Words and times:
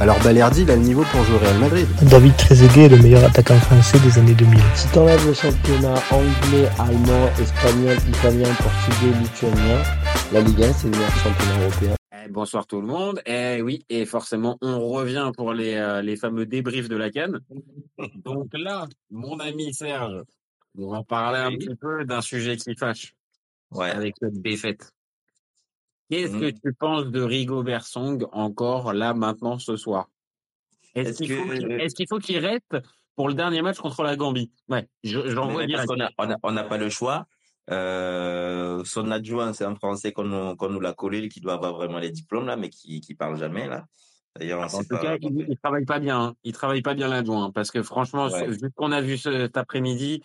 alors 0.00 0.16
Balerdi, 0.22 0.62
il 0.62 0.70
a 0.70 0.76
le 0.76 0.82
niveau 0.82 1.02
pour 1.10 1.24
jouer 1.24 1.34
au 1.34 1.38
Real 1.38 1.58
Madrid. 1.58 1.86
David 2.08 2.36
Trezeguet 2.36 2.84
est 2.84 2.88
le 2.88 2.98
meilleur 2.98 3.24
attaquant 3.24 3.58
français 3.58 3.98
des 3.98 4.16
années 4.16 4.34
2000. 4.34 4.60
Si 4.76 4.88
t'enlèves 4.92 5.26
le 5.26 5.34
championnat 5.34 5.94
anglais, 6.12 6.68
allemand, 6.78 7.26
espagnol, 7.40 7.96
italien, 8.08 8.48
portugais, 8.54 9.18
lituanien, 9.20 9.82
la 10.32 10.40
Ligue 10.40 10.62
1, 10.62 10.72
c'est 10.72 10.84
le 10.84 10.90
meilleur 10.92 11.10
championnat 11.16 11.62
européen. 11.62 11.94
Eh, 12.12 12.28
bonsoir 12.28 12.68
tout 12.68 12.80
le 12.80 12.86
monde. 12.86 13.20
Eh 13.26 13.60
oui, 13.60 13.84
et 13.88 14.06
forcément, 14.06 14.56
on 14.62 14.88
revient 14.88 15.32
pour 15.36 15.52
les, 15.52 15.74
euh, 15.74 16.00
les 16.00 16.14
fameux 16.14 16.46
débriefs 16.46 16.88
de 16.88 16.96
la 16.96 17.10
canne. 17.10 17.40
Donc 18.24 18.50
là, 18.52 18.86
mon 19.10 19.40
ami 19.40 19.74
Serge, 19.74 20.22
on 20.78 20.92
va 20.92 21.02
parler 21.02 21.40
un 21.40 21.58
petit 21.58 21.74
peu 21.74 22.04
d'un 22.04 22.20
sujet 22.20 22.56
qui 22.56 22.76
fâche. 22.76 23.14
Ouais. 23.72 23.90
Avec 23.90 24.14
cette 24.20 24.40
défaite. 24.40 24.92
Qu'est-ce 26.10 26.32
Mmh. 26.36 26.40
que 26.40 26.46
tu 26.50 26.72
penses 26.74 27.06
de 27.06 27.20
Rigobert 27.20 27.84
Song 27.86 28.26
encore 28.32 28.92
là 28.92 29.14
maintenant 29.14 29.58
ce 29.58 29.76
soir? 29.76 30.08
Est-ce 30.94 31.18
qu'il 31.22 31.32
faut, 32.08 32.18
qu'il- 32.18 32.38
reste 32.38 32.76
pour 33.14 33.28
le 33.28 33.34
dernier 33.34 33.62
match 33.62 33.78
contre 33.78 34.02
la 34.02 34.16
Gambie? 34.16 34.50
Ouais, 34.68 34.88
je- 35.04 35.28
j'en 35.28 35.48
on 35.48 36.52
n'a 36.52 36.64
pas 36.64 36.78
le 36.78 36.88
choix. 36.88 37.26
Euh, 37.70 38.82
son 38.84 39.10
adjoint, 39.10 39.52
c'est 39.52 39.64
un 39.64 39.74
Français 39.74 40.12
qu'on 40.12 40.24
nous, 40.24 40.80
l'a 40.80 40.94
collé, 40.94 41.28
qui 41.28 41.40
doit 41.40 41.52
avoir 41.54 41.74
vraiment 41.74 41.98
les 41.98 42.10
diplômes 42.10 42.46
là, 42.46 42.56
mais 42.56 42.70
qui 42.70 43.00
qui 43.02 43.14
parle 43.14 43.38
jamais 43.38 43.66
là. 43.68 43.84
D'ailleurs, 44.38 44.62
En 44.74 44.78
tout 44.82 44.88
pas. 44.88 44.98
cas, 44.98 45.16
il, 45.20 45.46
il 45.48 45.58
travaille 45.58 45.84
pas 45.84 45.98
bien. 45.98 46.18
hein. 46.20 46.34
Il 46.44 46.52
travaille 46.52 46.80
pas 46.80 46.94
bien 46.94 47.08
l'adjoint 47.08 47.46
hein, 47.46 47.50
parce 47.52 47.70
que 47.70 47.82
franchement, 47.82 48.28
Ouais. 48.28 48.46
vu 48.48 48.58
ce 48.58 48.66
qu'on 48.74 48.92
a 48.92 49.00
vu 49.02 49.18
ce- 49.18 49.30
cet 49.32 49.56
après-midi, 49.58 50.22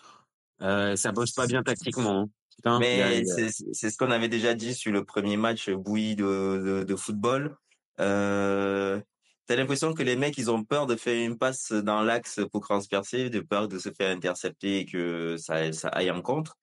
euh, 0.61 0.95
ça 0.95 1.11
bosse 1.11 1.31
pas 1.33 1.47
bien 1.47 1.63
tactiquement. 1.63 2.21
hein. 2.21 2.29
Putain, 2.57 2.75
a- 2.75 2.79
Mais 2.79 3.23
c'est 3.25 3.89
ce 3.89 3.97
qu'on 3.97 4.11
avait 4.11 4.27
déjà 4.29 4.53
dit 4.53 4.73
sur 4.73 4.91
le 4.91 5.03
premier 5.03 5.37
match 5.37 5.69
bouilli 5.69 6.15
de, 6.15 6.23
de, 6.23 6.83
de 6.83 6.95
football. 6.95 7.55
Euh, 7.99 8.99
T'as 9.45 9.57
l'impression 9.57 9.93
que 9.93 10.03
les 10.03 10.15
mecs, 10.15 10.37
ils 10.37 10.49
ont 10.49 10.63
peur 10.63 10.87
de 10.87 10.95
faire 10.95 11.21
une 11.21 11.37
passe 11.37 11.73
dans 11.73 12.01
l'axe 12.01 12.39
pour 12.49 12.61
transpercer, 12.61 13.29
de 13.29 13.41
peur 13.41 13.67
de 13.67 13.77
se 13.77 13.89
faire 13.91 14.09
intercepter 14.15 14.79
et 14.79 14.85
que 14.85 15.35
ça, 15.37 15.73
ça 15.73 15.89
aille 15.89 16.09
en 16.11 16.21
contre? 16.21 16.57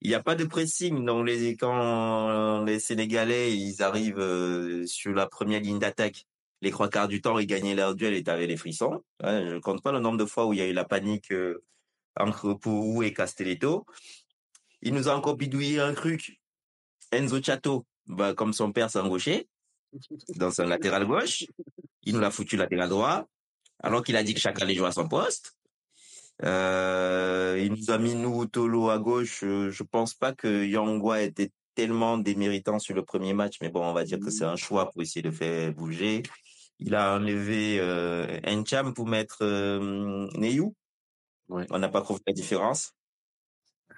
Il 0.00 0.08
n'y 0.08 0.14
a 0.14 0.22
pas 0.22 0.34
de 0.34 0.44
pressing. 0.44 1.04
Donc 1.04 1.26
les, 1.26 1.54
quand 1.56 2.64
les 2.64 2.80
Sénégalais, 2.80 3.54
ils 3.54 3.82
arrivent 3.82 4.18
euh, 4.20 4.86
sur 4.86 5.12
la 5.12 5.26
première 5.26 5.60
ligne 5.60 5.78
d'attaque, 5.78 6.24
les 6.62 6.70
trois 6.70 6.88
quarts 6.88 7.08
du 7.08 7.20
temps, 7.20 7.38
ils 7.38 7.46
gagnaient 7.46 7.74
leur 7.74 7.94
duel 7.94 8.14
et 8.14 8.22
t'avais 8.22 8.46
les 8.46 8.56
frissons. 8.56 9.04
Ouais, 9.22 9.46
je 9.50 9.58
compte 9.58 9.82
pas 9.82 9.92
le 9.92 10.00
nombre 10.00 10.16
de 10.16 10.24
fois 10.24 10.46
où 10.46 10.54
il 10.54 10.60
y 10.60 10.62
a 10.62 10.66
eu 10.66 10.72
la 10.72 10.84
panique 10.86 11.30
euh, 11.30 11.62
entre 12.18 12.54
Pourou 12.54 13.02
et 13.02 13.12
Castelletto. 13.12 13.84
Il 14.84 14.92
nous 14.92 15.08
a 15.08 15.16
encore 15.16 15.36
bidouillé 15.36 15.80
un 15.80 15.94
truc. 15.94 16.38
Enzo 17.10 17.42
Chato, 17.42 17.86
bah, 18.06 18.34
comme 18.34 18.52
son 18.52 18.70
père, 18.70 18.90
c'est 18.90 18.98
un 18.98 19.08
gaucher, 19.08 19.48
dans 20.36 20.50
son 20.50 20.64
latéral 20.64 21.06
gauche. 21.06 21.44
Il 22.02 22.12
nous 22.14 22.20
l'a 22.20 22.30
foutu 22.30 22.58
latéral 22.58 22.90
droit, 22.90 23.26
alors 23.82 24.04
qu'il 24.04 24.14
a 24.14 24.22
dit 24.22 24.34
que 24.34 24.40
chacun 24.40 24.62
allait 24.62 24.74
jouer 24.74 24.88
à 24.88 24.92
son 24.92 25.08
poste. 25.08 25.56
Euh, 26.42 27.58
il 27.62 27.72
nous 27.72 27.90
a 27.90 27.96
mis 27.96 28.14
nous 28.14 28.44
Tolo 28.44 28.90
à 28.90 28.98
gauche. 28.98 29.42
Euh, 29.42 29.70
Je 29.70 29.82
pense 29.84 30.12
pas 30.12 30.34
que 30.34 30.66
Yangwa 30.66 31.22
était 31.22 31.50
tellement 31.74 32.18
déméritant 32.18 32.78
sur 32.78 32.94
le 32.94 33.04
premier 33.04 33.32
match, 33.32 33.56
mais 33.62 33.70
bon, 33.70 33.84
on 33.84 33.94
va 33.94 34.04
dire 34.04 34.20
que 34.20 34.30
c'est 34.30 34.44
un 34.44 34.56
choix 34.56 34.90
pour 34.90 35.00
essayer 35.00 35.22
de 35.22 35.30
faire 35.30 35.72
bouger. 35.72 36.22
Il 36.78 36.94
a 36.94 37.14
enlevé 37.14 37.78
euh, 37.80 38.38
Encham 38.46 38.92
pour 38.92 39.06
mettre 39.06 39.38
euh, 39.40 40.28
Neyou. 40.34 40.74
Ouais. 41.48 41.66
On 41.70 41.78
n'a 41.78 41.88
pas 41.88 42.02
trouvé 42.02 42.20
la 42.26 42.34
différence. 42.34 42.92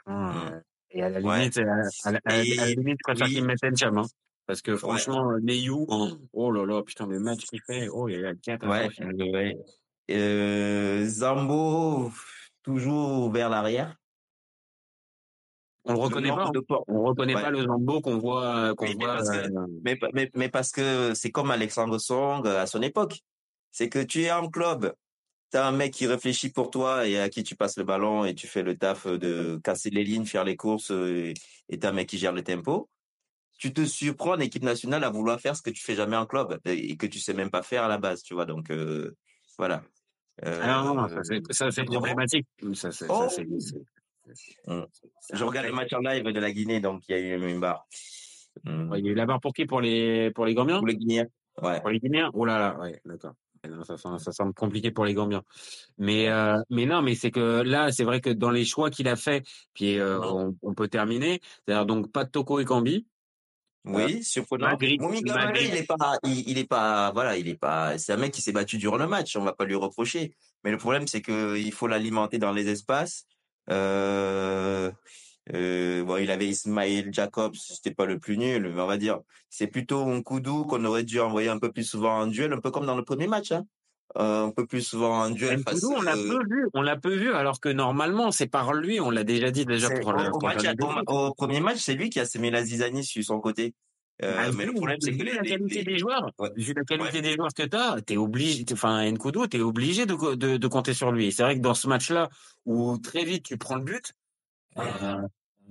Ah, 0.06 0.60
Et 0.96 1.02
à 1.02 1.10
la 1.10 1.20
Ouais. 1.20 1.38
limite, 1.40 1.58
à, 1.58 1.62
à 1.62 1.64
la- 2.12 2.20
à 2.24 2.32
la- 2.32 2.44
Et 2.44 2.58
à 2.58 2.64
la 2.64 2.70
limite, 2.70 2.96
je 3.00 3.04
préfère 3.04 3.26
oui. 3.26 3.34
qu'il 3.34 3.44
mette 3.44 3.62
Encham, 3.62 3.98
hein. 3.98 4.06
Parce 4.46 4.62
que 4.62 4.76
franchement, 4.76 5.30
euh, 5.32 5.40
Neyou, 5.40 5.84
oh, 5.88 6.08
oh 6.32 6.50
là 6.50 6.64
là, 6.64 6.82
putain, 6.82 7.06
le 7.06 7.18
match 7.20 7.44
qu'il 7.44 7.60
fait, 7.62 7.88
oh, 7.92 8.08
il 8.08 8.20
y 8.20 8.24
a 8.24 8.34
quatre 8.34 8.66
Ouais, 8.66 8.88
ouais. 9.30 9.58
Euh, 10.10 11.04
Zambo, 11.06 12.10
toujours 12.62 13.30
vers 13.30 13.50
l'arrière. 13.50 13.94
On 15.84 15.92
le 15.92 15.98
reconnaît 15.98 16.28
pas. 16.30 16.46
hein. 16.46 16.82
On 16.88 17.02
reconnaît 17.04 17.34
Ouais. 17.34 17.42
pas 17.42 17.50
le 17.50 17.62
Zambo 17.64 18.00
qu'on 18.00 18.18
voit, 18.18 18.74
qu'on 18.74 18.86
Oui, 18.86 18.94
mais 18.98 19.04
voit. 19.04 19.14
parce 19.16 19.30
que- 19.30 19.36
euh, 19.36 19.66
Mais, 19.84 19.98
mais, 20.14 20.30
mais 20.34 20.48
parce 20.48 20.72
que 20.72 21.12
c'est 21.14 21.30
comme 21.30 21.50
Alexandre 21.50 21.98
Song 21.98 22.46
euh, 22.46 22.62
à 22.62 22.66
son 22.66 22.80
époque. 22.82 23.20
C'est 23.70 23.88
que 23.88 23.98
tu 24.02 24.22
es 24.22 24.32
en 24.32 24.48
club, 24.48 24.92
tu 25.50 25.56
as 25.56 25.66
un 25.66 25.72
mec 25.72 25.92
qui 25.92 26.06
réfléchit 26.06 26.50
pour 26.50 26.70
toi 26.70 27.06
et 27.06 27.18
à 27.18 27.28
qui 27.28 27.42
tu 27.42 27.54
passes 27.56 27.76
le 27.78 27.84
ballon 27.84 28.24
et 28.24 28.34
tu 28.34 28.46
fais 28.46 28.62
le 28.62 28.76
taf 28.76 29.06
de 29.06 29.60
casser 29.62 29.90
les 29.90 30.04
lignes, 30.04 30.24
faire 30.26 30.44
les 30.44 30.56
courses 30.56 30.90
euh, 30.90 31.32
et 31.68 31.78
tu 31.78 31.86
as 31.86 31.90
un 31.90 31.92
mec 31.92 32.08
qui 32.08 32.18
gère 32.18 32.32
le 32.32 32.42
tempo. 32.42 32.88
Tu 33.58 33.72
te 33.72 33.84
surprends 33.84 34.34
en 34.34 34.40
équipe 34.40 34.62
nationale 34.62 35.02
à 35.04 35.10
vouloir 35.10 35.40
faire 35.40 35.56
ce 35.56 35.62
que 35.62 35.70
tu 35.70 35.82
fais 35.82 35.94
jamais 35.94 36.16
en 36.16 36.26
club 36.26 36.58
et 36.66 36.96
que 36.96 37.06
tu 37.06 37.18
sais 37.18 37.32
même 37.32 37.50
pas 37.50 37.62
faire 37.62 37.84
à 37.84 37.88
la 37.88 37.96
base, 37.96 38.22
tu 38.22 38.34
vois. 38.34 38.44
Donc 38.44 38.70
euh, 38.70 39.16
voilà. 39.56 39.82
Euh, 40.44 40.60
Ah 40.62 40.82
non, 40.84 40.94
non, 40.94 41.08
ça 41.08 41.70
c'est, 41.70 41.84
problématique. 41.84 42.46
Ça, 42.74 42.92
c'est, 42.92 43.06
Oh. 43.08 43.26
ça, 43.28 43.30
c'est 43.30 43.46
Je 45.32 45.44
regarde 45.44 45.66
le 45.66 45.72
match 45.72 45.92
en 45.94 46.00
live 46.00 46.24
de 46.24 46.40
la 46.40 46.52
Guinée, 46.52 46.80
donc 46.80 47.04
il 47.08 47.12
y 47.12 47.18
a 47.18 47.36
eu 47.36 47.48
une 47.48 47.60
barre. 47.60 47.86
Ouais, 48.66 48.98
il 48.98 49.06
y 49.06 49.08
a 49.08 49.12
eu 49.12 49.14
la 49.14 49.24
barre 49.24 49.40
pour 49.40 49.54
qui? 49.54 49.64
Pour 49.64 49.80
les, 49.80 50.30
pour 50.32 50.44
les 50.44 50.54
Gambiens? 50.54 50.78
Pour 50.78 50.86
les 50.86 50.96
Guinéens. 50.96 51.26
Ouais. 51.62 51.80
Pour 51.80 51.90
les 51.90 52.00
Guinéens? 52.00 52.30
Oh 52.34 52.44
là 52.44 52.58
là, 52.58 52.78
ouais, 52.78 53.00
d'accord. 53.04 53.32
Non, 53.68 53.84
Ça, 53.84 53.96
semble- 53.96 54.20
ça 54.20 54.32
semble 54.32 54.54
compliqué 54.54 54.90
pour 54.90 55.04
les 55.04 55.14
Gambiens. 55.14 55.42
Mais, 55.98 56.28
euh, 56.28 56.58
mais 56.70 56.86
non, 56.86 57.02
mais 57.02 57.14
c'est 57.14 57.30
que 57.30 57.62
là, 57.62 57.90
c'est 57.92 58.04
vrai 58.04 58.20
que 58.20 58.30
dans 58.30 58.50
les 58.50 58.64
choix 58.64 58.90
qu'il 58.90 59.08
a 59.08 59.16
fait, 59.16 59.42
puis 59.74 59.98
euh, 59.98 60.20
on, 60.20 60.56
on 60.62 60.74
peut 60.74 60.88
terminer. 60.88 61.40
C'est-à-dire 61.64 61.86
donc 61.86 62.10
pas 62.12 62.24
de 62.24 62.30
Toko 62.30 62.60
et 62.60 62.64
Cambi. 62.64 63.06
Oui, 63.84 64.24
surprenant. 64.24 64.66
Magritte, 65.46 65.68
il 65.70 65.76
est 65.76 65.86
pas, 65.86 66.18
il, 66.24 66.50
il 66.50 66.58
est 66.58 66.64
pas, 66.68 67.12
voilà, 67.12 67.36
il 67.36 67.46
est 67.48 67.54
pas, 67.54 67.96
c'est 67.98 68.12
un 68.12 68.16
mec 68.16 68.32
qui 68.32 68.42
s'est 68.42 68.50
battu 68.50 68.78
durant 68.78 68.96
le 68.96 69.06
match, 69.06 69.36
on 69.36 69.44
va 69.44 69.52
pas 69.52 69.64
lui 69.64 69.76
reprocher. 69.76 70.34
Mais 70.64 70.72
le 70.72 70.76
problème, 70.76 71.06
c'est 71.06 71.20
que 71.22 71.56
il 71.56 71.70
faut 71.72 71.86
l'alimenter 71.86 72.38
dans 72.38 72.50
les 72.52 72.68
espaces. 72.68 73.26
Euh, 73.70 74.90
euh, 75.54 76.02
bon, 76.04 76.16
il 76.16 76.30
avait 76.30 76.48
Ismail 76.48 77.08
Jacobs, 77.12 77.54
c'était 77.54 77.94
pas 77.94 78.06
le 78.06 78.18
plus 78.18 78.36
nul, 78.36 78.72
mais 78.74 78.80
on 78.82 78.86
va 78.86 78.96
dire, 78.96 79.20
c'est 79.48 79.66
plutôt 79.68 80.04
Nkoudou 80.04 80.64
qu'on 80.64 80.84
aurait 80.84 81.04
dû 81.04 81.20
envoyer 81.20 81.48
un 81.48 81.58
peu 81.58 81.70
plus 81.72 81.84
souvent 81.84 82.18
en 82.20 82.26
duel, 82.26 82.52
un 82.52 82.60
peu 82.60 82.70
comme 82.70 82.86
dans 82.86 82.96
le 82.96 83.04
premier 83.04 83.26
match, 83.28 83.52
hein. 83.52 83.64
Euh, 84.18 84.46
un 84.46 84.50
peu 84.50 84.66
plus 84.66 84.82
souvent 84.82 85.24
en 85.24 85.30
duel 85.30 85.60
face. 85.62 85.82
On 85.84 86.00
l'a 86.00 86.16
euh, 86.16 86.28
peu 86.28 86.44
vu, 86.48 86.68
on 86.74 86.80
l'a 86.80 86.96
peu 86.96 87.14
vu, 87.14 87.32
alors 87.32 87.60
que 87.60 87.68
normalement, 87.68 88.30
c'est 88.30 88.46
par 88.46 88.72
lui, 88.72 89.00
on 89.00 89.10
l'a 89.10 89.24
déjà 89.24 89.50
dit 89.50 89.66
déjà 89.66 89.90
pour 89.90 90.12
le, 90.12 90.30
au, 90.32 90.40
match, 90.40 90.62
le- 90.64 90.84
au, 91.12 91.26
au 91.28 91.34
premier 91.34 91.60
match, 91.60 91.78
c'est 91.78 91.94
lui 91.94 92.08
qui 92.08 92.20
a 92.20 92.24
semé 92.24 92.50
la 92.50 92.62
zizanie 92.64 93.04
sur 93.04 93.22
son 93.24 93.40
côté. 93.40 93.74
Euh, 94.22 94.34
Ah, 94.38 94.52
mais 94.56 94.64
le 94.64 94.70
vu- 94.70 94.76
problème, 94.76 94.96
c'est 95.00 95.10
que 95.10 95.16
vu 95.22 95.24
la 95.34 95.42
qualité 95.42 95.78
les- 95.78 95.84
des 95.84 95.98
joueurs, 95.98 96.30
Ouais. 96.38 96.48
vu 96.56 96.72
la 96.74 96.84
qualité 96.84 97.20
des 97.20 97.34
joueurs 97.34 97.52
que 97.52 97.64
t'as, 97.64 98.00
t'es 98.00 98.16
obligé, 98.16 98.64
enfin, 98.72 99.04
Nkoudou, 99.10 99.48
t'es 99.48 99.60
obligé 99.60 100.06
de, 100.06 100.34
de, 100.34 100.56
de 100.56 100.68
compter 100.68 100.94
sur 100.94 101.12
lui. 101.12 101.30
C'est 101.32 101.42
vrai 101.42 101.56
que 101.56 101.60
dans 101.60 101.74
ce 101.74 101.86
match-là, 101.88 102.30
où 102.64 102.96
très 102.98 103.24
vite 103.24 103.44
tu 103.44 103.58
prends 103.58 103.74
le 103.76 103.82
but, 103.82 104.12
euh, 104.78 105.20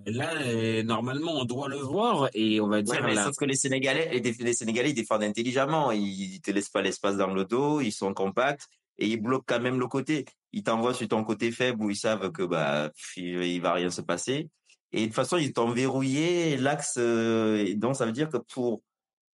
là, 0.06 0.34
euh, 0.42 0.84
normalement, 0.84 1.34
on 1.34 1.46
doit 1.46 1.68
le 1.70 1.78
voir 1.78 2.30
et 2.34 2.60
on 2.62 2.68
va 2.68 2.78
Ouais, 2.78 2.84
dire 2.84 3.04
mais 3.04 3.14
là. 3.16 3.26
sauf 3.26 3.36
que 3.38 3.46
les 3.46 3.56
Sénégalais, 3.56 4.20
les, 4.20 4.54
Sénégalais, 4.54 4.92
ils 4.92 4.94
défendent 4.96 5.24
intelligemment. 5.24 5.92
Ils 5.92 6.42
te 6.42 6.52
laissent 6.52 6.70
pas 6.70 6.82
l'espace 6.82 7.18
dans 7.18 7.34
le 7.34 7.46
dos, 7.46 7.82
ils 7.82 7.92
sont 7.92 8.14
compacts 8.14 8.68
et 8.98 9.08
ils 9.08 9.18
bloquent 9.22 9.46
quand 9.48 9.62
même 9.62 9.80
le 9.80 9.88
côté. 9.88 10.26
Ils 10.54 10.64
t'envoient 10.64 10.94
sur 10.94 11.08
ton 11.08 11.24
côté 11.24 11.52
faible 11.52 11.84
où 11.84 11.90
ils 11.90 11.96
savent 11.96 12.32
que 12.32 12.44
bah 12.44 12.92
il, 13.18 13.44
il 13.44 13.62
va 13.62 13.74
rien 13.74 13.90
se 13.90 14.02
passer. 14.02 14.50
Et 14.92 15.02
de 15.02 15.06
toute 15.08 15.16
façon, 15.16 15.38
ils 15.38 15.52
t'ont 15.54 15.70
verrouillé 15.72 16.56
l'axe. 16.58 16.96
euh, 16.98 17.74
donc, 17.76 17.96
ça 17.96 18.06
veut 18.06 18.12
dire 18.14 18.30
que 18.30 18.38
pour 18.38 18.82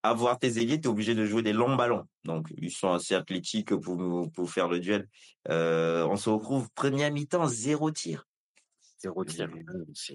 avoir 0.02 0.38
tes 0.38 0.58
ailiers, 0.58 0.80
tu 0.80 0.88
es 0.88 0.90
obligé 0.90 1.14
de 1.14 1.24
jouer 1.24 1.42
des 1.42 1.52
longs 1.52 1.76
ballons. 1.76 2.04
Donc, 2.24 2.48
ils 2.58 2.72
sont 2.72 2.90
assez 2.92 3.14
athlétiques 3.14 3.72
pour, 3.76 4.28
pour 4.32 4.50
faire 4.50 4.66
le 4.68 4.80
duel. 4.80 5.08
Euh, 5.48 6.04
on 6.10 6.16
se 6.16 6.28
retrouve 6.30 6.68
première 6.74 7.12
mi-temps, 7.12 7.46
zéro 7.46 7.90
tir. 7.92 8.26
Zéro 9.02 9.24
tir. 9.24 9.48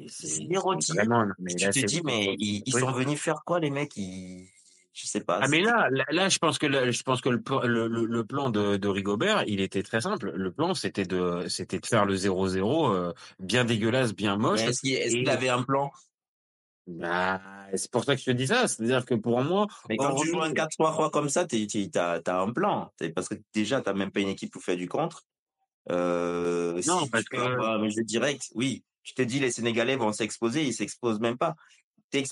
Zéro 0.08 0.76
tir. 0.78 0.96
vraiment, 0.96 1.26
mais 1.40 1.54
tu 1.56 1.66
là, 1.66 1.72
te 1.72 1.86
dis, 1.86 2.02
mais 2.04 2.36
ils, 2.40 2.72
sont 2.72 2.92
venus 2.92 3.20
faire 3.20 3.44
quoi, 3.46 3.60
les 3.60 3.70
mecs? 3.70 3.96
Ils... 3.98 4.48
Je 4.94 5.06
sais 5.06 5.22
pas. 5.22 5.40
Ah 5.44 5.48
mais 5.48 5.62
là, 5.62 5.90
là, 5.92 6.06
là, 6.10 6.30
je 6.30 6.40
pense 6.40 6.58
que 6.58 6.66
le, 6.66 6.92
je 6.92 7.04
pense 7.04 7.22
que 7.22 7.30
le, 7.30 7.42
le, 7.68 8.06
le, 8.06 8.24
plan 8.24 8.50
de, 8.50 8.78
de 8.78 8.88
Rigobert, 8.88 9.44
il 9.46 9.60
était 9.60 9.84
très 9.84 10.02
simple. 10.02 10.32
Le 10.34 10.52
plan, 10.52 10.74
c'était 10.74 11.06
de, 11.06 11.46
c'était 11.50 11.80
de 11.80 11.86
faire 11.86 12.06
le 12.06 12.16
0-0 12.16 12.96
euh, 12.96 13.14
bien 13.40 13.64
dégueulasse, 13.64 14.16
bien 14.16 14.38
moche. 14.38 14.62
Est-ce 14.62 14.82
qu'il 14.82 15.30
avait 15.30 15.50
un 15.50 15.64
plan? 15.64 15.92
Bah, 16.88 17.42
c'est 17.76 17.92
pour 17.92 18.06
ça 18.06 18.16
que 18.16 18.22
je 18.22 18.26
te 18.26 18.32
dis 18.32 18.48
ça. 18.48 18.68
C'est-à-dire 18.68 19.06
que 19.06 19.14
pour 19.14 19.44
moi, 19.44 19.68
Mais 19.90 19.98
quand 19.98 20.16
tu 20.16 20.30
joues 20.30 20.42
un 20.42 20.54
4-3-3 20.54 21.12
comme 21.12 21.30
ça, 21.30 21.46
t'as 21.46 22.22
as 22.26 22.42
un 22.42 22.52
plan. 22.52 22.92
Parce 23.14 23.28
que 23.28 23.36
déjà, 23.54 23.82
t'as 23.82 23.94
même 23.94 24.12
pas 24.12 24.22
une 24.22 24.30
équipe 24.30 24.54
pour 24.54 24.64
faire 24.64 24.78
du 24.78 24.88
contre. 24.88 25.26
Euh, 25.90 26.82
Non, 26.86 27.04
si 27.06 27.10
parce 27.10 27.24
tu 27.24 27.30
que- 27.30 27.38
avoir 27.38 27.82
un 27.82 27.90
jeu 27.90 28.04
direct, 28.04 28.50
oui, 28.56 28.84
Tu 29.04 29.14
te 29.14 29.22
dis, 29.22 29.40
les 29.40 29.52
Sénégalais 29.52 29.96
vont 29.96 30.12
s'exposer, 30.12 30.66
ils 30.66 30.74
s'exposent 30.74 31.22
même 31.22 31.38
pas. 31.38 31.56
Tu 32.12 32.24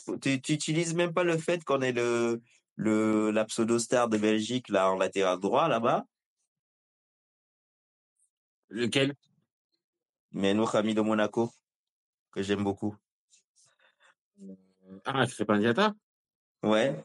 utilises 0.49 0.93
même 0.93 1.13
pas 1.13 1.23
le 1.23 1.37
fait 1.37 1.63
qu'on 1.63 1.79
est 1.81 1.93
le, 1.93 2.41
le, 2.75 3.31
la 3.31 3.45
pseudo-star 3.45 4.09
de 4.09 4.17
Belgique, 4.17 4.67
là, 4.67 4.91
en 4.91 4.97
latéral 4.97 5.39
droit, 5.39 5.69
là-bas. 5.69 6.03
Lequel? 8.67 9.15
Mais 10.33 10.53
notre 10.53 10.75
ami 10.75 10.93
de 10.93 10.99
Monaco, 10.99 11.49
que 12.33 12.41
j'aime 12.43 12.63
beaucoup. 12.65 12.93
Ah, 15.05 15.25
Crépin 15.27 15.59
Diata? 15.59 15.93
Ouais. 16.61 17.01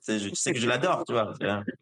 C'est, 0.00 0.18
je, 0.18 0.28
tu 0.28 0.36
sais 0.36 0.52
que 0.52 0.58
je 0.58 0.68
l'adore, 0.68 1.04
tu 1.06 1.12
vois. 1.12 1.32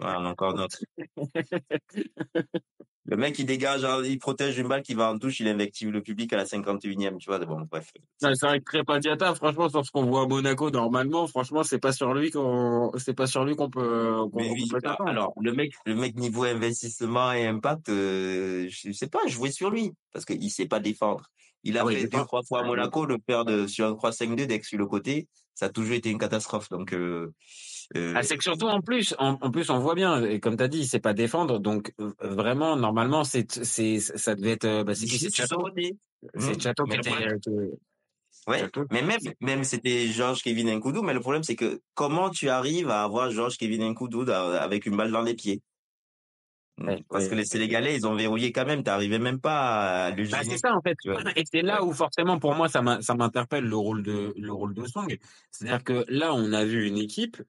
Encore 0.00 0.54
d'autres. 0.54 0.78
Le 3.06 3.18
mec, 3.18 3.38
il 3.38 3.44
dégage, 3.44 3.84
hein, 3.84 4.00
il 4.02 4.18
protège 4.18 4.56
une 4.56 4.66
balle 4.66 4.82
qui 4.82 4.94
va 4.94 5.12
en 5.12 5.18
touche, 5.18 5.40
il 5.40 5.48
invective 5.48 5.90
le 5.90 6.02
public 6.02 6.32
à 6.32 6.38
la 6.38 6.44
51e, 6.44 7.18
tu 7.18 7.26
vois. 7.26 7.38
Bon, 7.40 7.60
bref. 7.70 7.92
C'est 8.18 8.32
vrai 8.40 8.60
que 8.60 8.64
Crépin 8.64 8.98
Diata, 8.98 9.34
franchement, 9.34 9.68
sur 9.68 9.84
ce 9.84 9.90
qu'on 9.90 10.06
voit 10.06 10.22
à 10.22 10.26
Monaco, 10.26 10.70
normalement, 10.70 11.26
franchement, 11.26 11.62
c'est 11.62 11.78
pas 11.78 11.92
sur 11.92 12.14
lui 12.14 12.30
qu'on, 12.30 12.92
c'est 12.96 13.12
pas 13.12 13.26
sur 13.26 13.44
lui 13.44 13.56
qu'on 13.56 13.68
peut, 13.68 14.16
oui, 14.32 14.70
ah, 14.84 14.96
alors, 15.04 15.34
le 15.38 15.52
mec, 15.52 15.74
le 15.84 15.94
mec 15.94 16.16
niveau 16.16 16.44
investissement 16.44 17.32
et 17.32 17.46
impact, 17.46 17.90
euh, 17.90 18.66
je 18.70 18.92
sais 18.92 19.08
pas, 19.08 19.26
jouer 19.26 19.50
sur 19.50 19.68
lui. 19.68 19.92
Parce 20.12 20.24
qu'il 20.24 20.50
sait 20.50 20.66
pas 20.66 20.80
défendre. 20.80 21.28
Il 21.62 21.76
a 21.76 21.82
Ah 21.82 21.84
oui, 21.84 21.96
fait 21.96 22.08
deux, 22.08 22.24
trois 22.24 22.42
fois 22.42 22.60
à 22.60 22.64
Monaco, 22.64 23.04
le 23.04 23.18
père 23.18 23.44
de, 23.44 23.66
sur 23.66 23.86
un 23.86 23.92
3-5-2 23.92 24.46
d'ex 24.46 24.66
sur 24.66 24.78
le 24.78 24.86
côté. 24.86 25.28
Ça 25.54 25.66
a 25.66 25.68
toujours 25.68 25.94
été 25.94 26.10
une 26.10 26.18
catastrophe. 26.18 26.70
Donc, 26.70 26.94
euh, 26.94 27.32
euh, 27.96 28.12
Ah, 28.16 28.22
c'est 28.22 28.36
que 28.36 28.44
surtout 28.44 28.66
en 28.66 28.80
plus, 28.80 29.14
en, 29.18 29.38
en 29.40 29.50
plus 29.50 29.70
on 29.70 29.78
voit 29.78 29.94
bien, 29.94 30.22
et 30.24 30.40
comme 30.40 30.56
t'as 30.56 30.68
dit, 30.68 30.80
il 30.80 30.86
sait 30.86 31.00
pas 31.00 31.14
défendre, 31.14 31.58
donc 31.58 31.92
euh, 32.00 32.12
vraiment 32.20 32.76
normalement 32.76 33.24
c'est 33.24 33.50
c'est 33.64 33.98
ça 34.00 34.34
devait 34.34 34.52
être, 34.52 34.64
euh, 34.64 34.84
bah 34.84 34.94
c'est 34.94 35.06
qui 35.06 35.18
c'est 35.18 35.30
son 35.30 35.42
Chateau, 35.42 35.68
c'est 36.38 36.54
Mmh. 36.56 36.60
Chateau 36.60 36.84
qui 36.84 36.96
était, 36.96 37.10
euh, 37.50 37.68
Ouais, 38.46 38.60
Chateau. 38.60 38.84
mais 38.90 39.02
même, 39.02 39.20
même 39.40 39.64
c'était 39.64 40.06
Georges 40.08 40.42
Kevin 40.42 40.70
Nkoudou, 40.76 41.02
mais 41.02 41.14
le 41.14 41.20
problème 41.20 41.42
c'est 41.42 41.56
que 41.56 41.80
comment 41.94 42.30
tu 42.30 42.48
arrives 42.48 42.90
à 42.90 43.02
avoir 43.04 43.30
Georges 43.30 43.56
Kevin 43.58 43.90
Nkoudou 43.90 44.30
avec 44.30 44.86
une 44.86 44.96
balle 44.96 45.12
dans 45.12 45.22
les 45.22 45.34
pieds? 45.34 45.60
Ouais, 46.76 47.04
Parce 47.08 47.28
que 47.28 47.36
les 47.36 47.44
Sénégalais, 47.44 47.94
ils 47.94 48.06
ont 48.06 48.14
verrouillé 48.16 48.50
quand 48.50 48.66
même, 48.66 48.82
t'arrivais 48.82 49.20
même 49.20 49.40
pas 49.40 50.06
à 50.06 50.10
le 50.10 50.24
Bah, 50.28 50.40
c'est 50.42 50.58
ça 50.58 50.74
en 50.74 50.82
fait, 50.82 50.96
tu 51.00 51.10
et 51.36 51.44
c'est 51.50 51.62
là 51.62 51.84
où 51.84 51.92
forcément 51.92 52.38
pour 52.40 52.54
moi 52.54 52.68
ça 52.68 52.82
m'interpelle 52.82 53.64
le 53.64 53.76
rôle 53.76 54.02
de 54.02 54.34
le 54.36 54.52
rôle 54.52 54.74
de 54.74 54.84
Song, 54.84 55.16
c'est-à-dire 55.52 55.84
que 55.84 56.04
là 56.08 56.34
on 56.34 56.52
a 56.52 56.64
vu 56.64 56.86
une 56.86 56.98
équipe 56.98 57.40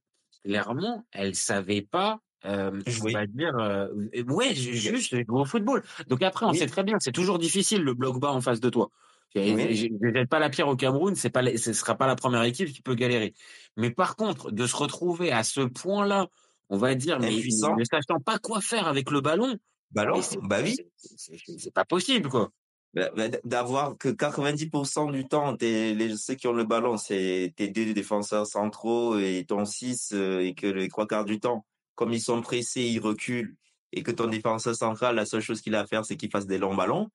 clairement 0.46 1.06
elle 1.12 1.36
savait 1.36 1.82
pas 1.82 2.20
euh, 2.46 2.80
on 2.86 2.90
Jouer. 2.92 3.14
va 3.14 3.26
dire 3.26 3.56
euh, 3.60 3.88
ouais 4.28 4.54
ju- 4.54 4.76
juste 4.76 5.10
jouer 5.16 5.26
au 5.30 5.46
football. 5.46 5.84
Donc 6.10 6.22
après 6.22 6.46
on 6.46 6.52
Oui. 6.52 6.58
sait 6.60 6.68
très 6.68 6.84
bien 6.84 6.98
c'est 7.00 7.12
toujours 7.12 7.40
difficile 7.40 7.82
le 7.82 7.94
bloc 7.96 8.20
bas 8.20 8.32
en 8.32 8.42
face 8.42 8.60
de 8.60 8.70
toi. 8.70 8.90
Je 9.34 9.42
Oui. 9.42 9.76
je- 9.76 9.88
je 10.02 10.14
jette 10.14 10.30
pas 10.30 10.38
la 10.40 10.50
pierre 10.52 10.68
au 10.68 10.76
Cameroun, 10.76 11.16
c'est 11.16 11.30
pas 11.32 11.42
ce 11.58 11.74
sera 11.74 11.96
pas 11.96 12.06
la 12.08 12.16
première 12.16 12.44
équipe 12.44 12.72
qui 12.72 12.82
peut 12.82 12.94
galérer. 12.96 13.34
Mais 13.78 13.90
par 13.90 14.16
contre 14.16 14.52
de 14.52 14.68
se 14.68 14.76
retrouver 14.76 15.32
à 15.32 15.44
ce 15.44 15.62
point-là, 15.62 16.28
on 16.70 16.78
va 16.78 16.94
dire 16.96 17.20
mais 17.20 17.32
ne 17.32 17.84
sachant 17.84 18.20
pas 18.24 18.38
quoi 18.38 18.62
faire 18.62 18.88
avec 18.88 19.10
le 19.12 19.22
ballon, 19.22 19.58
Bah 19.92 20.06
c'est 20.22 20.40
bah 20.42 20.60
oui. 20.64 20.76
c'est 20.98 21.74
pas 21.74 21.86
possible 21.86 22.30
quoi. 22.30 22.52
Bah, 22.96 23.10
d- 23.28 23.40
D'avoir 23.44 23.98
que 23.98 24.10
90% 24.10 25.12
du 25.12 25.28
temps, 25.28 25.56
t'es, 25.58 25.94
les, 25.94 26.16
ceux 26.16 26.36
qui 26.36 26.48
ont 26.48 26.54
le 26.54 26.64
ballon, 26.64 26.98
c'est 26.98 27.54
tes 27.58 27.68
deux 27.68 27.94
défenseurs 27.94 28.48
centraux 28.48 29.18
et 29.20 29.44
ton 29.48 29.66
6, 29.66 30.12
euh, 30.14 30.40
et 30.40 30.54
que 30.56 30.68
les 30.68 30.88
trois 30.88 31.06
quarts 31.06 31.26
du 31.26 31.40
temps, 31.42 31.66
comme 31.96 32.14
ils 32.14 32.22
sont 32.22 32.42
pressés, 32.42 32.84
ils 32.84 33.00
reculent, 33.00 33.56
et 33.92 34.02
que 34.02 34.12
ton 34.12 34.28
défenseur 34.28 34.76
central, 34.76 35.16
la 35.16 35.26
seule 35.26 35.42
chose 35.42 35.62
qu'il 35.62 35.76
a 35.76 35.82
à 35.82 35.86
faire, 35.88 36.06
c'est 36.06 36.16
qu'il 36.16 36.32
fasse 36.32 36.48
des 36.48 36.58
longs 36.58 36.76
ballons, 36.76 37.10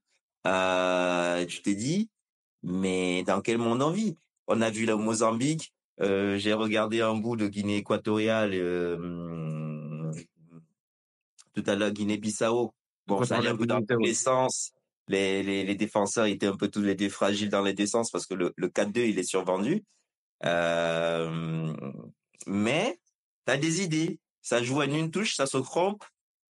euh, 0.47 1.47
tu 1.47 1.62
t'es 1.62 1.75
dit, 1.75 2.11
mais 2.62 3.23
dans 3.25 3.41
quel 3.41 3.59
monde 3.59 3.82
on 3.82 3.91
vit? 3.91 4.15
On 4.49 4.61
a 4.61 4.71
vu 4.71 4.85
le 4.87 4.97
Mozambique, 4.97 5.73
euh, 6.03 6.37
j'ai 6.38 6.53
regardé 6.53 7.00
un 7.00 7.15
bout 7.15 7.37
de 7.37 7.47
Guinée 7.49 7.79
équatoriale, 7.79 8.50
euh, 8.55 10.12
tout 11.55 11.65
à 11.67 11.75
l'heure 11.75 11.91
Guinée-Bissau. 11.93 12.75
Bon, 13.06 13.23
ça 13.25 13.37
allait 13.37 13.49
un 13.49 13.56
peu 13.56 13.67
dans 13.67 13.81
tous 13.82 13.99
les 13.99 14.15
sens. 14.15 14.73
Les, 15.10 15.42
les, 15.42 15.64
les 15.64 15.74
défenseurs 15.74 16.26
étaient 16.26 16.46
un 16.46 16.56
peu 16.56 16.68
tous 16.68 16.82
les 16.82 16.94
deux 16.94 17.08
fragiles 17.08 17.48
dans 17.50 17.62
les 17.62 17.72
deux 17.74 17.86
sens 17.86 18.10
parce 18.12 18.26
que 18.26 18.34
le, 18.34 18.52
le 18.56 18.68
4-2, 18.68 19.08
il 19.08 19.18
est 19.18 19.24
survendu. 19.24 19.82
Euh, 20.44 21.74
mais 22.46 22.98
t'as 23.44 23.56
des 23.56 23.82
idées. 23.82 24.20
Ça 24.40 24.62
joue 24.62 24.80
à 24.80 24.86
une 24.86 25.10
touche, 25.10 25.34
ça 25.34 25.46
se 25.46 25.58
trompe. 25.58 26.04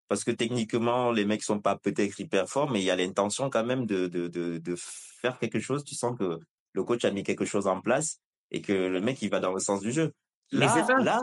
Parce 0.09 0.25
que 0.25 0.31
techniquement, 0.33 1.11
les 1.11 1.25
mecs 1.25 1.43
sont 1.43 1.61
pas 1.61 1.77
peut-être 1.79 2.19
hyper 2.19 2.49
forts, 2.49 2.71
mais 2.71 2.81
il 2.81 2.85
y 2.85 2.91
a 2.91 2.97
l'intention 2.97 3.49
quand 3.49 3.65
même 3.65 3.87
de, 3.87 4.09
de, 4.09 4.29
de, 4.29 4.59
de 4.59 4.75
faire 4.77 5.39
quelque 5.39 5.61
chose. 5.61 5.85
Tu 5.85 5.95
sens 5.95 6.19
que 6.19 6.39
le 6.73 6.85
coach 6.85 7.05
a 7.05 7.11
mis 7.13 7.23
quelque 7.23 7.45
chose 7.45 7.67
en 7.67 7.81
place 7.81 8.21
et 8.51 8.61
que 8.61 8.73
le 8.73 9.01
mec, 9.01 9.23
il 9.23 9.31
va 9.31 9.41
dans 9.41 9.53
le 9.55 9.61
sens 9.61 9.81
du 9.81 9.93
jeu. 9.93 10.13
Mais 10.53 10.67
Là, 10.67 10.69
ça. 10.69 10.95
là, 10.99 11.23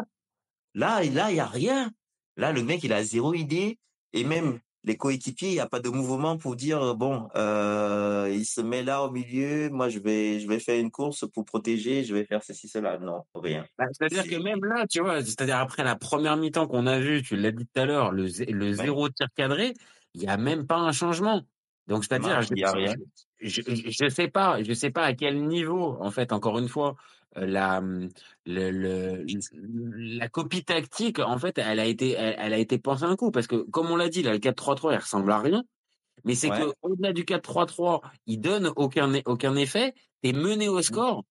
là, 0.73 1.03
là, 1.03 1.29
il 1.31 1.35
y 1.35 1.39
a 1.39 1.45
rien. 1.45 1.91
Là, 2.37 2.51
le 2.53 2.63
mec, 2.63 2.83
il 2.83 2.93
a 2.93 3.03
zéro 3.03 3.33
idée. 3.33 3.77
Et 4.13 4.23
même 4.23 4.59
les 4.87 4.95
coéquipiers, 4.95 5.49
il 5.49 5.53
n'y 5.53 5.59
a 5.59 5.67
pas 5.67 5.81
de 5.81 5.89
mouvement 5.89 6.37
pour 6.37 6.55
dire, 6.55 6.81
euh, 6.81 6.93
bon, 6.93 7.27
euh, 7.35 8.29
il 8.31 8.45
se 8.45 8.61
met 8.61 8.83
là 8.83 9.03
au 9.03 9.11
milieu, 9.11 9.69
moi, 9.69 9.89
je 9.89 9.99
vais, 9.99 10.39
je 10.39 10.47
vais 10.47 10.59
faire 10.59 10.79
une 10.79 10.91
course 10.91 11.25
pour 11.33 11.43
protéger, 11.43 12.05
je 12.05 12.15
vais 12.15 12.23
faire 12.23 12.41
ceci, 12.41 12.69
cela. 12.69 12.97
Non, 12.97 13.23
rien. 13.35 13.65
Bah, 13.77 13.85
C'est-à-dire 13.91 14.23
que 14.23 14.41
même 14.41 14.63
là, 14.63 14.87
tu 14.87 15.01
vois, 15.01 15.21
c'est-à-dire 15.21 15.57
après 15.57 15.83
la 15.83 15.97
première 15.97 16.37
mi-temps 16.37 16.67
qu'on 16.67 16.87
a 16.87 16.99
vue, 16.99 17.21
tu 17.21 17.35
l'as 17.35 17.51
dit 17.51 17.65
tout 17.65 17.81
à 17.81 17.85
l'heure, 17.85 18.13
le, 18.13 18.27
le 18.49 18.73
zéro 18.73 19.09
tir 19.09 19.27
cadré, 19.35 19.73
il 20.13 20.23
y 20.23 20.27
a 20.27 20.37
même 20.37 20.65
pas 20.65 20.77
un 20.77 20.93
changement. 20.93 21.41
Donc 21.87 22.05
c'est-à-dire, 22.05 22.39
Non, 22.39 22.93
je, 23.39 23.61
je 23.65 24.09
sais 24.09 24.27
pas, 24.29 24.61
je 24.63 24.73
sais 24.73 24.91
pas 24.91 25.03
à 25.03 25.13
quel 25.13 25.45
niveau, 25.47 25.97
en 26.01 26.11
fait, 26.11 26.31
encore 26.33 26.57
une 26.59 26.67
fois, 26.69 26.95
euh, 27.37 27.45
la 27.45 27.81
le, 27.81 28.71
le, 28.71 29.25
la 30.17 30.29
copie 30.29 30.63
tactique, 30.63 31.19
en 31.19 31.37
fait, 31.39 31.57
elle 31.57 31.79
a 31.79 31.85
été 31.85 32.11
elle, 32.13 32.35
elle 32.39 32.53
a 32.53 32.57
été 32.57 32.79
pensée 32.79 33.03
un 33.05 33.15
coup 33.15 33.31
parce 33.31 33.47
que 33.47 33.55
comme 33.71 33.89
on 33.91 33.95
l'a 33.95 34.09
dit, 34.09 34.23
là, 34.23 34.31
le 34.33 34.39
4-3-3, 34.39 34.93
il 34.93 34.97
ressemble 34.97 35.31
à 35.31 35.39
rien. 35.39 35.63
Mais 36.25 36.35
c'est 36.35 36.51
Ouais. 36.51 36.57
que 36.57 36.73
au-delà 36.81 37.13
du 37.13 37.25
4-3-3, 37.25 38.01
il 38.25 38.39
donne 38.41 38.71
aucun 38.75 39.13
aucun 39.25 39.55
effet. 39.55 39.93
T'es 40.21 40.33
mené 40.33 40.69
au 40.69 40.81
score. 40.81 41.23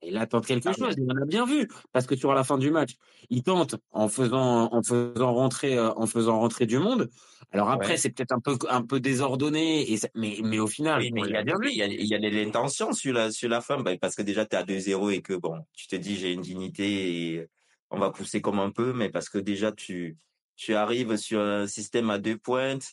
Et 0.00 0.10
là, 0.12 0.26
tente 0.26 0.46
quelque 0.46 0.72
chose. 0.72 0.94
Il 0.96 1.10
en 1.10 1.16
a 1.22 1.24
bien 1.26 1.44
vu 1.44 1.66
parce 1.92 2.06
que 2.06 2.14
sur 2.16 2.32
la 2.32 2.44
fin 2.44 2.56
du 2.56 2.70
match, 2.70 2.92
il 3.30 3.42
tente 3.42 3.74
en 3.90 4.08
faisant 4.08 4.72
en 4.72 4.82
faisant 4.82 5.34
rentrer 5.34 5.76
euh, 5.76 5.92
en 5.94 6.06
faisant 6.06 6.38
rentrer 6.38 6.66
du 6.66 6.78
monde. 6.78 7.08
Alors 7.50 7.68
après, 7.70 7.90
Ouais. 7.92 7.96
c'est 7.96 8.10
peut-être 8.10 8.32
un 8.32 8.40
peu 8.40 8.56
un 8.68 8.82
peu 8.82 9.00
désordonné 9.00 9.90
et 9.90 9.96
ça- 9.96 10.08
mais 10.14 10.36
mais 10.42 10.60
au 10.60 10.68
final, 10.68 11.00
Oui, 11.00 11.10
mais 11.12 11.22
on 11.22 11.24
il 11.24 11.32
y 11.32 11.36
a, 11.36 11.42
bien 11.42 11.56
vu. 11.60 11.70
il 11.70 11.76
y 11.78 11.82
a, 11.82 11.86
il 11.86 12.06
y 12.06 12.14
a 12.14 12.18
de 12.18 12.28
l'intention 12.28 12.92
sur 12.92 13.12
la, 13.12 13.32
sur 13.32 13.48
la 13.48 13.60
fin, 13.60 13.80
ben, 13.82 13.98
parce 13.98 14.14
que 14.14 14.22
déjà, 14.22 14.46
tu 14.46 14.54
à 14.56 14.62
2-0 14.62 15.10
et 15.10 15.20
que, 15.22 15.34
bon, 15.34 15.64
tu 15.72 15.88
te 15.88 15.96
dis, 15.96 16.16
j'ai 16.16 16.32
une 16.32 16.42
dignité 16.42 17.32
et 17.34 17.46
on 17.90 17.98
va 17.98 18.10
pousser 18.10 18.40
comme 18.40 18.60
un 18.60 18.70
peu, 18.70 18.92
mais 18.92 19.08
parce 19.10 19.28
que 19.28 19.38
déjà, 19.38 19.72
tu, 19.72 20.16
tu 20.56 20.74
arrives 20.74 21.16
sur 21.16 21.40
un 21.40 21.66
système 21.66 22.10
à 22.10 22.18
deux 22.18 22.38
pointes, 22.38 22.92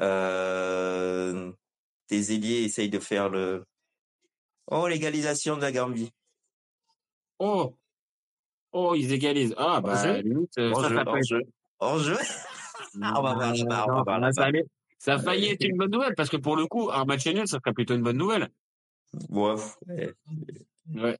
euh, 0.00 1.52
tes 2.08 2.32
ailiers 2.34 2.62
essayent 2.64 2.90
de 2.90 2.98
faire 2.98 3.28
le, 3.30 3.64
oh, 4.66 4.86
l'égalisation 4.88 5.56
de 5.56 5.62
la 5.62 5.72
Gambie. 5.72 6.10
Oh 7.44 7.74
oh, 8.70 8.94
ils 8.94 9.12
égalisent. 9.12 9.54
Ah 9.58 9.80
bah 9.80 9.94
Hors-jeu? 9.94 10.20
limite 10.22 10.58
euh, 10.58 10.72
ça, 10.72 10.78
Hors-jeu, 10.78 10.96
ça 10.96 11.04
peut 11.04 11.18
être- 11.18 11.46
hors-jeu, 11.80 12.14
heureuse 12.14 12.18
Ah, 13.02 13.14
on 13.18 13.22
va 13.22 13.34
voir, 13.34 13.56
ça, 13.56 13.86
on 13.88 14.02
va 14.02 14.32
ça 14.32 14.48
ça 14.98 15.14
a 15.14 15.18
failli 15.18 15.46
être 15.46 15.64
une 15.64 15.76
bonne 15.76 15.90
nouvelle 15.90 16.14
parce 16.14 16.28
que 16.28 16.36
pour 16.36 16.54
le 16.54 16.66
coup, 16.66 16.90
un 16.92 17.04
match 17.04 17.26
nul, 17.26 17.48
ça 17.48 17.58
serait 17.58 17.72
plutôt 17.72 17.94
une 17.94 18.02
bonne 18.02 18.16
nouvelle. 18.18 18.48
Ouais, 19.28 19.56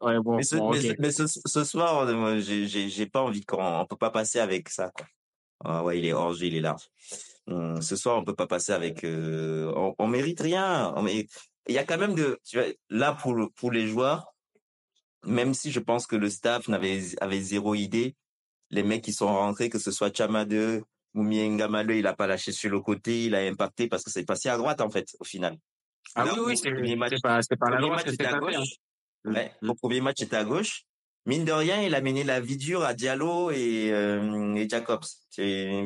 ouais. 0.00 0.20
Bon, 0.20 0.36
Mais 0.36 0.42
ce, 0.44 0.56
bon, 0.56 0.70
mais 0.70 0.78
ok. 0.78 0.84
ce, 0.84 0.92
mais 1.00 1.10
ce, 1.10 1.24
ce 1.26 1.64
soir, 1.64 2.06
euh, 2.06 2.38
j'ai, 2.38 3.06
pas 3.06 3.22
envie 3.22 3.44
qu'on, 3.44 3.80
on 3.80 3.86
peut 3.86 3.96
pas 3.96 4.10
passer 4.10 4.38
avec 4.38 4.68
ça, 4.68 4.90
quoi. 4.94 5.06
Ah 5.64 5.82
ouais, 5.82 5.98
il 5.98 6.06
est 6.06 6.12
hors 6.12 6.32
jeu, 6.34 6.46
il 6.46 6.54
est 6.56 6.60
large. 6.60 6.88
Hum, 7.48 7.82
ce 7.82 7.96
soir, 7.96 8.18
on 8.18 8.24
peut 8.24 8.34
pas 8.36 8.46
passer 8.46 8.72
avec, 8.72 9.02
euh, 9.02 9.72
on, 9.74 9.94
on 9.98 10.06
mérite 10.06 10.40
rien. 10.40 10.92
On 10.96 11.02
mérite- 11.02 11.30
Il 11.66 11.74
y 11.74 11.78
a 11.78 11.84
quand 11.84 11.98
même 11.98 12.14
de, 12.14 12.38
tu 12.44 12.58
vois, 12.58 12.68
là, 12.88 13.12
pour, 13.14 13.34
pour 13.56 13.72
les 13.72 13.86
joueurs, 13.88 14.31
même 15.24 15.54
si 15.54 15.70
je 15.70 15.80
pense 15.80 16.06
que 16.06 16.16
le 16.16 16.28
staff 16.30 16.68
n'avait, 16.68 17.00
avait 17.20 17.40
zéro 17.40 17.74
idée, 17.74 18.14
les 18.70 18.82
mecs 18.82 19.02
qui 19.02 19.12
sont 19.12 19.26
rentrés, 19.26 19.68
que 19.68 19.78
ce 19.78 19.90
soit 19.90 20.14
Chamade, 20.16 20.82
Moumi 21.14 21.48
Ngamale, 21.48 21.92
il 21.92 22.06
a 22.06 22.14
pas 22.14 22.26
lâché 22.26 22.52
sur 22.52 22.70
le 22.70 22.80
côté, 22.80 23.26
il 23.26 23.34
a 23.34 23.40
impacté 23.40 23.86
parce 23.88 24.02
que 24.02 24.10
c'est 24.10 24.24
passé 24.24 24.48
à 24.48 24.56
droite, 24.56 24.80
en 24.80 24.90
fait, 24.90 25.08
au 25.20 25.24
final. 25.24 25.56
Ah 26.14 26.24
Là 26.24 26.34
oui, 26.34 26.40
oui, 26.46 26.56
c'est 26.56 27.20
pas, 27.22 27.42
c'est 27.42 27.56
pas 27.56 27.70
la 27.70 27.80
droite 27.80 27.96
match 27.96 28.04
que 28.04 28.10
était 28.10 28.24
c'est 28.24 28.28
à 28.30 28.32
tapé, 28.32 28.54
hein. 28.54 28.58
gauche. 28.60 28.68
Mm, 29.24 29.34
Ouais, 29.34 29.52
le 29.60 29.74
premier 29.74 30.00
match 30.00 30.20
était 30.22 30.36
à 30.36 30.44
gauche. 30.44 30.84
Mine 31.26 31.44
de 31.44 31.52
rien, 31.52 31.80
il 31.82 31.94
a 31.94 32.00
mené 32.00 32.24
la 32.24 32.40
vie 32.40 32.56
dure 32.56 32.82
à 32.82 32.94
Diallo 32.94 33.50
et, 33.52 33.92
euh, 33.92 34.54
et 34.54 34.68
Jacobs. 34.68 35.04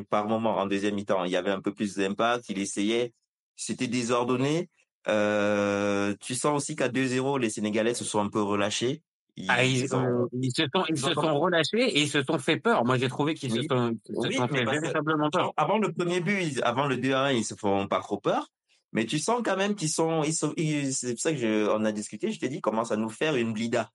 Par 0.08 0.26
moment 0.26 0.56
en 0.56 0.66
deuxième 0.66 0.94
mi-temps, 0.94 1.24
il 1.24 1.32
y 1.32 1.36
avait 1.36 1.50
un 1.50 1.60
peu 1.60 1.74
plus 1.74 1.94
d'impact. 1.96 2.48
Il 2.48 2.58
essayait, 2.58 3.12
c'était 3.54 3.86
désordonné. 3.88 4.70
Euh, 5.08 6.14
tu 6.20 6.34
sens 6.34 6.56
aussi 6.56 6.74
qu'à 6.74 6.88
2-0, 6.88 7.38
les 7.38 7.50
Sénégalais 7.50 7.92
se 7.94 8.04
sont 8.04 8.20
un 8.20 8.28
peu 8.30 8.40
relâchés. 8.40 9.02
Ils, 9.38 9.46
Ah, 9.50 9.62
ils, 9.64 9.84
ils 9.84 9.94
ont- 9.94 10.28
ils 10.32 10.50
se 10.50 10.62
sont, 10.74 10.84
ils 10.88 10.96
se 10.98 11.06
ont- 11.08 11.14
sont 11.14 11.38
relâchés 11.38 11.82
et 11.82 12.00
ils 12.02 12.08
se 12.08 12.22
sont 12.22 12.38
fait 12.38 12.56
peur. 12.56 12.84
Moi, 12.86 12.96
j'ai 12.96 13.08
trouvé 13.08 13.34
qu'ils 13.34 13.52
Oui. 13.52 13.62
se 13.62 13.66
sont, 13.68 13.90
ils 14.08 14.14
se 14.22 14.28
Oui, 14.28 14.34
sont 14.36 14.48
fait 14.48 14.64
véritablement 14.64 15.28
peur. 15.30 15.52
avant 15.58 15.78
le 15.78 15.92
premier 15.92 16.20
but, 16.20 16.58
avant 16.62 16.86
le 16.86 16.96
2-1, 16.96 17.32
ils 17.32 17.44
se 17.44 17.54
font 17.54 17.86
pas 17.86 18.00
trop 18.00 18.18
peur. 18.18 18.48
mais 18.92 19.04
tu 19.04 19.18
sens 19.18 19.42
quand 19.44 19.56
même 19.58 19.74
qu'ils 19.74 19.90
sont, 19.90 20.22
ils 20.22 20.32
sont, 20.32 20.54
ils- 20.56 20.94
c'est 20.94 21.10
pour 21.12 21.20
ça 21.20 21.32
que 21.32 21.36
je, 21.38 21.68
on 21.68 21.84
a 21.84 21.92
discuté, 21.92 22.30
je 22.32 22.38
t'ai 22.40 22.48
dit, 22.48 22.62
commence 22.62 22.92
à 22.92 22.96
nous 22.96 23.10
faire 23.10 23.36
une 23.36 23.52
blida. 23.52 23.90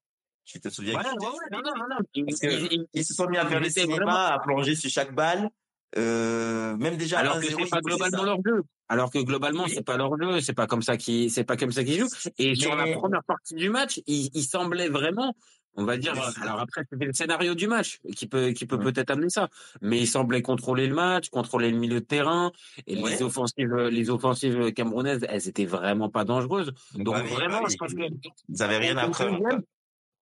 Tu 0.46 0.60
te 0.60 0.70
souviens 0.70 0.96
Ouais, 0.96 1.04
que- 1.04 1.10
ouais, 1.10 1.28
ouais, 1.28 1.50
non, 1.52 1.60
non, 1.66 1.86
non. 1.90 1.96
Ils, 2.14 2.26
Parce 2.26 2.40
que 2.40 2.48
ils- 2.48 2.68
ils- 2.74 2.86
ils 2.94 3.04
se 3.06 3.16
sont 3.16 3.26
mis 3.28 3.38
à 3.38 3.48
faire 3.48 3.60
le 3.62 3.70
cinéma, 3.70 3.96
vraiment- 3.96 4.12
à 4.12 4.38
plonger 4.40 4.76
sur 4.76 4.92
chaque 4.92 5.16
balle. 5.16 5.50
Euh, 5.98 6.78
même 6.78 6.96
déjà 6.96 7.20
alors 7.20 7.40
que 7.40 7.46
1-0, 7.46 7.64
c'est 7.64 7.70
pas 7.70 7.82
globalement 7.82 8.24
leur 8.24 8.38
jeu. 8.46 8.64
Alors 8.88 9.10
que 9.12 9.20
globalement, 9.20 9.68
c'est 9.68 9.84
pas 9.84 9.98
leur 9.98 10.18
jeu, 10.22 10.42
c'est 10.42 10.54
pas 10.54 10.68
comme 10.68 10.82
ça 10.82 10.98
qu'ils, 10.98 11.32
c'est 11.32 11.44
pas 11.44 11.58
comme 11.58 11.72
ça 11.72 11.84
qu'ils 11.84 12.00
jouent. 12.00 12.32
Et 12.38 12.56
sur 12.56 12.76
la 12.76 12.92
première 12.94 13.24
partie 13.24 13.56
du 13.56 13.70
match, 13.70 14.02
il, 14.08 14.30
il 14.34 14.44
semblait 14.44 14.90
vraiment, 14.90 15.36
on 15.76 15.86
va 15.86 15.98
dire, 15.98 16.14
alors 16.42 16.60
après, 16.60 16.84
c'était 16.90 17.06
le 17.06 17.14
scénario 17.14 17.56
du 17.56 17.68
match 17.68 18.00
qui 18.16 18.28
peut, 18.28 18.52
qui 18.52 18.66
peut 18.66 18.80
peut-être 18.80 19.12
amener 19.12 19.30
ça. 19.30 19.50
Mais 19.82 20.00
il 20.00 20.08
semblait 20.08 20.42
contrôler 20.42 20.88
le 20.88 20.96
match, 20.96 21.30
contrôler 21.30 21.72
le 21.72 21.78
milieu 21.78 22.00
de 22.00 22.06
terrain. 22.06 22.52
Et 22.88 22.96
les 22.96 23.22
offensives, 23.22 23.74
les 23.74 24.10
offensives 24.10 24.74
camerounaises, 24.74 25.26
elles 25.30 25.48
étaient 25.48 25.66
vraiment 25.66 26.10
pas 26.10 26.26
dangereuses. 26.26 26.74
Donc 26.96 27.16
Bah 27.16 27.24
vraiment, 27.24 27.62
bah 27.62 27.70
je 27.70 27.78
pense 27.78 27.94
que 27.94 28.02
Ils 28.50 28.64
avaient 28.64 28.78
rien 28.78 28.98
à 28.98 29.08
prendre. 29.10 29.40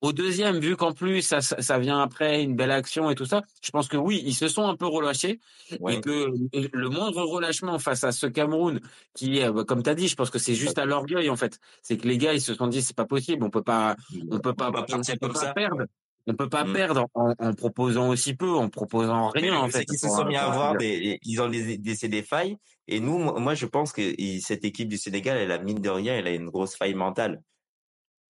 Au 0.02 0.14
deuxième, 0.14 0.60
vu 0.60 0.76
qu'en 0.78 0.94
plus 0.94 1.22
ça, 1.22 1.42
ça, 1.42 1.78
vient 1.80 2.00
après 2.02 2.42
une 2.42 2.56
belle 2.56 2.72
action 2.72 3.10
et 3.10 3.16
tout 3.16 3.26
ça, 3.26 3.42
je 3.62 3.70
pense 3.72 3.88
que 3.88 3.98
oui, 3.98 4.22
ils 4.26 4.34
se 4.34 4.48
sont 4.48 4.64
un 4.68 4.76
peu 4.76 4.86
relâchés 4.88 5.40
Ouais. 5.80 5.96
et 5.96 6.02
que 6.02 6.32
le 6.74 6.90
moindre 6.90 7.22
relâchement 7.24 7.78
face 7.80 8.04
à 8.04 8.12
ce 8.12 8.26
Cameroun, 8.28 8.80
qui, 9.14 9.42
bah, 9.42 9.64
comme 9.66 9.84
tu 9.84 9.90
as 9.90 9.96
dit, 9.96 10.08
je 10.08 10.16
pense 10.16 10.30
que 10.30 10.40
c'est 10.40 10.56
juste 10.56 10.78
à 10.78 10.86
l'orgueil 10.86 11.30
en 11.30 11.36
fait. 11.36 11.60
C'est 11.82 11.98
que 11.98 12.08
les 12.08 12.18
gars, 12.18 12.34
ils 12.34 12.42
se 12.42 12.54
sont 12.54 12.68
dit 12.68 12.82
c'est 12.82 12.96
pas 12.96 13.06
possible, 13.06 13.44
on 13.44 13.50
peut 13.50 13.64
pas, 13.64 13.96
on 14.32 14.40
peut 14.40 14.54
pas, 14.54 14.68
On 14.68 14.80
on 14.80 14.84
partir 14.86 15.14
peut 15.16 15.28
comme 15.28 15.34
pas 15.34 15.40
ça. 15.40 15.54
perdre. 15.54 15.84
On 16.28 16.36
peut 16.36 16.50
pas 16.50 16.64
Mm. 16.64 16.74
perdre 16.74 17.08
en, 17.16 17.34
en 17.40 17.54
proposant 17.54 18.10
aussi 18.10 18.36
peu, 18.36 18.52
en 18.52 18.70
proposant 18.70 19.30
rien 19.30 19.56
en 19.56 19.68
fait. 19.70 19.86
qu'ils 19.86 19.98
se 19.98 20.08
sont 20.08 20.26
mis 20.26 20.36
à 20.36 20.46
avoir 20.46 20.76
des, 20.78 21.18
ils 21.24 21.42
ont 21.42 21.50
des, 21.50 21.78
des, 21.78 21.96
des 22.08 22.22
failles. 22.24 22.58
Et 22.88 23.00
nous, 23.00 23.18
moi, 23.18 23.56
je 23.56 23.66
pense 23.66 23.92
que 23.94 24.02
cette 24.42 24.64
équipe 24.64 24.90
du 24.90 24.98
Sénégal, 24.98 25.38
elle 25.38 25.52
a 25.52 25.58
mine 25.60 25.80
de 25.80 25.90
rien, 25.90 26.16
elle 26.16 26.28
a 26.28 26.34
une 26.34 26.50
grosse 26.50 26.76
faille 26.76 26.94
mentale. 26.94 27.42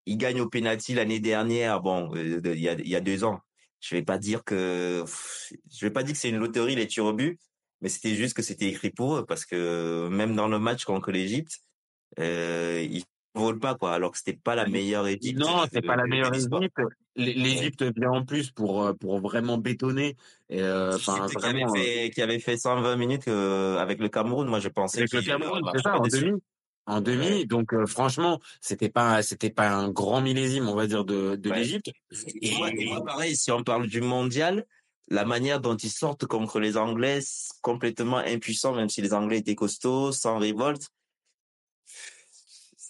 Ils 0.09 0.17
gagnent 0.17 0.41
au 0.41 0.49
penalty 0.49 0.95
l'année 0.95 1.19
dernière, 1.19 1.81
bon, 1.81 2.11
euh, 2.15 2.41
il 2.43 2.59
y 2.59 2.67
a, 2.67 2.73
il 2.73 2.87
y 2.87 2.95
a 2.95 2.99
deux 3.01 3.23
ans. 3.23 3.39
Je 3.79 3.95
vais 3.95 4.01
pas 4.01 4.17
dire 4.17 4.43
que, 4.43 5.01
pff, 5.01 5.53
je 5.71 5.85
vais 5.85 5.91
pas 5.91 6.03
dire 6.03 6.13
que 6.13 6.19
c'est 6.19 6.29
une 6.29 6.39
loterie 6.39 6.75
les 6.75 6.87
tirs 6.87 7.05
au 7.05 7.13
but, 7.13 7.39
mais 7.81 7.89
c'était 7.89 8.15
juste 8.15 8.35
que 8.35 8.41
c'était 8.41 8.67
écrit 8.67 8.89
pour 8.89 9.17
eux 9.17 9.25
parce 9.25 9.45
que 9.45 10.09
même 10.09 10.35
dans 10.35 10.47
le 10.47 10.57
match 10.57 10.83
contre 10.83 11.11
l'Égypte, 11.11 11.59
euh, 12.19 12.85
ils 12.89 13.03
volent 13.35 13.59
pas 13.59 13.75
quoi, 13.75 13.93
alors 13.93 14.11
que 14.11 14.17
c'était 14.17 14.33
pas 14.33 14.55
la 14.55 14.65
meilleure 14.67 15.07
équipe. 15.07 15.37
Non, 15.37 15.65
c'est 15.71 15.85
pas 15.85 15.95
la 15.95 16.05
meilleure. 16.05 16.33
Égypte. 16.33 16.81
L'Égypte 17.15 17.83
vient 17.97 18.11
en 18.11 18.25
plus 18.25 18.51
pour 18.51 18.83
euh, 18.83 18.93
pour 18.93 19.19
vraiment 19.19 19.57
bétonner. 19.57 20.15
et, 20.49 20.61
euh, 20.61 20.97
qui 20.97 21.11
avait 21.11 21.63
euh, 21.63 21.73
fait, 21.73 22.09
qui 22.11 22.21
avait 22.21 22.39
fait 22.39 22.57
120 22.57 22.95
minutes 22.95 23.27
avec 23.27 23.99
le 23.99 24.09
Cameroun, 24.09 24.47
moi 24.47 24.59
je 24.59 24.69
pensais 24.69 24.99
avec 24.99 25.13
le 25.13 25.21
Cameroun, 25.21 25.61
c'est 25.73 25.81
ça, 25.83 25.97
en 25.97 26.07
demi. 26.07 26.41
En 26.85 27.01
demi, 27.01 27.45
donc 27.45 27.73
euh, 27.73 27.85
franchement, 27.85 28.39
c'était 28.61 28.89
pas 28.89 29.21
c'était 29.21 29.51
pas 29.51 29.69
un 29.69 29.89
grand 29.91 30.21
millésime, 30.21 30.67
on 30.67 30.75
va 30.75 30.87
dire, 30.87 31.05
de, 31.05 31.35
de 31.35 31.49
Ouais. 31.49 31.57
l'Égypte. 31.57 31.91
Et 32.41 32.51
moi, 32.57 32.69
et 32.75 32.85
moi, 32.87 33.05
pareil, 33.05 33.35
si 33.35 33.51
on 33.51 33.63
parle 33.63 33.87
du 33.87 34.01
mondial, 34.01 34.65
la 35.07 35.23
manière 35.23 35.59
dont 35.61 35.75
ils 35.77 35.91
sortent 35.91 36.25
contre 36.25 36.59
les 36.59 36.77
Anglais, 36.77 37.19
complètement 37.61 38.17
impuissants, 38.17 38.73
même 38.73 38.89
si 38.89 39.01
les 39.01 39.13
Anglais 39.13 39.37
étaient 39.39 39.55
costauds, 39.55 40.11
sans 40.11 40.39
révolte. 40.39 40.87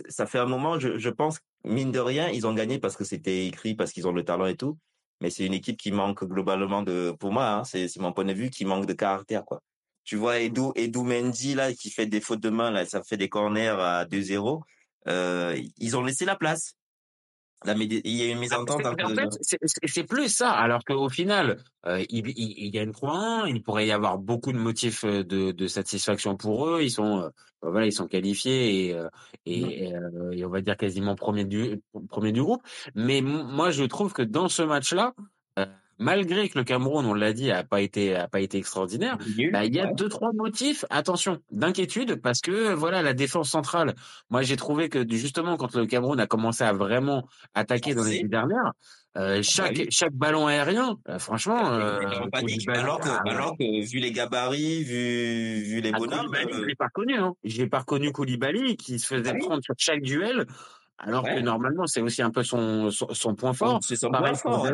Ça 0.08 0.25
fait 0.25 0.39
un 0.39 0.46
moment, 0.46 0.79
je, 0.79 0.98
je 0.98 1.10
pense, 1.10 1.39
mine 1.65 1.91
de 1.91 2.00
rien, 2.00 2.29
ils 2.29 2.48
ont 2.48 2.53
gagné 2.53 2.79
parce 2.79 2.96
que 2.96 3.03
c'était 3.03 3.48
écrit, 3.48 3.75
parce 3.75 3.91
qu'ils 3.91 4.08
ont 4.08 4.13
le 4.13 4.24
talent 4.24 4.46
et 4.46 4.55
tout. 4.55 4.77
Mais 5.22 5.29
c'est 5.29 5.46
une 5.46 5.53
équipe 5.53 5.77
qui 5.77 5.91
manque 5.91 6.24
globalement 6.24 6.84
de, 6.84 7.13
pour 7.19 7.34
moi, 7.34 7.50
hein, 7.50 7.63
c'est 7.65 7.89
c'est 7.89 8.00
mon 8.00 8.13
point 8.13 8.24
de 8.25 8.34
vue, 8.34 8.50
qui 8.50 8.63
manque 8.63 8.86
de 8.86 8.93
caractère, 8.93 9.43
quoi. 9.43 9.62
Tu 10.09 10.15
vois, 10.15 10.39
Edu, 10.39 10.71
Edu 10.75 11.03
Mendy, 11.03 11.53
là, 11.53 11.71
qui 11.71 11.91
fait 11.91 12.07
des 12.07 12.19
fautes 12.19 12.39
de 12.39 12.49
main, 12.49 12.71
là, 12.71 12.83
ça 12.83 13.03
fait 13.03 13.15
des 13.15 13.29
corners 13.29 13.67
à 13.79 14.05
2-0. 14.05 14.63
Euh, 15.07 15.55
ils 15.77 15.97
ont 15.97 16.03
laissé 16.03 16.25
la 16.25 16.35
place. 16.35 16.73
Il 17.63 18.07
y 18.17 18.23
a 18.23 18.25
eu 18.25 18.31
une 18.31 18.39
mésentente 18.39 18.81
Ah, 18.85 18.89
entre 18.89 19.05
En 19.05 19.09
fait, 19.15 19.59
c'est- 19.83 20.03
plus 20.05 20.29
ça. 20.29 20.49
Alors 20.49 20.83
qu'au 20.83 21.09
final, 21.09 21.63
euh, 21.85 22.03
ils, 22.09 22.27
ils, 22.27 22.53
ils 22.57 22.71
gagnent 22.71 22.91
3-1. 22.91 23.45
Il 23.45 23.61
pourrait 23.61 23.85
y 23.85 23.91
avoir 23.91 24.17
beaucoup 24.17 24.51
de 24.51 24.57
motifs 24.57 25.03
euh, 25.03 25.23
de, 25.23 25.51
de 25.51 25.67
satisfaction 25.67 26.35
pour 26.35 26.65
eux. 26.67 26.81
Ils 26.81 26.89
sont, 26.89 27.19
euh, 27.19 27.29
voilà, 27.61 27.85
ils 27.85 27.93
sont 27.93 28.07
qualifiés 28.07 28.87
et, 28.87 28.93
euh, 28.95 29.09
et, 29.45 29.93
euh, 29.93 30.43
on 30.43 30.49
va 30.49 30.61
dire 30.61 30.75
quasiment 30.75 31.13
premier 31.13 31.45
du 31.45 31.83
premier 32.09 32.31
du 32.31 32.41
groupe. 32.41 32.63
Mais 32.95 33.21
moi, 33.21 33.69
je 33.69 33.83
trouve 33.83 34.11
que 34.13 34.23
dans 34.23 34.49
ce 34.49 34.63
match-là, 34.63 35.13
malgré 35.99 36.49
que 36.49 36.57
le 36.57 36.63
Cameroun, 36.63 37.05
on 37.05 37.13
l'a 37.13 37.33
dit, 37.33 37.51
a 37.51 37.63
pas 37.63 37.81
été 37.81 38.15
a 38.15 38.27
pas 38.27 38.39
été 38.39 38.57
extraordinaire, 38.57 39.17
bah, 39.51 39.65
il 39.65 39.75
y 39.75 39.79
a 39.79 39.93
deux 39.93 40.09
trois 40.09 40.31
motifs, 40.33 40.85
attention, 40.89 41.39
d'inquiétude 41.51 42.15
parce 42.21 42.41
que 42.41 42.73
voilà 42.73 43.01
la 43.01 43.13
défense 43.13 43.49
centrale. 43.49 43.93
Moi, 44.29 44.41
j'ai 44.41 44.55
trouvé 44.55 44.89
que 44.89 45.05
justement 45.09 45.57
quand 45.57 45.75
le 45.75 45.85
Cameroun 45.85 46.19
a 46.19 46.25
commencé 46.27 46.63
à 46.63 46.73
vraiment 46.73 47.27
attaquer 47.53 47.93
dans 47.93 48.03
les 48.03 48.23
dernières, 48.23 48.73
euh, 49.17 49.41
chaque 49.43 49.75
oui. 49.75 49.87
chaque 49.89 50.13
ballon 50.13 50.47
aérien, 50.47 50.97
euh, 51.09 51.19
franchement, 51.19 51.73
euh, 51.73 51.99
panique, 52.31 52.69
alors 52.69 52.99
que, 52.99 53.09
ah, 53.09 53.23
alors 53.25 53.57
que, 53.57 53.85
vu 53.85 53.99
les 53.99 54.11
gabarits, 54.11 54.83
vu, 54.83 55.63
vu 55.63 55.81
les 55.81 55.91
ah, 55.93 55.97
bonhommes, 55.97 56.33
euh, 56.35 56.65
l'ai 56.65 56.75
pas 56.75 56.85
reconnu, 56.85 57.15
hein. 57.17 57.33
J'ai 57.43 57.67
pas 57.67 57.79
reconnu 57.79 58.11
Koulibaly 58.11 58.77
qui 58.77 58.99
se 58.99 59.07
faisait 59.07 59.31
Ah 59.31 59.33
oui. 59.33 59.39
prendre 59.39 59.63
sur 59.63 59.73
chaque 59.77 60.01
duel, 60.01 60.45
alors 60.99 61.23
que 61.23 61.39
normalement 61.39 61.87
c'est 61.87 62.01
aussi 62.01 62.21
un 62.21 62.29
peu 62.29 62.43
son 62.43 62.91
son, 62.91 63.07
son 63.11 63.35
point 63.35 63.53
fort. 63.53 63.79
c'est 63.81 63.95
son 63.95 64.11
Pareil 64.11 64.33
point 64.43 64.53
fort. 64.53 64.65
hein. 64.67 64.73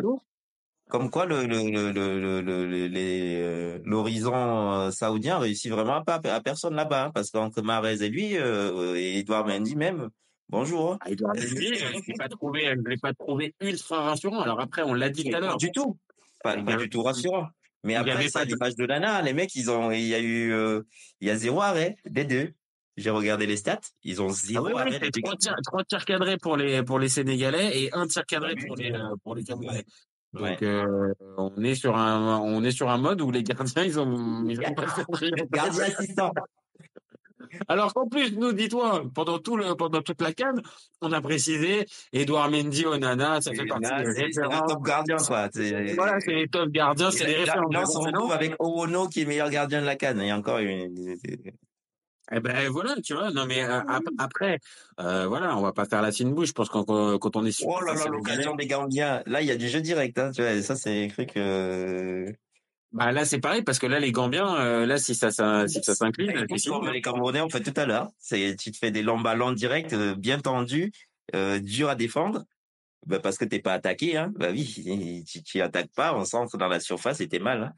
Comme 0.88 1.10
quoi, 1.10 1.26
le, 1.26 1.46
le, 1.46 1.56
le, 1.70 1.90
le, 1.90 2.20
le, 2.20 2.40
le- 2.40 2.66
le- 2.66 2.86
les, 2.86 3.40
euh, 3.42 3.78
l'horizon 3.84 4.32
euh, 4.34 4.90
saoudien 4.92 5.38
réussit 5.38 5.70
vraiment 5.72 6.02
pas 6.04 6.20
à, 6.24 6.40
personne 6.40 6.74
là-bas, 6.76 7.06
hein, 7.06 7.10
parce 7.12 7.30
qu'entre 7.30 7.60
Mahrez 7.60 8.04
et 8.04 8.08
lui, 8.08 8.36
euh, 8.36 8.94
et 8.94 9.18
Edouard 9.18 9.46
Mendy 9.48 9.74
même, 9.74 10.10
bonjour. 10.48 10.92
hein. 10.92 10.98
Ah, 11.00 11.10
Edouard 11.10 11.34
Mendy, 11.34 11.74
je 11.74 12.06
l'ai 12.06 12.14
pas 12.16 12.28
trouvé, 12.28 12.72
je 12.76 12.88
l'ai 12.88 12.96
pas 12.98 13.12
trouvé 13.14 13.52
ultra 13.60 14.02
rassurant. 14.02 14.40
Alors 14.42 14.60
après, 14.60 14.82
on 14.82 14.94
l'a 14.94 15.08
dit 15.10 15.24
tout 15.24 15.30
à 15.30 15.40
Pas 15.40 15.40
l'heure. 15.40 15.56
du 15.56 15.72
tout. 15.72 15.98
Pas, 16.44 16.54
pas 16.62 16.72
avait- 16.74 16.84
du 16.84 16.88
tout 16.88 17.02
rassurant. 17.02 17.48
Mais 17.82 17.96
après, 17.96 18.28
pas 18.30 18.44
de- 18.44 18.50
l'image 18.52 18.76
de 18.76 18.84
Lana, 18.84 19.22
les 19.22 19.32
mecs, 19.32 19.54
ils 19.56 19.68
ont, 19.70 19.90
il 19.90 20.06
y 20.06 20.14
a 20.14 20.20
eu, 20.20 20.52
euh, 20.52 20.82
il 21.20 21.26
y 21.26 21.30
a 21.30 21.36
zéro 21.36 21.62
arrêt, 21.62 21.96
des 22.04 22.24
deux. 22.24 22.52
J'ai 22.96 23.10
regardé 23.10 23.46
les 23.46 23.56
stats, 23.56 23.80
ils 24.04 24.22
ont 24.22 24.28
Ah 24.30 24.32
zéro 24.32 24.78
arrêt. 24.78 24.98
trois 25.10 25.36
tirs, 25.36 25.54
tirs 25.88 26.04
cadrés 26.04 26.36
pour 26.38 26.56
les 26.56 26.82
pour 26.82 26.98
les 27.00 27.08
Sénégalais 27.10 27.76
et 27.82 27.92
un 27.92 28.06
tir 28.06 28.24
cadré 28.24 28.54
pour 28.54 28.74
les 28.76 28.92
pour 29.22 29.34
les 29.34 29.44
Camerounais. 29.44 29.84
Donc 30.36 30.42
Ouais. 30.44 30.58
euh, 30.62 31.12
on 31.38 31.62
est 31.64 31.74
sur 31.74 31.96
un 31.96 32.38
on 32.40 32.62
est 32.62 32.70
sur 32.70 32.88
un 32.90 32.98
mode 32.98 33.20
où 33.22 33.30
les 33.30 33.42
gardiens 33.42 33.84
ils 33.84 33.98
ont 33.98 34.44
ils 34.48 34.60
ont 34.60 34.74
pas 34.74 34.86
fait 34.86 35.30
de 35.30 35.46
Gardien 35.50 35.84
assistant. 35.84 36.32
Alors 37.68 37.94
qu'en 37.94 38.06
plus 38.08 38.36
nous 38.36 38.52
dis-toi 38.52 39.04
pendant 39.14 39.38
tout 39.38 39.56
le 39.56 39.74
pendant 39.76 40.02
toute 40.02 40.20
la 40.20 40.32
canne 40.32 40.60
on 41.00 41.12
a 41.12 41.20
précisé 41.20 41.86
Edouard 42.12 42.50
Mendy 42.50 42.84
Onana 42.86 43.40
ça 43.40 43.52
fait 43.52 43.62
Et 43.62 43.66
partie 43.66 43.90
des 44.04 44.12
c'est 44.32 44.42
top 44.66 44.82
gardien, 44.84 45.16
quoi. 45.16 45.48
Voilà 45.94 46.20
c'est 46.20 46.32
les 46.34 46.48
top 46.48 46.68
gardiens 46.70 47.10
c'est 47.10 47.24
Et 47.24 47.26
les 47.28 47.34
références. 47.44 47.72
là, 47.72 47.82
on 47.82 47.86
se 47.86 47.98
retrouve 47.98 48.32
avec 48.32 48.54
Owono 48.58 49.08
qui 49.08 49.22
est 49.22 49.26
meilleur 49.26 49.48
gardien 49.50 49.80
de 49.80 49.86
la 49.86 49.96
canne. 49.96 50.18
Il 50.20 50.26
y 50.26 50.30
a 50.30 50.36
encore 50.36 50.58
une. 50.58 50.94
Eh 52.32 52.40
ben 52.40 52.68
voilà, 52.70 52.96
tu 53.02 53.14
vois. 53.14 53.30
Non 53.30 53.46
mais 53.46 53.62
euh, 53.62 53.80
ap- 53.86 54.02
après, 54.18 54.58
euh, 55.00 55.26
voilà, 55.28 55.56
on 55.56 55.62
va 55.62 55.72
pas 55.72 55.84
faire 55.84 56.02
la 56.02 56.10
fine 56.10 56.34
bouche. 56.34 56.48
Je 56.48 56.52
pense 56.52 56.68
qu'on 56.68 56.84
qu'on- 56.84 57.18
quand 57.18 57.36
on 57.36 57.44
est 57.44 57.52
sur 57.52 57.68
Oh 57.68 57.80
là 57.80 57.94
là, 57.94 58.00
l'occasion 58.08 58.54
des 58.56 58.66
Gambiens. 58.66 59.22
Là, 59.26 59.42
il 59.42 59.46
y 59.46 59.50
a 59.52 59.56
du 59.56 59.68
jeu 59.68 59.80
direct. 59.80 60.18
Hein, 60.18 60.32
tu 60.34 60.42
vois, 60.42 60.52
et 60.52 60.62
ça, 60.62 60.74
c'est 60.74 61.04
un 61.04 61.08
truc. 61.08 61.36
Euh... 61.36 62.32
bah 62.92 63.12
là 63.12 63.24
c'est 63.24 63.38
pareil 63.40 63.62
parce 63.62 63.78
que 63.78 63.86
là 63.86 64.00
les 64.00 64.10
Gambiens, 64.10 64.56
euh, 64.56 64.86
là 64.86 64.98
si 64.98 65.14
ça, 65.14 65.30
ça 65.30 65.68
si 65.68 65.82
ça 65.82 65.94
s'incline, 65.94 66.30
fini. 66.48 66.60
comme 66.80 66.90
les 66.92 67.02
Camerounais 67.02 67.40
ont 67.42 67.50
fait 67.50 67.62
tout 67.62 67.78
à 67.78 67.86
l'heure. 67.86 68.08
C'est, 68.18 68.56
tu 68.58 68.70
te 68.72 68.76
fais 68.78 68.90
des 68.90 69.02
longs 69.02 69.20
ballons 69.20 69.52
directs, 69.52 69.94
bien 69.94 70.40
tendus, 70.40 70.92
euh, 71.34 71.58
durs 71.60 71.90
à 71.90 71.94
défendre. 71.94 72.44
Bah, 73.06 73.20
parce 73.20 73.38
que 73.38 73.44
t'es 73.44 73.60
pas 73.60 73.74
attaqué, 73.74 74.16
hein. 74.16 74.32
Bah 74.36 74.48
oui, 74.50 75.22
tu, 75.28 75.42
tu 75.44 75.60
attaques 75.60 75.92
pas, 75.94 76.12
on 76.16 76.24
centre 76.24 76.56
dans 76.58 76.66
la 76.66 76.80
surface 76.80 77.20
et 77.20 77.28
t'es 77.28 77.38
mal. 77.38 77.62
Hein. 77.62 77.72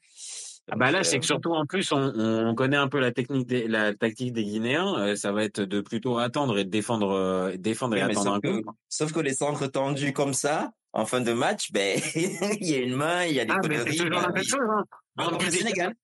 Ah 0.71 0.77
bah 0.77 0.91
là 0.91 0.99
Donc, 0.99 1.07
c'est 1.07 1.17
euh, 1.17 1.21
que 1.21 1.27
surtout 1.27 1.53
en 1.55 1.65
plus 1.67 1.91
on, 1.93 2.13
on 2.15 2.55
connaît 2.55 2.77
un 2.77 2.89
peu 2.89 3.01
la 3.01 3.11
technique 3.13 3.47
des, 3.47 3.67
la 3.69 3.95
tactique 3.95 4.33
des 4.33 4.45
Guinéens. 4.45 4.99
euh, 4.99 5.17
ça 5.17 5.33
va 5.33 5.45
être 5.45 5.61
de 5.63 5.81
plutôt 5.81 6.19
attendre 6.19 6.59
et 6.59 6.65
de 6.65 6.71
défendre, 6.71 7.11
euh, 7.13 7.57
défendre 7.57 7.97
et 7.97 8.05
oui, 8.05 8.11
attendre 8.11 8.33
un 8.35 8.41
peu. 8.41 8.61
que, 8.61 8.67
sauf 8.89 9.13
que 9.13 9.21
les 9.21 9.35
centres 9.35 9.67
tendus 9.67 10.13
comme 10.13 10.35
ça, 10.35 10.71
en 10.93 11.07
fin 11.07 11.21
de 11.21 11.33
match, 11.33 11.73
ben 11.73 11.99
il 12.15 12.67
y 12.69 12.75
a 12.75 12.79
une 12.81 12.97
main, 12.97 13.25
il 13.25 13.35
y 13.35 13.41
a 13.41 13.45
des 13.45 13.53
Ah 13.55 13.61
mais 13.69 13.79
c'est 13.79 13.85
conneries. 13.85 13.97
toujours 13.99 14.21
la 14.21 14.29
même 14.29 14.45
chose. 14.45 14.61
Hein. 14.71 14.85
But 15.17 15.45
le 15.45 15.51
Sénégal. 15.51 15.95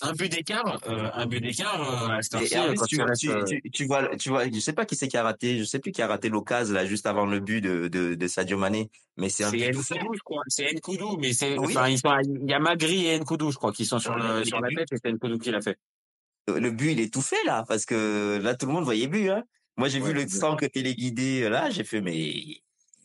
Un 0.00 0.12
but 0.12 0.28
d'écart, 0.30 0.80
euh, 0.88 1.10
un 1.12 1.26
but 1.26 1.40
d'écart 1.40 1.80
euh, 1.80 2.16
euh, 2.16 2.72
tu, 2.88 2.96
tu 3.18 3.30
euh, 3.30 3.44
tu, 3.44 3.70
tu 3.70 3.84
vois, 3.84 4.16
tu 4.16 4.30
vois, 4.30 4.50
je 4.50 4.58
sais 4.58 4.72
pas 4.72 4.86
qui 4.86 4.96
c'est 4.96 5.06
qui 5.08 5.16
a 5.16 5.22
raté, 5.22 5.58
je 5.58 5.64
sais 5.64 5.78
plus 5.78 5.92
qui 5.92 6.00
a 6.02 6.06
raté 6.06 6.28
l'occasion 6.28 6.74
là 6.74 6.86
juste 6.86 7.06
avant 7.06 7.26
le 7.26 7.40
but 7.40 7.60
de, 7.60 7.88
de, 7.88 8.14
de 8.14 8.26
Sadio 8.26 8.56
Mané, 8.56 8.90
mais 9.16 9.28
c'est 9.28 9.44
un 9.44 9.50
C'est. 9.50 9.70
Nkoudou, 9.70 10.14
je 10.14 10.22
crois. 10.22 10.42
C'est 10.48 10.72
Nkoudou, 10.72 11.18
mais 11.18 11.32
c'est, 11.34 11.58
Oui. 11.58 11.76
enfin, 11.76 11.88
ils 11.88 11.98
sont, 11.98 12.10
il 12.24 12.48
y 12.50 12.54
a 12.54 12.58
Magri 12.58 13.06
et 13.06 13.18
Nkoudou, 13.20 13.50
je 13.50 13.56
crois, 13.58 13.72
qui 13.72 13.84
sont 13.84 13.98
sur 13.98 14.14
le, 14.16 14.38
mais 14.40 14.44
sur 14.44 14.56
le 14.58 14.62
la 14.62 14.68
but- 14.70 14.76
tête 14.76 14.92
et 14.92 14.96
c'est 15.04 15.12
Nkoudou 15.12 15.38
qui 15.38 15.50
l'a 15.50 15.60
fait. 15.60 15.76
Le 16.48 16.70
but 16.70 16.92
il 16.92 17.00
est 17.00 17.12
tout 17.12 17.22
fait 17.22 17.42
là 17.44 17.64
parce 17.68 17.84
que 17.86 18.40
là 18.42 18.54
tout 18.56 18.66
le 18.66 18.72
monde 18.72 18.84
voyait 18.84 19.06
but. 19.06 19.28
Hein. 19.28 19.44
Moi 19.76 19.88
j'ai 19.88 20.00
Ouais, 20.00 20.08
vu 20.08 20.14
le 20.14 20.20
c'est 20.22 20.38
centre 20.38 20.66
téléguidé 20.66 21.48
là, 21.48 21.70
j'ai 21.70 21.84
fait 21.84 22.00
mais 22.00 22.34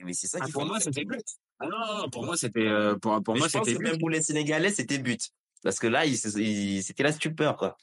mais 0.03 0.13
c'est 0.13 0.27
ça 0.27 0.39
Ah, 0.41 0.45
qu'il 0.45 0.53
pour 0.53 0.65
moi, 0.65 0.79
c'était 0.79 1.05
but. 1.05 1.21
Ah 1.59 1.65
non, 1.67 1.77
non, 2.03 2.09
pour 2.09 2.23
moi, 2.25 2.37
c'était, 2.37 2.61
euh, 2.67 2.95
pour, 2.97 3.21
pour 3.23 3.33
Mais 3.33 3.39
moi, 3.41 3.49
c'était 3.49 3.73
que 3.75 3.81
même 3.81 3.97
pour 3.99 4.09
les 4.09 4.21
Sénégalais 4.21 4.71
c'était 4.71 4.97
but 4.99 5.29
parce 5.67 5.79
que 5.79 5.87
là 5.87 6.05
il, 6.05 6.15
se- 6.17 6.39
il- 6.39 6.81
c'était 6.81 7.03
la 7.03 7.11
stupeur 7.11 7.57
quoi. 7.57 7.75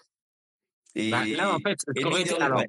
Et 0.94 1.10
Bah, 1.10 1.26
là, 1.26 1.54
en 1.54 1.58
fait, 1.60 1.76
et 1.94 2.00
ça 2.00 2.06
aurait 2.08 2.18
mine 2.20 2.28
de 2.28 2.32
été, 2.32 2.42
alors, 2.42 2.60
ouais. 2.60 2.68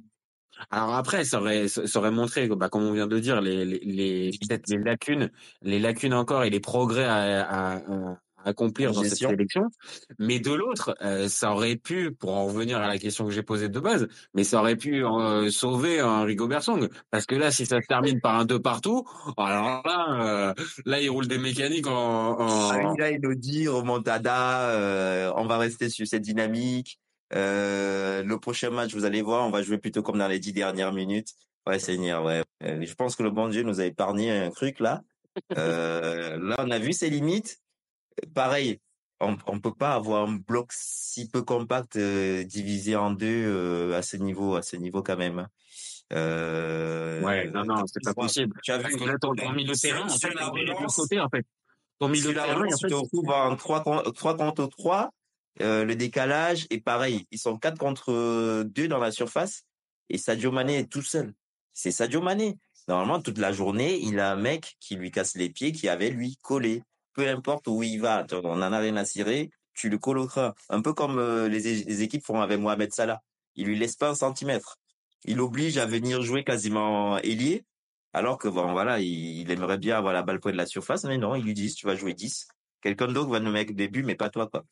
Alors 0.70 0.94
après, 0.96 1.24
ça 1.24 1.40
aurait, 1.40 1.70
ça 1.70 2.00
aurait 2.00 2.12
montré, 2.12 2.50
bah, 2.50 2.68
comme 2.68 2.84
on 2.84 2.92
vient 2.92 3.08
de 3.08 3.20
dire, 3.20 3.40
les, 3.40 3.64
les, 3.64 3.80
les 3.80 4.32
peut-être 4.42 4.68
les 4.68 4.78
lacunes, 4.78 5.32
les 5.62 5.80
lacunes 5.80 6.14
encore 6.14 6.44
et 6.44 6.50
les 6.50 6.60
progrès 6.60 7.06
à, 7.06 7.44
à, 7.44 7.76
à 7.78 8.18
accomplir 8.46 8.94
dans 8.94 9.04
cette 9.04 9.18
sélection. 9.18 9.64
Mais 10.20 10.40
de 10.40 10.54
l'autre, 10.54 10.96
euh, 11.02 11.28
ça 11.28 11.52
aurait 11.52 11.76
pu, 11.76 12.12
pour 12.12 12.34
en 12.34 12.46
revenir 12.46 12.78
à 12.78 12.88
la 12.88 12.98
question 12.98 13.26
que 13.26 13.32
j'ai 13.32 13.44
posée 13.44 13.68
de 13.68 13.80
base, 13.80 14.08
mais 14.34 14.44
ça 14.44 14.60
aurait 14.60 14.76
pu 14.76 15.04
euh, 15.04 15.50
sauver 15.50 16.00
un 16.00 16.24
Rigobert 16.24 16.64
Song. 16.64 16.88
Parce 17.12 17.26
que 17.26 17.36
là, 17.36 17.52
si 17.52 17.66
ça 17.66 17.82
se 17.82 17.88
termine 17.88 18.22
par 18.22 18.36
un 18.36 18.46
deux 18.46 18.62
partout, 18.62 19.04
alors 19.36 19.82
là, 19.86 20.06
euh, 20.22 20.64
là, 20.86 21.02
il 21.02 21.10
roule 21.10 21.28
des 21.28 21.40
mécaniques 21.40 21.88
en... 21.88 22.40
en... 22.40 22.70
Ah, 22.70 22.94
là, 22.98 23.12
il 23.12 23.20
nous 23.22 23.36
dit, 23.36 23.68
remontada, 23.68 25.34
on 25.36 25.46
va 25.46 25.58
rester 25.58 25.90
sur 25.90 26.08
cette 26.08 26.22
dynamique. 26.22 27.00
le 27.32 28.36
prochain 28.36 28.70
match, 28.70 28.94
vous 28.94 29.06
allez 29.06 29.24
voir, 29.24 29.46
on 29.46 29.52
va 29.52 29.64
jouer 29.64 29.80
plutôt 29.80 30.04
comme 30.04 30.20
dans 30.20 30.28
les 30.28 30.40
dix 30.40 30.54
dernières 30.54 30.94
minutes. 30.94 31.30
Ouais, 31.68 31.80
Seigneur, 31.80 32.24
ouais. 32.24 32.44
je 32.62 32.94
pense 32.94 33.16
que 33.16 33.24
le 33.24 33.32
bon 33.32 33.48
Dieu 33.48 33.64
nous 33.64 33.82
a 33.82 33.86
épargné 33.86 34.30
un 34.30 34.52
truc 34.52 34.80
là. 34.80 35.02
là, 35.50 36.56
on 36.60 36.70
a 36.70 36.78
vu 36.78 36.94
ses 36.94 37.10
limites 37.10 37.60
pareil, 38.34 38.80
on, 39.20 39.38
on 39.48 39.60
peut 39.60 39.74
pas 39.74 39.94
avoir 39.94 40.28
un 40.28 40.34
bloc 40.34 40.72
si 40.72 41.30
peu 41.30 41.42
compact 41.42 41.96
euh, 41.96 42.44
divisé 42.44 42.96
en 42.96 43.12
deux 43.12 43.46
euh, 43.46 43.98
à 43.98 44.02
ce 44.02 44.18
niveau, 44.18 44.56
à 44.56 44.62
ce 44.62 44.76
niveau 44.76 45.04
quand 45.04 45.18
même. 45.18 45.40
Hein. 45.40 45.48
Euh, 46.14 47.22
ouais, 47.22 47.50
non, 47.50 47.66
non, 47.66 47.84
c'est 47.88 48.04
pas 48.04 48.14
possible. 48.14 48.56
Tu 48.64 48.72
as 48.72 48.78
vu 48.78 48.96
que 48.96 49.04
là, 49.06 49.18
ton, 49.20 49.34
milieu 49.54 49.74
de 49.74 49.80
terrain, 49.80 50.06
en 50.06 50.10
fait, 50.10 50.30
de 50.30 50.96
côté, 50.96 51.20
en 51.20 51.30
fait. 51.30 51.46
Ton 52.00 52.10
milieu 52.10 52.30
de 52.30 52.34
terrain, 52.34 52.60
en 52.60 52.70
fait, 52.70 52.78
tu 52.78 52.88
te 52.88 52.94
retrouves 52.94 53.30
en 53.30 53.56
3 53.56 53.84
contre 53.84 54.12
3, 54.12 54.38
contre 54.38 54.68
3 54.68 55.12
euh, 55.62 55.86
le 55.86 55.96
décalage 55.96 56.68
est 56.70 56.82
pareil. 56.82 57.26
Ils 57.32 57.40
sont 57.40 57.58
4 57.58 57.78
contre 57.78 58.64
2 58.64 58.88
dans 58.88 58.98
la 58.98 59.12
surface 59.12 59.64
et 60.10 60.18
Sadio 60.18 60.52
Mané 60.52 60.80
est 60.80 60.92
tout 60.92 61.02
seul. 61.02 61.34
C'est 61.74 61.92
Sadio 61.92 62.22
Mané. 62.22 62.58
Normalement, 62.88 63.22
toute 63.22 63.38
la 63.38 63.52
journée, 63.52 63.98
il 64.00 64.20
a 64.20 64.32
un 64.32 64.36
mec 64.36 64.76
qui 64.80 64.96
lui 64.96 65.12
casse 65.12 65.36
les 65.36 65.50
pieds, 65.50 65.72
qui 65.72 65.90
avait 65.90 66.10
lui 66.10 66.38
collé 66.44 66.84
peu 67.16 67.28
importe 67.28 67.68
où 67.68 67.82
il 67.82 68.00
va, 68.00 68.28
on 68.44 68.58
n'en 68.58 68.74
a 68.74 68.80
rien 68.80 68.96
à 68.98 69.06
cirer, 69.06 69.50
tu 69.74 69.90
le 69.90 69.98
colloqueras. 69.98 70.54
Un 70.70 70.82
peu 70.82 70.94
comme 70.94 71.18
euh, 71.18 71.48
les, 71.48 72.02
équipes 72.04 72.24
font 72.24 72.42
avec 72.42 72.60
Mohamed 72.60 72.94
Salah. 72.94 73.22
Il 73.56 73.68
lui 73.68 73.80
laisse 73.80 73.96
pas 73.96 74.10
un 74.10 74.16
centimètre. 74.16 74.78
Il 75.24 75.40
oblige 75.42 75.78
à 75.78 75.86
venir 75.86 76.22
jouer 76.22 76.44
quasiment 76.44 77.18
ailier, 77.20 77.66
alors 78.14 78.38
que 78.38 78.48
bon 78.48 78.74
voilà, 78.74 79.00
il, 79.00 79.50
aimerait 79.50 79.78
bien 79.78 79.98
avoir 79.98 80.14
la 80.14 80.22
balle 80.22 80.40
près 80.40 80.52
de 80.52 80.58
la 80.58 80.66
surface, 80.68 81.06
mais 81.06 81.18
non, 81.18 81.36
il 81.36 81.44
lui 81.44 81.54
dit 81.54 81.74
tu 81.74 81.88
vas 81.88 81.96
jouer 81.96 82.14
10. 82.14 82.48
Quelqu'un 82.82 83.08
d'autre 83.08 83.32
va 83.32 83.40
nous 83.40 83.52
mettre 83.52 83.74
des 83.74 83.88
buts, 83.88 84.04
mais 84.04 84.16
pas 84.16 84.30
toi 84.30 84.48
quoi. 84.48 84.66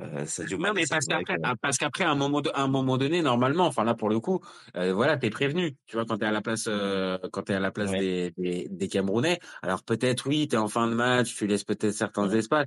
Euh, 0.00 0.24
non, 0.58 0.72
mais 0.74 0.84
parce 0.88 1.06
qu'après, 1.06 1.36
parce 1.60 1.76
qu'après, 1.76 2.04
à 2.04 2.10
un 2.10 2.14
moment, 2.14 2.42
un 2.54 2.68
moment 2.68 2.96
donné, 2.96 3.22
normalement, 3.22 3.66
enfin 3.66 3.84
là 3.84 3.94
pour 3.94 4.08
le 4.08 4.18
coup, 4.20 4.40
euh, 4.76 4.92
voilà, 4.92 5.16
t'es 5.16 5.30
prévenu. 5.30 5.76
Tu 5.86 5.96
vois, 5.96 6.06
quand 6.06 6.18
t'es 6.18 6.26
à 6.26 6.30
la 6.30 6.40
place, 6.40 6.64
euh, 6.68 7.18
quand 7.32 7.42
t'es 7.42 7.54
à 7.54 7.60
la 7.60 7.70
place 7.70 7.90
des, 7.90 8.32
des, 8.36 8.68
des, 8.70 8.88
Camerounais. 8.88 9.38
Alors 9.62 9.82
peut-être 9.82 10.26
oui, 10.26 10.48
t'es 10.48 10.56
en 10.56 10.68
fin 10.68 10.88
de 10.88 10.94
match, 10.94 11.34
tu 11.34 11.46
laisses 11.46 11.64
peut-être 11.64 11.92
certains 11.92 12.30
espaces, 12.30 12.66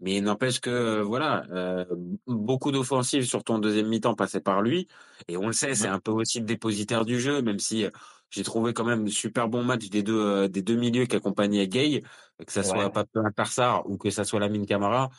mais 0.00 0.20
n'empêche 0.20 0.60
que 0.60 0.70
euh, 0.70 1.02
voilà, 1.02 1.44
euh, 1.50 1.84
beaucoup 2.26 2.72
d'offensives 2.72 3.24
sur 3.24 3.44
ton 3.44 3.58
deuxième 3.58 3.88
mi-temps 3.88 4.14
passaient 4.14 4.40
par 4.40 4.62
lui, 4.62 4.88
et 5.28 5.36
on 5.36 5.46
le 5.46 5.52
sait, 5.52 5.74
c'est 5.74 5.88
un 5.88 6.00
peu 6.00 6.10
aussi 6.10 6.40
le 6.40 6.46
dépositaire 6.46 7.04
du 7.04 7.20
jeu, 7.20 7.42
même 7.42 7.58
si 7.58 7.86
j'ai 8.30 8.42
trouvé 8.42 8.72
quand 8.72 8.84
même 8.84 9.08
super 9.08 9.48
bon 9.48 9.62
match 9.62 9.88
des 9.88 10.02
deux 10.02 10.48
des 10.48 10.62
deux 10.62 10.76
milieux 10.76 11.06
qui 11.06 11.16
accompagnaient 11.16 11.68
Gay, 11.68 12.02
que 12.44 12.52
ça 12.52 12.62
soit 12.62 12.90
Pape 12.90 13.10
Tarsar 13.36 13.88
ou 13.88 13.98
que 13.98 14.10
ça 14.10 14.24
soit 14.24 14.40
Lamine 14.40 14.66
Camara. 14.66 15.10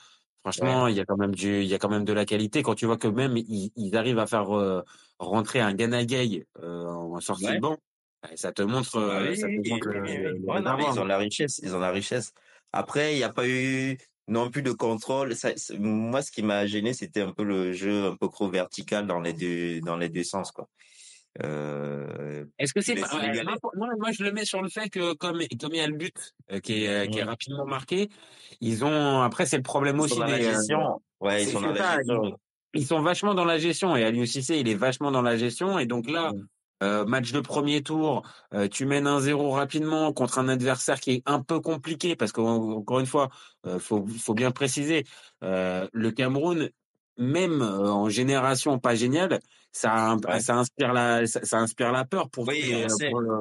Franchement, 0.44 0.88
il 0.88 0.96
y 0.96 1.00
a 1.00 1.06
quand 1.06 1.16
même 1.16 1.34
du, 1.34 1.62
il 1.62 1.68
y 1.68 1.74
a 1.74 1.80
quand 1.80 1.90
même 1.90 2.04
de 2.04 2.12
la 2.12 2.26
qualité 2.26 2.64
quand 2.64 2.76
tu 2.76 2.86
vois 2.86 2.98
que 2.98 3.08
même 3.08 3.38
ils, 3.38 3.72
ils 3.78 3.96
arrivent 3.96 4.20
à 4.20 4.28
faire 4.28 4.52
euh, 4.52 4.84
rentrer 5.18 5.62
un 5.62 5.74
Ghana 5.74 6.04
Gay 6.04 6.46
euh, 6.62 6.86
en 6.86 7.20
sortie 7.22 7.46
de 7.46 7.60
banc. 7.60 7.78
Ça 8.36 8.52
te 8.52 8.62
montre, 8.62 8.98
euh, 8.98 9.36
ça 9.36 9.48
te 9.48 9.70
montre 9.70 9.90
ils 10.92 11.00
ont 11.00 11.06
la 11.06 11.18
richesse, 11.18 11.62
ils 11.64 11.74
ont 11.76 11.80
la 11.80 11.92
richesse. 11.92 12.34
Après, 12.74 13.14
il 13.14 13.18
n'y 13.18 13.24
a 13.24 13.32
pas 13.32 13.48
eu 13.48 13.98
non 14.28 14.50
plus 14.50 14.64
de 14.64 14.72
contrôle. 14.72 15.36
Ça, 15.36 15.52
moi, 15.80 16.22
ce 16.22 16.32
qui 16.32 16.44
m'a 16.44 16.66
gêné, 16.66 16.94
c'était 16.94 17.22
un 17.22 17.32
peu 17.32 17.44
le 17.44 17.72
jeu 17.72 18.06
un 18.06 18.16
peu 18.16 18.28
trop 18.28 18.50
vertical 18.50 19.08
dans 19.08 19.22
les 19.22 19.34
deux, 19.34 19.80
dans 19.82 19.98
les 19.98 20.10
deux 20.10 20.24
sens, 20.24 20.52
quoi. 20.52 20.68
Euh, 21.44 22.46
Est-ce 22.60 22.74
que 22.74 22.82
c'est 22.82 22.96
pas, 22.96 23.08
moi, 23.76 23.88
moi, 23.98 24.12
je 24.12 24.24
le 24.24 24.32
mets 24.32 24.46
sur 24.46 24.62
le 24.62 24.70
fait 24.70 24.90
que 24.90 25.14
comme 25.14 25.40
comme 25.60 25.74
il 25.74 25.78
y 25.78 25.82
a 25.82 25.88
le 25.88 25.96
but 25.96 26.36
euh, 26.52 26.60
qui 26.60 26.86
est 26.86 27.10
qui 27.10 27.20
est 27.20 27.24
rapidement 27.24 27.66
marqué, 27.66 28.10
ils 28.62 28.86
ont 28.86 29.22
après 29.22 29.46
c'est 29.46 29.58
le 29.58 29.64
problème 29.64 30.00
aussi 30.00 30.16
des 30.16 30.22
euh, 30.22 30.54
gestion. 30.54 31.02
Ouais, 31.20 31.44
ils 31.44 31.50
sont 31.50 31.62
dans 31.62 31.72
la 31.72 31.98
gestion. 31.98 32.38
Ils, 32.76 32.86
sont 32.86 33.02
vachement 33.02 33.34
dans 33.34 33.46
la 33.46 33.58
gestion 33.58 33.96
et 33.96 34.04
Aliou 34.04 34.26
Cissé, 34.26 34.60
il 34.60 34.68
est 34.68 34.76
vachement 34.76 35.12
dans 35.12 35.22
la 35.22 35.38
gestion 35.38 35.80
et 35.80 35.86
donc 35.86 36.10
là 36.10 36.32
euh, 36.84 37.06
match 37.06 37.32
de 37.32 37.40
premier 37.40 37.82
tour, 37.82 38.24
euh, 38.54 38.68
tu 38.68 38.86
mènes 38.86 39.08
un 39.08 39.22
zéro 39.22 39.52
rapidement 39.52 40.12
contre 40.12 40.40
un 40.40 40.50
adversaire 40.50 41.00
qui 41.00 41.12
est 41.12 41.24
un 41.26 41.42
peu 41.42 41.62
compliqué 41.62 42.18
parce 42.18 42.34
qu'encore 42.34 43.00
une 43.00 43.06
fois, 43.06 43.30
euh, 43.66 43.80
faut 43.80 44.06
faut 44.06 44.34
bien 44.34 44.52
préciser, 44.52 45.06
le 45.42 46.10
Cameroun 46.10 46.70
même 47.18 47.62
en 47.62 48.10
génération 48.10 48.80
pas 48.80 48.96
géniale, 48.96 49.40
ça, 49.72 50.18
ça 50.40 50.56
inspire 50.56 50.94
la, 50.94 51.26
ça, 51.26 51.58
inspire 51.58 51.92
la 51.92 52.06
peur 52.06 52.30
pour. 52.30 52.48
Oui, 52.48 52.76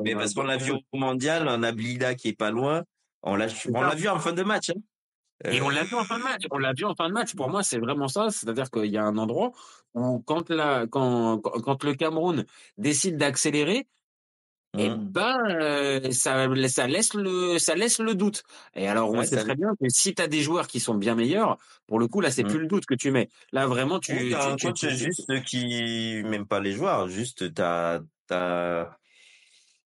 mais 0.04 0.14
parce 0.14 0.35
qu'on 0.35 0.44
l'a 0.44 0.56
vu 0.56 0.72
au 0.72 0.98
mondial, 0.98 1.46
on 1.48 1.62
a 1.62 1.72
Blida 1.72 2.14
qui 2.14 2.28
est 2.28 2.37
pas 2.37 2.50
loin. 2.50 2.82
On 3.22 3.37
l'a, 3.37 3.46
on 3.72 3.82
l'a 3.82 3.94
vu 3.94 4.08
en 4.08 4.18
fin 4.18 4.32
de 4.32 4.42
match. 4.42 4.70
Hein. 4.70 4.80
Et 5.44 5.61
on 5.61 5.68
l'a 5.68 5.85
vu 5.85 5.94
en 5.94 6.04
fin 6.04 6.18
de 6.18 6.24
match. 6.24 6.42
On 6.50 6.58
l'a 6.58 6.72
vu 6.72 6.85
en 6.85 6.94
fin 6.94 7.08
de 7.08 7.14
match. 7.14 7.35
Pour 7.35 7.50
moi, 7.50 7.62
c'est 7.62 7.78
vraiment 7.78 8.08
ça. 8.08 8.30
C'est-à-dire 8.30 8.70
qu'il 8.70 8.87
y 8.87 8.96
a 8.96 9.04
un 9.04 9.18
endroit 9.18 9.52
où 9.94 10.20
quand 10.20 10.50
la, 10.50 10.87
quand, 10.87 11.38
quand 11.38 11.85
le 11.85 11.94
Cameroun 11.94 12.44
décide 12.78 13.16
d'accélérer, 13.16 13.87
et 14.78 14.87
eh 14.87 14.88
mmh. 14.88 14.96
ben 14.96 15.38
euh, 15.50 16.11
ça, 16.12 16.48
ça 16.68 16.87
laisse 16.87 17.12
le 17.12 17.58
ça 17.58 17.74
laisse 17.74 17.98
le 17.98 18.14
doute. 18.14 18.42
Et 18.74 18.88
alors 18.88 19.11
on 19.11 19.22
sait 19.22 19.37
très 19.37 19.54
bien 19.54 19.74
que 19.78 19.87
si 19.90 20.14
tu 20.14 20.22
as 20.22 20.28
des 20.28 20.40
joueurs 20.40 20.66
qui 20.66 20.80
sont 20.80 20.94
bien 20.94 21.14
meilleurs, 21.14 21.58
pour 21.87 21.98
le 21.98 22.08
coup 22.08 22.22
là 22.22 22.30
c'est 22.30 22.42
mmh. 22.42 22.48
plus 22.48 22.58
le 22.58 22.66
doute 22.66 22.87
que 22.87 22.94
tu 22.94 23.11
mets. 23.11 23.28
Là 23.52 23.66
vraiment 23.66 24.00
tu 24.00 24.35
tu, 24.56 24.72
tu, 24.72 24.90
juste 24.90 25.44
qui 25.44 26.22
même 26.24 26.46
pas 26.46 26.61
les 26.61 26.72
joueurs, 26.72 27.08
juste 27.08 27.52
t'as 27.52 28.00
as 28.30 28.98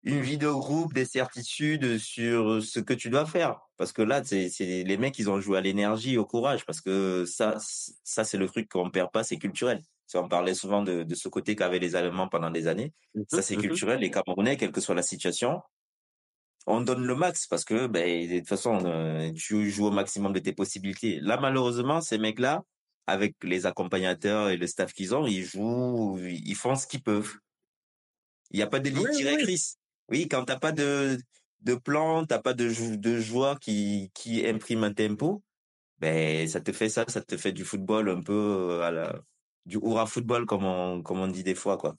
une 0.07 0.21
vidéo 0.21 0.59
groupe, 0.61 0.95
des 0.95 1.05
certitudes 1.05 1.99
sur 1.99 2.63
ce 2.63 2.79
que 2.79 2.95
tu 2.95 3.11
dois 3.11 3.27
faire. 3.27 3.59
Parce 3.77 3.93
que 3.93 4.03
là, 4.03 4.23
c'est 4.25 4.49
les 4.61 4.97
mecs, 4.97 5.19
ils 5.19 5.29
ont 5.29 5.41
joué 5.41 5.59
à 5.59 5.61
l'énergie, 5.61 6.17
au 6.17 6.25
courage, 6.25 6.65
parce 6.65 6.81
que 6.81 7.25
ça, 7.27 7.57
ça 8.05 8.23
c'est 8.23 8.39
le 8.39 8.47
truc 8.47 8.69
qu'on 8.69 8.89
perd 8.89 9.11
pas, 9.11 9.25
c'est 9.25 9.37
culturel. 9.37 9.83
On 10.15 10.29
parlait 10.29 10.55
souvent 10.55 10.83
de, 10.83 11.03
de 11.03 11.15
ce 11.15 11.29
côté 11.29 11.57
qu'avaient 11.57 11.79
les 11.79 11.97
Allemands 11.97 12.29
pendant 12.29 12.51
des 12.51 12.69
années, 12.69 12.93
mmh 13.15 13.23
ça 13.29 13.43
c'est 13.43 13.57
mmh 13.57 13.61
culturel. 13.61 14.01
Les 14.01 14.11
Camerounais, 14.11 14.57
quelle 14.57 14.73
que 14.73 14.81
soit 14.81 14.95
la 14.95 15.03
situation, 15.03 15.61
on 16.67 16.81
donne 16.81 17.05
le 17.05 17.15
max 17.15 17.47
parce 17.47 17.65
que 17.65 17.87
ben, 17.87 18.29
de 18.29 18.39
toute 18.39 18.49
façon, 18.49 18.85
euh, 18.85 19.33
tu 19.33 19.71
joues 19.71 19.87
au 19.87 19.91
maximum 19.91 20.33
de 20.33 20.41
tes 20.41 20.53
possibilités. 20.53 21.21
Là, 21.21 21.39
malheureusement, 21.41 22.01
ces 22.01 22.19
mecs-là, 22.19 22.63
avec 23.07 23.37
les 23.43 23.67
accompagnateurs 23.67 24.49
et 24.51 24.57
le 24.57 24.67
staff 24.67 24.93
qu'ils 24.93 25.15
ont, 25.15 25.27
ils 25.27 25.45
jouent, 25.45 26.19
ils 26.19 26.57
font 26.57 26.75
ce 26.75 26.87
qu'ils 26.87 27.03
peuvent. 27.03 27.37
Il 28.51 28.57
n'y 28.57 28.63
a 28.63 28.67
pas 28.67 28.81
de 28.81 28.91
ligne 28.91 29.11
directrice. 29.13 29.79
Oui, 30.09 30.29
quand 30.29 30.45
t'as 30.45 30.59
pas 30.59 30.73
de 30.73 31.19
de 31.61 31.75
plan, 31.75 32.25
t'as 32.27 32.39
pas 32.39 32.55
de 32.55 32.97
de 32.97 33.19
joueur 33.21 33.59
qui 33.59 34.11
qui 34.15 34.47
imprime 34.47 34.85
un 34.85 34.93
tempo, 34.93 35.43
ben 35.99 36.47
ça 36.49 36.61
te 36.61 36.73
fait 36.73 36.89
ça, 36.89 37.05
ça 37.09 37.23
te 37.23 37.37
fait 37.37 37.53
du 37.53 37.65
football 37.65 38.09
un 38.09 38.23
peu 38.23 38.33
euh, 38.33 38.83
à 38.83 38.91
la 38.91 39.21
du 39.67 39.79
hurrah 39.79 40.07
football 40.07 40.47
comme 40.47 40.65
on 40.65 41.03
comme 41.03 41.21
on 41.21 41.29
dit 41.29 41.45
des 41.45 41.55
fois 41.55 41.77
quoi. 41.77 41.97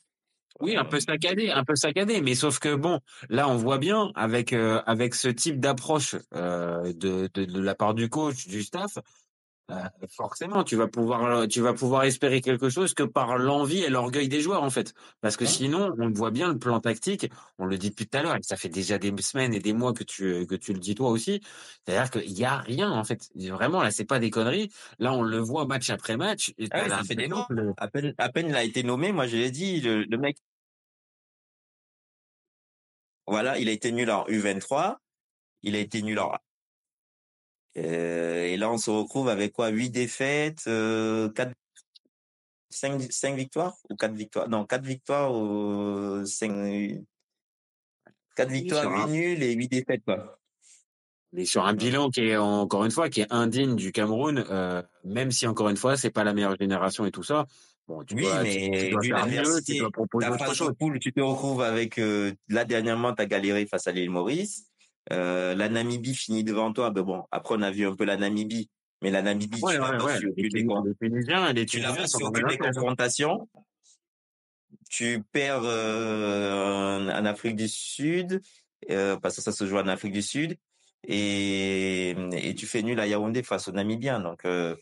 Oui, 0.59 0.75
un 0.75 0.85
peu 0.85 0.99
saccadé, 0.99 1.51
un 1.51 1.63
peu 1.63 1.75
saccadé, 1.75 2.19
mais 2.21 2.33
sauf 2.33 2.57
que 2.57 2.73
bon, 2.73 2.99
là 3.29 3.47
on 3.47 3.57
voit 3.57 3.77
bien 3.77 4.11
avec 4.15 4.53
euh, 4.53 4.81
avec 4.87 5.13
ce 5.13 5.27
type 5.27 5.59
d'approche 5.59 6.15
euh, 6.33 6.93
de, 6.93 7.29
de, 7.33 7.45
de 7.45 7.61
la 7.61 7.75
part 7.75 7.93
du 7.93 8.09
coach, 8.09 8.47
du 8.47 8.63
staff, 8.63 8.97
euh, 8.97 9.01
forcément, 10.09 10.63
tu 10.63 10.75
vas 10.75 10.87
pouvoir, 10.87 11.47
tu 11.47 11.61
vas 11.61 11.73
pouvoir 11.73 12.03
espérer 12.03 12.41
quelque 12.41 12.69
chose 12.69 12.93
que 12.93 13.03
par 13.03 13.37
l'envie 13.37 13.83
et 13.83 13.89
l'orgueil 13.89 14.29
des 14.29 14.41
joueurs 14.41 14.63
en 14.63 14.69
fait. 14.69 14.93
Parce 15.21 15.35
que 15.35 15.45
sinon, 15.45 15.93
on 15.99 16.09
voit 16.11 16.31
bien 16.31 16.51
le 16.51 16.57
plan 16.57 16.79
tactique. 16.79 17.29
On 17.57 17.65
le 17.65 17.77
dit 17.77 17.89
depuis 17.89 18.07
tout 18.07 18.17
à 18.17 18.23
l'heure, 18.23 18.35
et 18.35 18.43
ça 18.43 18.55
fait 18.55 18.69
déjà 18.69 18.97
des 18.97 19.13
semaines 19.21 19.53
et 19.53 19.59
des 19.59 19.73
mois 19.73 19.93
que 19.93 20.03
tu 20.03 20.45
que 20.47 20.55
tu 20.55 20.73
le 20.73 20.79
dis 20.79 20.95
toi 20.95 21.09
aussi. 21.09 21.41
C'est-à-dire 21.85 22.09
qu'il 22.09 22.37
y 22.37 22.45
a 22.45 22.57
rien 22.57 22.91
en 22.91 23.03
fait. 23.03 23.29
Vraiment 23.35 23.81
là, 23.81 23.91
c'est 23.91 24.05
pas 24.05 24.19
des 24.19 24.29
conneries. 24.29 24.71
Là, 24.99 25.13
on 25.13 25.21
le 25.21 25.37
voit 25.37 25.65
match 25.65 25.89
après 25.89 26.17
match. 26.17 26.53
Et 26.57 26.67
ah 26.71 26.87
ça 26.87 27.03
fait 27.03 27.15
des 27.15 27.27
noms. 27.27 27.45
À 27.77 27.87
peine, 27.87 28.13
à 28.17 28.29
peine 28.29 28.47
il 28.49 28.55
a 28.55 28.63
été 28.63 28.83
nommé, 28.83 29.11
moi 29.11 29.27
je 29.27 29.37
l'ai 29.37 29.51
dit, 29.51 29.81
le, 29.81 30.03
le 30.03 30.17
mec. 30.17 30.37
Voilà, 33.27 33.59
il 33.59 33.67
a 33.67 33.73
été 33.73 33.91
nul 33.91 34.09
en 34.09 34.25
U23. 34.27 34.97
Il 35.63 35.75
a 35.75 35.79
été 35.79 36.01
nul 36.01 36.19
en 36.19 36.31
euh, 36.31 36.37
et 37.81 38.57
là, 38.57 38.71
on 38.71 38.77
se 38.77 38.89
retrouve 38.89 39.29
avec 39.29 39.53
quoi? 39.53 39.69
Huit 39.69 39.89
défaites, 39.89 40.63
euh, 40.67 41.29
quatre, 41.29 41.53
cinq, 42.69 43.01
cinq 43.11 43.35
victoires 43.35 43.75
ou 43.89 43.95
quatre 43.95 44.15
victoires? 44.15 44.49
Non, 44.49 44.65
quatre 44.65 44.85
victoires 44.85 45.33
ou 45.33 46.25
cinq, 46.25 47.01
quatre 48.35 48.51
victoires, 48.51 48.91
huit 48.91 49.11
nuls 49.11 49.43
et 49.43 49.53
huit 49.53 49.67
défaites 49.67 50.03
quoi. 50.03 50.39
Mais 51.33 51.45
sur 51.45 51.65
un 51.65 51.73
bilan 51.73 52.09
qui 52.09 52.21
est 52.21 52.37
encore 52.37 52.85
une 52.85 52.91
fois 52.91 53.09
qui 53.09 53.21
est 53.21 53.31
indigne 53.31 53.75
du 53.75 53.91
Cameroun, 53.91 54.45
euh, 54.49 54.81
même 55.03 55.29
si 55.31 55.45
encore 55.45 55.69
une 55.69 55.77
fois 55.77 55.97
c'est 55.97 56.09
pas 56.09 56.23
la 56.23 56.33
meilleure 56.33 56.55
génération 56.57 57.05
et 57.05 57.11
tout 57.11 57.23
ça, 57.23 57.45
Bon, 57.87 58.03
tu 58.03 58.15
Oui, 58.15 58.23
dois, 58.23 58.43
tu, 58.43 58.71
tu 58.71 58.89
mais 58.89 58.89
dois 58.89 59.01
faire 59.01 59.27
mieux, 59.27 59.61
tu 59.61 59.75
dois 59.77 59.91
proposer 59.91 60.29
autre 60.29 60.53
chose. 60.53 60.73
poule, 60.77 60.99
tu 60.99 61.13
te 61.13 61.21
retrouves 61.21 61.61
avec 61.61 61.97
euh, 61.99 62.33
là 62.49 62.65
dernièrement, 62.65 63.13
t'as 63.13 63.25
galéré 63.25 63.65
face 63.65 63.87
à 63.87 63.93
l'île 63.93 64.09
Maurice. 64.09 64.65
Euh, 65.13 65.55
la 65.55 65.69
Namibie 65.69 66.15
finit 66.15 66.43
devant 66.43 66.73
toi. 66.73 66.91
Ben 66.91 67.01
bon, 67.01 67.23
après 67.31 67.55
on 67.57 67.61
a 67.61 67.71
vu 67.71 67.85
un 67.87 67.95
peu 67.95 68.03
la 68.05 68.17
Namibie, 68.17 68.69
mais 69.01 69.11
la 69.11 69.21
Namibie, 69.21 69.59
Ouais, 69.61 69.75
tu 69.75 69.81
ouais, 69.81 70.03
ouais. 70.03 70.19
sur 70.19 70.29
Les, 70.35 70.43
des 70.43 70.49
Tunisiens, 70.49 71.53
les 71.53 71.65
Tunisiens 71.65 72.07
sur 72.07 72.31
les 72.31 72.43
meilleure 72.43 72.73
confrontations. 72.73 73.47
Tu 74.89 75.23
perds 75.31 75.63
euh, 75.63 77.09
en 77.11 77.25
Afrique 77.25 77.55
du 77.55 77.67
Sud 77.67 78.41
euh, 78.89 79.17
parce 79.17 79.35
que 79.35 79.41
ça 79.41 79.51
se 79.51 79.65
joue 79.65 79.77
en 79.77 79.87
Afrique 79.87 80.13
du 80.13 80.21
Sud 80.21 80.57
et 81.03 82.15
et 82.33 82.55
tu 82.55 82.65
fais 82.65 82.81
nul 82.81 82.99
à 82.99 83.07
Yaoundé 83.07 83.43
face 83.43 83.67
aux 83.67 83.71
Namibiens. 83.73 84.19
Donc 84.19 84.45
euh, 84.45 84.75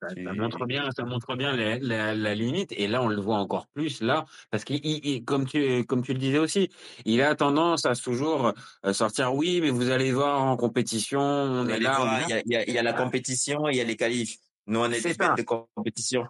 Ça, 0.00 0.32
montre 0.34 0.64
bien, 0.66 0.90
ça 0.96 1.04
montre 1.04 1.36
bien 1.36 1.54
la, 1.54 1.78
la, 1.78 2.14
la 2.14 2.34
limite. 2.34 2.72
Et 2.72 2.88
là, 2.88 3.02
on 3.02 3.08
le 3.08 3.20
voit 3.20 3.36
encore 3.36 3.66
plus 3.68 4.00
là, 4.00 4.24
parce 4.50 4.64
qu'il, 4.64 4.80
il- 4.84 5.04
il- 5.06 5.24
comme 5.24 5.46
tu, 5.46 5.84
comme 5.84 6.02
tu 6.02 6.12
le 6.14 6.18
disais 6.18 6.38
aussi, 6.38 6.70
il 7.04 7.20
a 7.20 7.34
tendance 7.34 7.84
à 7.84 7.94
toujours 7.94 8.52
euh, 8.86 8.92
sortir. 8.92 9.34
Oui, 9.34 9.60
mais 9.60 9.70
vous 9.70 9.90
allez 9.90 10.12
voir 10.12 10.42
en 10.42 10.56
compétition, 10.56 11.20
on 11.20 11.68
est 11.68 11.80
là, 11.80 12.24
est 12.28 12.42
il 12.46 12.52
y 12.52 12.56
a, 12.56 12.68
y 12.68 12.72
y 12.72 12.82
la 12.82 12.92
compétition 12.94 13.68
et 13.68 13.72
il 13.72 13.76
y 13.76 13.80
a 13.80 13.84
les 13.84 13.96
qualifs. 13.96 14.36
Nous, 14.66 14.80
on 14.80 14.90
est 14.90 15.00
C'est 15.00 15.18
des 15.18 15.42
de 15.42 15.46
compétition. 15.46 16.26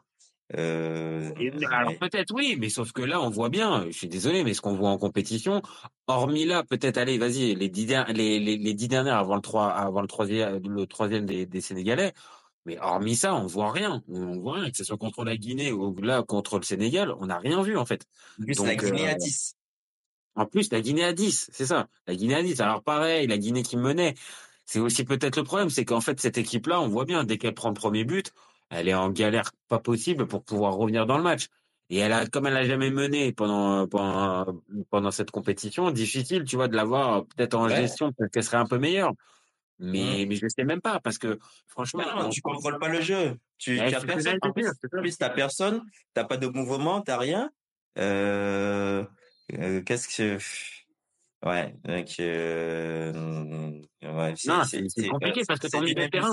Euh, 0.56 1.30
alors 1.70 1.96
peut-être 1.98 2.34
oui, 2.34 2.56
mais 2.58 2.70
sauf 2.70 2.90
que 2.90 3.02
là, 3.02 3.20
on 3.20 3.30
voit 3.30 3.50
bien. 3.50 3.84
Je 3.86 3.92
suis 3.92 4.08
désolé, 4.08 4.42
mais 4.42 4.52
ce 4.52 4.60
qu'on 4.60 4.74
voit 4.74 4.90
en 4.90 4.98
compétition, 4.98 5.62
hormis 6.08 6.44
là, 6.44 6.64
peut-être, 6.64 6.98
allez, 6.98 7.18
vas-y, 7.18 7.54
les 7.54 7.68
dix 7.68 7.86
der- 7.86 8.12
les, 8.12 8.40
les, 8.40 8.56
les 8.56 8.74
dix 8.74 8.88
dernières 8.88 9.16
avant 9.18 9.36
le 9.36 9.42
trois, 9.42 9.68
avant 9.68 10.00
le 10.00 10.08
troisième, 10.08 10.60
le 10.66 10.86
troisième 10.86 11.24
des, 11.24 11.46
des 11.46 11.60
Sénégalais. 11.60 12.12
Mais 12.70 12.78
hormis 12.78 13.16
ça, 13.16 13.34
on 13.34 13.46
voit 13.46 13.72
rien. 13.72 14.00
On 14.08 14.38
voit 14.38 14.60
rien, 14.60 14.70
que 14.70 14.76
ce 14.76 14.84
soit 14.84 14.96
contre 14.96 15.24
la 15.24 15.36
Guinée 15.36 15.72
ou 15.72 15.92
là 15.96 16.22
contre 16.22 16.56
le 16.56 16.62
Sénégal, 16.62 17.12
on 17.18 17.26
n'a 17.26 17.38
rien 17.38 17.60
vu 17.62 17.76
en 17.76 17.84
fait. 17.84 18.06
en 18.38 18.44
plus, 18.44 18.64
la 18.64 18.76
Guinée 18.76 19.08
euh, 19.08 19.10
à 19.10 19.14
10. 19.14 19.54
En 20.36 20.46
plus, 20.46 20.70
la 20.70 20.80
Guinée 20.80 21.02
à 21.02 21.12
10, 21.12 21.50
c'est 21.52 21.66
ça. 21.66 21.88
La 22.06 22.14
Guinée 22.14 22.36
à 22.36 22.42
10. 22.44 22.60
Alors 22.60 22.84
pareil, 22.84 23.26
la 23.26 23.38
Guinée 23.38 23.64
qui 23.64 23.76
menait. 23.76 24.14
C'est 24.66 24.78
aussi 24.78 25.02
peut-être 25.02 25.36
le 25.36 25.42
problème, 25.42 25.68
c'est 25.68 25.84
qu'en 25.84 26.00
fait, 26.00 26.20
cette 26.20 26.38
équipe-là, 26.38 26.80
on 26.80 26.86
voit 26.86 27.04
bien, 27.04 27.24
dès 27.24 27.38
qu'elle 27.38 27.54
prend 27.54 27.70
le 27.70 27.74
premier 27.74 28.04
but, 28.04 28.32
elle 28.68 28.86
est 28.88 28.94
en 28.94 29.10
galère 29.10 29.50
pas 29.66 29.80
possible 29.80 30.28
pour 30.28 30.44
pouvoir 30.44 30.74
revenir 30.74 31.06
dans 31.06 31.16
le 31.16 31.24
match. 31.24 31.48
Et 31.88 31.98
elle 31.98 32.12
a, 32.12 32.24
comme 32.28 32.46
elle 32.46 32.56
a 32.56 32.64
jamais 32.64 32.90
mené 32.92 33.32
pendant, 33.32 33.88
pendant, 33.88 34.62
pendant 34.90 35.10
cette 35.10 35.32
compétition, 35.32 35.90
difficile, 35.90 36.44
tu 36.44 36.54
vois, 36.54 36.68
de 36.68 36.76
l'avoir 36.76 37.26
peut-être 37.26 37.54
en 37.54 37.66
Ouais. 37.66 37.74
gestion, 37.74 38.12
peut-être 38.12 38.30
qu'elle 38.30 38.44
serait 38.44 38.58
un 38.58 38.66
peu 38.66 38.78
meilleure. 38.78 39.12
Mais, 39.80 40.26
mais 40.28 40.34
je 40.36 40.46
sais 40.48 40.64
même 40.64 40.80
pas, 40.82 41.00
parce 41.00 41.16
que, 41.18 41.38
franchement, 41.66 42.02
non, 42.14 42.26
on- 42.26 42.28
tu 42.28 42.40
contrôles 42.42 42.78
pas 42.78 42.88
le 42.88 43.00
jeu. 43.00 43.36
Tu, 43.58 43.78
Ouais, 43.78 43.88
tu 43.88 43.94
as 43.94 44.00
c'est 44.00 44.00
ce 44.00 44.06
que 44.06 44.12
personne. 44.12 44.38
En 44.42 44.52
plus, 45.00 45.16
t'as 45.18 45.30
personne. 45.30 45.82
T'as 46.14 46.24
pas 46.24 46.36
de 46.36 46.46
mouvement, 46.46 47.00
t'as 47.00 47.16
rien. 47.16 47.50
Euh, 47.98 49.04
euh, 49.58 49.82
qu'est-ce 49.82 50.06
que, 50.08 50.38
ouais, 51.46 51.74
donc, 51.84 52.08
euh, 52.20 53.12
ouais, 54.02 54.34
c'est, 54.36 54.48
Non, 54.48 54.62
compliqué 55.10 55.42
parce 55.46 55.60
que 55.60 55.66
ton 55.68 55.80
milieu 55.80 55.94
de 55.94 56.06
terrain. 56.08 56.32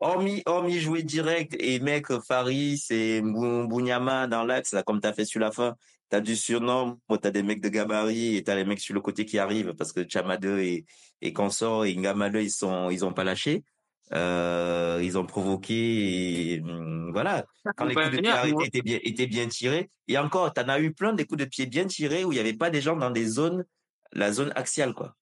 Hormis, 0.00 0.42
hormis 0.46 0.78
jouer 0.78 1.02
direct 1.02 1.56
et 1.58 1.80
mec, 1.80 2.06
Faris 2.26 2.84
et 2.90 3.22
Mbounyama 3.22 4.26
dans 4.26 4.44
l'axe, 4.44 4.72
là, 4.72 4.82
comme 4.82 5.00
t'as 5.00 5.12
fait 5.12 5.24
sur 5.24 5.40
la 5.40 5.50
fin, 5.50 5.76
t'as 6.08 6.20
du 6.20 6.36
surnom. 6.36 6.98
T'as 7.20 7.30
des 7.30 7.42
mecs 7.42 7.60
de 7.62 7.68
gabarit 7.68 8.36
et 8.36 8.44
t'as 8.44 8.54
les 8.54 8.64
mecs 8.64 8.80
sur 8.80 8.94
le 8.94 9.00
côté 9.00 9.24
qui 9.24 9.38
arrivent 9.38 9.74
parce 9.74 9.92
que 9.92 10.06
Chamade 10.08 10.44
et, 10.44 10.84
et 11.22 11.32
Consort 11.32 11.86
et 11.86 11.94
Ngamale, 11.94 12.42
ils 12.42 12.50
sont, 12.50 12.90
ils 12.90 13.04
ont 13.04 13.12
pas 13.12 13.24
lâché. 13.24 13.64
Euh, 14.12 15.00
ils 15.02 15.16
ont 15.16 15.24
provoqué 15.24 16.52
et 16.54 16.60
hum, 16.60 17.10
voilà. 17.12 17.46
Quand 17.76 17.86
les 17.86 17.94
coups 17.94 18.10
de 18.10 18.18
pied 18.18 18.28
arrêtés 18.28 18.66
étaient 18.66 18.82
bien, 18.82 18.98
étaient 19.02 19.26
bien 19.26 19.48
tirés. 19.48 19.90
Et 20.08 20.18
encore, 20.18 20.52
t'en 20.52 20.68
as 20.68 20.80
eu 20.80 20.92
plein 20.92 21.14
des 21.14 21.24
coups 21.24 21.40
de 21.40 21.46
pied 21.46 21.64
bien 21.66 21.86
tirés 21.86 22.24
où 22.24 22.32
il 22.32 22.36
y 22.36 22.40
avait 22.40 22.52
pas 22.52 22.68
des 22.68 22.82
gens 22.82 22.96
dans 22.96 23.10
des 23.10 23.24
zones, 23.24 23.64
la 24.12 24.30
zone 24.32 24.52
axiale, 24.54 24.92
quoi. 24.92 25.16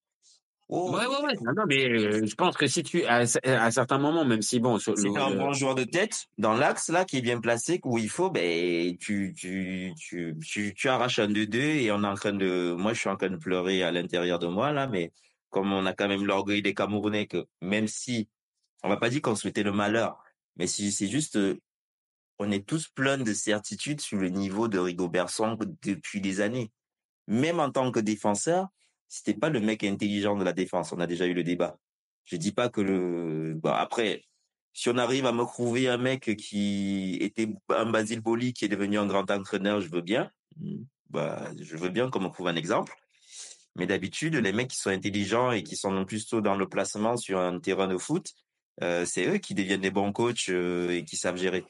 Oh, 0.72 0.92
Ouais, 0.92 1.06
ouais, 1.06 1.22
ouais. 1.24 1.34
Non, 1.42 1.52
non, 1.56 1.64
mais 1.68 1.88
euh, 1.88 2.24
je 2.24 2.34
pense 2.36 2.56
que 2.56 2.68
si 2.68 2.84
tu, 2.84 3.04
à, 3.04 3.24
à 3.44 3.70
certains 3.70 3.98
moments, 3.98 4.24
même 4.24 4.40
si 4.42 4.60
bon, 4.60 4.78
sur 4.78 4.96
si 4.96 5.08
le, 5.08 5.20
un 5.20 5.34
bon 5.34 5.52
joueur 5.52 5.74
de 5.74 5.82
tête 5.82 6.26
dans 6.38 6.54
l'axe 6.54 6.90
là 6.90 7.04
qui 7.04 7.18
est 7.18 7.22
bien 7.22 7.40
placé 7.40 7.80
où 7.84 7.98
il 7.98 8.08
faut, 8.08 8.30
ben 8.30 8.96
tu 8.98 9.34
tu 9.36 9.92
tu 9.98 10.36
tu, 10.40 10.74
tu 10.74 10.88
arraches 10.88 11.18
un 11.18 11.26
2-2 11.28 11.56
et 11.56 11.90
on 11.90 12.04
est 12.04 12.06
en 12.06 12.14
train 12.14 12.32
de, 12.32 12.72
moi 12.78 12.92
je 12.92 13.00
suis 13.00 13.08
en 13.08 13.16
train 13.16 13.30
de 13.30 13.36
pleurer 13.36 13.82
à 13.82 13.90
l'intérieur 13.90 14.38
de 14.38 14.46
moi 14.46 14.70
là, 14.70 14.86
mais 14.86 15.10
comme 15.50 15.72
on 15.72 15.86
a 15.86 15.92
quand 15.92 16.08
même 16.08 16.24
l'orgueil 16.24 16.62
des 16.62 16.74
Camerounais 16.74 17.26
que 17.26 17.46
même 17.60 17.88
si 17.88 18.28
on 18.82 18.88
va 18.88 18.96
pas 18.96 19.10
dire 19.10 19.22
qu'on 19.22 19.34
souhaitait 19.34 19.62
le 19.62 19.72
malheur, 19.72 20.22
mais 20.56 20.66
si 20.66 20.90
c'est 20.92 21.08
juste 21.08 21.36
euh, 21.36 21.60
on 22.38 22.50
est 22.50 22.66
tous 22.66 22.88
pleins 22.88 23.18
de 23.18 23.34
certitudes 23.34 24.00
sur 24.00 24.18
le 24.18 24.30
niveau 24.30 24.66
de 24.66 24.78
Rigobert 24.78 25.28
Song 25.28 25.58
depuis 25.82 26.22
des 26.22 26.40
années. 26.40 26.72
Même 27.26 27.60
en 27.60 27.70
tant 27.70 27.92
que 27.92 28.00
défenseur, 28.00 28.68
c'était 29.08 29.34
pas 29.34 29.50
le 29.50 29.60
mec 29.60 29.84
intelligent 29.84 30.36
de 30.36 30.44
la 30.44 30.54
défense. 30.54 30.92
On 30.92 31.00
a 31.00 31.06
déjà 31.06 31.26
eu 31.26 31.34
le 31.34 31.44
débat. 31.44 31.78
Je 32.24 32.36
dis 32.36 32.52
pas 32.52 32.70
que 32.70 32.80
le. 32.80 33.54
Bon, 33.54 33.70
après, 33.70 34.24
si 34.72 34.88
on 34.88 34.96
arrive 34.96 35.26
à 35.26 35.32
me 35.32 35.44
trouver 35.44 35.88
un 35.88 35.98
mec 35.98 36.34
qui 36.36 37.18
était 37.20 37.48
un 37.68 37.90
Basile 37.90 38.20
Boli 38.20 38.54
qui 38.54 38.64
est 38.64 38.68
devenu 38.68 38.98
un 38.98 39.06
grand 39.06 39.30
entraîneur, 39.30 39.82
je 39.82 39.90
veux 39.90 40.00
bien. 40.00 40.30
Bah, 41.10 41.50
je 41.58 41.76
veux 41.76 41.90
bien 41.90 42.08
qu'on 42.08 42.20
me 42.20 42.28
trouve 42.28 42.48
un 42.48 42.56
exemple. 42.56 42.94
Mais 43.76 43.86
d'habitude, 43.86 44.34
les 44.34 44.52
mecs 44.52 44.68
qui 44.68 44.76
sont 44.76 44.90
intelligents 44.90 45.52
et 45.52 45.62
qui 45.62 45.76
sont 45.76 46.04
plutôt 46.04 46.40
dans 46.40 46.56
le 46.56 46.68
placement 46.68 47.16
sur 47.16 47.38
un 47.38 47.58
terrain 47.60 47.86
de 47.88 47.96
foot, 47.98 48.26
euh, 48.82 49.04
c'est 49.06 49.26
eux 49.28 49.38
qui 49.38 49.54
deviennent 49.54 49.80
des 49.80 49.90
bons 49.90 50.12
coachs 50.12 50.48
euh, 50.48 50.90
et 50.90 51.04
qui 51.04 51.16
savent 51.16 51.36
gérer. 51.36 51.64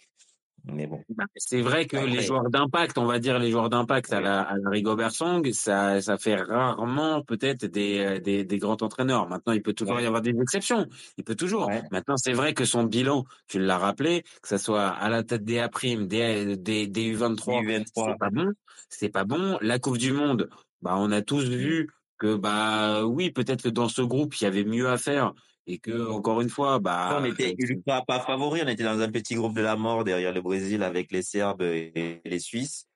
Mais 0.65 0.87
bon. 0.87 1.03
c'est 1.37 1.63
vrai 1.63 1.87
que 1.87 1.97
Après. 1.97 2.11
les 2.11 2.21
joueurs 2.21 2.51
d'impact, 2.51 2.99
on 2.99 3.07
va 3.07 3.19
dire 3.19 3.39
les 3.39 3.51
joueurs 3.51 3.71
d'impact 3.71 4.13
à 4.13 4.21
la, 4.21 4.43
à 4.43 4.57
la 4.59 4.69
Rigobert 4.69 5.11
Song, 5.11 5.51
ça, 5.53 6.03
ça 6.03 6.19
fait 6.19 6.37
rarement 6.37 7.23
peut-être 7.23 7.65
des, 7.65 7.99
euh, 8.01 8.21
des, 8.21 8.45
des 8.45 8.59
grands 8.59 8.77
entraîneurs. 8.83 9.27
Maintenant, 9.29 9.55
il 9.55 9.63
peut 9.63 9.73
toujours 9.73 9.97
Ouais. 9.97 10.03
y 10.03 10.07
avoir 10.07 10.21
des 10.21 10.35
exceptions. 10.39 10.87
Il 11.17 11.25
peut 11.25 11.35
toujours. 11.35 11.69
Ouais. 11.69 11.83
Maintenant, 11.91 12.19
c'est 12.19 12.35
vrai 12.35 12.53
que 12.53 12.67
son 12.67 12.85
bilan, 12.85 13.25
tu 13.49 13.59
l'as 13.59 13.79
rappelé, 13.79 14.23
que 14.43 14.49
ça 14.49 14.59
soit 14.59 14.89
à 14.89 15.09
la 15.09 15.23
tête 15.23 15.45
des 15.45 15.61
A', 15.61 15.71
des, 16.07 16.57
des, 16.59 16.87
des 16.87 17.17
U23, 17.17 17.65
U23. 17.65 17.85
c'est 17.95 18.19
pas 18.19 18.31
bon. 18.31 18.53
C'est 18.91 19.09
pas 19.09 19.25
bon. 19.25 19.59
La 19.63 19.79
Coupe 19.79 19.97
du 19.97 20.13
Monde, 20.13 20.51
bah, 20.83 20.97
on 20.99 21.11
a 21.13 21.23
tous 21.23 21.45
vu 21.49 21.91
que, 22.19 22.35
bah, 22.35 23.05
oui, 23.05 23.31
peut-être 23.31 23.63
que 23.63 23.69
dans 23.69 23.89
ce 23.89 24.03
groupe, 24.03 24.35
il 24.41 24.45
y 24.45 24.47
avait 24.47 24.65
mieux 24.65 24.89
à 24.89 24.99
faire 24.99 25.33
et 25.67 25.79
que, 25.79 26.09
encore 26.11 26.41
une 26.41 26.51
fois, 26.51 26.79
bah, 26.79 27.19
on 27.21 27.25
était 27.25 27.55
ultra 27.59 28.05
pas 28.05 28.21
favoris. 28.21 28.63
On 28.65 28.69
était 28.69 28.83
dans 28.85 28.99
un 29.01 29.11
petit 29.11 29.35
groupe 29.35 29.55
de 29.55 29.63
la 29.63 29.77
mort 29.77 30.05
derrière 30.05 30.33
le 30.33 30.43
Brésil 30.43 30.83
avec 30.83 31.13
les 31.13 31.23
Serbes 31.23 31.63
et 31.63 32.21
les 32.25 32.39
Suisses. 32.39 32.87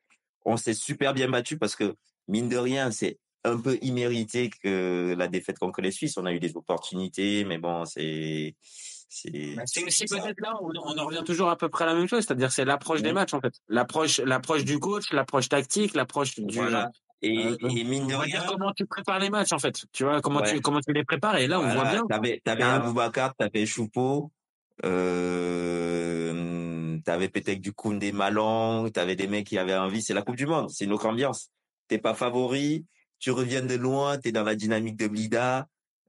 On 0.44 0.56
s'est 0.56 0.74
super 0.74 1.14
bien 1.14 1.28
battu 1.28 1.58
parce 1.58 1.76
que, 1.76 1.94
mine 2.28 2.48
de 2.48 2.56
rien, 2.56 2.90
c'est 2.90 3.18
un 3.44 3.58
peu 3.58 3.78
immérité 3.82 4.50
que 4.50 5.14
la 5.16 5.28
défaite 5.28 5.58
contre 5.58 5.80
les 5.82 5.90
Suisses. 5.90 6.16
On 6.16 6.26
a 6.26 6.32
eu 6.32 6.40
des 6.40 6.56
opportunités, 6.56 7.44
mais 7.44 7.58
bon, 7.58 7.84
c'est, 7.84 8.56
c'est, 9.08 9.54
Bah, 9.54 9.62
c'est 9.66 9.84
aussi 9.84 10.06
peut-être 10.06 10.40
là, 10.40 10.54
on, 10.60 10.70
on 10.74 10.98
en 10.98 11.06
revient 11.06 11.22
toujours 11.24 11.48
à 11.48 11.56
peu 11.56 11.68
près 11.68 11.84
à 11.84 11.88
la 11.88 11.94
même 11.94 12.08
chose, 12.08 12.24
c'est-à-dire 12.24 12.50
c'est 12.50 12.64
l'approche 12.64 13.02
des 13.02 13.12
matchs 13.12 13.34
en 13.34 13.40
fait, 13.40 13.54
l'approche, 13.68 14.18
l'approche 14.18 14.64
du 14.64 14.78
coach, 14.78 15.12
l'approche 15.12 15.48
tactique, 15.48 15.94
l'approche 15.94 16.34
du. 16.40 16.56
Voilà. 16.56 16.90
Et, 17.26 17.46
euh, 17.46 17.56
et 17.70 17.84
mine 17.84 18.06
de 18.06 18.14
on 18.14 18.18
va 18.18 18.24
rien, 18.24 18.40
dire 18.40 18.46
comment 18.46 18.72
tu 18.72 18.86
prépares 18.86 19.18
les 19.18 19.30
matchs 19.30 19.52
en 19.52 19.58
fait, 19.58 19.84
tu 19.92 20.04
vois 20.04 20.20
comment 20.20 20.40
Ouais. 20.40 20.54
tu 20.54 20.60
comment 20.60 20.80
tu 20.80 20.92
les 20.92 21.04
prépares 21.04 21.36
et 21.36 21.46
là 21.46 21.58
on 21.60 21.68
voit 21.68 21.84
bien. 21.90 22.04
T'avais, 22.08 22.40
t'avais 22.44 22.62
Hein. 22.62 22.74
Aboubacar, 22.76 23.34
t'avais 23.34 23.66
Choupo, 23.66 24.30
euh, 25.64 26.98
t'avais 27.04 27.28
peut-être 27.28 27.60
du 27.60 27.72
Koundé 27.72 28.12
Malon, 28.12 28.88
t'avais 28.90 29.16
des 29.16 29.26
mecs 29.26 29.46
qui 29.46 29.58
avaient 29.58 29.76
envie. 29.76 30.02
C'est 30.02 30.14
la 30.14 30.22
Coupe 30.22 30.36
du 30.36 30.46
Monde, 30.46 30.70
c'est 30.70 30.84
une 30.84 30.92
autre 30.92 31.06
ambiance. 31.06 31.50
T'es 31.88 31.98
pas 31.98 32.14
favori, 32.14 32.84
tu 33.18 33.30
reviens 33.30 33.62
de 33.62 33.74
loin, 33.74 34.18
t'es 34.18 34.32
dans 34.32 34.42
la 34.44 34.54
dynamique 34.54 34.96
de 34.96 35.06
Blida. 35.08 35.66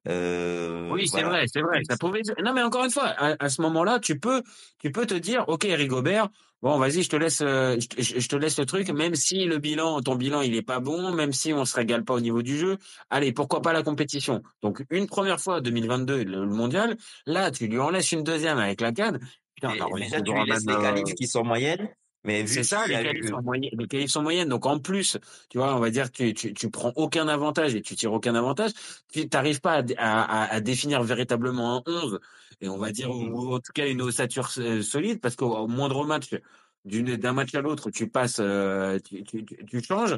Euh, 0.07 0.89
Oui, 0.91 1.07
c'est 1.07 1.23
vrai, 1.23 1.45
c'est 1.47 1.61
vrai. 1.61 1.81
Ça 1.89 1.97
pouvait. 1.97 2.21
Non, 2.43 2.53
mais 2.53 2.61
encore 2.61 2.85
une 2.85 2.91
fois, 2.91 3.07
à, 3.17 3.35
à 3.43 3.49
ce 3.49 3.61
moment-là, 3.63 3.99
tu 3.99 4.19
peux, 4.19 4.43
tu 4.77 4.91
peux 4.91 5.05
te 5.07 5.15
dire, 5.15 5.45
ok, 5.47 5.63
Rigobert, 5.67 6.29
bon, 6.65 6.79
vas-y, 6.79 7.03
je 7.03 7.09
te 7.09 7.15
laisse, 7.15 7.41
euh, 7.41 7.77
je, 7.99 8.27
te- 8.27 8.35
laisse 8.35 8.57
le 8.57 8.65
truc, 8.65 8.89
même 8.89 9.13
si 9.13 9.45
le 9.45 9.59
bilan, 9.59 10.01
ton 10.01 10.15
bilan, 10.15 10.41
il 10.41 10.55
est 10.55 10.63
pas 10.63 10.79
bon, 10.79 11.13
même 11.13 11.31
si 11.31 11.53
on 11.53 11.63
se 11.63 11.75
régale 11.75 12.03
pas 12.03 12.15
au 12.15 12.19
niveau 12.19 12.41
du 12.41 12.57
jeu. 12.57 12.79
Allez, 13.11 13.31
pourquoi 13.31 13.61
pas 13.61 13.71
la 13.71 13.83
compétition? 13.83 14.41
Donc 14.63 14.83
une 14.89 15.05
première 15.05 15.39
fois, 15.39 15.61
2022, 15.61 16.23
le, 16.23 16.47
mondial. 16.47 16.97
Là, 17.27 17.51
tu 17.51 17.67
lui 17.67 17.77
en 17.77 17.91
laisses 17.91 18.11
une 18.11 18.23
deuxième 18.23 18.57
avec 18.57 18.81
la 18.81 18.91
CAN. 18.91 19.13
Putain, 19.53 19.75
Et 19.75 19.81
on 19.83 19.89
tu 19.89 19.93
lui 19.93 20.09
laisses 20.49 20.65
euh, 20.67 21.03
qui 21.15 21.27
sont 21.27 21.43
moyennes, 21.43 21.87
mais 22.25 22.41
vu 22.43 22.47
c'est 22.47 22.63
ça, 22.63 22.87
les 22.87 22.99
qualifs 22.99 23.27
sont 23.27 23.41
moyennes. 23.41 23.71
Les 23.79 23.87
qualifs 23.87 24.09
sont 24.11 24.21
moyennes. 24.23 24.49
Donc 24.49 24.65
en 24.65 24.79
plus, 24.79 25.17
tu 25.49 25.57
vois, 25.57 25.75
on 25.75 25.79
va 25.79 25.89
dire 25.91 26.11
que 26.11 26.17
tu, 26.17 26.33
tu, 26.33 26.53
tu 26.53 26.69
prends 26.71 26.91
aucun 26.95 27.27
avantage 27.27 27.75
et 27.75 27.81
tu 27.81 27.95
tires 27.95 28.13
aucun 28.13 28.35
avantage. 28.35 28.71
Tu 29.11 29.27
n'arrives 29.31 29.61
pas 29.61 29.83
à, 29.97 30.43
à, 30.43 30.53
à 30.55 30.61
définir 30.61 31.03
véritablement 31.03 31.77
un 31.77 31.83
11 31.91 32.19
et 32.61 32.69
on 32.69 32.77
va 32.77 32.91
dire 32.91 33.11
ou 33.11 33.53
en 33.55 33.59
tout 33.59 33.71
cas 33.73 33.87
une 33.87 34.01
ossature 34.01 34.49
euh, 34.57 34.81
solide 34.81 35.21
parce 35.21 35.35
qu'au 35.35 35.55
au 35.55 35.67
moindre 35.67 36.05
match 36.05 36.29
d'une 36.85 37.15
d'un 37.17 37.33
match 37.33 37.53
à 37.55 37.61
l'autre, 37.61 37.89
tu 37.91 38.09
passes, 38.09 38.37
euh, 38.39 38.99
tu, 38.99 39.23
tu, 39.23 39.43
tu- 39.45 39.65
tu 39.65 39.81
changes. 39.83 40.17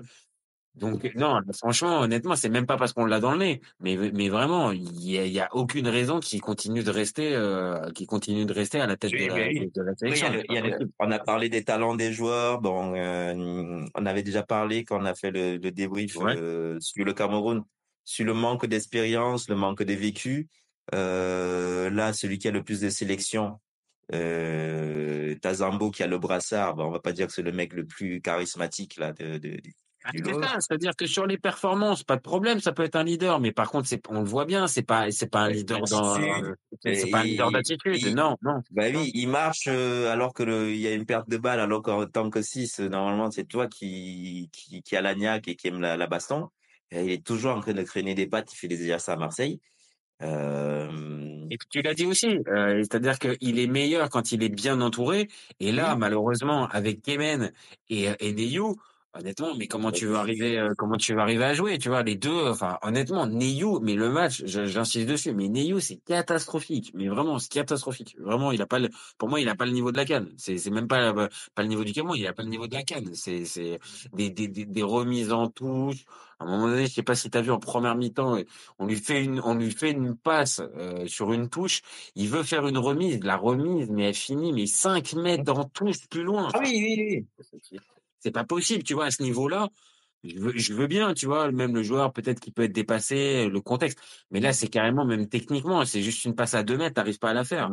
Donc 0.78 1.12
non, 1.16 1.40
franchement, 1.58 2.00
honnêtement, 2.02 2.36
c'est 2.36 2.50
même 2.50 2.66
pas 2.68 2.78
parce 2.78 2.94
qu'on 2.94 3.06
l'a 3.06 3.20
dans 3.20 3.32
le 3.32 3.38
nez, 3.40 3.62
mais 3.80 3.98
mais 4.13 4.30
vraiment, 4.30 4.72
il 4.72 5.02
y 5.04 5.18
a, 5.18 5.26
il 5.26 5.32
y 5.34 5.40
a 5.40 5.50
aucune 5.54 5.88
raison 5.88 6.20
qu'il 6.20 6.40
continue 6.42 6.84
de 6.84 6.92
rester, 6.92 7.34
euh, 7.36 7.90
qu'il 7.92 8.06
continue 8.08 8.46
de 8.46 8.54
rester 8.54 8.80
à 8.80 8.86
la 8.88 8.96
tête 8.96 9.12
de 9.12 9.18
la, 9.18 9.34
Oui, 9.48 9.72
de 9.74 9.82
la 9.82 9.92
oui, 9.92 9.98
il 10.04 10.08
y 10.10 10.16
sélection. 10.16 10.28
a 10.28 10.32
le- 10.32 10.44
il 10.50 10.54
y 10.54 10.58
a 10.58 10.62
le- 10.62 10.90
on 11.00 11.12
a 11.12 11.20
parlé 11.20 11.50
des 11.50 11.63
talents 11.63 11.96
des 11.96 12.13
joueurs. 12.13 12.62
Bon, 12.62 12.94
euh, 12.96 13.84
on 13.96 14.06
avait 14.06 14.24
déjà 14.24 14.44
parlé 14.44 14.86
quand 14.86 15.02
on 15.02 15.06
a 15.06 15.16
fait 15.16 15.32
le, 15.32 15.58
le 15.58 15.72
débrief 15.72 16.16
Ouais. 16.18 16.36
euh, 16.38 16.78
sur 16.80 17.04
le 17.06 17.13
Cameroun, 17.13 17.63
sur 18.06 18.26
le 18.26 18.34
manque 18.34 18.66
d'expérience, 18.68 19.50
le 19.50 19.56
manque 19.56 19.84
de 19.84 19.94
vécu. 19.94 20.48
Euh, 20.94 21.90
là, 21.90 22.13
celui 22.13 22.38
qui 22.38 22.48
a 22.48 22.52
le 22.52 22.63
plus 22.63 22.80
de 22.82 22.90
sélections, 22.90 23.60
euh, 24.13 25.36
Tazambo 25.42 25.92
qui 25.92 26.04
a 26.04 26.08
le 26.08 26.18
brassard. 26.18 26.76
Bon, 26.76 26.86
on 26.86 26.92
va 26.92 27.00
pas 27.00 27.12
dire 27.13 27.28
que 27.28 27.34
c'est 27.34 27.42
le 27.42 27.52
mec 27.52 27.74
le 27.74 27.86
plus 27.86 28.22
charismatique 28.22 28.98
là 28.98 29.12
de, 29.13 29.34
de, 29.38 29.50
de- 29.50 29.58
du 29.58 29.74
C'est 30.13 30.22
lot. 30.22 30.41
ça, 30.41 30.56
c'est-à-dire 30.60 30.96
que 30.96 31.06
sur 31.06 31.26
les 31.26 31.38
performances, 31.38 32.04
pas 32.04 32.15
de 32.15 32.22
problème, 32.22 32.60
ça 32.60 32.72
peut 32.72 32.84
être 32.84 32.96
un 32.96 33.04
leader, 33.04 33.39
mais 33.39 33.52
par 33.52 33.70
contre, 33.72 33.88
c'est, 33.88 34.02
on 34.10 34.22
le 34.22 34.28
voit 34.28 34.46
bien, 34.46 34.67
c'est 34.67 34.84
pas, 34.84 35.12
c'est 35.12 35.30
pas 35.30 35.41
un 35.41 35.50
leader 35.50 35.82
dans, 35.82 36.17
L'attitude. 36.17 36.56
c'est 36.84 36.93
c'est 36.96 37.10
pas 37.10 37.20
un 37.20 37.24
leader 37.24 37.52
d'attitude, 37.52 37.98
il- 38.02 38.15
non, 38.15 38.36
non. 38.41 38.62
Bah 38.72 38.86
oui, 38.93 39.12
il 39.13 39.28
marche 39.30 39.67
euh, 39.67 40.12
alors 40.12 40.34
que 40.34 40.43
le, 40.43 40.72
il 40.72 40.78
y 40.80 40.88
a 40.88 40.93
une 40.93 41.06
perte 41.06 41.30
de 41.30 41.38
balle, 41.38 41.60
alors 41.60 41.82
qu'en 41.82 42.06
tant 42.06 42.30
que 42.30 42.41
6, 42.41 42.80
normalement, 42.80 43.32
c'est 43.32 43.46
toi 43.46 43.67
qui, 43.67 44.50
qui, 44.54 44.82
qui 44.82 44.96
a 44.96 45.02
la 45.02 45.15
niaque 45.15 45.48
et 45.48 45.56
qui 45.56 45.67
aime 45.67 45.82
la, 45.82 45.98
la 45.98 46.08
baston. 46.08 46.50
Et 46.91 47.04
il 47.04 47.12
est 47.12 47.26
toujours 47.26 47.56
en 47.56 47.60
train 47.60 47.74
de 47.74 47.84
traîner 47.84 48.15
des 48.15 48.28
pattes, 48.28 48.54
il 48.54 48.56
fait 48.56 48.67
déjà 48.70 49.00
ça 49.00 49.13
à 49.13 49.17
Marseille. 49.17 49.60
Euh, 50.24 50.89
Et 51.50 51.58
puis 51.58 51.67
tu 51.70 51.82
l'as 51.82 51.93
dit 51.93 52.06
aussi, 52.06 52.28
euh, 52.48 52.82
c'est-à-dire 52.82 53.20
qu'il 53.20 53.60
est 53.60 53.67
meilleur 53.67 54.10
quand 54.10 54.32
il 54.32 54.43
est 54.43 54.50
bien 54.50 54.82
entouré. 54.82 55.28
Et 55.60 55.72
là, 55.72 55.93
Oui. 55.93 56.00
malheureusement, 56.00 56.67
avec 56.70 57.02
Kemen 57.02 57.52
et, 57.89 58.08
et 58.20 58.34
Neyou, 58.34 58.76
honnêtement, 59.20 59.56
mais 59.56 59.68
comment 59.68 59.92
tu 59.92 60.06
veux 60.08 60.16
arriver, 60.16 60.58
euh, 60.58 60.74
comment 60.78 60.98
tu 60.98 61.14
veux 61.14 61.20
arriver 61.20 61.44
à 61.44 61.54
jouer, 61.54 61.78
tu 61.78 61.90
vois, 61.90 62.04
les 62.04 62.16
deux, 62.16 62.48
enfin, 62.48 62.78
honnêtement, 62.82 63.28
Neyou, 63.28 63.80
mais 63.82 63.96
le 63.96 64.10
match, 64.10 64.44
j'insiste 64.46 65.08
dessus, 65.08 65.34
mais 65.34 65.48
Neyou, 65.50 65.80
c'est 65.80 65.98
catastrophique, 65.98 66.92
mais 66.94 67.08
vraiment, 67.08 67.40
c'est 67.40 67.52
catastrophique. 67.52 68.16
Vraiment, 68.20 68.52
il 68.52 68.62
a 68.62 68.68
pas 68.68 68.80
le, 68.80 68.90
pour 69.18 69.30
moi, 69.30 69.40
il 69.40 69.50
a 69.50 69.56
pas 69.56 69.66
le 69.66 69.72
niveau 69.72 69.92
de 69.92 69.98
la 69.98 70.06
canne. 70.06 70.30
C'est, 70.38 70.58
c'est 70.58 70.70
même 70.70 70.88
pas, 70.88 71.14
euh, 71.14 71.28
pas 71.56 71.64
le 71.64 71.68
niveau 71.68 71.84
du 71.84 71.94
Cameroun, 71.94 72.18
il 72.18 72.28
a 72.28 72.34
pas 72.34 72.44
le 72.44 72.50
niveau 72.50 72.68
de 72.68 72.74
la 72.74 72.84
canne. 72.84 73.14
C'est, 73.14 73.46
c'est 73.46 73.80
des, 74.14 74.30
des, 74.30 74.48
des, 74.48 74.66
des 74.66 74.84
remises 74.84 75.32
en 75.32 75.48
touche. 75.50 76.06
À 76.40 76.44
un 76.44 76.48
moment 76.52 76.68
donné, 76.68 76.86
je 76.86 76.94
sais 76.94 77.04
pas 77.04 77.16
si 77.16 77.32
t'as 77.32 77.42
vu 77.42 77.50
en 77.50 77.60
première 77.60 77.96
mi-temps, 77.96 78.38
on 78.78 78.86
lui 78.86 78.96
fait 78.98 79.24
une, 79.24 79.42
on 79.42 79.56
lui 79.56 79.72
fait 79.72 79.92
une 79.92 80.16
passe 80.16 80.62
euh, 80.78 81.08
sur 81.08 81.34
une 81.34 81.50
touche. 81.50 81.82
Il 82.16 82.30
veut 82.30 82.44
faire 82.44 82.68
une 82.68 82.78
remise, 82.78 83.24
la 83.24 83.38
remise, 83.38 83.90
mais 83.90 84.10
elle 84.10 84.14
finit 84.14 84.54
mais 84.54 84.68
5 84.68 85.14
mètres 85.14 85.52
en 85.58 85.64
touche 85.64 86.08
plus 86.10 86.24
loin. 86.24 86.50
Ah 86.54 86.60
oui, 86.64 86.72
oui, 86.74 87.26
oui. 87.72 87.80
C'est 88.20 88.32
pas 88.32 88.44
possible, 88.44 88.84
tu 88.84 88.94
vois, 88.94 89.06
à 89.06 89.12
ce 89.12 89.24
niveau-là. 89.24 89.70
Je 90.24 90.38
veux, 90.40 90.58
je 90.58 90.74
veux 90.74 90.88
bien, 90.88 91.14
tu 91.14 91.26
vois, 91.28 91.52
même 91.52 91.76
le 91.76 91.84
joueur 91.84 92.12
peut-être 92.12 92.40
qu'il 92.40 92.52
peut 92.52 92.64
être 92.64 92.74
dépassé, 92.74 93.48
le 93.48 93.62
contexte. 93.62 94.00
Mais 94.32 94.40
là, 94.40 94.52
c'est 94.52 94.68
carrément 94.68 95.06
même 95.06 95.30
techniquement, 95.30 95.86
c'est 95.86 96.02
juste 96.02 96.26
une 96.26 96.36
passe 96.36 96.56
à 96.56 96.64
2 96.64 96.78
mètres, 96.78 96.96
t'arrives 96.96 97.20
pas 97.20 97.30
à 97.30 97.34
la 97.34 97.44
faire. 97.44 97.72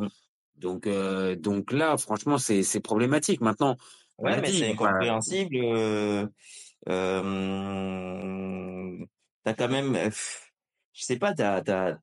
Donc, 0.57 0.87
euh, 0.87 1.35
donc 1.37 1.73
là, 1.73 1.97
franchement, 1.97 2.39
c'est, 2.39 2.63
c'est 2.63 2.81
problématique. 2.81 3.41
Maintenant, 3.41 3.77
Ouais, 4.19 4.41
mais 4.41 4.53
c'est 4.53 4.71
incompréhensible. 4.71 5.57
Euh, 5.57 6.27
euh, 6.89 8.25
t'as 9.43 9.55
quand 9.55 9.69
même, 9.69 9.97
euh, 9.97 10.11
je 10.93 11.05
sais 11.05 11.19
pas, 11.19 11.35
t'as, 11.35 11.97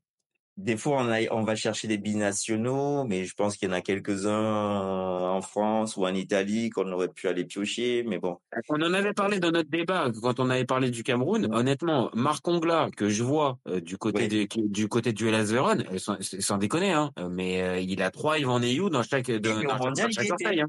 des 0.61 0.77
fois 0.77 1.01
on 1.01 1.09
a, 1.11 1.19
on 1.31 1.43
va 1.43 1.55
chercher 1.55 1.87
des 1.87 1.97
binationaux, 1.97 3.03
mais 3.05 3.25
je 3.25 3.33
pense 3.33 3.57
qu'il 3.57 3.67
y 3.67 3.71
en 3.71 3.75
a 3.75 3.81
quelques-uns 3.81 5.31
en 5.31 5.41
France 5.41 5.97
ou 5.97 6.05
en 6.05 6.13
Italie 6.13 6.69
qu'on 6.69 6.91
aurait 6.91 7.09
pu 7.09 7.27
aller 7.27 7.45
piocher, 7.45 8.03
mais 8.07 8.19
bon. 8.19 8.37
On 8.69 8.81
en 8.81 8.93
avait 8.93 9.13
parlé 9.13 9.39
dans 9.39 9.51
notre 9.51 9.69
débat 9.69 10.11
quand 10.21 10.39
on 10.39 10.49
avait 10.49 10.65
parlé 10.65 10.91
du 10.91 11.03
Cameroun. 11.03 11.49
Honnêtement, 11.53 12.09
Marc 12.13 12.47
Ongla 12.47 12.89
que 12.95 13.09
je 13.09 13.23
vois 13.23 13.57
euh, 13.67 13.81
du 13.81 13.97
côté 13.97 14.27
de, 14.27 14.47
du 14.67 14.87
côté 14.87 15.13
du 15.13 15.27
Hellas 15.27 15.45
Vérone, 15.45 15.83
euh, 15.91 15.97
sans, 15.97 16.17
sans 16.21 16.57
déconner, 16.57 16.91
hein, 16.91 17.11
mais 17.29 17.61
euh, 17.61 17.79
il 17.79 18.01
a 18.01 18.11
trois 18.11 18.39
Yvan 18.39 18.59
Neyou 18.59 18.89
dans 18.89 19.03
chaque 19.03 19.29
dans 19.31 19.61
chaque, 19.95 20.11
chaque 20.11 20.23
il 20.23 20.27
y 20.27 20.31
orteil, 20.31 20.47
était. 20.53 20.61
hein. 20.61 20.67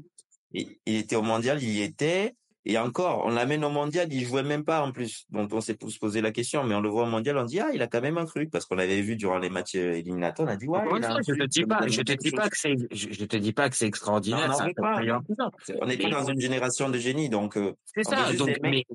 Il, 0.53 0.77
il 0.85 0.95
était 0.97 1.15
au 1.15 1.21
mondial, 1.23 1.61
il 1.61 1.69
y 1.69 1.81
était. 1.81 2.35
Et 2.65 2.77
encore, 2.77 3.25
on 3.25 3.29
l'amène 3.29 3.63
au 3.65 3.69
mondial, 3.69 4.07
il 4.13 4.23
jouait 4.25 4.41
même 4.43 4.63
pas 4.63 4.81
en 4.81 4.91
plus. 4.91 5.25
Donc 5.29 5.51
on 5.53 5.59
s'est 5.59 5.75
tous 5.75 5.97
posé 5.97 6.21
la 6.21 6.31
question, 6.31 6.63
mais 6.63 6.73
on 6.75 6.81
le 6.81 6.87
voit 6.89 7.03
au 7.03 7.09
mondial, 7.09 7.37
on 7.37 7.43
dit 7.43 7.59
ah 7.59 7.67
il 7.73 7.81
a 7.81 7.87
quand 7.87 7.99
même 8.01 8.17
un 8.17 8.25
truc 8.25 8.49
parce 8.51 8.65
qu'on 8.65 8.75
l'avait 8.75 9.01
vu 9.01 9.15
durant 9.17 9.37
les 9.37 9.49
matchs 9.49 9.75
euh, 9.75 9.93
éliminatoires, 9.93 10.47
on 10.47 10.51
a 10.51 10.55
dit 10.55 10.67
ouais 10.67 10.79
il 10.97 11.03
a 11.03 11.17
je 11.27 11.33
te 11.33 11.43
dis 11.45 11.65
pas, 11.65 11.87
je 11.87 12.01
te 12.01 12.13
dis 12.13 12.31
pas 12.31 12.47
que 12.49 12.57
c'est, 12.57 12.75
je, 12.91 13.07
je 13.11 13.25
te 13.25 13.35
dis 13.35 13.51
pas 13.53 13.69
que 13.69 13.75
c'est 13.75 13.85
Non, 13.85 13.89
extraordinaire, 13.89 14.49
on 14.49 14.53
ça 14.53 14.63
n'en 14.67 14.69
peut 14.73 14.81
veut 14.81 14.81
pas. 14.93 14.99
meilleur 14.99 15.21
que 15.27 15.33
ça. 15.35 15.49
C'est- 15.63 15.77
On 15.81 15.85
n'est 15.87 15.97
plus 15.97 16.05
Mais 16.05 16.11
dans 16.11 16.25
une 16.25 16.39
génération 16.39 16.89
de 16.89 16.97
génie, 16.97 17.29
donc 17.29 17.57
euh, 17.57 17.73
c'est 17.93 18.03
ça. 18.03 18.31
Donc, 18.33 18.57
mais, 18.61 18.85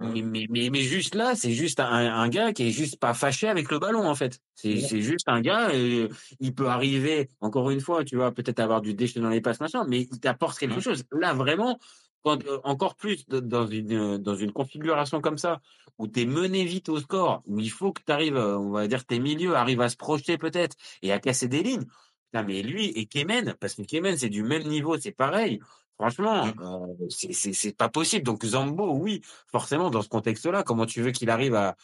mais, 0.00 0.22
mais, 0.22 0.46
mais, 0.48 0.70
mais 0.70 0.80
juste 0.82 1.16
là, 1.16 1.34
c'est 1.34 1.50
juste 1.50 1.80
un, 1.80 1.86
un 1.90 2.28
gars 2.28 2.52
qui 2.52 2.68
est 2.68 2.70
juste 2.70 3.00
pas 3.00 3.14
fâché 3.14 3.48
avec 3.48 3.68
le 3.72 3.80
ballon 3.80 4.06
en 4.08 4.14
fait. 4.14 4.38
C'est, 4.54 4.74
Ouais. 4.74 5.00
juste 5.00 5.26
un 5.28 5.40
gars. 5.40 5.70
euh, 5.70 6.08
il 6.38 6.54
peut 6.54 6.68
arriver 6.68 7.28
encore 7.40 7.68
une 7.70 7.80
fois, 7.80 8.04
tu 8.04 8.14
vois, 8.14 8.30
peut-être 8.30 8.60
avoir 8.60 8.80
du 8.80 8.94
déchet 8.94 9.18
dans 9.18 9.28
les 9.28 9.40
passes 9.40 9.58
machin, 9.58 9.84
mais 9.88 10.02
il 10.02 10.20
t'apporte 10.20 10.56
quelque 10.58 10.78
chose. 10.80 11.02
Là 11.10 11.34
vraiment, 11.34 11.80
quand 12.24 12.44
euh, 12.46 12.60
encore 12.64 12.96
plus 12.96 13.26
dans 13.28 13.66
une 13.66 13.92
euh, 13.92 14.18
dans 14.18 14.34
une 14.36 14.52
configuration 14.52 15.20
comme 15.20 15.38
ça 15.38 15.60
où 15.98 16.06
t'es 16.06 16.26
mené 16.26 16.64
vite 16.64 16.88
au 16.88 17.00
score, 17.00 17.42
où 17.46 17.58
il 17.60 17.70
faut 17.70 17.92
que 17.92 18.02
t'arrives, 18.02 18.36
euh, 18.36 18.58
on 18.58 18.70
va 18.70 18.86
dire 18.88 19.04
tes 19.04 19.18
milieux 19.20 19.54
arrivent 19.56 19.80
à 19.80 19.88
se 19.88 19.96
projeter 19.96 20.38
peut-être 20.38 20.76
et 21.02 21.12
à 21.12 21.18
casser 21.20 21.48
des 21.48 21.62
lignes. 21.62 21.84
Putain, 22.32 22.42
mais 22.44 22.62
lui 22.62 22.86
et 22.90 23.06
Kemen, 23.06 23.54
parce 23.60 23.74
que 23.74 23.82
Kemen 23.82 24.16
c'est 24.16 24.28
du 24.28 24.42
même 24.42 24.64
niveau, 24.64 24.98
c'est 24.98 25.12
pareil. 25.12 25.60
Franchement, 25.98 26.44
Hum. 26.44 26.96
euh, 27.00 27.06
c'est 27.08 27.76
pas 27.76 27.88
possible. 27.88 28.24
Donc 28.24 28.44
Zambo, 28.44 28.92
oui, 28.94 29.20
forcément 29.50 29.90
dans 29.90 30.02
ce 30.02 30.08
contexte-là, 30.08 30.62
comment 30.62 30.86
tu 30.86 31.02
veux 31.02 31.10
qu'il 31.10 31.30
arrive 31.30 31.54
à 31.54 31.76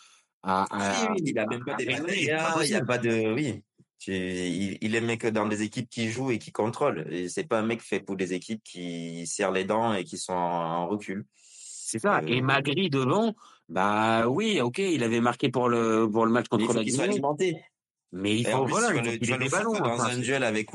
à 0.43 0.67
Oui, 0.71 0.79
à, 0.81 1.13
oui, 1.13 1.23
il 1.25 1.39
a 1.39 1.47
même 1.47 1.65
pas 1.65 1.77
il 1.81 2.71
y 2.71 2.75
a 2.75 2.85
pas 2.85 2.99
de, 2.99 3.33
oui. 3.35 3.63
Tu- 4.05 4.13
il, 4.13 4.77
il 4.83 4.95
est 4.95 5.01
mec 5.01 5.25
dans 5.27 5.47
des 5.49 5.63
équipes 5.63 5.89
qui 5.89 6.11
jouent 6.11 6.31
et 6.31 6.39
qui 6.39 6.53
contrôlent. 6.53 7.07
Et 7.11 7.31
c'est 7.31 7.45
pas 7.45 7.61
un 7.61 7.67
mec 7.67 7.81
fait 7.81 8.01
pour 8.01 8.17
des 8.17 8.35
équipes 8.35 8.63
qui 8.63 9.27
serrent 9.27 9.53
les 9.53 9.65
dents 9.65 9.95
et 9.95 10.05
qui 10.05 10.19
sont 10.19 10.35
en, 10.35 10.83
en 10.83 10.87
recul. 10.89 11.25
C'est 11.43 11.99
ça. 11.99 12.21
Et 12.27 12.41
Euh, 12.41 12.43
Magri 12.43 12.91
devant, 12.91 13.35
bah 13.71 14.29
oui, 14.29 14.61
ok, 14.61 14.79
il 14.79 15.03
avait 15.03 15.21
marqué 15.23 15.49
pour 15.49 15.71
le 15.71 16.07
pour 16.11 16.27
le 16.27 16.33
match 16.33 16.49
contre 16.49 16.75
la 16.75 16.85
Guinée, 16.85 17.03
alimenté. 17.05 17.65
mais 18.13 18.37
il 18.39 18.47
Et 18.47 18.51
faut 18.51 18.67
voilà, 18.67 18.89
il 18.95 19.03
le, 19.05 19.37
le 19.39 19.51
ballons. 19.51 19.73
dans 19.73 19.95
Enfin, 19.95 20.11
un 20.11 20.19
duel 20.19 20.43
avec 20.45 20.69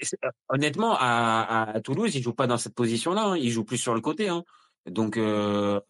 c'est- 0.00 0.18
honnêtement 0.48 0.94
à, 0.96 1.72
à 1.74 1.80
Toulouse, 1.80 2.14
il 2.14 2.22
joue 2.22 2.34
pas 2.34 2.46
dans 2.46 2.56
cette 2.58 2.74
position-là. 2.76 3.24
Hein. 3.30 3.36
Il 3.36 3.50
joue 3.50 3.64
plus 3.64 3.78
sur 3.78 3.94
le 3.94 4.00
côté. 4.00 4.28
Hein. 4.28 4.44
Donc 4.86 5.16
euh, 5.16 5.80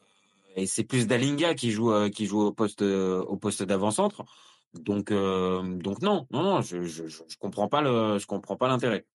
et 0.57 0.67
c'est 0.67 0.85
plus 0.85 1.07
Dalinga 1.07 1.55
qui 1.55 1.71
joue 1.73 1.93
euh, 1.93 2.09
qui 2.09 2.25
joue 2.27 2.41
au 2.41 2.53
poste 2.53 2.81
au 2.81 3.37
poste 3.37 3.63
d'avant-centre. 3.63 4.25
Donc 4.75 5.11
euh, 5.11 5.63
donc 5.79 6.03
non 6.03 6.27
non 6.31 6.43
non 6.43 6.61
je, 6.61 6.83
je 6.83 7.07
je 7.07 7.23
je 7.29 7.37
comprends 7.39 7.69
pas 7.69 7.81
le 7.81 8.19
je 8.19 8.27
comprends 8.27 8.57
pas 8.57 8.69
l'intérêt. 8.69 9.07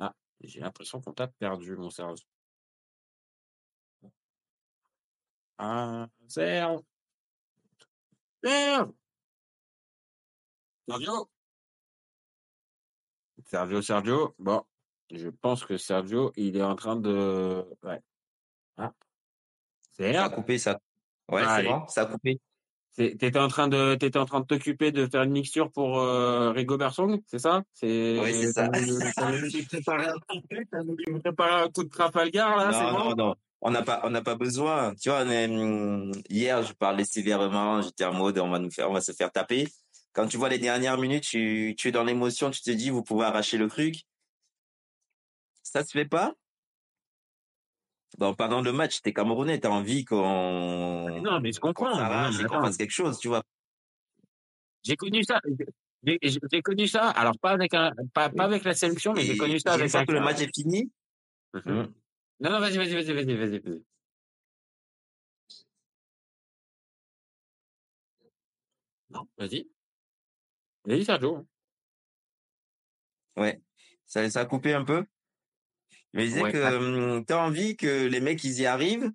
Ah 0.00 0.14
j'ai 0.40 0.60
l'impression 0.60 1.00
qu'on 1.00 1.12
t'a 1.12 1.28
perdu 1.28 1.76
mon 1.76 1.90
Serge. 1.90 2.20
Ah 5.58 6.08
Serge 6.28 6.80
Serge 8.42 8.92
Sergio 10.86 11.30
Sergio 13.46 13.82
Sergio 13.82 14.34
bon 14.38 14.62
je 15.10 15.28
pense 15.28 15.64
que 15.64 15.76
Sergio 15.78 16.32
il 16.36 16.56
est 16.56 16.62
en 16.62 16.76
train 16.76 16.96
de 16.96 17.64
ouais 17.82 18.02
ah 18.76 18.92
Ça 19.92 20.24
a 20.24 20.28
coupé, 20.28 20.58
ça. 20.58 20.80
Ouais, 21.28 21.44
c'est 21.46 21.62
bon, 21.68 21.86
ça 21.86 22.02
a 22.02 22.06
coupé. 22.06 22.40
C'est- 22.96 23.16
T'étais 23.18 23.38
en 23.40 23.48
train 23.48 23.66
de 23.66 23.96
t'étais 23.96 24.18
en 24.18 24.24
train 24.24 24.40
de 24.40 24.46
t'occuper 24.46 24.92
de 24.92 25.06
faire 25.06 25.24
une 25.24 25.32
mixture 25.32 25.70
pour 25.72 25.98
euh, 25.98 26.52
Rigo 26.52 26.78
Song, 26.90 27.20
c'est 27.26 27.40
ça? 27.40 27.62
Oui, 27.82 28.32
c'est 28.32 28.52
C'est 28.52 29.82
ça. 29.82 29.96
préparer 31.20 31.62
un 31.64 31.68
coup 31.68 31.82
de 31.84 31.88
Trafalgar 31.88 32.56
là, 32.56 32.72
c'est 32.72 32.92
bon? 32.92 33.10
non, 33.10 33.16
non. 33.16 33.34
On 33.66 33.70
n'a 33.70 33.82
pas, 33.82 34.00
on 34.04 34.10
n'a 34.10 34.20
pas 34.22 34.36
besoin. 34.36 34.94
Tu 34.94 35.08
vois, 35.08 35.22
on 35.24 35.30
est, 35.30 35.46
hum, 35.48 36.12
hier, 36.28 36.62
je 36.62 36.72
parlais 36.74 37.04
sévèrement. 37.04 37.80
J'étais 37.82 38.04
en 38.04 38.12
mode, 38.12 38.38
on 38.38 38.50
va 38.50 38.58
nous 38.58 38.70
faire, 38.70 38.90
on 38.90 38.92
va 38.92 39.00
se 39.00 39.12
faire 39.12 39.32
taper. 39.32 39.66
Quand 40.12 40.28
tu 40.28 40.36
vois 40.36 40.48
les 40.50 40.58
dernières 40.58 40.98
minutes, 40.98 41.24
tu, 41.24 41.74
tu 41.76 41.88
es 41.88 41.90
dans 41.90 42.04
l'émotion, 42.04 42.50
tu 42.50 42.60
te 42.60 42.70
dis, 42.70 42.90
vous 42.90 43.02
pouvez 43.02 43.24
arracher 43.24 43.56
le 43.58 43.68
truc. 43.68 44.04
Ça 45.62 45.82
se 45.82 45.90
fait 45.90 46.04
pas. 46.04 46.34
Pendant 48.18 48.60
le 48.62 48.72
match, 48.72 49.00
t'es 49.02 49.12
Camerounais, 49.12 49.58
t'as 49.58 49.70
envie 49.70 50.04
qu'on, 50.04 51.20
Non 51.22 51.40
mais 51.40 51.52
je 51.52 51.60
comprends. 51.60 51.98
Et 52.30 52.44
qu'on 52.44 52.60
fasse 52.62 52.76
quelque 52.76 52.90
chose, 52.90 53.18
tu 53.18 53.28
vois. 53.28 53.42
j'ai 54.84 54.96
connu 54.96 55.24
ça. 55.24 55.40
J'ai 56.04 56.62
connu 56.62 56.86
ça. 56.86 57.08
Alors 57.10 57.38
pas 57.38 57.50
avec 57.52 57.72
un 57.74 57.92
pas, 58.12 58.28
pas 58.28 58.44
avec 58.44 58.62
la 58.64 58.74
sélection, 58.74 59.14
mais 59.14 59.22
j'ai 59.22 59.36
connu 59.36 59.58
ça 59.58 59.72
et 59.72 59.74
une 59.74 59.80
avec 59.80 59.90
fois 59.90 60.00
un. 60.00 60.06
que 60.06 60.12
le 60.12 60.20
match 60.20 60.40
est 60.40 60.54
fini, 60.54 60.90
Mhm. 61.54 61.62
hum, 61.78 61.94
Non 62.40 62.50
non 62.50 62.60
vas-y 62.60 62.76
vas-y 62.76 62.94
vas-y 62.94 63.12
vas-y 63.12 63.34
vas-y. 63.36 63.58
vas-y. 63.60 63.82
Non 69.10 69.26
vas-y 69.38 69.68
vas-y 70.84 71.04
Sergio. 71.04 71.46
ouais, 73.36 73.60
ça, 74.06 74.28
ça 74.30 74.40
a 74.40 74.44
coupé 74.46 74.74
un 74.74 74.84
peu? 74.84 75.04
Je 76.14 76.20
me 76.20 76.24
disais 76.26 76.42
Ouais. 76.42 76.52
que 76.52 76.58
ah, 76.62 76.76
hum, 76.76 77.24
t'as 77.24 77.44
envie 77.44 77.76
que 77.76 78.06
les 78.06 78.20
mecs 78.20 78.42
ils 78.44 78.60
y 78.60 78.66
arrivent? 78.66 79.10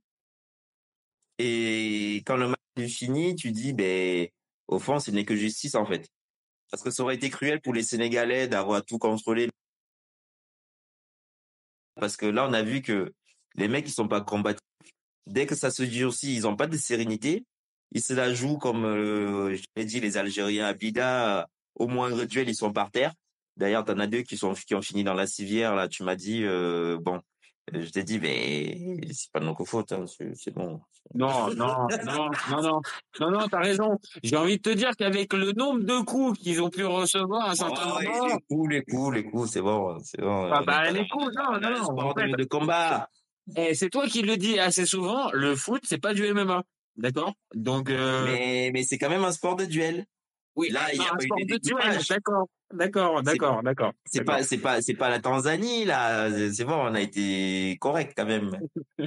Et 1.37 2.17
quand 2.25 2.35
le 2.35 2.49
match 2.49 2.59
est 2.75 2.87
fini, 2.89 3.35
tu 3.35 3.51
dis, 3.51 3.71
ben, 3.71 4.27
au 4.67 4.79
fond, 4.79 4.99
ce 4.99 5.09
n'est 5.09 5.23
que 5.23 5.35
justice, 5.35 5.75
en 5.75 5.85
fait. 5.85 6.05
Parce 6.69 6.83
que 6.83 6.91
ça 6.91 7.01
aurait 7.03 7.15
été 7.15 7.29
cruel 7.29 7.61
pour 7.61 7.73
les 7.73 7.83
Sénégalais 7.83 8.49
d'avoir 8.49 8.83
tout 8.83 8.99
contrôlé. 8.99 9.49
Parce 11.95 12.17
que 12.17 12.25
là, 12.25 12.45
on 12.47 12.53
a 12.53 12.61
vu 12.61 12.81
que 12.81 13.13
les 13.55 13.69
mecs, 13.69 13.87
ils 13.87 13.93
sont 13.93 14.07
pas 14.09 14.21
combatifs. 14.21 14.59
Dès 15.25 15.45
que 15.45 15.55
ça 15.55 15.71
se 15.71 15.83
durcit, 15.83 16.35
ils 16.35 16.47
ont 16.47 16.57
pas 16.57 16.67
de 16.67 16.75
sérénité. 16.77 17.45
Ils 17.93 18.01
se 18.03 18.13
la 18.13 18.33
jouent 18.33 18.57
comme, 18.57 18.83
euh, 18.85 19.55
je 19.55 19.63
l'ai 19.77 19.85
dit, 19.85 20.01
les 20.01 20.17
Algériens 20.17 20.65
à 20.65 20.73
Bida. 20.73 21.47
Au 21.75 21.87
moindre 21.87 22.25
duel, 22.25 22.49
ils 22.49 22.55
sont 22.55 22.73
par 22.73 22.91
terre. 22.91 23.13
D'ailleurs, 23.57 23.83
t'en 23.85 23.99
as 23.99 24.07
deux 24.07 24.21
qui 24.21 24.37
sont 24.37 24.53
qui 24.53 24.75
ont 24.75 24.81
fini 24.81 25.03
dans 25.03 25.13
la 25.13 25.27
civière. 25.27 25.75
Là, 25.75 25.87
tu 25.87 26.03
m'as 26.03 26.15
dit, 26.15 26.43
euh, 26.43 26.97
bon, 27.01 27.19
je 27.73 27.89
t'ai 27.89 28.03
dit, 28.03 28.19
mais 28.19 28.77
c'est 29.11 29.31
pas 29.31 29.39
de 29.39 29.45
notre 29.45 29.65
faute, 29.65 29.91
hein, 29.91 30.05
c'est 30.35 30.53
bon. 30.53 30.81
Non, 31.15 31.53
non, 31.55 31.87
non, 32.05 32.29
non, 32.49 32.61
non, 32.61 32.81
non, 33.19 33.31
non, 33.31 33.47
t'as 33.47 33.59
raison. 33.61 33.97
J'ai 34.21 34.37
envie 34.37 34.57
de 34.57 34.61
te 34.61 34.69
dire 34.69 34.91
qu'avec 34.95 35.33
le 35.33 35.53
nombre 35.53 35.79
de 35.83 36.03
coups 36.03 36.37
qu'ils 36.39 36.61
ont 36.61 36.69
pu 36.69 36.85
recevoir 36.85 37.47
à 37.47 37.51
un 37.51 37.55
certain 37.55 37.95
Ouais, 37.95 38.05
moment, 38.05 38.27
les 38.27 38.39
coups, 38.47 38.69
les 38.69 38.83
coups, 38.83 39.15
les 39.15 39.23
coups, 39.25 39.49
c'est 39.49 39.61
bon, 39.61 39.97
c'est 40.03 40.21
bon. 40.21 40.49
ah 40.51 40.61
bah 40.61 40.91
les 40.91 41.07
coups, 41.07 41.33
non, 41.35 41.59
non, 41.59 41.83
sport 41.83 42.05
en 42.05 42.13
fait, 42.13 42.27
de, 42.27 42.35
de 42.35 42.43
combat. 42.43 43.09
eh, 43.55 43.73
c'est 43.73 43.89
toi 43.89 44.05
qui 44.07 44.21
le 44.21 44.37
dis 44.37 44.59
assez 44.59 44.85
souvent, 44.85 45.31
le 45.31 45.55
foot, 45.55 45.81
c'est 45.83 45.97
pas 45.97 46.13
du 46.13 46.25
MMA, 46.31 46.63
d'accord? 46.95 47.33
Donc, 47.55 47.89
euh, 47.89 48.25
Mais, 48.25 48.69
mais 48.71 48.83
c'est 48.83 48.99
quand 48.99 49.09
même 49.09 49.23
un 49.25 49.31
sport 49.31 49.55
de 49.55 49.65
duel. 49.65 50.05
Oui, 50.59 50.69
Là, 50.69 50.93
il 50.93 51.01
y 51.01 51.05
a 51.05 51.13
un 51.13 51.15
pas 51.15 51.23
eu 51.23 51.27
sport 51.27 51.37
de 51.39 51.45
de 51.45 51.57
duel, 51.57 51.59
découpage. 51.59 52.07
d'accord, 52.07 52.47
d'accord, 52.73 53.23
d'accord, 53.23 53.63
d'accord, 53.63 53.93
c'est 54.05 54.23
pas, 54.23 54.43
c'est 54.43 54.57
pas, 54.59 54.81
c'est 54.81 54.93
pas 54.93 55.09
la 55.09 55.19
Tanzanie, 55.19 55.85
là. 55.85 56.29
C'est 56.31 56.53
c'est 56.53 56.65
bon, 56.65 56.75
on 56.75 56.93
a 56.93 57.01
été 57.01 57.77
correct 57.81 58.13
quand 58.17 58.25
même. 58.25 58.57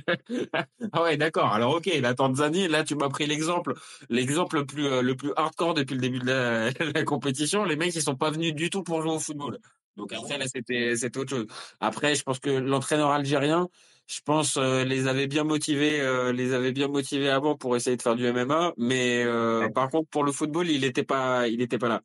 Ah 0.92 1.02
ouais, 1.02 1.16
d'accord. 1.16 1.52
Alors 1.52 1.76
ok, 1.76 1.86
la 2.00 2.14
Tanzanie, 2.14 2.68
là 2.68 2.84
tu 2.84 2.94
m'as 2.94 3.08
pris 3.08 3.26
l'exemple, 3.26 3.74
l'exemple 4.08 4.56
le 4.58 4.66
plus 4.66 4.86
euh, 4.86 5.02
le 5.02 5.14
plus 5.16 5.32
hardcore 5.36 5.74
depuis 5.74 5.94
le 5.94 6.00
début 6.00 6.18
de 6.18 6.26
la, 6.26 6.70
la 6.94 7.04
compétition. 7.04 7.64
Les 7.64 7.76
mecs 7.76 7.94
ils 7.94 8.02
sont 8.02 8.16
pas 8.16 8.30
venus 8.30 8.54
du 8.54 8.70
tout 8.70 8.82
pour 8.82 9.02
jouer 9.02 9.12
au 9.12 9.18
football. 9.18 9.58
Donc 9.96 10.12
après 10.12 10.38
là 10.38 10.46
c'était 10.48 10.96
c'était 10.96 11.18
autre 11.18 11.30
chose. 11.36 11.46
Après 11.80 12.14
je 12.14 12.22
pense 12.22 12.38
que 12.40 12.50
l'entraîneur 12.50 13.10
algérien, 13.10 13.68
je 14.14 14.20
pense 14.24 14.56
euh, 14.56 14.84
les 14.84 15.06
avait 15.06 15.26
bien 15.26 15.44
motivés, 15.44 16.00
euh, 16.00 16.32
les 16.32 16.52
avait 16.52 16.72
bien 16.72 16.88
motivés 16.88 17.30
avant 17.30 17.56
pour 17.56 17.76
essayer 17.76 17.96
de 17.96 18.02
faire 18.02 18.16
du 18.16 18.24
MMA, 18.26 18.72
mais 18.76 19.22
euh, 19.24 19.60
Ouais. 19.60 19.70
par 19.70 19.88
contre 19.88 20.08
pour 20.10 20.24
le 20.24 20.32
football 20.32 20.68
il 20.68 20.84
était 20.84 21.04
pas 21.04 21.48
il 21.48 21.60
était 21.62 21.78
pas 21.78 21.88
là. 21.88 22.02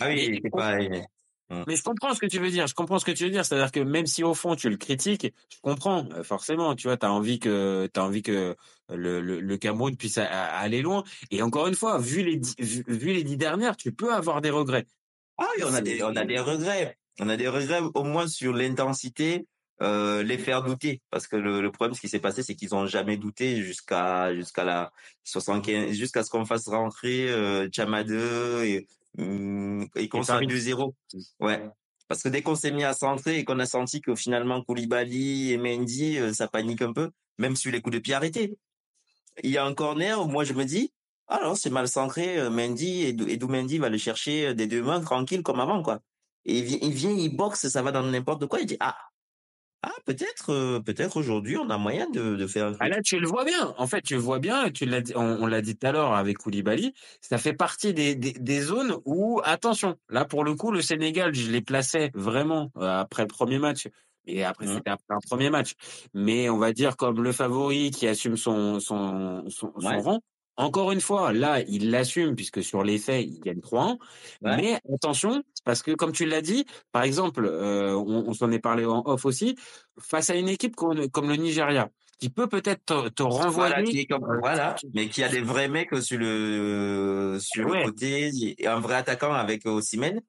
Ah 0.00 0.08
oui, 0.08 0.28
Mais 0.30 0.40
c'est 0.42 0.50
pas. 0.50 0.78
Mm. 1.52 1.64
mais 1.66 1.74
je 1.74 1.82
comprends 1.82 2.14
ce 2.14 2.20
que 2.20 2.26
tu 2.26 2.38
veux 2.38 2.50
dire. 2.50 2.68
Je 2.68 2.74
comprends 2.74 3.00
ce 3.00 3.04
que 3.04 3.10
tu 3.10 3.24
veux 3.24 3.30
dire. 3.30 3.44
C'est-à-dire 3.44 3.72
que 3.72 3.80
même 3.80 4.06
si 4.06 4.22
au 4.22 4.34
fond 4.34 4.54
tu 4.54 4.70
le 4.70 4.76
critiques, 4.76 5.34
je 5.52 5.58
comprends 5.62 6.06
euh, 6.12 6.22
forcément. 6.22 6.76
Tu 6.76 6.86
vois, 6.86 6.96
t'as 6.96 7.08
envie 7.10 7.40
que 7.40 7.88
t'as 7.92 8.02
envie 8.02 8.22
que 8.22 8.54
le, 8.88 9.20
le, 9.20 9.40
le 9.40 9.56
Cameroun 9.56 9.96
puisse 9.96 10.16
a- 10.18 10.26
a- 10.26 10.58
aller 10.60 10.80
loin. 10.80 11.02
Et 11.32 11.42
encore 11.42 11.66
une 11.66 11.74
fois, 11.74 11.98
vu 11.98 12.22
les 12.22 12.40
vu 12.60 13.12
les 13.12 13.24
dix 13.24 13.36
dernières, 13.36 13.76
tu 13.76 13.90
peux 13.90 14.14
avoir 14.14 14.40
des 14.40 14.50
regrets. 14.50 14.86
Ah 15.38 15.46
oui, 15.56 15.64
on 15.66 15.74
a 15.74 15.80
des, 15.80 16.02
on 16.04 16.14
a 16.14 16.24
des 16.24 16.38
regrets. 16.38 16.96
On 17.18 17.28
a 17.28 17.36
des 17.36 17.48
regrets 17.48 17.80
au 17.94 18.04
moins 18.04 18.28
sur 18.28 18.52
l'intensité, 18.52 19.44
euh, 19.82 20.22
les 20.22 20.38
faire 20.38 20.62
douter. 20.62 21.00
Parce 21.10 21.26
que 21.26 21.36
le, 21.36 21.60
le 21.60 21.72
problème, 21.72 21.94
ce 21.94 22.00
qui 22.00 22.08
s'est 22.08 22.20
passé, 22.20 22.42
c'est 22.42 22.54
qu'ils 22.54 22.74
ont 22.74 22.86
jamais 22.86 23.16
douté 23.16 23.62
jusqu'à 23.62 24.34
jusqu'à 24.34 24.64
la 24.64 24.92
75, 25.24 25.92
jusqu'à 25.92 26.22
ce 26.22 26.30
qu'on 26.30 26.44
fasse 26.44 26.68
rentrer 26.68 27.30
euh, 27.30 27.68
Chama 27.72 28.04
2 28.04 28.64
et, 28.64 28.86
hum, 29.18 29.86
et 29.96 30.08
qu'on 30.08 30.22
soit 30.22 30.36
à 30.36 30.38
Paris. 30.38 30.48
2-0. 30.48 30.94
Ouais. 31.40 31.68
Parce 32.10 32.24
que 32.24 32.28
dès 32.28 32.42
qu'on 32.42 32.56
s'est 32.56 32.72
mis 32.72 32.82
à 32.82 32.92
centrer 32.92 33.38
et 33.38 33.44
qu'on 33.44 33.60
a 33.60 33.66
senti 33.66 34.00
que 34.00 34.16
finalement 34.16 34.64
Koulibaly 34.64 35.52
et 35.52 35.58
Mendy, 35.58 36.18
euh, 36.18 36.32
ça 36.32 36.48
panique 36.48 36.82
un 36.82 36.92
peu, 36.92 37.10
même 37.38 37.54
sur 37.54 37.70
les 37.70 37.80
coups 37.80 37.94
de 37.94 38.00
pied 38.00 38.14
arrêtés. 38.14 38.58
Il 39.44 39.50
y 39.50 39.58
a 39.58 39.64
un 39.64 39.74
corner 39.74 40.20
où 40.20 40.26
moi 40.26 40.42
je 40.42 40.52
me 40.52 40.64
dis, 40.64 40.92
ah 41.28 41.38
non, 41.44 41.54
c'est 41.54 41.70
mal 41.70 41.86
centré, 41.86 42.36
euh, 42.36 42.50
Mendy, 42.50 43.02
et, 43.02 43.10
et 43.10 43.38
Mendy 43.38 43.78
va 43.78 43.88
le 43.88 43.96
chercher 43.96 44.48
euh, 44.48 44.54
des 44.54 44.66
deux 44.66 44.82
mains 44.82 45.00
tranquille 45.00 45.44
comme 45.44 45.60
avant, 45.60 45.84
quoi. 45.84 46.00
Et 46.44 46.58
il 46.58 46.64
vient, 46.64 46.78
il 46.82 46.92
vient, 46.92 47.10
il 47.12 47.36
boxe, 47.36 47.68
ça 47.68 47.80
va 47.80 47.92
dans 47.92 48.02
n'importe 48.02 48.46
quoi, 48.46 48.58
il 48.60 48.66
dit, 48.66 48.76
ah, 48.80 48.98
ah, 49.82 49.92
peut-être, 50.04 50.50
euh, 50.50 50.80
peut-être 50.80 51.16
aujourd'hui, 51.16 51.56
on 51.56 51.70
a 51.70 51.78
moyen 51.78 52.08
de, 52.10 52.36
de 52.36 52.46
faire 52.46 52.66
un 52.68 52.74
Ah 52.78 52.88
là, 52.88 53.00
tu 53.04 53.18
le 53.18 53.26
vois 53.26 53.44
bien. 53.44 53.74
En 53.76 53.86
fait, 53.86 54.00
tu 54.00 54.14
le 54.14 54.20
vois 54.20 54.38
bien. 54.38 54.70
Tu 54.70 54.86
l'as 54.86 55.02
dit, 55.02 55.12
on, 55.14 55.20
on 55.42 55.46
l'a 55.46 55.60
dit 55.60 55.76
tout 55.76 55.86
à 55.86 55.92
l'heure 55.92 56.14
avec 56.14 56.38
Koulibaly. 56.38 56.94
Ça 57.20 57.36
fait 57.38 57.52
partie 57.52 57.92
des, 57.92 58.14
des, 58.14 58.32
des 58.32 58.60
zones 58.60 58.96
où, 59.04 59.40
attention, 59.44 59.96
là 60.08 60.24
pour 60.24 60.44
le 60.44 60.54
coup, 60.54 60.70
le 60.70 60.80
Sénégal, 60.80 61.34
je 61.34 61.50
les 61.50 61.60
plaçais 61.60 62.10
vraiment 62.14 62.70
euh, 62.78 63.00
après 63.00 63.22
le 63.22 63.28
premier 63.28 63.58
match. 63.58 63.86
Et 64.26 64.44
après, 64.44 64.66
Mhm. 64.66 64.80
c'était 64.80 64.90
après 64.90 65.14
un 65.14 65.18
premier 65.28 65.50
match. 65.50 65.72
Mais 66.14 66.48
on 66.48 66.56
va 66.58 66.72
dire 66.72 66.96
comme 66.96 67.22
le 67.22 67.32
favori 67.32 67.90
qui 67.90 68.06
assume 68.08 68.36
son 68.36 68.80
son 68.80 69.44
son, 69.50 69.78
son 69.80 70.00
Ouais. 70.00 70.00
rang. 70.00 70.20
Encore 70.60 70.92
une 70.92 71.00
fois, 71.00 71.32
là, 71.32 71.60
il 71.68 71.90
l'assume 71.90 72.34
puisque 72.34 72.62
sur 72.62 72.82
les 72.84 72.98
faits, 72.98 73.24
il 73.26 73.40
gagne 73.40 73.60
3-1. 73.60 73.98
Ouais. 74.42 74.56
Mais 74.56 74.80
attention, 74.94 75.42
parce 75.64 75.82
que 75.82 75.92
comme 75.92 76.12
tu 76.12 76.26
l'as 76.26 76.42
dit, 76.42 76.66
par 76.92 77.02
exemple, 77.02 77.44
euh, 77.46 77.94
on, 77.96 78.28
on 78.28 78.32
s'en 78.34 78.50
est 78.52 78.58
parlé 78.60 78.84
en 78.84 79.02
off 79.06 79.24
aussi, 79.24 79.56
face 79.98 80.30
à 80.30 80.34
une 80.34 80.48
équipe 80.48 80.76
comme, 80.76 81.08
comme 81.10 81.28
le 81.28 81.36
Nigeria, 81.36 81.88
qui 82.18 82.28
peut 82.28 82.46
peut-être 82.48 82.84
te, 82.84 83.08
te 83.08 83.22
renvoyer. 83.22 83.50
Voilà, 83.74 83.82
qui 83.82 84.00
est 84.00 84.06
comme- 84.06 84.24
euh, 84.24 84.38
voilà, 84.40 84.76
mais 84.94 85.08
qui 85.08 85.22
a 85.22 85.28
des 85.28 85.40
vrais 85.40 85.68
mecs 85.68 85.96
sur 86.02 86.18
le, 86.18 87.38
sur 87.40 87.66
Ouais. 87.68 87.80
le 87.80 87.84
côté, 87.86 88.30
un 88.66 88.80
vrai 88.80 88.96
attaquant 88.96 89.32
avec 89.32 89.64
Osimhen. 89.66 90.20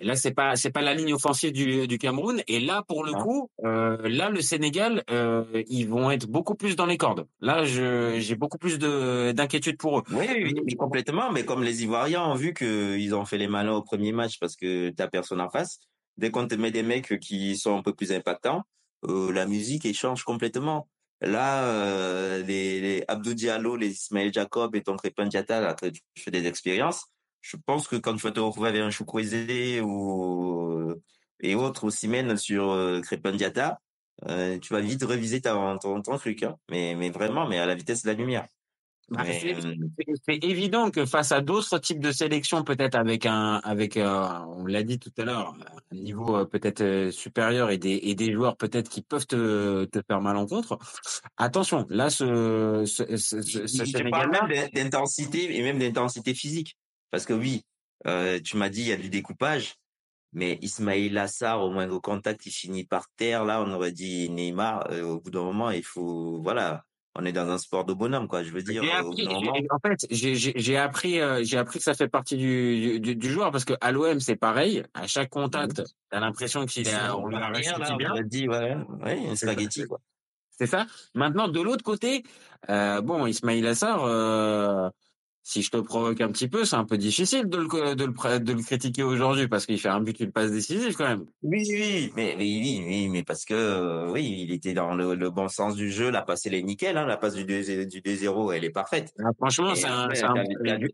Et 0.00 0.04
Là, 0.06 0.16
c'est 0.16 0.32
pas 0.32 0.56
c'est 0.56 0.70
pas 0.70 0.80
la 0.80 0.94
ligne 0.94 1.12
offensive 1.12 1.52
du, 1.52 1.86
du 1.86 1.98
Cameroun. 1.98 2.42
Et 2.48 2.58
là, 2.58 2.82
pour 2.88 3.04
le 3.04 3.12
coup, 3.12 3.50
euh, 3.64 3.98
là, 4.08 4.30
le 4.30 4.40
Sénégal, 4.40 5.04
euh, 5.10 5.44
ils 5.68 5.86
vont 5.88 6.10
être 6.10 6.26
beaucoup 6.26 6.54
plus 6.54 6.74
dans 6.74 6.86
les 6.86 6.96
cordes. 6.96 7.26
Là, 7.40 7.64
je 7.64 8.18
j'ai 8.18 8.34
beaucoup 8.34 8.56
plus 8.56 8.78
de 8.78 9.32
d'inquiétude 9.32 9.76
pour 9.76 9.98
eux. 9.98 10.02
Oui, 10.10 10.26
oui, 10.30 10.54
oui, 10.64 10.74
complètement, 10.74 11.30
mais 11.30 11.44
comme 11.44 11.62
les 11.62 11.82
Ivoiriens 11.82 12.24
ont 12.24 12.34
vu 12.34 12.54
que 12.54 12.96
ils 12.96 13.14
ont 13.14 13.26
fait 13.26 13.36
les 13.36 13.46
malins 13.48 13.74
au 13.74 13.82
premier 13.82 14.12
match 14.12 14.38
parce 14.40 14.56
que 14.56 14.88
t'as 14.90 15.06
personne 15.06 15.40
en 15.40 15.50
face, 15.50 15.80
dès 16.16 16.30
qu'on 16.30 16.46
te 16.48 16.54
met 16.54 16.70
des 16.70 16.82
mecs 16.82 17.18
qui 17.20 17.56
sont 17.56 17.76
un 17.76 17.82
peu 17.82 17.92
plus 17.92 18.10
impactants, 18.10 18.62
euh, 19.04 19.30
la 19.32 19.46
musique 19.46 19.84
elle 19.84 19.94
change 19.94 20.24
complètement. 20.24 20.88
Là, 21.20 21.64
euh, 21.64 22.42
les, 22.42 22.80
les 22.80 23.04
Abdou 23.06 23.34
Diallo, 23.34 23.76
les 23.76 23.90
Ismaël 23.90 24.32
Jacob 24.32 24.74
et 24.74 24.82
ton 24.82 24.96
Crépin 24.96 25.26
Diatta, 25.26 25.60
là, 25.60 25.74
tu 25.74 26.00
fais 26.22 26.30
des 26.30 26.46
expériences, 26.46 27.04
je 27.40 27.56
pense 27.64 27.88
que 27.88 27.96
quand 27.96 28.14
tu 28.16 28.22
vas 28.22 28.32
te 28.32 28.40
retrouver 28.40 28.68
avec 28.68 28.82
un 28.82 28.90
Choukwezé 28.90 29.80
ou 29.80 30.94
et 31.42 31.54
autres 31.54 31.84
aussi 31.84 32.08
mène 32.08 32.36
sur 32.36 32.70
euh, 32.70 33.00
euh, 34.28 34.58
tu 34.58 34.72
vas 34.74 34.80
vite 34.80 35.02
reviser 35.02 35.40
ta, 35.40 35.78
ton, 35.80 36.02
ton 36.02 36.18
truc, 36.18 36.42
hein. 36.42 36.56
Mais, 36.70 36.94
mais 36.94 37.10
vraiment, 37.10 37.48
mais 37.48 37.58
à 37.58 37.66
la 37.66 37.74
vitesse 37.74 38.02
de 38.02 38.08
la 38.08 38.14
lumière. 38.14 38.46
Bah, 39.08 39.22
Mais, 39.24 39.40
c'est- 39.40 39.54
euh, 39.54 39.74
c'est 40.24 40.44
évident 40.44 40.90
que 40.90 41.04
face 41.06 41.32
à 41.32 41.40
d'autres 41.40 41.78
types 41.78 42.00
de 42.00 42.12
sélections, 42.12 42.62
peut-être 42.62 42.94
avec 42.94 43.26
un, 43.26 43.54
avec, 43.64 43.96
euh, 43.96 44.28
on 44.48 44.66
l'a 44.66 44.82
dit 44.82 44.98
tout 44.98 45.10
à 45.18 45.24
l'heure, 45.24 45.56
un 45.90 45.96
niveau 45.96 46.36
euh, 46.36 46.44
peut-être 46.44 46.82
euh, 46.82 47.10
supérieur 47.10 47.70
et 47.70 47.78
des, 47.78 47.98
et 48.02 48.14
des 48.14 48.32
joueurs 48.32 48.56
peut-être 48.56 48.88
qui 48.88 49.02
peuvent 49.02 49.26
te, 49.26 49.84
te 49.86 50.00
faire 50.06 50.20
mal 50.20 50.36
en 50.36 50.46
contre. 50.46 50.78
Attention, 51.38 51.86
là, 51.88 52.10
ce, 52.10 52.84
ce, 52.86 53.16
ce, 53.16 53.40
ce, 53.42 53.66
Sénégal-là, 53.66 54.46
d'intensité 54.72 55.58
et 55.58 55.62
même 55.62 55.78
d'intensité 55.78 56.34
physique. 56.34 56.76
Parce 57.10 57.24
que 57.26 57.32
oui, 57.32 57.62
euh, 58.06 58.40
tu 58.40 58.56
m'as 58.56 58.68
dit 58.68 58.82
il 58.82 58.88
y 58.88 58.92
a 58.92 58.96
du 58.96 59.08
découpage, 59.10 59.74
mais 60.32 60.58
Ismail 60.62 61.16
Assar, 61.18 61.62
au 61.62 61.70
moindre 61.70 61.98
contact, 61.98 62.46
il 62.46 62.52
finit 62.52 62.84
par 62.84 63.06
terre. 63.16 63.44
Là, 63.44 63.62
on 63.62 63.72
aurait 63.72 63.92
dit 63.92 64.30
Neymar. 64.30 64.90
euh, 64.90 65.02
au 65.02 65.20
bout 65.20 65.30
d'un 65.30 65.42
moment, 65.42 65.70
il 65.70 65.82
faut, 65.82 66.40
voilà, 66.40 66.84
on 67.16 67.24
est 67.24 67.32
dans 67.32 67.48
un 67.50 67.58
sport 67.58 67.84
de 67.84 67.92
bonhomme, 67.92 68.28
quoi. 68.28 68.44
Je 68.44 68.50
veux 68.52 68.62
dire, 68.62 68.84
euh, 68.84 69.10
appris, 69.10 69.26
moment. 69.26 69.52
en 69.70 69.78
fait, 69.80 70.06
j'ai- 70.10 70.76
appris, 70.76 71.20
euh, 71.20 71.42
j'ai 71.42 71.58
appris 71.58 71.78
que 71.78 71.84
ça 71.84 71.94
fait 71.94 72.08
partie 72.08 72.36
du, 72.36 73.00
du, 73.00 73.16
du 73.16 73.28
joueur 73.30 73.50
parce 73.50 73.64
que 73.64 73.74
à 73.80 73.90
l'OM 73.90 74.20
c'est 74.20 74.36
pareil. 74.36 74.84
À 74.94 75.08
chaque 75.08 75.30
contact, 75.30 75.82
t'as 76.10 76.20
l'impression 76.20 76.64
qu'il 76.66 76.88
a, 76.88 77.12
bon, 77.12 77.24
on 77.24 77.26
a 77.34 77.40
terre, 77.40 77.52
réussi 77.52 77.70
là, 77.70 77.88
on 77.92 77.96
bien. 77.96 78.10
aurait 78.12 78.24
dit, 78.24 78.48
ouais, 78.48 78.76
ouais, 79.02 79.26
un 79.28 79.34
spaghetti, 79.34 79.84
quoi. 79.86 79.98
C'est 80.50 80.66
ça. 80.66 80.86
Maintenant, 81.14 81.48
de 81.48 81.60
l'autre 81.60 81.82
côté, 81.82 82.22
euh, 82.68 83.00
bon, 83.00 83.26
Ismail 83.26 83.66
Assar, 83.66 84.04
si 85.42 85.62
je 85.62 85.70
te 85.70 85.78
provoque 85.78 86.20
un 86.20 86.30
petit 86.30 86.48
peu, 86.48 86.64
c'est 86.64 86.76
un 86.76 86.84
peu 86.84 86.98
difficile 86.98 87.48
de 87.48 87.56
le, 87.56 87.94
de 87.94 88.04
le, 88.04 88.12
pr- 88.12 88.38
de 88.40 88.52
le 88.52 88.62
critiquer 88.62 89.02
aujourd'hui 89.02 89.48
parce 89.48 89.66
qu'il 89.66 89.80
fait 89.80 89.88
un 89.88 90.00
but, 90.00 90.20
une 90.20 90.32
passe 90.32 90.50
décisive 90.52 90.94
quand 90.96 91.08
même. 91.08 91.24
Oui, 91.42 91.64
oui, 91.70 92.12
mais, 92.14 92.36
oui, 92.38 92.82
oui, 92.86 93.08
mais 93.08 93.22
parce 93.22 93.44
que 93.44 93.54
euh, 93.54 94.10
oui, 94.10 94.44
il 94.46 94.52
était 94.52 94.74
dans 94.74 94.94
le, 94.94 95.14
le 95.14 95.30
bon 95.30 95.48
sens 95.48 95.74
du 95.76 95.90
jeu. 95.90 96.10
La 96.10 96.22
passe 96.22 96.46
elle 96.46 96.54
est 96.54 96.62
nickel, 96.62 96.96
hein. 96.96 97.06
La 97.06 97.16
passe 97.16 97.34
du 97.34 97.44
2 97.44 97.86
du 97.86 98.00
2-0, 98.00 98.52
elle 98.54 98.64
est 98.64 98.70
parfaite. 98.70 99.12
Ah, 99.18 99.30
franchement, 99.38 99.74
c'est 99.74 99.86
un, 99.86 100.08
t'avais- 100.08 100.88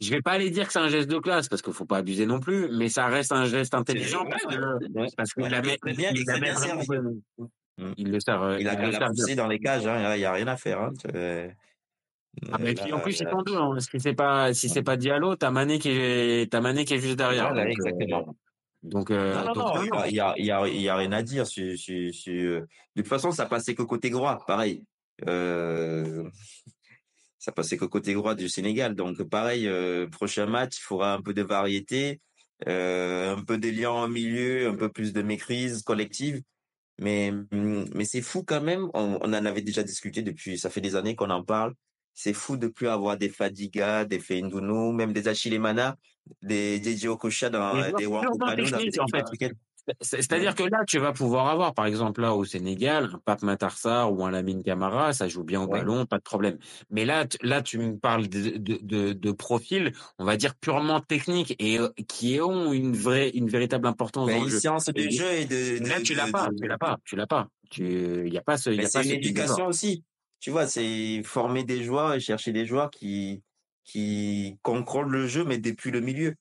je 0.00 0.10
vais 0.10 0.20
pas 0.22 0.32
aller 0.32 0.50
dire 0.50 0.66
que 0.66 0.72
c'est 0.72 0.78
un 0.80 0.88
geste 0.88 1.08
de 1.08 1.18
classe 1.18 1.48
parce 1.48 1.62
qu'il 1.62 1.72
faut 1.72 1.84
pas 1.84 1.98
abuser 1.98 2.26
non 2.26 2.40
plus, 2.40 2.68
mais 2.76 2.88
ça 2.88 3.06
reste 3.06 3.32
un 3.32 3.44
geste 3.44 3.74
intelligent 3.74 4.24
parce 4.28 4.42
que, 4.44 5.14
parce 5.16 5.32
qu'il 5.32 5.42
Ouais, 5.44 5.48
la 5.50 5.60
très 5.62 5.92
bien, 5.94 6.10
il 6.14 6.24
la 6.26 6.38
bien 6.40 6.54
vraiment 6.54 6.82
Mm. 7.78 7.92
il 7.96 8.10
le 8.10 8.20
sert, 8.20 8.42
euh, 8.42 8.58
Il 8.60 8.68
a 8.68 8.74
il 8.74 8.86
le 8.86 8.92
sert 8.92 9.36
dans 9.36 9.46
les 9.46 9.58
cages, 9.58 9.86
hein. 9.86 10.14
Il 10.14 10.20
y 10.20 10.24
a 10.26 10.32
rien 10.32 10.46
à 10.48 10.56
faire, 10.56 10.80
hein. 10.82 10.92
Euh, 12.44 12.48
Ah, 12.52 12.58
mais 12.58 12.74
là, 12.74 12.82
puis 12.82 12.92
en 12.92 13.00
plus, 13.00 13.20
ils 13.20 13.28
sont 13.28 13.42
deux. 13.42 13.56
Hein. 13.56 13.78
Si 13.80 14.00
c'est 14.00 14.14
pas, 14.14 14.54
si 14.54 14.68
c'est 14.68 14.82
pas 14.82 14.96
Diallo, 14.96 15.36
t'as 15.36 15.50
Mané 15.50 15.78
qui 15.78 15.90
est, 15.90 16.50
t'as 16.50 16.60
Mané 16.60 16.84
qui 16.84 16.94
est 16.94 17.00
juste 17.00 17.16
derrière. 17.16 17.52
Voilà, 17.52 17.64
donc, 17.64 17.68
euh, 17.68 17.88
exactement. 17.88 18.36
donc, 18.82 19.10
euh, 19.10 19.34
Non, 19.34 19.44
non, 19.46 19.52
donc, 19.52 19.92
non, 19.92 20.04
il 20.06 20.14
y 20.14 20.20
a, 20.20 20.34
il 20.36 20.46
y 20.46 20.50
a, 20.50 20.68
il 20.68 20.80
y 20.80 20.88
a 20.88 20.96
rien 20.96 21.12
à 21.12 21.22
dire 21.22 21.46
sur, 21.46 21.76
sur, 21.76 22.14
sur, 22.14 22.32
euh, 22.32 22.60
De 22.94 23.02
toute 23.02 23.08
façon, 23.08 23.32
ça 23.32 23.46
passait 23.46 23.74
que 23.74 23.82
côté 23.82 24.10
droit, 24.10 24.44
pareil. 24.46 24.84
Euh... 25.26 26.28
ça 27.40 27.52
passait 27.52 27.78
que 27.78 27.86
côté 27.86 28.14
droit 28.14 28.34
du 28.36 28.48
Sénégal. 28.48 28.94
Donc 28.94 29.22
pareil, 29.24 29.66
euh, 29.66 30.06
prochain 30.08 30.46
match, 30.46 30.78
il 30.78 30.82
faudra 30.82 31.14
un 31.14 31.22
peu 31.22 31.34
de 31.34 31.42
variété, 31.42 32.20
euh, 32.68 33.34
un 33.34 33.42
peu 33.42 33.58
d'élan 33.58 34.04
au 34.04 34.08
milieu, 34.08 34.68
un 34.68 34.76
peu 34.76 34.90
plus 34.90 35.12
de 35.12 35.22
maîtrise 35.22 35.82
collective. 35.82 36.42
Mais 36.98 37.32
mais 37.50 38.04
c'est 38.04 38.20
fou 38.20 38.44
quand 38.44 38.60
même. 38.60 38.90
On, 38.92 39.18
on, 39.22 39.28
en 39.28 39.46
avait 39.46 39.62
déjà 39.62 39.82
discuté 39.82 40.22
depuis. 40.22 40.58
Ça 40.58 40.68
fait 40.68 40.82
des 40.82 40.96
années 40.96 41.16
qu'on 41.16 41.30
en 41.30 41.42
parle. 41.42 41.74
C'est 42.14 42.32
fou 42.32 42.56
de 42.56 42.66
plus 42.68 42.88
avoir 42.88 43.16
des 43.16 43.28
Fadiga, 43.28 44.04
des 44.04 44.18
Feindounou, 44.18 44.92
même 44.92 45.12
des 45.12 45.28
Achille 45.28 45.58
Mana, 45.58 45.96
des 46.42 46.82
DJ 46.82 47.06
Okocha 47.06 47.50
dans 47.50 47.74
des 47.96 48.06
fait. 49.10 49.52
C'est-à-dire 50.02 50.54
que 50.54 50.62
là, 50.62 50.84
tu 50.86 50.98
vas 50.98 51.12
pouvoir 51.12 51.48
avoir, 51.48 51.74
par 51.74 51.86
exemple, 51.86 52.20
là 52.20 52.34
au 52.34 52.44
Sénégal, 52.44 53.10
un 53.14 53.18
Pape 53.24 53.42
Matarsar 53.42 54.12
ou 54.12 54.24
un 54.24 54.30
Lamine 54.30 54.62
Camara, 54.62 55.12
ça 55.14 55.26
joue 55.26 55.42
bien 55.42 55.62
au 55.62 55.66
ballon, 55.66 56.04
pas 56.06 56.18
de 56.18 56.22
problème. 56.22 56.58
Mais 56.90 57.04
là, 57.06 57.24
là, 57.42 57.62
tu 57.62 57.78
me 57.78 57.96
parles 57.96 58.28
de, 58.28 58.58
de, 58.58 58.78
de, 58.82 59.12
de 59.14 59.32
profils, 59.32 59.92
on 60.18 60.24
va 60.24 60.36
dire 60.36 60.54
purement 60.54 61.00
techniques 61.00 61.56
et 61.58 61.78
qui 62.08 62.40
ont 62.40 62.72
une 62.72 62.94
vraie, 62.94 63.30
une 63.30 63.48
véritable 63.48 63.86
importance 63.86 64.26
mais 64.26 64.38
dans 64.38 64.44
le 64.44 64.50
jeu. 64.50 64.60
de 64.60 65.00
Et- 65.00 65.10
jeu 65.10 65.32
et 65.32 65.44
de, 65.46 65.88
Là, 65.88 66.00
tu 66.02 66.14
l'as 66.14 66.30
pas, 66.30 66.50
tu 66.56 66.68
l'as 66.68 66.78
pas, 66.78 66.98
tu 67.04 67.16
l'as 67.16 67.26
pas. 67.26 67.48
Tu, 67.70 68.26
il 68.26 68.32
y 68.34 68.38
a 68.38 68.42
pas 68.42 68.58
ce, 68.58 68.70
il 68.70 68.82
y 68.82 68.84
a 68.84 68.88
pas 68.88 69.02
une 69.04 69.12
éducation 69.12 69.66
aussi. 69.66 70.04
Tu 70.40 70.50
vois, 70.50 70.66
c'est 70.66 71.22
former 71.22 71.64
des 71.64 71.84
joueurs 71.84 72.14
et 72.14 72.20
chercher 72.20 72.52
des 72.52 72.66
joueurs 72.66 72.90
qui, 72.90 73.42
qui 73.84 74.58
contrôlent 74.62 75.10
le 75.10 75.26
jeu, 75.26 75.44
mais 75.44 75.58
depuis 75.58 75.90
le 75.90 76.00
milieu. 76.00 76.34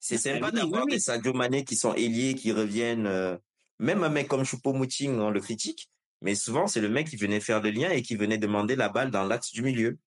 C'est 0.00 0.18
sympa 0.18 0.46
Ah 0.46 0.50
oui, 0.52 0.60
d'avoir 0.60 0.84
oui, 0.84 0.92
des. 0.92 0.98
Sadio 1.00 1.32
Mané 1.32 1.64
qui 1.64 1.76
sont 1.76 1.94
ailiers, 1.94 2.34
qui 2.34 2.52
reviennent. 2.52 3.06
euh, 3.06 3.36
même 3.78 4.02
un 4.04 4.08
mec 4.08 4.28
comme 4.28 4.44
Choupo-Moting, 4.44 5.18
on 5.18 5.30
le 5.30 5.40
critique, 5.40 5.90
mais 6.22 6.34
souvent 6.34 6.66
c'est 6.66 6.80
le 6.80 6.88
mec 6.88 7.08
qui 7.10 7.16
venait 7.16 7.40
faire 7.40 7.60
le 7.60 7.70
lien 7.70 7.90
et 7.90 8.02
qui 8.02 8.16
venait 8.16 8.38
demander 8.38 8.76
la 8.76 8.88
balle 8.88 9.10
dans 9.10 9.24
l'axe 9.24 9.52
du 9.52 9.62
milieu. 9.62 9.98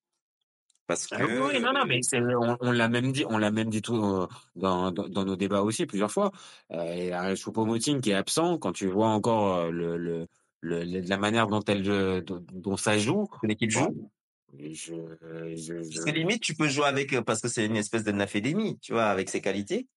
Parce 0.88 1.06
que 1.06 1.16
Ah 1.16 1.24
oui, 1.24 1.34
oui, 1.40 1.60
non, 1.60 1.72
non, 1.72 1.86
mais 1.86 2.00
on, 2.36 2.58
on 2.62 2.72
l'a 2.72 2.88
même 2.90 3.12
dit, 3.12 3.24
on 3.30 3.38
l'a 3.38 3.52
même 3.52 3.70
dit 3.70 3.84
tout 3.84 3.96
euh, 4.04 4.28
dans, 4.56 4.92
dans, 4.92 5.08
dans 5.08 5.24
nos 5.24 5.36
débats 5.36 5.62
aussi 5.62 5.86
plusieurs 5.86 6.12
fois. 6.12 6.32
Euh, 6.72 7.14
a 7.14 7.36
Choupo-Moting 7.36 8.02
qui 8.02 8.10
est 8.10 8.16
absent 8.16 8.58
quand 8.58 8.72
tu 8.72 8.88
vois 8.88 9.10
encore 9.10 9.58
euh, 9.58 9.70
le, 9.70 9.98
le, 9.98 10.28
le, 10.62 10.84
le- 10.84 11.02
la 11.02 11.18
manière 11.18 11.48
dont 11.48 11.62
elle, 11.68 11.90
euh, 11.90 12.22
dont, 12.22 12.44
dont 12.54 12.78
ça 12.78 12.98
joue. 12.98 13.28
l'équipe 13.44 13.70
joue. 13.72 13.90
Bon, 13.90 14.12
je, 14.58 14.72
je, 14.74 15.56
je, 15.56 15.74
Parce 15.76 16.06
que 16.06 16.12
limite, 16.12 16.42
tu 16.42 16.56
peux 16.56 16.68
jouer 16.68 16.86
avec, 16.86 17.14
euh, 17.14 17.22
parce 17.22 17.42
que 17.42 17.48
c'est 17.48 17.66
une 17.66 17.76
espèce 17.78 18.04
de 18.04 18.12
nafédémie, 18.12 18.80
tu 18.80 18.94
vois, 18.94 19.06
avec 19.06 19.30
ses 19.30 19.42
qualités. 19.42 19.88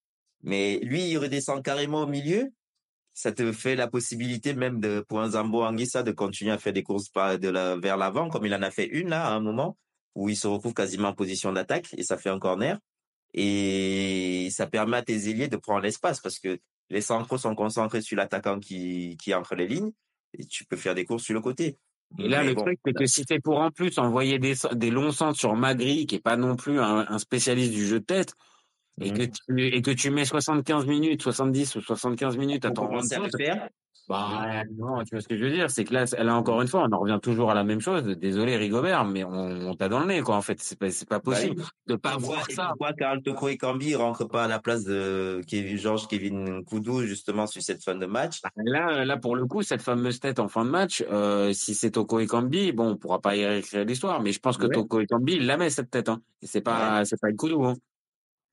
Mais 0.43 0.79
lui, 0.83 1.09
il 1.09 1.19
redescend 1.19 1.63
carrément 1.63 2.03
au 2.03 2.07
milieu. 2.07 2.51
Ça 3.15 3.31
te 3.33 3.53
fait 3.53 3.77
la 3.77 3.89
possibilité 3.89 4.55
même 4.55 4.81
de, 4.81 5.01
pour 5.07 5.21
un 5.21 5.31
Zambo 5.31 5.63
Anguissa 5.63 6.03
de 6.03 6.13
continuer 6.13 6.51
à 6.53 6.59
faire 6.59 6.73
des 6.73 6.83
courses 6.83 7.09
par, 7.11 7.39
de 7.39 7.49
la, 7.49 7.77
vers 7.77 7.97
l'avant, 7.97 8.29
comme 8.29 8.47
il 8.47 8.55
en 8.55 8.63
a 8.63 8.71
fait 8.71 8.87
une 8.87 9.11
là, 9.11 9.27
à 9.27 9.33
un 9.35 9.41
moment, 9.41 9.77
où 10.15 10.29
il 10.29 10.37
se 10.37 10.47
retrouve 10.47 10.73
quasiment 10.75 11.09
en 11.09 11.15
position 11.15 11.53
d'attaque 11.53 11.89
et 11.97 12.03
ça 12.05 12.17
fait 12.17 12.31
un 12.31 12.39
corner. 12.39 12.79
Et 13.35 14.49
ça 14.51 14.67
permet 14.67 14.99
à 14.99 15.03
tes 15.03 15.29
ailiers 15.29 15.49
de 15.49 15.57
prendre 15.57 15.81
l'espace 15.81 16.21
parce 16.21 16.39
que 16.39 16.59
les 16.91 17.01
centraux 17.01 17.39
sont 17.39 17.55
concentrés 17.55 18.03
sur 18.03 18.17
l'attaquant 18.17 18.59
qui, 18.61 19.17
qui 19.23 19.31
est 19.31 19.35
entre 19.35 19.55
les 19.55 19.67
lignes 19.67 19.93
et 20.39 20.45
tu 20.45 20.65
peux 20.65 20.77
faire 20.77 20.95
des 20.95 21.05
courses 21.05 21.25
sur 21.25 21.35
le 21.35 21.41
côté. 21.41 21.79
Et 22.19 22.29
là, 22.29 22.43
Mais 22.43 22.49
le 22.49 22.55
bon, 22.55 22.63
truc, 22.63 22.79
c'est 22.85 22.93
que 22.93 23.07
si 23.07 23.25
c'est 23.27 23.41
pour 23.41 23.59
en 23.61 23.71
plus 23.71 23.99
envoyer 23.99 24.39
des, 24.39 24.55
des 24.75 24.91
longs 24.91 25.13
centres 25.13 25.39
sur 25.39 25.55
Magri, 25.57 26.07
qui 26.07 26.17
est 26.17 26.21
pas 26.21 26.37
non 26.37 26.57
plus 26.57 26.79
un, 26.79 27.07
un 27.09 27.19
spécialiste 27.19 27.73
du 27.73 27.87
jeu 27.87 28.01
de 28.01 28.05
tête, 28.05 28.35
et 29.03 29.13
que 29.13 29.23
tu, 29.23 29.67
et 29.67 29.83
que 29.83 29.91
tu 29.91 30.11
mets 30.11 30.25
75 30.25 30.87
minutes, 30.87 31.23
70 31.23 31.77
ou 31.77 31.81
75 31.81 32.37
minutes 32.37 32.65
à 32.65 32.71
t'en 32.71 32.87
rendre 32.87 33.03
compte, 33.03 33.31
bah, 34.09 34.65
non, 34.77 35.03
tu 35.05 35.11
vois 35.15 35.21
ce 35.21 35.29
que 35.29 35.37
je 35.37 35.45
veux 35.45 35.51
dire, 35.51 35.71
c'est 35.71 35.85
que 35.85 35.95
là, 35.95 36.05
a 36.19 36.35
encore 36.35 36.61
une 36.61 36.67
fois, 36.69 36.83
on 36.89 36.93
en 36.93 36.99
revient 36.99 37.21
toujours 37.23 37.51
à 37.51 37.55
la 37.55 37.63
même 37.63 37.81
chose. 37.81 38.03
Désolé, 38.05 38.57
Rigobert, 38.57 39.05
mais 39.05 39.23
on, 39.23 39.69
on 39.69 39.75
t'a 39.75 39.89
dans 39.89 40.01
le 40.01 40.07
nez, 40.07 40.21
quoi, 40.23 40.37
en 40.37 40.43
fait. 40.43 40.61
C'est 40.61 40.77
pas, 40.79 40.91
c'est 40.91 41.09
pas 41.09 41.17
Bah 41.19 41.21
possible 41.21 41.63
de 41.87 41.95
pas 41.95 42.17
voir 42.17 42.45
et 42.51 42.53
ça. 42.53 42.67
pourquoi 42.71 42.93
Karl 42.95 43.23
Toko 43.23 43.49
et 43.49 43.57
Cambi 43.57 43.95
rentrent 43.95 44.27
pas 44.27 44.45
à 44.45 44.49
la 44.49 44.59
place 44.59 44.83
de 44.85 45.41
Kevin, 45.47 45.79
Georges 45.79 46.09
Kevin 46.09 46.65
Koudou, 46.65 47.03
justement, 47.03 47.47
sur 47.47 47.63
cette 47.63 47.83
fin 47.85 47.95
de 47.95 48.07
match? 48.07 48.41
Là, 48.57 49.05
là, 49.05 49.17
pour 49.17 49.37
le 49.37 49.47
coup, 49.47 49.63
cette 49.63 49.83
fameuse 49.83 50.19
tête 50.19 50.41
en 50.41 50.49
fin 50.49 50.65
de 50.65 50.71
match, 50.71 51.05
euh, 51.11 51.53
si 51.53 51.75
c'est 51.75 51.93
Toko 51.93 52.19
Ekambi, 52.19 52.73
bon, 52.73 52.91
on 52.91 52.97
pourra 52.97 53.21
pas 53.21 53.37
y 53.37 53.47
réécrire 53.47 53.85
l'histoire, 53.85 54.21
mais 54.21 54.33
je 54.33 54.41
pense 54.41 54.59
que 54.59 54.67
Ouais. 54.67 54.75
Toko 54.75 55.01
Ekambi, 55.01 55.35
il 55.35 55.47
la 55.47 55.57
met, 55.57 55.71
cette 55.71 55.91
tête, 55.91 56.09
hein. 56.09 56.21
Et 56.43 56.47
C'est 56.47 56.61
pas, 56.61 57.05
c'est 57.05 57.21
pas 57.21 57.31
de 57.31 57.65
hein. 57.65 57.75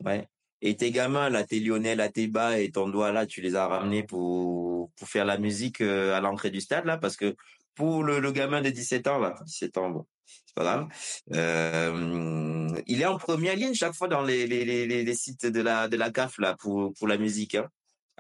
Ouais. 0.05 0.27
Et 0.61 0.75
tes 0.75 0.91
gamins, 0.91 1.29
là, 1.29 1.43
tes 1.43 1.59
Lionel, 1.59 2.01
à 2.01 2.09
tes 2.09 2.27
bas 2.27 2.59
et 2.59 2.71
ton 2.71 2.89
doigt, 2.89 3.11
là, 3.11 3.25
tu 3.25 3.41
les 3.41 3.55
as 3.55 3.67
ramenés 3.67 4.03
pour, 4.03 4.91
pour 4.97 5.07
faire 5.07 5.25
la 5.25 5.37
musique 5.37 5.81
euh, 5.81 6.15
à 6.15 6.19
l'entrée 6.19 6.49
du 6.51 6.59
stade, 6.59 6.85
là, 6.85 6.97
parce 6.97 7.15
que 7.15 7.35
pour 7.75 8.03
le, 8.03 8.19
le 8.19 8.31
gamin 8.31 8.61
de 8.61 8.69
17 8.69 9.07
ans, 9.07 9.19
là, 9.19 9.35
17 9.45 9.77
ans, 9.77 9.89
bon, 9.89 10.05
c'est 10.25 10.55
pas 10.55 10.63
grave, 10.63 10.87
euh, 11.33 12.67
il 12.87 13.01
est 13.01 13.05
en 13.05 13.17
première 13.17 13.55
ligne 13.55 13.73
chaque 13.73 13.93
fois 13.93 14.09
dans 14.09 14.21
les, 14.21 14.47
les, 14.47 14.65
les, 14.65 15.15
sites 15.15 15.45
de 15.45 15.61
la, 15.61 15.87
de 15.87 15.95
la 15.95 16.11
CAF, 16.11 16.37
là, 16.39 16.55
pour, 16.59 16.93
pour 16.93 17.07
la 17.07 17.17
musique, 17.17 17.55
hein. 17.55 17.69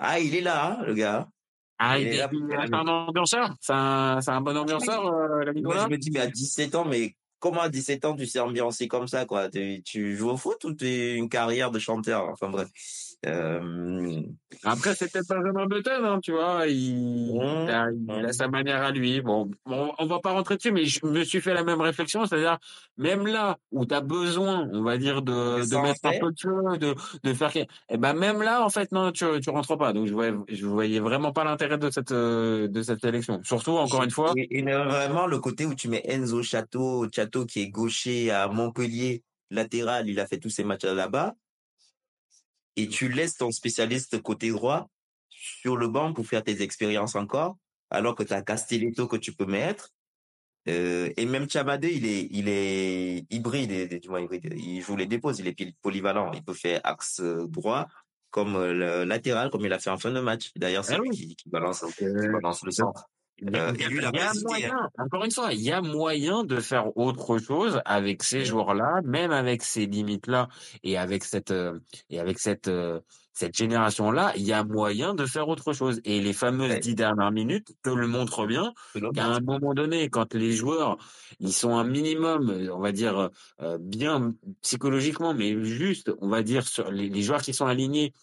Ah, 0.01 0.17
il 0.17 0.33
est 0.33 0.41
là, 0.41 0.65
hein, 0.65 0.85
le 0.85 0.93
gars. 0.93 1.27
Ah, 1.77 1.99
Il 1.99 2.07
il 2.07 2.13
est 2.13 2.17
là 2.17 2.29
un 2.71 2.87
ambianceur? 2.87 3.53
C'est 3.59 3.73
un, 3.73 4.19
un 4.25 4.41
bon 4.41 4.55
ambianceur, 4.55 5.05
euh, 5.05 5.43
la 5.43 5.53
Moi, 5.53 5.77
je 5.83 5.87
me 5.89 5.97
dis, 5.97 6.09
mais 6.11 6.21
à 6.21 6.27
17 6.27 6.75
ans, 6.75 6.85
mais 6.85 7.15
comment 7.39 7.61
à 7.61 7.69
17 7.69 8.05
ans 8.05 8.15
tu 8.15 8.25
sais 8.27 8.39
ambiancer 8.39 8.87
comme 8.87 9.07
ça, 9.07 9.25
quoi? 9.25 9.49
Tu, 9.49 9.81
tu 9.83 10.15
joues 10.15 10.29
au 10.29 10.37
foot 10.37 10.63
ou 10.65 10.73
tu 10.73 10.87
es 10.87 11.15
une 11.15 11.29
carrière 11.29 11.71
de 11.71 11.79
chanteur? 11.79 12.29
Enfin 12.29 12.49
bref. 12.49 12.69
Euh, 13.25 14.21
Après, 14.63 14.95
c'est 14.95 15.11
peut-être 15.11 15.27
pas 15.27 15.39
vraiment 15.41 15.65
Button, 15.65 16.05
hein, 16.05 16.19
tu 16.23 16.31
vois. 16.31 16.67
Il, 16.67 17.33
Mmh. 17.35 17.65
il, 17.65 17.69
a, 17.69 17.87
il 17.91 18.25
a 18.25 18.31
sa 18.33 18.47
manière 18.47 18.81
à 18.81 18.91
lui. 18.91 19.21
Bon, 19.21 19.51
bon, 19.65 19.91
on 19.99 20.05
va 20.05 20.19
pas 20.19 20.31
rentrer 20.31 20.55
dessus, 20.55 20.71
mais 20.71 20.85
je 20.85 21.05
me 21.05 21.23
suis 21.25 21.41
fait 21.41 21.53
la 21.53 21.63
même 21.65 21.81
réflexion, 21.81 22.25
c'est-à-dire 22.25 22.57
même 22.97 23.27
là 23.27 23.57
où 23.71 23.85
tu 23.85 23.93
as 23.93 23.99
besoin, 24.01 24.69
on 24.71 24.83
va 24.83 24.97
dire 24.97 25.21
de, 25.21 25.69
De 25.69 25.81
mettre 25.81 25.99
un 26.05 26.11
peu 26.19 26.31
de 26.31 26.39
feu, 26.39 26.77
de, 26.77 26.95
de 27.23 27.33
faire, 27.33 27.51
eh 27.89 27.97
ben 27.97 28.13
même 28.13 28.41
là, 28.41 28.63
en 28.63 28.69
fait, 28.69 28.91
non, 28.93 29.11
tu, 29.11 29.25
tu 29.41 29.49
rentres 29.49 29.77
pas. 29.77 29.91
Donc 29.91 30.07
je 30.07 30.13
voyais, 30.13 30.33
je 30.47 30.65
voyais 30.65 30.99
vraiment 31.01 31.33
pas 31.33 31.43
l'intérêt 31.43 31.77
de 31.77 31.89
cette, 31.89 32.11
euh, 32.13 32.67
de 32.69 32.81
cette 32.81 33.01
sélection. 33.01 33.41
Surtout, 33.43 33.71
encore 33.77 34.03
une 34.03 34.11
fois, 34.11 34.31
Et, 34.37 34.59
et 34.59 34.61
vraiment, 34.63 35.27
le 35.27 35.39
côté 35.39 35.65
où 35.65 35.75
tu 35.75 35.89
mets 35.89 36.03
Enzo 36.05 36.41
Chateau, 36.41 37.05
Chateau 37.13 37.45
qui 37.45 37.61
est 37.63 37.69
gaucher 37.69 38.31
à 38.31 38.47
Montpellier, 38.47 39.23
latéral, 39.51 40.07
il 40.07 40.19
a 40.19 40.25
fait 40.25 40.37
tous 40.37 40.49
ses 40.49 40.63
matchs 40.63 40.85
là-bas. 40.85 41.35
Et 42.79 42.87
tu 42.87 43.09
laisses 43.09 43.35
ton 43.35 43.51
spécialiste 43.51 44.21
côté 44.21 44.51
droit 44.51 44.89
sur 45.29 45.75
le 45.75 45.89
banc 45.89 46.13
pour 46.13 46.25
faire 46.25 46.43
tes 46.43 46.61
expériences 46.61 47.15
encore, 47.15 47.57
alors 47.89 48.15
que 48.15 48.23
tu 48.23 48.31
as 48.31 48.41
Castelletto 48.41 49.05
que 49.07 49.17
tu 49.17 49.33
peux 49.33 49.45
mettre. 49.45 49.89
Euh, 50.69 51.09
et 51.17 51.25
même 51.25 51.49
Chamadé, 51.49 51.91
il 51.93 52.05
est, 52.05 52.27
il 52.31 52.47
est 52.47 53.25
hybride, 53.29 53.99
du 53.99 54.07
moins 54.07 54.21
hybride. 54.21 54.53
Il 54.55 54.81
joue 54.81 54.95
les 54.95 55.07
déposes, 55.07 55.39
il 55.39 55.47
est 55.47 55.75
polyvalent. 55.81 56.31
Il 56.33 56.41
peut 56.41 56.53
faire 56.53 56.79
axe 56.85 57.19
euh, 57.19 57.47
droit 57.47 57.85
comme 58.29 58.55
euh, 58.55 58.73
le 58.73 59.03
latéral, 59.03 59.49
comme 59.49 59.65
il 59.65 59.73
a 59.73 59.79
fait 59.79 59.89
en 59.89 59.97
fin 59.97 60.11
de 60.11 60.19
match. 60.21 60.51
D'ailleurs, 60.55 60.85
c'est 60.85 60.93
Ah 60.93 60.99
lui 60.99 61.09
oui. 61.09 61.17
qui, 61.17 61.35
qui 61.35 61.49
balance, 61.49 61.83
qui 61.97 62.05
balance 62.05 62.63
le 62.63 62.71
centre. 62.71 63.09
Il 63.41 63.53
y 63.53 63.57
a, 63.57 63.69
Euh, 63.69 63.73
y 63.77 63.83
y 64.37 64.43
moyen, 64.43 64.89
encore 64.97 65.23
une 65.25 65.31
fois, 65.31 65.53
il 65.53 65.61
y 65.61 65.71
a 65.71 65.81
moyen 65.81 66.43
de 66.43 66.59
faire 66.59 66.95
autre 66.97 67.37
chose 67.39 67.81
avec 67.85 68.23
ces 68.23 68.43
joueurs-là, 68.45 69.01
même 69.05 69.31
avec 69.31 69.63
ces 69.63 69.85
limites-là 69.85 70.49
et 70.83 70.97
avec 70.97 71.23
cette 71.23 71.51
euh, 71.51 71.79
et 72.09 72.19
avec 72.19 72.39
cette 72.39 72.67
euh, 72.67 72.99
cette 73.33 73.55
génération-là, 73.55 74.33
il 74.35 74.43
y 74.43 74.51
a 74.53 74.63
moyen 74.65 75.13
de 75.15 75.25
faire 75.25 75.47
autre 75.47 75.71
chose. 75.73 76.01
Et 76.03 76.19
les 76.21 76.33
fameuses 76.33 76.69
Ouais. 76.69 76.79
dix 76.79 76.95
dernières 76.95 77.31
minutes 77.31 77.71
te 77.83 77.89
le 77.89 78.07
montrent 78.07 78.45
bien. 78.45 78.73
Qu'à 79.13 79.25
un 79.27 79.39
moment 79.39 79.73
donné, 79.73 80.09
quand 80.09 80.33
les 80.35 80.51
joueurs 80.51 80.97
ils 81.39 81.53
sont 81.53 81.75
un 81.77 81.83
minimum, 81.85 82.49
euh, 82.49 82.73
on 82.75 82.79
va 82.79 82.91
dire 82.91 83.29
euh, 83.61 83.77
bien 83.79 84.33
psychologiquement, 84.61 85.33
mais 85.33 85.63
juste, 85.63 86.11
on 86.21 86.27
va 86.29 86.43
dire 86.43 86.67
sur 86.67 86.91
les, 86.91 87.09
les 87.09 87.21
joueurs 87.21 87.41
qui 87.41 87.53
sont 87.53 87.65
alignés 87.65 88.13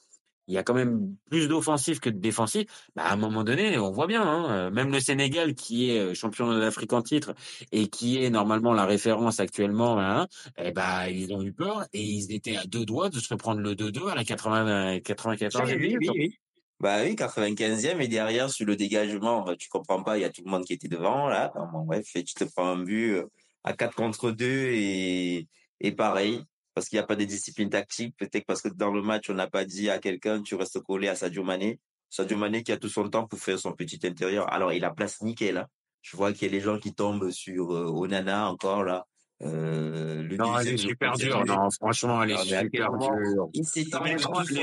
il 0.47 0.55
y 0.55 0.59
a 0.59 0.63
quand 0.63 0.75
même 0.75 1.17
plus 1.31 1.49
d'offensifs 1.49 2.01
que 2.01 2.11
de 2.11 2.19
défensifs. 2.19 2.67
Bah, 2.95 3.05
à 3.05 3.13
un 3.13 3.17
moment 3.17 3.45
donné, 3.45 3.79
on 3.79 3.91
voit 3.91 4.07
bien, 4.07 4.23
hein, 4.23 4.51
euh, 4.51 4.71
même 4.71 4.93
le 4.93 5.01
Sénégal 5.01 5.55
qui 5.55 5.91
est 5.91 5.99
euh, 5.99 6.15
champion 6.15 6.57
d'Afrique 6.59 6.93
en 6.93 7.03
titre 7.03 7.35
et 7.73 7.89
qui 7.89 8.23
est 8.23 8.31
normalement 8.31 8.73
la 8.73 8.85
référence 8.87 9.41
actuellement, 9.41 9.99
hein, 9.99 10.27
eh 10.59 10.73
ben 10.73 11.07
ils 11.09 11.33
ont 11.35 11.43
eu 11.43 11.53
peur 11.53 11.87
et 11.93 12.03
ils 12.03 12.33
étaient 12.33 12.57
à 12.57 12.65
deux 12.65 12.85
doigts 12.85 13.09
de 13.11 13.19
se 13.19 13.35
prendre 13.35 13.61
le 13.61 13.75
2-2 13.75 14.09
à 14.09 14.15
la 14.15 14.25
80, 14.25 15.01
94 15.01 15.71
Oui, 15.71 15.77
oui, 15.77 15.79
minute. 15.79 15.99
oui, 16.01 16.11
oui. 16.17 16.35
Bah 16.79 16.99
oui, 17.03 17.15
95e 17.15 18.01
et 18.03 18.09
derrière 18.09 18.51
sur 18.51 18.67
le 18.67 18.77
dégagement, 18.77 19.43
bah, 19.43 19.57
tu 19.57 19.69
comprends 19.69 20.03
pas, 20.03 20.19
il 20.19 20.21
y 20.21 20.25
a 20.25 20.31
tout 20.31 20.43
le 20.45 20.51
monde 20.51 20.65
qui 20.65 20.75
était 20.75 20.89
devant 20.89 21.27
là. 21.29 21.51
Bon, 21.73 21.85
bref, 21.85 22.05
et 22.15 22.23
tu 22.23 22.35
te 22.35 22.45
prends 22.45 22.69
un 22.69 22.83
but 22.83 23.13
euh, 23.15 23.27
à 23.65 23.73
4 23.73 23.95
contre 23.95 24.31
2 24.31 24.45
et, 24.47 25.49
et 25.81 25.93
pareil, 25.93 26.43
parce 26.77 26.91
qu'il 26.91 26.99
n'y 26.99 27.03
a 27.03 27.07
pas 27.07 27.17
de 27.17 27.25
discipline 27.25 27.71
tactique, 27.71 28.15
peut-être 28.19 28.45
parce 28.45 28.61
que 28.61 28.69
dans 28.69 28.91
le 28.91 29.01
match, 29.01 29.31
on 29.31 29.35
n'a 29.35 29.47
pas 29.47 29.65
dit 29.65 29.89
à 29.89 29.99
quelqu'un, 29.99 30.43
tu 30.43 30.57
restes 30.57 30.79
collé 30.81 31.09
à 31.09 31.17
Sadio 31.17 31.43
Mané. 31.43 31.81
Sadio 32.11 32.37
Mané 32.37 32.63
qui 32.63 32.71
a 32.71 32.77
tout 32.77 32.91
son 32.91 33.09
temps 33.09 33.27
pour 33.27 33.39
faire 33.39 33.59
son 33.59 33.73
petit 33.73 33.99
intérieur. 34.07 34.53
Alors, 34.53 34.75
il 34.75 34.85
a 34.85 34.91
place 34.91 35.23
nickel. 35.23 35.57
Hein. 35.57 35.69
Je 36.03 36.19
vois 36.19 36.35
qu'il 36.35 36.49
y 36.49 36.51
a 36.51 36.53
les 36.53 36.61
gens 36.61 36.79
qui 36.79 36.93
tombent 36.93 37.31
sur 37.31 37.75
euh, 37.75 37.87
Onana 37.87 38.51
encore 38.51 38.85
là. 38.85 39.07
Euh, 39.43 40.23
le 40.23 40.37
Non, 40.37 40.59
elle 40.59 40.69
est 40.69 40.77
super 40.77 41.15
dure. 41.15 41.47
Non, 41.47 41.71
franchement, 41.71 42.23
elle 42.23 42.33
est 42.33 42.45
super 42.45 42.93
dure. 42.99 43.49
Il 43.55 43.65
s'est 43.65 43.87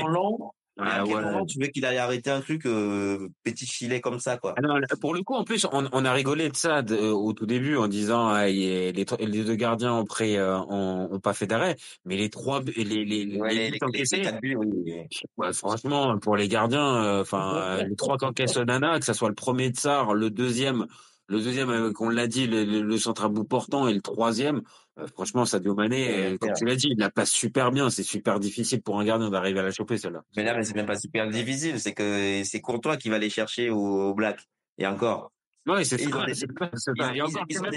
longs. 0.06 0.52
Ah 0.76 1.04
ouais. 1.04 1.14
moment 1.14 1.46
tu 1.46 1.58
veux 1.60 1.68
qu'il 1.68 1.84
aille 1.84 1.98
arrêter 1.98 2.30
un 2.30 2.40
truc 2.40 2.66
euh, 2.66 3.28
petit 3.44 3.66
filet 3.66 4.00
comme 4.00 4.18
ça, 4.18 4.38
quoi? 4.38 4.54
Pour 5.00 5.14
le 5.14 5.22
coup, 5.22 5.34
en 5.34 5.44
plus, 5.44 5.64
on, 5.72 5.88
on 5.92 6.04
a 6.04 6.12
rigolé 6.12 6.48
de 6.48 6.56
ça 6.56 6.82
de- 6.82 6.96
au 6.96 7.32
tout 7.32 7.46
début 7.46 7.76
en 7.76 7.86
disant 7.86 8.28
ah, 8.28 8.46
les, 8.46 8.92
les 8.92 9.04
deux 9.44 9.54
gardiens 9.54 9.92
ont 9.94 10.04
pris, 10.04 10.36
euh, 10.36 10.58
ont, 10.58 11.08
ont 11.12 11.20
pas 11.20 11.32
fait 11.32 11.46
d'arrêt, 11.46 11.76
mais 12.04 12.16
les 12.16 12.28
trois, 12.30 12.60
les 12.60 12.84
les 13.04 13.38
Ouais, 13.38 13.54
les 13.54 13.70
les, 13.70 13.70
buts 13.70 13.78
encaissés, 13.82 14.22
oui. 14.42 15.52
franchement, 15.52 16.18
pour 16.18 16.36
les 16.36 16.48
gardiens, 16.48 17.04
euh, 17.04 17.20
enfin 17.22 17.84
les 17.84 17.96
trois 17.96 18.18
qu'encaisse 18.18 18.56
Onana, 18.56 18.98
que 18.98 19.04
ça 19.04 19.14
soit 19.14 19.28
le 19.28 19.34
premier 19.34 19.70
de 19.70 19.76
le 20.14 20.30
deuxième, 20.30 20.86
le 21.28 21.40
deuxième, 21.40 21.70
euh, 21.70 21.92
qu'on 21.92 22.08
l'a 22.08 22.26
dit, 22.26 22.46
le, 22.46 22.64
le, 22.64 22.82
le 22.82 22.98
centre 22.98 23.24
à 23.24 23.28
bout 23.28 23.44
portant 23.44 23.88
et 23.88 23.94
le 23.94 24.00
troisième, 24.02 24.62
euh, 24.98 25.06
franchement, 25.08 25.44
Sadio 25.44 25.74
Mané, 25.74 26.06
Ouais, 26.06 26.32
euh, 26.32 26.38
comme 26.38 26.52
tu 26.52 26.64
l'as 26.64 26.76
dit, 26.76 26.88
il 26.90 26.98
la 26.98 27.10
passe 27.10 27.30
super 27.30 27.72
bien. 27.72 27.90
C'est 27.90 28.02
super 28.02 28.38
difficile 28.38 28.80
pour 28.82 29.00
un 29.00 29.04
gardien 29.04 29.30
d'arriver 29.30 29.60
à 29.60 29.64
la 29.64 29.72
choper 29.72 29.98
celle-là. 29.98 30.22
Mais 30.36 30.44
là, 30.44 30.54
mais 30.56 30.64
c'est 30.64 30.74
même 30.74 30.86
pas 30.86 30.98
super 30.98 31.28
difficile. 31.28 31.80
C'est 31.80 31.92
que 31.92 32.42
c'est 32.44 32.60
Courtois 32.60 32.96
qui 32.96 33.08
va 33.08 33.18
les 33.18 33.30
chercher 33.30 33.70
au, 33.70 33.78
au 33.78 34.14
Black. 34.14 34.40
Et 34.78 34.86
encore. 34.86 35.32
Ouais, 35.66 35.84
c'est 35.84 35.96
ils 35.96 36.08
ils, 36.08 36.14
ont 36.14 36.24
des 36.24 36.34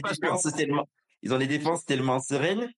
défenses 0.01 0.43
tellement, 0.55 0.87
ils 1.21 1.33
ont 1.33 1.37
des 1.37 1.47
défenses 1.47 1.85
tellement 1.85 2.19
sereines 2.19 2.69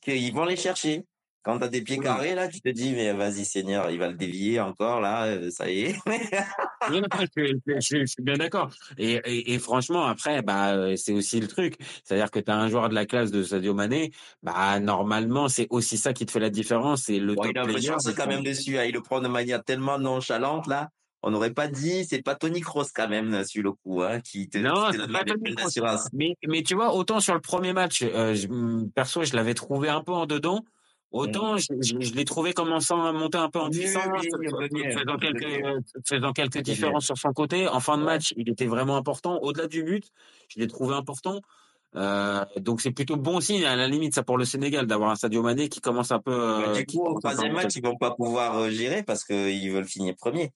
qu'ils 0.00 0.32
vont 0.32 0.44
les 0.44 0.56
chercher. 0.56 1.04
Quand 1.42 1.58
t'as 1.58 1.68
des 1.68 1.82
pieds 1.82 1.98
carrés, 1.98 2.34
là, 2.34 2.48
tu 2.48 2.60
te 2.60 2.68
dis, 2.68 2.92
mais 2.92 3.12
vas-y, 3.12 3.44
Seigneur, 3.46 3.90
il 3.90 3.98
va 3.98 4.08
le 4.08 4.14
dévier 4.14 4.60
encore, 4.60 5.00
là, 5.00 5.24
euh, 5.24 5.50
ça 5.50 5.70
y 5.70 5.82
est. 5.82 5.96
Non, 6.88 7.02
je, 7.18 7.26
je- 7.36 7.74
je- 7.80 8.00
je 8.00 8.06
suis 8.06 8.22
bien 8.22 8.36
d'accord. 8.36 8.70
Et, 8.96 9.14
et, 9.24 9.52
et 9.54 9.58
franchement, 9.58 10.06
après, 10.06 10.42
bah, 10.42 10.74
euh, 10.74 10.96
c'est 10.96 11.12
aussi 11.12 11.40
le 11.40 11.46
truc. 11.48 11.76
C'est-à-dire 12.04 12.30
que 12.30 12.38
tu 12.38 12.50
as 12.50 12.56
un 12.56 12.68
joueur 12.68 12.88
de 12.88 12.94
la 12.94 13.06
classe 13.06 13.30
de 13.30 13.42
Sadio 13.42 13.74
Mané, 13.74 14.12
bah, 14.42 14.80
normalement, 14.80 15.48
c'est 15.48 15.66
aussi 15.70 15.98
ça 15.98 16.12
qui 16.12 16.24
te 16.26 16.30
fait 16.30 16.40
la 16.40 16.50
différence. 16.50 17.02
C'est 17.04 17.18
le 17.18 17.34
Bon, 17.34 17.42
top 17.42 17.52
il 17.54 17.58
a 17.58 17.62
player. 17.64 17.88
l'impression 17.88 18.12
quand 18.16 18.26
même 18.26 18.42
dessus, 18.44 18.78
hein. 18.78 18.84
il 18.84 18.94
le 18.94 19.02
prend 19.02 19.20
de 19.20 19.28
manière 19.28 19.62
tellement 19.62 19.98
nonchalante, 19.98 20.66
là. 20.66 20.88
On 21.22 21.30
n'aurait 21.30 21.52
pas 21.52 21.68
dit, 21.68 22.06
c'est 22.06 22.22
pas 22.22 22.34
Tony 22.34 22.62
Kroos 22.62 22.86
quand 22.94 23.08
même, 23.08 23.44
sur 23.44 23.62
le 23.62 23.72
coup, 23.72 24.00
hein, 24.02 24.20
qui 24.20 24.48
te, 24.48 24.56
Non, 24.56 24.90
c'est 24.90 25.06
pas 25.12 25.22
assurance. 25.66 26.08
Mais, 26.14 26.34
mais 26.48 26.62
tu 26.62 26.74
vois, 26.74 26.94
autant 26.94 27.20
sur 27.20 27.34
le 27.34 27.40
premier 27.42 27.74
match, 27.74 28.02
euh, 28.02 28.34
hum, 28.48 28.90
perso, 28.94 29.22
je 29.22 29.36
l'avais 29.36 29.52
trouvé 29.52 29.90
un 29.90 30.02
peu 30.02 30.12
en 30.12 30.24
dedans. 30.24 30.64
Autant 31.12 31.56
je, 31.56 31.66
je, 31.80 32.00
je 32.00 32.14
l'ai 32.14 32.24
trouvé 32.24 32.52
commençant 32.52 33.04
à 33.04 33.12
monter 33.12 33.38
un 33.38 33.50
peu 33.50 33.58
en 33.58 33.68
puissance, 33.68 34.04
peu 34.04 34.68
mieux, 34.70 34.90
faisant 34.92 35.16
quelques, 35.16 35.64
euh, 35.64 35.80
faisant 36.06 36.32
quelques 36.32 36.60
différences 36.62 37.06
sur 37.06 37.18
son 37.18 37.32
côté. 37.32 37.66
En 37.66 37.80
fin 37.80 37.98
de 37.98 38.04
match, 38.04 38.32
il 38.36 38.48
était 38.48 38.66
vraiment 38.66 38.96
important. 38.96 39.38
Au-delà 39.42 39.66
du 39.66 39.82
but, 39.82 40.08
je 40.48 40.60
l'ai 40.60 40.68
trouvé 40.68 40.94
important. 40.94 41.40
Euh, 41.96 42.44
donc 42.58 42.80
c'est 42.80 42.92
plutôt 42.92 43.16
bon 43.16 43.40
signe 43.40 43.64
à 43.64 43.74
la 43.74 43.88
limite 43.88 44.14
ça 44.14 44.22
pour 44.22 44.38
le 44.38 44.44
Sénégal 44.44 44.86
d'avoir 44.86 45.10
un 45.10 45.16
Sadio 45.16 45.42
Mané 45.42 45.68
qui 45.68 45.80
commence 45.80 46.12
un 46.12 46.20
peu. 46.20 46.58
Mais 46.60 46.68
euh, 46.68 46.72
du 46.74 46.86
coup, 46.86 47.04
au 47.04 47.18
troisième 47.18 47.54
match, 47.54 47.74
ils 47.74 47.82
vont 47.82 47.96
pas 47.96 48.12
pouvoir 48.12 48.56
euh, 48.58 48.70
gérer 48.70 49.02
parce 49.02 49.24
qu'ils 49.24 49.72
veulent 49.72 49.88
finir 49.88 50.14
premier. 50.16 50.52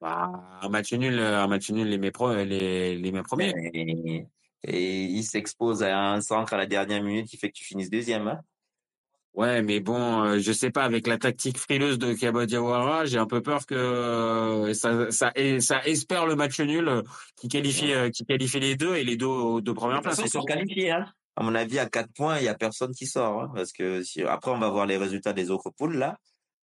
Bah, 0.00 0.32
un 0.62 0.68
match 0.70 0.92
nul, 0.94 1.20
un 1.20 1.46
match 1.46 1.70
nul 1.70 1.86
les 1.86 1.98
met 1.98 2.10
pro, 2.10 2.32
les 2.34 2.96
les 2.96 3.12
met 3.12 3.22
premiers. 3.22 3.52
Et, 3.74 4.26
et 4.64 5.02
ils 5.02 5.24
s'exposent 5.24 5.82
à 5.82 6.12
un 6.12 6.22
centre 6.22 6.54
à 6.54 6.56
la 6.56 6.66
dernière 6.66 7.02
minute 7.02 7.28
qui 7.28 7.36
fait 7.36 7.48
que 7.48 7.54
tu 7.54 7.64
finisses 7.64 7.90
deuxième. 7.90 8.26
Hein. 8.28 8.40
Ouais, 9.34 9.62
mais 9.62 9.80
bon, 9.80 10.24
euh, 10.24 10.38
je 10.40 10.52
sais 10.52 10.70
pas, 10.70 10.84
avec 10.84 11.06
la 11.06 11.16
tactique 11.16 11.56
frileuse 11.56 11.98
de 11.98 12.12
Kaba 12.12 12.44
Diawara, 12.44 13.06
j'ai 13.06 13.16
un 13.16 13.26
peu 13.26 13.40
peur 13.40 13.64
que 13.64 13.74
euh, 13.74 14.74
ça, 14.74 15.10
ça, 15.10 15.32
et 15.34 15.60
ça 15.60 15.82
espère 15.86 16.26
le 16.26 16.36
match 16.36 16.60
nul 16.60 16.86
euh, 16.86 17.02
qui 17.36 17.48
qualifie, 17.48 17.94
euh, 17.94 18.10
qui 18.10 18.26
qualifie 18.26 18.60
les 18.60 18.76
deux 18.76 18.94
et 18.94 19.04
les 19.04 19.16
deux 19.16 19.24
aux 19.24 19.62
deux 19.62 19.72
De 19.72 19.76
premières 19.76 20.02
places. 20.02 20.20
ils 20.22 20.28
sont 20.28 20.42
qualifiés. 20.42 20.90
Hein. 20.90 21.06
À 21.36 21.42
mon 21.42 21.54
avis, 21.54 21.78
à 21.78 21.86
quatre 21.86 22.12
points, 22.12 22.38
il 22.38 22.44
y 22.44 22.48
a 22.48 22.54
personne 22.54 22.92
qui 22.92 23.06
sort. 23.06 23.40
Hein, 23.40 23.52
parce 23.54 23.72
que 23.72 24.02
si, 24.02 24.22
après, 24.22 24.50
on 24.50 24.58
va 24.58 24.68
voir 24.68 24.84
les 24.84 24.98
résultats 24.98 25.32
des 25.32 25.50
autres 25.50 25.70
poules 25.70 25.96
là. 25.96 26.18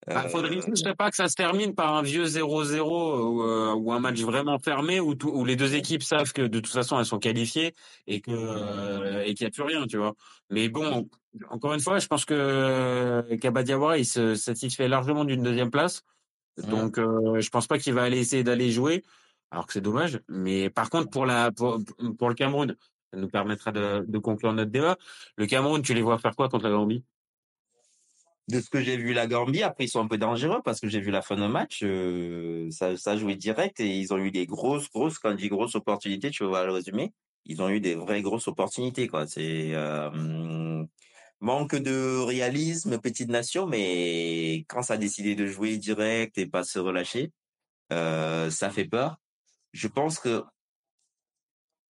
Bah, 0.07 0.29
faudrait 0.29 0.57
Euh, 0.57 0.95
pas 0.95 1.11
que 1.11 1.17
ça 1.17 1.29
se 1.29 1.35
termine 1.37 1.75
par 1.75 1.95
un 1.95 2.03
vieux 2.03 2.25
0-0 2.27 3.21
ou, 3.21 3.43
euh, 3.43 3.73
ou 3.75 3.93
un 3.93 4.01
match 4.01 4.21
vraiment 4.21 4.59
fermé 4.59 5.01
où, 5.01 5.15
tout, 5.15 5.29
où 5.31 5.45
les 5.45 5.57
deux 5.57 5.75
équipes 5.75 6.03
savent 6.03 6.33
que 6.33 6.43
de 6.43 6.61
toute 6.61 6.73
façon 6.73 6.99
elles 6.99 7.07
sont 7.07 7.19
qualifiées 7.19 7.73
et 8.07 8.21
que 8.21 8.31
euh, 8.33 9.23
et 9.25 9.35
qu'il 9.35 9.45
y 9.45 9.47
a 9.47 9.51
plus 9.51 9.63
rien, 9.63 9.87
tu 9.87 9.99
vois. 9.99 10.15
Mais 10.51 10.69
bon, 10.69 11.09
encore 11.51 11.73
une 11.75 11.81
fois, 11.81 11.99
je 11.99 12.07
pense 12.09 12.25
que 12.25 13.23
Kaba 13.41 13.63
Diawara 13.63 13.99
il 13.99 14.07
se 14.07 14.35
satisfait 14.35 14.89
largement 14.89 15.25
d'une 15.25 15.43
deuxième 15.43 15.71
place. 15.71 16.03
Donc, 16.59 16.99
euh, 16.99 17.41
je 17.41 17.49
pense 17.51 17.67
pas 17.67 17.79
qu'il 17.79 17.95
va 17.95 18.03
aller 18.03 18.19
essayer 18.19 18.45
d'aller 18.45 18.71
jouer, 18.71 19.03
alors 19.51 19.67
que 19.67 19.73
c'est 19.73 19.81
dommage. 19.81 20.21
Mais 20.29 20.69
par 20.69 20.91
contre, 20.91 21.09
pour 21.11 21.27
la 21.27 21.51
pour, 21.53 21.79
pour 22.19 22.29
le 22.29 22.35
Cameroun, 22.35 22.77
ça 23.13 23.19
nous 23.19 23.29
permettra 23.29 23.73
de, 23.73 24.05
de 24.07 24.19
conclure 24.19 24.53
notre 24.53 24.71
débat. 24.71 24.97
Le 25.37 25.47
Cameroun, 25.47 25.81
tu 25.83 25.95
les 25.95 26.03
vois 26.03 26.19
faire 26.19 26.37
quoi 26.37 26.49
contre 26.49 26.65
la 26.65 26.71
Gambie? 26.73 27.05
De 28.53 28.61
ce 28.61 28.69
que 28.71 28.83
j'ai 28.83 28.97
vu 28.97 29.15
la 29.15 29.27
Gambie, 29.27 29.63
après 29.63 29.85
ils 29.85 29.89
sont 29.89 30.01
un 30.01 30.07
peu 30.07 30.19
dangereux 30.19 30.61
parce 30.65 30.79
que 30.79 30.89
j'ai 30.89 31.01
vu 31.01 31.11
la 31.11 31.23
fin 31.23 31.37
de 31.37 31.47
match, 31.47 31.81
euh, 31.83 32.71
ça, 32.71 33.17
jouait 33.17 33.37
direct 33.37 33.81
et 33.81 33.99
ils 33.99 34.13
ont 34.13 34.19
eu 34.19 34.31
des 34.31 34.47
grosses, 34.47 34.91
grosses, 34.91 35.19
quand 35.19 35.31
je 35.31 35.37
dis 35.37 35.49
grosses 35.49 35.75
opportunités, 35.75 36.31
tu 36.31 36.45
vas 36.45 36.65
le 36.67 36.73
résumer, 36.73 37.13
ils 37.47 37.63
ont 37.63 37.71
eu 37.71 37.81
des 37.81 37.95
vraies 37.95 38.23
grosses 38.23 38.49
opportunités 38.49 39.09
quoi. 39.09 39.27
C'est 39.27 39.75
euh, 39.75 40.85
manque 41.41 41.75
de 41.77 42.19
réalisme, 42.19 42.99
petite 42.99 43.31
nation, 43.31 43.67
mais 43.67 44.65
quand 44.69 44.83
ça 44.83 44.95
a 44.95 44.99
décidé 44.99 45.35
de 45.35 45.47
jouer 45.47 45.79
direct 45.79 46.37
et 46.39 46.47
pas 46.47 46.63
se 46.65 46.79
relâcher, 46.79 47.33
euh, 47.93 48.51
ça 48.51 48.71
fait 48.71 48.85
peur. 48.85 49.19
Je 49.73 49.89
pense 49.89 50.19
que 50.19 50.45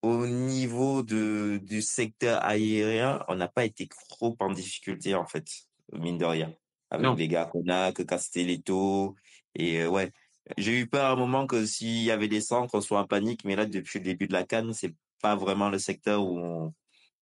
au 0.03 0.27
niveau 0.27 1.03
de 1.03 1.61
du 1.63 1.83
secteur 1.83 2.45
aérien, 2.45 3.25
on 3.29 3.37
n'a 3.37 3.49
pas 3.49 3.65
été 3.65 3.89
trop 4.09 4.37
en 4.41 4.51
difficulté 4.51 5.15
en 5.15 5.27
fait, 5.27 5.47
mine 5.93 6.19
de 6.19 6.25
rien, 6.25 6.53
avec 6.91 7.05
Non. 7.05 7.15
les 7.15 7.29
gars 7.29 7.51
que 7.95 8.03
Castelletto 8.03 9.15
et 9.55 9.83
euh, 9.83 9.89
ouais. 9.89 10.11
J'ai 10.59 10.77
eu 10.81 10.89
peur 10.89 11.05
à 11.05 11.11
un 11.13 11.17
moment 11.17 11.47
que 11.47 11.65
s'il 11.65 12.03
y 12.03 12.11
avait 12.11 12.27
des 12.29 12.41
centres, 12.41 12.75
on 12.75 12.81
soit 12.81 12.99
en 13.01 13.07
panique, 13.07 13.45
mais 13.45 13.55
là 13.55 13.65
depuis 13.65 14.01
le 14.01 14.05
début 14.05 14.27
de 14.27 14.33
la 14.33 14.43
canne, 14.45 14.73
c'est 14.73 14.93
pas 15.21 15.37
vraiment 15.37 15.69
le 15.71 15.79
secteur 15.79 16.25
où 16.27 16.39
on 16.39 16.75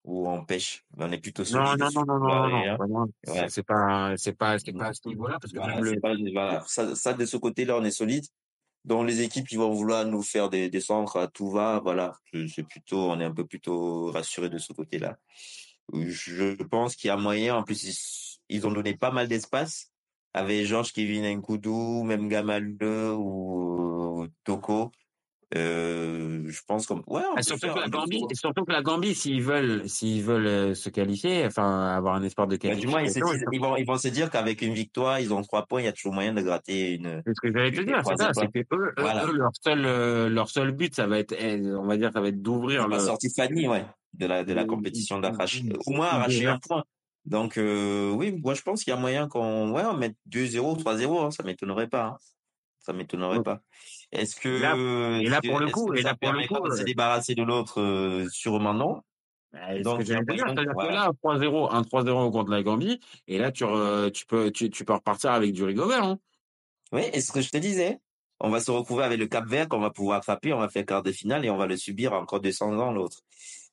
où 0.04 0.26
on 0.26 0.42
pêche. 0.46 0.82
On 0.96 1.12
est 1.12 1.18
plutôt 1.18 1.42
Non, 1.42 1.66
solide. 1.66 1.80
non, 1.80 1.90
sur 1.90 2.06
non, 2.06 2.06
non, 2.06 2.14
le 2.14 2.20
plan 2.20 2.42
non, 2.44 2.48
non, 2.48 2.56
aérien. 2.56 2.76
vraiment, 2.76 3.06
Ouais. 3.26 3.46
c'est 3.50 3.62
pas, 3.62 4.14
c'est 4.16 4.32
pas, 4.32 4.58
c'est 4.58 4.72
pas 4.72 4.86
à 4.86 4.92
ce 4.94 5.06
niveau-là 5.06 5.36
parce 5.38 5.52
que 5.52 5.58
Voilà, 5.58 5.78
le, 5.78 6.00
pas, 6.00 6.14
voilà. 6.32 6.64
Ça, 6.66 6.94
ça, 6.96 7.12
de 7.12 7.26
ce 7.26 7.36
côté-là, 7.36 7.76
on 7.76 7.84
est 7.84 7.90
solide. 7.90 8.24
Donc, 8.86 9.06
les 9.06 9.20
équipes 9.20 9.46
qui 9.46 9.56
vont 9.56 9.70
vouloir 9.70 10.06
nous 10.06 10.22
faire 10.22 10.48
des, 10.48 10.70
des 10.70 10.80
centres 10.80 11.18
à 11.18 11.28
tout 11.28 11.50
va, 11.50 11.80
voilà. 11.84 12.14
C'est 12.32 12.62
plutôt, 12.66 13.10
on 13.10 13.20
est 13.20 13.24
un 13.24 13.34
peu 13.34 13.44
plutôt 13.46 14.10
rassuré 14.10 14.48
de 14.48 14.56
ce 14.56 14.72
côté-là. 14.72 15.18
Je 15.92 16.54
pense 16.62 16.96
qu'il 16.96 17.08
y 17.08 17.10
a 17.10 17.16
moyen. 17.18 17.56
En 17.56 17.62
plus, 17.62 18.29
ils, 18.50 18.66
ont 18.66 18.72
donné 18.72 18.94
pas 18.94 19.10
mal 19.10 19.28
d'espace 19.28 19.92
avec 20.34 20.66
Georges 20.66 20.92
Kevin 20.92 21.38
Nkoudou, 21.38 22.02
même 22.04 22.28
Gamalde 22.28 22.82
ou 22.82 24.26
Toko. 24.44 24.92
Euh, 25.56 26.44
je 26.46 26.60
pense 26.66 26.86
comme, 26.86 27.02
ouais, 27.08 27.22
Ah, 27.36 27.42
surtout 27.42 27.66
faire 27.66 27.74
que 27.74 27.80
la 27.80 27.88
Gambie, 27.88 28.22
surtout 28.34 28.64
que 28.64 28.70
la 28.70 28.82
Gambie, 28.82 29.16
s'ils 29.16 29.42
veulent, 29.42 29.88
s'ils 29.88 30.22
veulent 30.22 30.46
euh, 30.46 30.74
se 30.74 30.90
qualifier, 30.90 31.44
enfin 31.44 31.88
avoir 31.88 32.14
un 32.14 32.22
espoir 32.22 32.46
de 32.46 32.56
Bah, 32.56 32.76
du 32.76 32.86
moins, 32.86 33.02
ils, 33.02 33.12
qualification, 33.12 33.48
ils 33.50 33.60
vont, 33.60 33.76
ils 33.76 33.84
vont 33.84 33.98
se 33.98 34.06
dire 34.06 34.30
qu'avec 34.30 34.62
une 34.62 34.74
victoire, 34.74 35.18
ils 35.18 35.34
ont 35.34 35.42
trois 35.42 35.66
points, 35.66 35.80
il 35.80 35.86
y 35.86 35.88
a 35.88 35.92
toujours 35.92 36.12
moyen 36.12 36.32
de 36.32 36.40
gratter 36.40 36.92
une, 36.92 37.20
c'est 37.26 37.34
ce 37.34 37.40
que 37.40 37.52
j'allais 37.52 37.72
te 37.72 37.80
dire, 37.80 38.00
c'est 38.06 38.16
ça, 38.16 38.30
c'est 38.32 38.46
que 38.46 38.60
eux, 38.60 38.66
eux, 38.72 38.94
Voilà. 38.98 39.26
eux, 39.26 39.32
leur 39.32 39.50
seul, 39.60 39.84
euh, 39.86 40.28
leur 40.28 40.48
seul 40.48 40.70
but, 40.70 40.94
ça 40.94 41.08
va 41.08 41.18
être, 41.18 41.34
eh, 41.36 41.60
on 41.74 41.86
va 41.86 41.96
dire, 41.96 42.12
ça 42.12 42.20
va 42.20 42.28
être 42.28 42.40
d'ouvrir 42.40 42.86
La 42.86 42.98
le, 42.98 43.02
sortie 43.02 43.28
Fanny, 43.34 43.66
ouais, 43.66 43.84
de 44.14 44.26
la, 44.26 44.44
de 44.44 44.52
la 44.52 44.64
compétition 44.64 45.18
d'arracher, 45.18 45.64
au 45.84 45.90
moins 45.90 46.06
arracher 46.06 46.46
un 46.46 46.60
point. 46.60 46.84
Donc, 47.26 47.58
euh, 47.58 48.10
oui, 48.12 48.32
moi, 48.32 48.54
je 48.54 48.62
pense 48.62 48.82
qu'il 48.84 48.92
y 48.92 48.94
a 48.94 49.00
moyen 49.00 49.28
qu'on, 49.28 49.72
ouais, 49.72 49.84
on 49.84 49.96
mette 49.96 50.16
2-0, 50.26 50.74
3-0, 50.76 51.20
hein, 51.20 51.30
ça 51.30 51.42
m'étonnerait 51.42 51.88
pas, 51.88 52.04
hein. 52.06 52.18
Ça 52.80 52.92
m'étonnerait 52.94 53.38
Ouais. 53.38 53.44
pas. 53.44 53.62
Est-ce 54.12 54.36
que, 54.36 54.48
Et 54.48 54.60
là- 54.60 54.76
et 55.20 55.28
là, 55.28 55.42
pour 55.42 55.58
le 55.60 55.68
coup, 55.70 55.92
et 55.94 56.02
là, 56.02 56.14
pour 56.16 56.32
le 56.32 56.38
permettra 56.38 56.60
coup, 56.60 56.66
de 56.66 56.70
se 56.70 56.82
euh, 56.82 56.84
débarrasser 56.84 57.34
de 57.34 57.42
l'autre, 57.42 57.80
euh, 57.80 58.26
sûrement 58.30 58.74
non. 58.74 59.02
Bah, 59.52 59.76
Donc, 59.82 60.02
j'ai 60.02 60.04
j'allais 60.04 60.24
te 60.24 60.32
dire, 60.32 60.46
que, 60.80 60.86
là, 60.86 61.10
3-0, 61.22 61.70
un 61.70 61.82
3-0 61.82 62.30
contre 62.30 62.50
la 62.50 62.62
Gambie, 62.62 63.00
et 63.28 63.38
là, 63.38 63.52
tu, 63.52 63.64
re- 63.64 64.10
tu 64.12 64.26
peux, 64.26 64.50
tu, 64.52 64.70
tu 64.70 64.84
peux 64.84 64.94
repartir 64.94 65.32
avec 65.32 65.52
du 65.52 65.64
rigobert, 65.64 66.04
hein. 66.04 66.18
Oui, 66.92 67.02
et 67.12 67.20
ce 67.20 67.32
que 67.32 67.40
je 67.40 67.50
te 67.50 67.56
disais, 67.58 68.00
on 68.40 68.50
va 68.50 68.60
se 68.60 68.70
retrouver 68.70 69.04
avec 69.04 69.18
le 69.18 69.26
Cap 69.28 69.46
Vert 69.46 69.68
qu'on 69.68 69.80
va 69.80 69.90
pouvoir 69.90 70.24
frapper, 70.24 70.52
on 70.52 70.58
va 70.60 70.68
faire 70.68 70.86
quart 70.86 71.02
de 71.02 71.12
finale 71.12 71.44
et 71.44 71.50
on 71.50 71.56
va 71.56 71.66
le 71.66 71.76
subir 71.76 72.12
encore 72.14 72.40
200 72.40 72.78
ans 72.78 72.92
l'autre. 72.92 73.20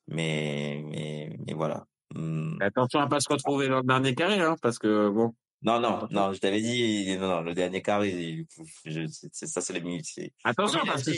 Mais, 0.07 0.83
mais, 0.85 1.37
mais 1.47 1.53
voilà. 1.53 1.87
Hmm. 2.15 2.57
Attention 2.61 2.99
à 2.99 3.07
pas 3.07 3.19
se 3.19 3.29
retrouver 3.29 3.67
dans 3.67 3.77
le 3.77 3.83
dernier 3.83 4.15
carré, 4.15 4.39
hein, 4.39 4.55
parce 4.61 4.79
que 4.79 5.09
bon. 5.09 5.33
Non, 5.63 5.79
non, 5.79 6.07
non, 6.11 6.33
je 6.33 6.39
t'avais 6.39 6.61
dit, 6.61 7.17
non, 7.17 7.27
non, 7.27 7.41
le 7.41 7.53
dernier 7.55 7.81
carré, 7.81 8.09
il- 8.11 8.45
je- 8.85 9.07
c'est 9.07 9.27
c'est- 9.33 9.47
ça, 9.47 9.59
c'est 9.59 9.73
les 9.73 9.81
minutes. 9.81 10.05
Attention, 10.43 10.79
parce 10.85 11.03
que 11.03 11.11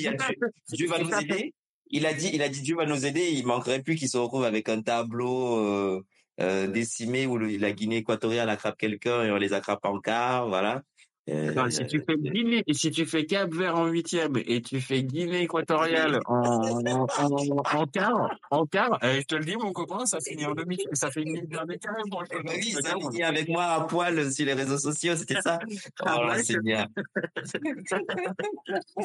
Dieu, 0.73 0.87
va 0.87 0.99
nous 0.99 1.13
aider. 1.13 1.53
Il 1.91 2.05
a 2.05 2.13
dit, 2.13 2.29
il 2.33 2.41
a 2.41 2.47
dit 2.49 2.61
Dieu 2.61 2.75
va 2.75 2.85
nous 2.85 3.05
aider. 3.05 3.31
Il 3.33 3.45
manquerait 3.45 3.81
plus 3.81 3.95
qu'il 3.95 4.07
se 4.09 4.17
retrouve 4.17 4.43
avec 4.45 4.69
un 4.69 4.81
tableau 4.81 5.57
euh, 5.57 6.01
euh, 6.39 6.67
décimé 6.67 7.27
où 7.27 7.37
le- 7.37 7.57
la 7.57 7.71
Guinée 7.73 7.97
équatoriale 7.97 8.49
attrape 8.49 8.77
quelqu'un 8.77 9.23
et 9.25 9.31
on 9.31 9.35
les 9.37 9.51
attrape 9.53 9.83
en 9.83 9.99
quart, 9.99 10.47
voilà. 10.47 10.83
Euh, 11.27 11.53
Non, 11.53 11.69
si 11.69 11.85
tu 11.85 12.01
fais 12.07 12.17
Guinée, 12.17 12.63
et 12.65 12.73
si 12.73 12.89
tu 12.89 13.05
fais 13.05 13.25
Cap 13.25 13.53
Vert 13.53 13.75
en 13.75 13.85
huitième 13.87 14.33
et 14.47 14.61
tu 14.61 14.79
fais 14.81 15.03
Guinée 15.03 15.41
équatoriale 15.43 16.19
en, 16.25 16.33
en, 16.41 17.05
en, 17.19 17.77
en 17.79 17.85
quart, 17.85 18.35
en 18.49 18.65
quart, 18.65 18.97
eh, 19.03 19.21
je 19.21 19.25
te 19.25 19.35
le 19.35 19.45
dis, 19.45 19.55
mon 19.55 19.71
copain, 19.71 20.05
ça 20.07 20.17
finit 20.21 20.45
en 20.45 20.53
demi, 20.55 20.77
ça 20.93 21.11
fait 21.11 21.21
une 21.21 21.35
ligne 21.35 21.47
carré 21.47 21.77
pour 22.09 22.23
le 22.23 22.43
bah 22.43 22.51
oui, 22.55 22.71
ça 22.71 22.95
finit 22.97 23.21
avec 23.21 23.47
moi 23.47 23.63
à 23.65 23.81
poil 23.81 24.31
sur 24.31 24.45
les 24.45 24.53
réseaux 24.53 24.79
sociaux, 24.79 25.15
c'était 25.15 25.41
ça. 25.41 25.59
Ah, 26.03 26.17
Oh 26.19 26.25
là, 26.25 26.33
ouais. 26.35 26.43
c'est 26.43 26.59
bien. 26.63 26.87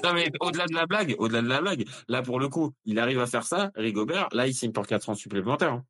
Non, 0.03 0.13
mais 0.15 0.31
au-delà 0.41 0.67
de 0.67 0.75
la 0.75 0.87
blague, 0.87 1.15
au-delà 1.19 1.43
de 1.43 1.49
la 1.49 1.61
blague, 1.61 1.85
là, 2.09 2.23
pour 2.23 2.39
le 2.41 2.49
coup, 2.49 2.73
il 2.85 2.99
arrive 2.99 3.21
à 3.21 3.27
faire 3.27 3.45
ça, 3.45 3.71
Rigobert, 3.75 4.29
là, 4.33 4.47
il 4.47 4.55
signe 4.55 4.73
pour 4.73 4.87
4 4.87 5.11
ans 5.11 5.15
supplémentaires. 5.15 5.73
hein. 5.75 5.85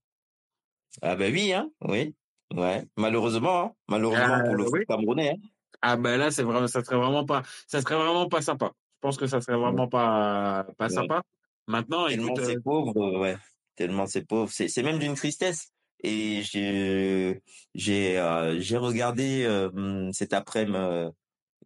Ah 1.03 1.17
bah 1.17 1.27
oui, 1.31 1.53
hein, 1.53 1.71
oui. 1.83 2.15
Ouais, 2.55 2.85
malheureusement, 2.97 3.65
hein. 3.65 3.73
malheureusement 3.89 4.35
Euh, 4.39 4.45
pour 4.45 4.55
le 4.55 4.65
foot 4.65 4.73
oui. 4.75 4.87
camerounais. 4.87 5.31
Hein. 5.31 5.49
Ah, 5.87 5.97
ben 5.99 6.17
là, 6.17 6.31
c'est 6.31 6.43
vraiment, 6.43 6.67
ça 6.67 6.83
serait 6.83 6.97
vraiment 6.97 7.27
pas, 7.27 7.43
ça 7.67 7.83
serait 7.83 7.97
vraiment 7.97 8.27
pas 8.27 8.41
sympa. 8.41 8.73
Je 8.75 9.01
pense 9.03 9.19
que 9.19 9.27
ça 9.27 9.43
serait 9.43 9.59
vraiment 9.59 9.87
pas, 9.87 10.67
pas 10.79 10.87
Ouais. 10.87 10.95
sympa. 10.95 11.23
Maintenant, 11.67 12.07
Tellement 12.09 12.35
c'est 12.37 12.57
euh, 12.57 12.61
pauvre, 12.65 12.97
euh, 12.97 13.19
ouais. 13.19 13.37
Tellement 13.77 14.07
c'est 14.07 14.27
pauvre, 14.27 14.51
c'est 14.51 14.69
c'est 14.69 14.83
même 14.83 14.99
d'une 14.99 15.15
tristesse. 15.15 15.69
Et 16.03 16.41
j'ai 16.43 17.43
j'ai 17.75 18.19
euh, 18.19 18.59
j'ai 18.61 18.79
regardé 18.79 19.45
euh, 19.45 20.11
cet 20.13 20.33
après-midi 20.33 20.79
euh, 20.79 21.11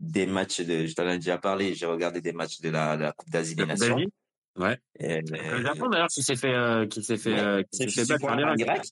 des 0.00 0.26
matchs 0.26 0.62
de, 0.62 0.86
je 0.86 0.94
t'en 0.94 1.08
ai 1.08 1.18
déjà 1.18 1.38
parlé, 1.38 1.74
j'ai 1.74 1.86
regardé 1.86 2.20
des 2.20 2.32
matchs 2.32 2.60
de 2.60 2.70
la, 2.70 2.96
de 2.96 3.02
la 3.02 3.12
Coupe 3.12 3.30
d'Asie 3.30 3.54
des 3.54 3.66
Nations. 3.66 4.00
Ouais. 4.56 4.78
Et, 4.98 5.20
Le 5.22 5.62
Japon, 5.62 5.88
d'ailleurs, 5.88 6.08
qui 6.08 6.22
s'est 6.24 6.34
fait, 6.34 6.88
qui 6.90 7.04
s'est 7.04 7.16
fait, 7.16 7.34
Ouais, 7.34 7.64
qui 7.70 7.78
c'est 7.78 7.88
s'est 7.88 8.02
fait 8.02 8.08
battre 8.14 8.26
par 8.26 8.36
l'Irak. 8.56 8.82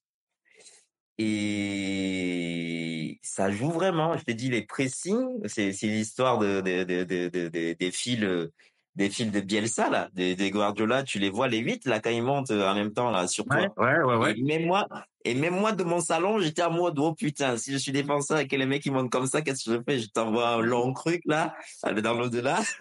Et 1.18 3.18
ça 3.22 3.50
joue 3.50 3.70
vraiment. 3.70 4.16
Je 4.16 4.24
te 4.24 4.30
dis, 4.32 4.50
les 4.50 4.66
pressings, 4.66 5.40
c'est 5.46 5.70
l'histoire 5.82 6.38
de, 6.38 6.60
de, 6.60 6.84
de- 6.84 7.48
de- 7.48 7.72
des 7.74 7.90
fils 7.92 8.22
euh, 8.22 8.52
des 8.96 9.10
fils 9.10 9.30
de 9.30 9.40
Bielsa 9.40 9.90
là, 9.90 10.08
des, 10.14 10.34
des 10.34 10.50
Guardiola. 10.50 11.02
Tu 11.02 11.18
les 11.18 11.30
vois 11.30 11.48
les 11.48 11.58
huit 11.58 11.86
là 11.86 12.00
quand 12.00 12.10
ils 12.10 12.22
montent 12.22 12.50
euh, 12.50 12.68
en 12.68 12.74
même 12.74 12.92
temps 12.92 13.10
là 13.10 13.28
sur 13.28 13.44
toi. 13.44 13.68
ouais, 13.76 14.02
ouais, 14.02 14.16
ouais. 14.16 14.34
Et 14.36 14.42
même 14.42 14.66
moi, 14.66 14.88
et 15.24 15.34
même 15.34 15.54
moi 15.54 15.72
de 15.72 15.84
mon 15.84 16.00
salon, 16.00 16.38
j'étais 16.40 16.62
à 16.62 16.70
mode 16.70 16.98
oh 16.98 17.12
putain, 17.12 17.56
si 17.58 17.72
je 17.72 17.76
suis 17.76 17.92
défenseur 17.92 18.38
et 18.38 18.48
que 18.48 18.56
les 18.56 18.64
mecs 18.64 18.86
ils 18.86 18.92
montent 18.92 19.10
comme 19.10 19.26
ça, 19.26 19.42
qu'est-ce 19.42 19.68
que 19.68 19.76
je 19.76 19.82
fais? 19.82 19.98
Je 19.98 20.08
t'envoie 20.08 20.48
un 20.50 20.60
long 20.60 20.92
truc 20.92 21.20
là, 21.26 21.54
dans 22.02 22.14
l'au-delà. 22.14 22.60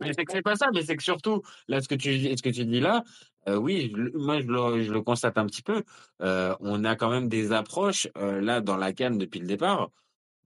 mais 0.00 0.12
c'est 0.12 0.24
que 0.24 0.32
c'est 0.32 0.42
pas 0.42 0.56
ça, 0.56 0.68
mais 0.74 0.82
c'est 0.82 0.96
que 0.96 1.02
surtout, 1.02 1.42
là, 1.68 1.80
ce 1.80 1.88
que 1.88 1.94
tu, 1.94 2.36
ce 2.36 2.42
que 2.42 2.50
tu 2.50 2.64
dis 2.64 2.80
là, 2.80 3.04
euh, 3.48 3.56
oui, 3.56 3.92
je 3.94 4.18
moi, 4.18 4.40
je 4.40 4.46
le, 4.46 4.82
je 4.82 4.92
le 4.92 5.00
constate 5.02 5.38
un 5.38 5.46
petit 5.46 5.62
peu. 5.62 5.82
Euh, 6.22 6.54
on 6.60 6.84
a 6.84 6.96
quand 6.96 7.10
même 7.10 7.28
des 7.28 7.52
approches, 7.52 8.08
euh, 8.18 8.40
là, 8.40 8.60
dans 8.60 8.76
la 8.76 8.92
canne 8.92 9.18
depuis 9.18 9.40
le 9.40 9.46
départ. 9.46 9.90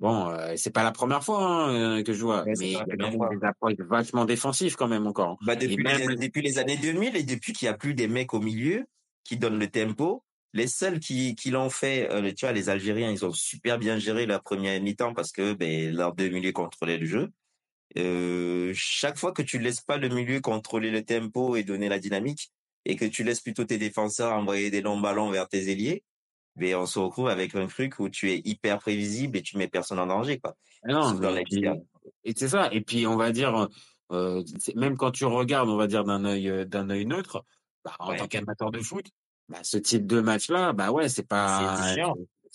Bon, 0.01 0.31
euh, 0.31 0.55
c'est 0.57 0.73
pas 0.73 0.83
la 0.83 0.93
première 0.93 1.23
fois 1.23 1.45
hein, 1.45 1.99
euh, 1.99 2.03
que 2.03 2.15
je 2.15 2.23
vois, 2.23 2.43
Ouais, 2.45 2.55
mais 2.59 2.69
il 2.69 2.73
y 2.73 2.77
a 2.77 2.85
même 2.97 3.19
des 3.19 3.47
approches 3.47 3.75
vachement 3.79 4.25
défensives 4.25 4.75
quand 4.75 4.89
même 4.89 5.07
encore. 5.07 5.39
Bah 5.43 5.53
Et 5.53 5.57
depuis 5.57 5.85
même, 5.85 6.09
les, 6.09 6.17
depuis 6.17 6.41
les 6.41 6.59
années 6.59 6.79
2000 6.79 7.17
et 7.17 7.23
depuis 7.23 7.53
qu'il 7.53 7.67
y 7.67 7.69
a 7.69 7.75
plus 7.75 7.93
des 7.93 8.09
mecs 8.09 8.33
au 8.33 8.41
milieu 8.41 8.87
qui 9.25 9.37
donnent 9.37 9.59
le 9.59 9.69
tempo, 9.69 10.25
les 10.55 10.67
seuls 10.67 11.01
qui, 11.01 11.35
qui 11.35 11.51
l'ont 11.51 11.69
fait, 11.69 12.11
euh, 12.11 12.33
tu 12.33 12.47
vois, 12.47 12.53
les 12.53 12.71
Algériens, 12.71 13.11
ils 13.11 13.27
ont 13.27 13.33
super 13.33 13.79
bien 13.79 13.99
géré 13.99 14.25
la 14.25 14.39
première 14.39 14.81
mi-temps 14.81 15.13
parce 15.13 15.33
que 15.33 15.53
ben, 15.53 15.95
leurs 15.95 16.15
deux 16.15 16.31
milieux 16.31 16.53
contrôlaient 16.53 16.99
le 16.99 17.07
jeu. 17.07 17.31
Euh, 17.99 18.73
chaque 18.75 19.19
fois 19.19 19.33
que 19.33 19.43
tu 19.43 19.59
laisses 19.59 19.81
pas 19.81 19.99
le 19.99 20.09
milieu 20.09 20.41
contrôler 20.41 20.91
le 20.91 21.05
tempo 21.05 21.57
et 21.57 21.63
donner 21.63 21.89
la 21.89 21.99
dynamique 21.99 22.53
et 22.85 22.97
que 22.97 23.05
tu 23.05 23.23
laisses 23.23 23.41
plutôt 23.41 23.65
tes 23.65 23.79
défenseurs 23.79 24.33
envoyer 24.33 24.71
des 24.71 24.81
longs 24.81 25.01
ballons 25.01 25.31
vers 25.31 25.49
tes 25.49 25.71
ailiers, 25.71 26.05
on 26.75 26.87
se 26.87 26.99
retrouve 26.99 27.29
avec 27.29 27.55
un 27.55 27.67
truc 27.67 27.99
où 27.99 28.09
tu 28.09 28.31
es 28.31 28.41
hyper 28.45 28.79
prévisible 28.79 29.37
et 29.39 29.43
tu 29.43 29.57
mets 29.59 29.69
personne 29.69 29.99
en 29.99 30.07
danger, 30.07 30.39
quoi. 30.39 30.57
Ah 30.85 30.93
non, 30.93 31.15
mais 31.15 31.33
l'extérieur. 31.33 31.77
et 32.25 32.33
c'est 32.37 32.49
ça. 32.49 32.69
Et 32.73 32.81
puis 32.81 33.07
on 33.07 33.17
va 33.17 33.33
dire, 33.33 33.69
euh, 34.13 34.43
même 34.75 34.97
quand 34.97 35.11
tu 35.11 35.25
regardes, 35.25 35.69
on 35.69 35.77
va 35.77 35.87
dire 35.87 36.05
d'un 36.05 36.25
œil, 36.25 36.49
euh, 36.49 36.65
d'un 36.65 36.89
œil 36.91 37.07
neutre, 37.07 37.45
bah, 37.85 37.95
en 37.99 38.11
Ouais. 38.11 38.17
tant 38.17 38.27
qu'amateur 38.29 38.71
de 38.71 38.81
foot, 38.81 39.07
bah, 39.49 39.59
ce 39.63 39.79
type 39.79 40.07
de 40.07 40.21
match-là, 40.21 40.73
bah 40.73 40.91
ouais, 40.91 41.09
c'est 41.09 41.27
pas, 41.27 41.95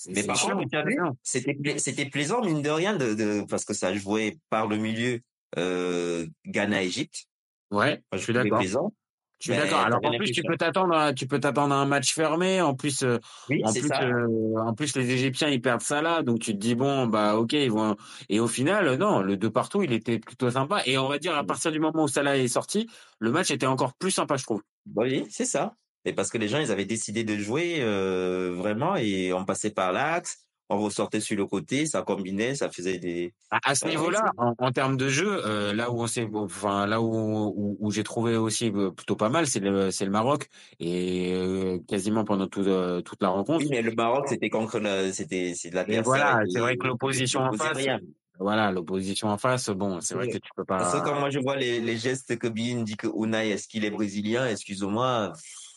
Mais 0.07 0.23
par 0.23 0.35
chiant, 0.37 0.57
contre, 0.57 1.15
c'était 1.23 1.57
c'était 1.77 2.05
plaisant 2.05 2.43
mine 2.43 2.61
de 2.61 2.69
rien 2.69 2.95
de, 2.95 3.13
de 3.13 3.45
parce 3.49 3.63
que 3.65 3.73
ça 3.73 3.93
jouait 3.95 4.37
par 4.49 4.67
le 4.67 4.77
milieu 4.77 5.21
euh, 5.57 6.27
Ghana-Égypte. 6.45 7.25
Ouais, 7.71 8.01
Moi, 8.11 8.17
je 8.17 8.17
suis 8.19 8.33
d'accord. 8.33 8.59
plaisant. 8.59 8.93
Je 9.39 9.47
suis 9.47 9.53
Ben, 9.53 9.61
d'accord. 9.61 9.79
Alors 9.81 9.99
en 10.03 10.13
plus, 10.15 10.31
tu 10.31 10.43
peux 10.43 10.55
t'attendre, 10.57 10.95
à, 10.95 11.13
tu 11.13 11.27
peux 11.27 11.39
t'attendre 11.39 11.75
à 11.75 11.77
un 11.79 11.85
match 11.85 12.13
fermé. 12.13 12.61
En 12.61 12.73
plus, 12.73 13.03
euh, 13.03 13.19
Oui, 13.49 13.61
en 13.63 13.71
c'est 13.73 13.81
plus, 13.81 13.87
ça. 13.87 14.01
euh, 14.01 14.55
en 14.57 14.73
plus, 14.73 14.95
les 14.95 15.11
Égyptiens 15.11 15.49
ils 15.49 15.61
perdent 15.61 15.81
ça 15.81 16.01
là, 16.01 16.23
donc 16.23 16.39
tu 16.39 16.53
te 16.53 16.57
dis 16.57 16.73
bon, 16.75 17.05
bah 17.07 17.35
ok, 17.37 17.53
ils 17.53 17.71
vont. 17.71 17.95
Et 18.29 18.39
au 18.39 18.47
final, 18.47 18.95
non, 18.97 19.21
le 19.21 19.37
deux 19.37 19.51
partout, 19.51 19.83
il 19.83 19.91
était 19.93 20.19
plutôt 20.19 20.49
sympa. 20.51 20.81
Et 20.85 20.97
on 20.97 21.07
va 21.09 21.19
dire 21.19 21.35
à 21.35 21.43
Mm. 21.43 21.47
partir 21.47 21.71
du 21.71 21.79
moment 21.79 22.03
où 22.03 22.07
Salah 22.07 22.37
est 22.37 22.47
sorti, 22.47 22.87
le 23.19 23.31
match 23.31 23.51
était 23.51 23.65
encore 23.67 23.93
plus 23.95 24.11
sympa, 24.11 24.37
je 24.37 24.43
trouve. 24.43 24.61
Bah 24.85 25.03
Oui, 25.03 25.25
c'est 25.29 25.45
ça. 25.45 25.75
Et 26.05 26.13
parce 26.13 26.29
que 26.29 26.37
les 26.37 26.47
gens, 26.47 26.59
ils 26.59 26.71
avaient 26.71 26.85
décidé 26.85 27.23
de 27.23 27.35
jouer 27.37 27.77
euh, 27.81 28.51
vraiment 28.53 28.95
et 28.95 29.33
on 29.33 29.43
passait 29.45 29.71
par 29.71 29.91
l'axe, 29.91 30.44
on 30.69 30.79
ressortait 30.79 31.19
sur 31.21 31.37
le 31.37 31.45
côté, 31.45 31.85
ça 31.85 32.01
combinait, 32.01 32.55
ça 32.55 32.69
faisait 32.69 32.97
des. 32.97 33.33
À, 33.63 33.75
ce 33.75 33.87
niveau-là, 33.87 34.31
en, 34.37 34.53
en 34.57 34.71
termes 34.71 34.97
de 34.97 35.07
jeu, 35.09 35.45
euh, 35.45 35.73
là 35.73 35.91
où 35.91 36.01
on 36.01 36.07
s'est, 36.07 36.27
enfin 36.33 36.87
là 36.87 37.01
où 37.01 37.53
où, 37.55 37.77
où 37.79 37.91
j'ai 37.91 38.03
trouvé 38.03 38.35
aussi 38.37 38.71
euh, 38.75 38.91
plutôt 38.91 39.15
pas 39.15 39.29
mal, 39.29 39.45
c'est 39.47 39.59
le 39.59 39.91
c'est 39.91 40.05
le 40.05 40.11
Maroc 40.11 40.49
et 40.79 41.33
euh, 41.35 41.77
quasiment 41.87 42.23
pendant 42.25 42.47
tout, 42.47 42.61
euh, 42.61 43.01
toute 43.01 43.21
la 43.21 43.29
rencontre. 43.29 43.59
Oui, 43.59 43.67
mais 43.69 43.81
le 43.81 43.93
Maroc, 43.93 44.25
c'était 44.27 44.49
contre 44.49 44.79
la, 44.79 45.11
c'était, 45.13 45.53
c'est 45.55 45.69
Mais 45.69 45.75
l'adversaire. 45.75 46.03
voilà, 46.03 46.41
et 46.45 46.49
c'est 46.49 46.59
vrai 46.59 46.77
que 46.77 46.87
l'opposition 46.87 47.41
en 47.41 47.53
face, 47.53 47.77
rien. 47.77 47.99
voilà, 48.39 48.71
l'opposition 48.71 49.29
en 49.29 49.37
face, 49.37 49.69
bon, 49.69 50.01
c'est 50.01 50.15
vrai 50.15 50.27
que 50.27 50.37
tu 50.37 50.49
peux 50.55 50.65
Parce 50.65 50.91
que 50.93 50.97
pas. 50.97 51.03
quand 51.03 51.19
moi 51.19 51.29
je 51.29 51.39
vois 51.39 51.55
les, 51.55 51.79
les 51.79 51.97
gestes 51.97 52.37
que 52.37 52.47
Bin 52.47 52.83
dit 52.83 52.97
que 52.97 53.07
Unai, 53.07 53.49
est-ce 53.51 53.67
qu'il 53.67 53.85
est 53.85 53.91
brésilien? 53.91 54.47
Excuse-moi, 54.47 55.31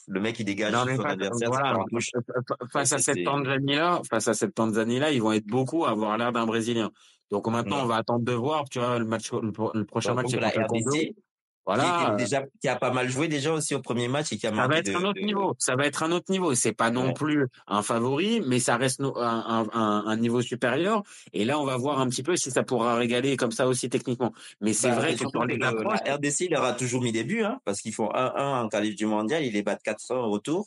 le 0.08 0.20
mec 0.20 0.40
il 0.40 0.44
dégage 0.44 0.72
Non, 0.72 0.80
son 0.80 1.02
face, 1.02 1.12
adversaire, 1.12 1.48
voilà, 1.50 1.78
à 2.74 2.84
cette 2.98 3.24
Tanzanie-là, 3.24 4.02
face 4.08 4.28
à 4.28 4.34
cette 4.34 4.54
Tanzanie-là, 4.54 5.12
ils 5.12 5.22
vont 5.22 5.32
être 5.32 5.46
beaucoup 5.46 5.84
à 5.84 5.90
avoir 5.90 6.16
l'air 6.18 6.32
d'un 6.32 6.46
Brésilien. 6.46 6.90
Donc 7.30 7.46
maintenant, 7.48 7.82
on 7.82 7.86
va 7.86 7.96
attendre 7.96 8.24
de 8.24 8.32
voir, 8.32 8.68
tu 8.68 8.78
vois, 8.78 8.98
le 8.98 9.04
match, 9.04 9.30
le, 9.32 9.52
pro- 9.52 9.70
le 9.74 9.84
prochain 9.84 10.14
Par 10.14 10.24
match, 10.24 10.32
contre, 10.32 10.40
la. 10.40 10.48
RDC, 10.48 11.14
Voilà. 11.76 12.14
qui, 12.16 12.24
déjà, 12.24 12.44
qui 12.62 12.68
a 12.68 12.76
pas 12.76 12.90
mal 12.90 13.10
joué 13.10 13.28
déjà 13.28 13.52
aussi 13.52 13.74
au 13.74 13.80
premier 13.82 14.08
match 14.08 14.32
et 14.32 14.38
qui 14.38 14.46
a 14.46 14.54
Ça 14.54 14.66
va 14.66 14.78
être 14.78 14.86
de, 14.86 14.94
un 14.96 15.04
autre 15.04 15.20
de- 15.20 15.26
niveau. 15.26 15.54
Ça 15.58 15.76
va 15.76 15.84
être 15.86 16.02
un 16.02 16.12
autre 16.12 16.30
niveau. 16.32 16.54
C'est 16.54 16.72
pas 16.72 16.90
non 16.90 17.08
Ouais. 17.08 17.12
plus 17.12 17.46
un 17.66 17.82
favori, 17.82 18.40
mais 18.46 18.58
ça 18.58 18.76
reste 18.78 19.00
un, 19.02 19.66
un- 19.72 20.16
niveau 20.16 20.40
supérieur. 20.40 21.02
Et 21.34 21.44
là, 21.44 21.58
on 21.60 21.64
va 21.64 21.76
voir 21.76 22.00
un 22.00 22.08
petit 22.08 22.22
peu 22.22 22.36
si 22.36 22.50
ça 22.50 22.62
pourra 22.62 22.94
régaler 22.96 23.36
comme 23.36 23.52
ça 23.52 23.68
aussi 23.68 23.90
techniquement. 23.90 24.32
Mais 24.62 24.72
c'est 24.72 24.88
Bah, 24.88 24.94
vrai 24.96 25.12
que 25.14 25.28
sur 25.28 25.44
les 25.44 25.56
le- 25.56 25.60
la 25.60 26.14
RDC, 26.14 26.46
il 26.46 26.50
leur 26.52 26.64
a 26.64 26.72
toujours 26.72 27.02
mis 27.02 27.12
des 27.12 27.24
buts, 27.24 27.42
hein, 27.44 27.60
parce 27.66 27.80
qu'ils 27.82 27.92
font 27.94 28.10
1-1 28.14 28.62
en 28.64 28.68
qualif 28.68 28.96
du 28.96 29.04
mondial, 29.06 29.44
ils 29.44 29.52
les 29.52 29.62
battent 29.62 29.82
400 29.82 30.16
au 30.24 30.30
retour. 30.30 30.66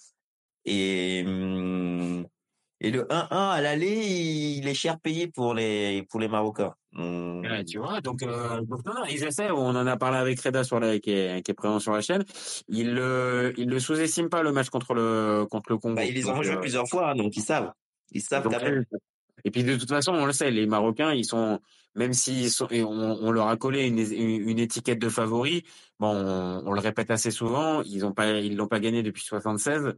Et, 0.66 1.24
hum, 1.26 2.26
et 2.84 2.89
le 2.89 3.03
1-1 3.03 3.27
à 3.29 3.61
l'aller, 3.61 3.93
il 4.57 4.67
est 4.67 4.73
cher 4.73 4.99
payé 4.99 5.27
pour 5.27 5.53
les, 5.53 6.03
pour 6.09 6.19
les 6.19 6.27
Marocains. 6.27 6.73
Ouais, 7.43 7.63
tu 7.63 7.77
vois, 7.77 8.01
donc, 8.01 8.23
euh, 8.23 8.59
donc 8.61 8.84
non, 8.86 8.93
non, 8.95 9.05
ils 9.09 9.23
essaient. 9.23 9.51
On 9.51 9.69
en 9.69 9.88
a 9.88 9.97
parlé 9.97 10.17
avec 10.17 10.41
Reda 10.41 10.63
sur 10.63 10.79
la, 10.79 10.99
qui 10.99 11.11
est, 11.11 11.43
qui 11.43 11.51
est 11.51 11.53
présent 11.53 11.79
sur 11.79 11.93
la 11.93 12.01
chaîne. 12.01 12.25
Ils 12.67 12.93
le, 12.93 13.53
ils 13.57 13.69
le 13.69 13.79
sous-estiment 13.79 14.29
pas 14.29 14.41
le 14.41 14.51
match 14.51 14.69
contre 14.69 14.95
le, 14.95 15.45
contre 15.49 15.71
le 15.71 15.77
Congo. 15.77 15.95
bah, 15.95 16.05
ils 16.05 16.15
les 16.15 16.27
ont 16.27 16.34
rejoués 16.34 16.55
euh, 16.55 16.59
plusieurs 16.59 16.89
fois, 16.89 17.11
hein, 17.11 17.15
donc 17.15 17.38
ils 17.38 17.43
savent. 17.43 17.71
Ils 18.11 18.21
savent 18.21 18.43
donc, 18.43 18.53
quand 18.53 18.63
même. 18.63 18.84
euh, 18.91 18.97
et 19.43 19.51
puis 19.51 19.63
de 19.63 19.75
toute 19.75 19.89
façon, 19.89 20.13
on 20.13 20.25
le 20.25 20.34
sait, 20.34 20.51
les 20.51 20.65
Marocains, 20.65 21.13
ils 21.13 21.25
sont, 21.25 21.59
même 21.95 22.11
et 22.71 22.84
on, 22.84 22.89
on 22.89 23.32
leur 23.32 23.47
a 23.47 23.57
collé 23.57 23.88
une, 23.88 23.99
une, 23.99 24.49
une 24.49 24.59
étiquette 24.59 24.99
de 24.99 25.09
favori. 25.09 25.63
Bon, 25.99 26.09
on, 26.15 26.63
on 26.67 26.73
le 26.73 26.79
répète 26.79 27.11
assez 27.11 27.32
souvent, 27.32 27.82
ils 27.84 28.05
ont 28.05 28.11
pas, 28.11 28.39
ils 28.39 28.55
l'ont 28.55 28.67
pas 28.67 28.79
gagné 28.79 29.03
depuis 29.03 29.23
76. 29.23 29.95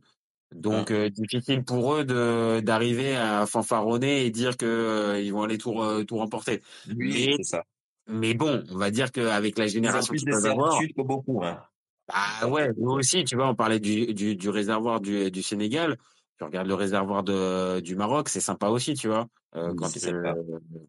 Donc 0.52 0.92
euh, 0.92 1.10
difficile 1.10 1.64
pour 1.64 1.96
eux 1.96 2.04
de 2.06 2.60
d'arriver 2.60 3.16
à 3.16 3.46
fanfaronner 3.46 4.26
et 4.26 4.30
dire 4.32 4.56
que 4.56 4.66
euh, 4.66 5.20
ils 5.22 5.32
vont 5.34 5.44
aller 5.44 5.58
tout 5.58 5.72
re- 5.72 6.06
tout 6.06 6.18
remporter. 6.18 6.62
Oui, 6.88 6.96
Mais 7.38 7.44
ça. 7.44 7.64
mais 8.08 8.34
bon, 8.36 8.64
on 8.70 8.78
va 8.78 8.92
dire 8.92 9.12
qu'avec 9.12 9.58
la 9.58 9.68
génération 9.68 10.14
qu'ils 10.14 10.30
peuvent 10.30 10.46
avoir, 10.46 10.80
que 10.80 11.02
beaucoup, 11.02 11.44
hein. 11.44 11.64
bah 12.08 12.48
ouais, 12.48 12.70
nous 12.78 12.92
aussi, 12.92 13.24
tu 13.24 13.36
vois, 13.36 13.48
on 13.48 13.56
parlait 13.56 13.80
du 13.80 14.14
du, 14.14 14.36
du 14.36 14.50
réservoir 14.50 15.02
du, 15.02 15.32
du 15.32 15.42
Sénégal. 15.42 15.98
Tu 16.38 16.44
regardes 16.44 16.68
le 16.68 16.74
réservoir 16.74 17.24
de 17.24 17.80
du 17.80 17.96
Maroc, 17.96 18.28
c'est 18.30 18.40
sympa 18.40 18.68
aussi, 18.68 18.94
tu 18.96 19.08
vois. 19.08 19.28
Euh, 19.56 19.70
Oui, 19.70 19.76
quand 19.78 20.04
euh, 20.08 20.34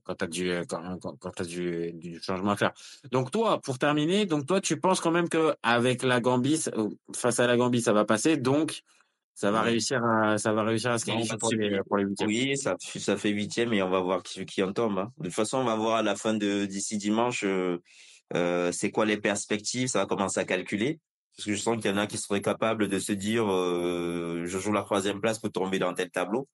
quand 0.04 0.14
t'as 0.14 0.26
du 0.26 0.50
quand, 0.68 0.98
quand, 0.98 1.16
quand 1.18 1.30
t'as 1.30 1.44
du, 1.44 1.92
du 1.92 2.20
changement 2.22 2.52
à 2.52 2.56
faire. 2.56 2.72
Donc 3.12 3.30
toi, 3.30 3.60
pour 3.60 3.78
terminer, 3.78 4.26
donc 4.26 4.46
toi, 4.46 4.60
tu 4.60 4.80
penses 4.80 5.00
quand 5.00 5.10
même 5.10 5.28
que 5.28 5.54
avec 5.62 6.02
la 6.02 6.20
Gambie, 6.20 6.60
euh, 6.76 6.88
face 7.14 7.40
à 7.40 7.46
la 7.46 7.56
Gambie, 7.56 7.82
ça 7.82 7.92
va 7.92 8.04
passer, 8.04 8.36
donc 8.38 8.82
ça 9.34 9.50
va 9.50 9.62
Ouais. 9.62 9.70
réussir 9.70 10.04
à 10.04 10.38
ça 10.38 10.52
va 10.52 10.62
réussir 10.62 10.90
à 10.92 10.98
se 10.98 11.04
on 11.10 11.14
qualifier 11.14 11.70
les 11.70 11.82
pour 11.82 11.96
les 11.96 12.04
huitièmes. 12.04 12.28
Oui, 12.28 12.56
ça, 12.56 12.76
ça 12.78 13.16
fait 13.16 13.30
huitième 13.30 13.72
et 13.72 13.82
on 13.82 13.90
va 13.90 14.00
voir 14.00 14.22
qui, 14.22 14.44
qui 14.46 14.62
en 14.62 14.72
tombe. 14.72 14.98
hein. 14.98 15.12
De 15.18 15.24
toute 15.24 15.34
façon, 15.34 15.58
on 15.58 15.64
va 15.64 15.74
voir 15.76 15.96
à 15.96 16.02
la 16.02 16.14
fin 16.16 16.34
de 16.34 16.64
d'ici 16.66 16.96
dimanche 16.98 17.42
euh, 17.44 17.78
euh, 18.34 18.70
c'est 18.72 18.90
quoi 18.90 19.04
les 19.06 19.16
perspectives. 19.16 19.88
Ça 19.88 20.00
va 20.00 20.06
commencer 20.06 20.40
à 20.40 20.44
calculer. 20.44 21.00
Parce 21.36 21.46
que 21.46 21.54
je 21.54 21.60
sens 21.60 21.76
qu'il 21.76 21.90
y 21.90 21.94
en 21.94 21.96
a 21.96 22.06
qui 22.06 22.16
seraient 22.16 22.40
capables 22.40 22.88
de 22.88 22.98
se 23.00 23.12
dire 23.12 23.44
euh, 23.50 24.44
je 24.46 24.58
joue 24.58 24.72
la 24.72 24.82
troisième 24.82 25.20
place 25.20 25.40
pour 25.40 25.50
tomber 25.50 25.80
dans 25.80 25.92
tel 25.92 26.10
tableau. 26.10 26.48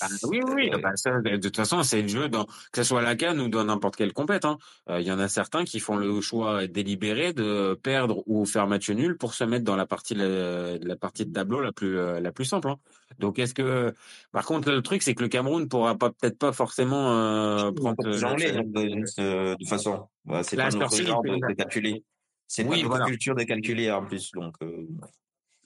Ah, 0.00 0.06
oui, 0.24 0.40
oui, 0.54 0.70
bah, 0.82 0.92
ça, 0.94 1.20
de 1.20 1.36
toute 1.36 1.56
façon, 1.56 1.82
c'est 1.82 2.02
le 2.02 2.08
jeu, 2.08 2.28
dans, 2.28 2.44
que 2.44 2.52
ce 2.76 2.84
soit 2.84 3.00
à 3.00 3.02
la 3.02 3.16
canne 3.16 3.40
ou 3.40 3.48
dans 3.48 3.64
n'importe 3.64 3.96
quelle 3.96 4.12
compète. 4.12 4.44
Hein. 4.44 4.58
Euh, 4.90 5.00
Il 5.00 5.06
y 5.06 5.12
en 5.12 5.18
a 5.18 5.28
certains 5.28 5.64
qui 5.64 5.80
font 5.80 5.96
le 5.96 6.20
choix 6.20 6.66
délibéré 6.66 7.32
de 7.32 7.78
perdre 7.82 8.22
ou 8.26 8.44
faire 8.44 8.66
match 8.66 8.90
nul 8.90 9.16
pour 9.16 9.34
se 9.34 9.44
mettre 9.44 9.64
dans 9.64 9.76
la 9.76 9.86
partie 9.86 10.14
la, 10.14 10.78
la 10.78 10.96
partie 10.96 11.26
de 11.26 11.32
tableau 11.32 11.60
la 11.60 11.72
plus 11.72 11.98
euh, 11.98 12.20
la 12.20 12.32
plus 12.32 12.44
simple. 12.44 12.68
Hein. 12.68 12.76
Donc, 13.18 13.38
est-ce 13.38 13.54
que, 13.54 13.92
par 14.32 14.44
contre, 14.44 14.70
le 14.70 14.82
truc, 14.82 15.02
c'est 15.02 15.14
que 15.14 15.22
le 15.22 15.28
Cameroun 15.28 15.68
pourra 15.68 15.96
pas 15.96 16.10
peut-être 16.10 16.38
pas 16.38 16.52
forcément 16.52 17.10
euh, 17.12 17.72
prendre. 17.72 17.96
Vous 18.08 18.24
anglais, 18.24 18.52
donc, 18.52 18.70
de, 18.70 18.82
de, 18.82 19.56
de 19.56 19.66
façon. 19.66 20.08
Voilà, 20.24 20.42
c'est 20.42 20.56
pas 20.56 20.70
notre 20.70 21.02
genre 21.02 21.22
de, 21.22 21.30
de 21.48 21.54
calculer. 21.54 22.04
C'est 22.46 22.62
Oui, 22.62 22.68
pas 22.68 22.76
notre 22.76 22.88
voilà. 22.88 23.04
culture 23.06 23.34
de 23.34 23.42
calculer 23.42 23.90
en 23.90 24.04
plus, 24.04 24.30
donc. 24.32 24.54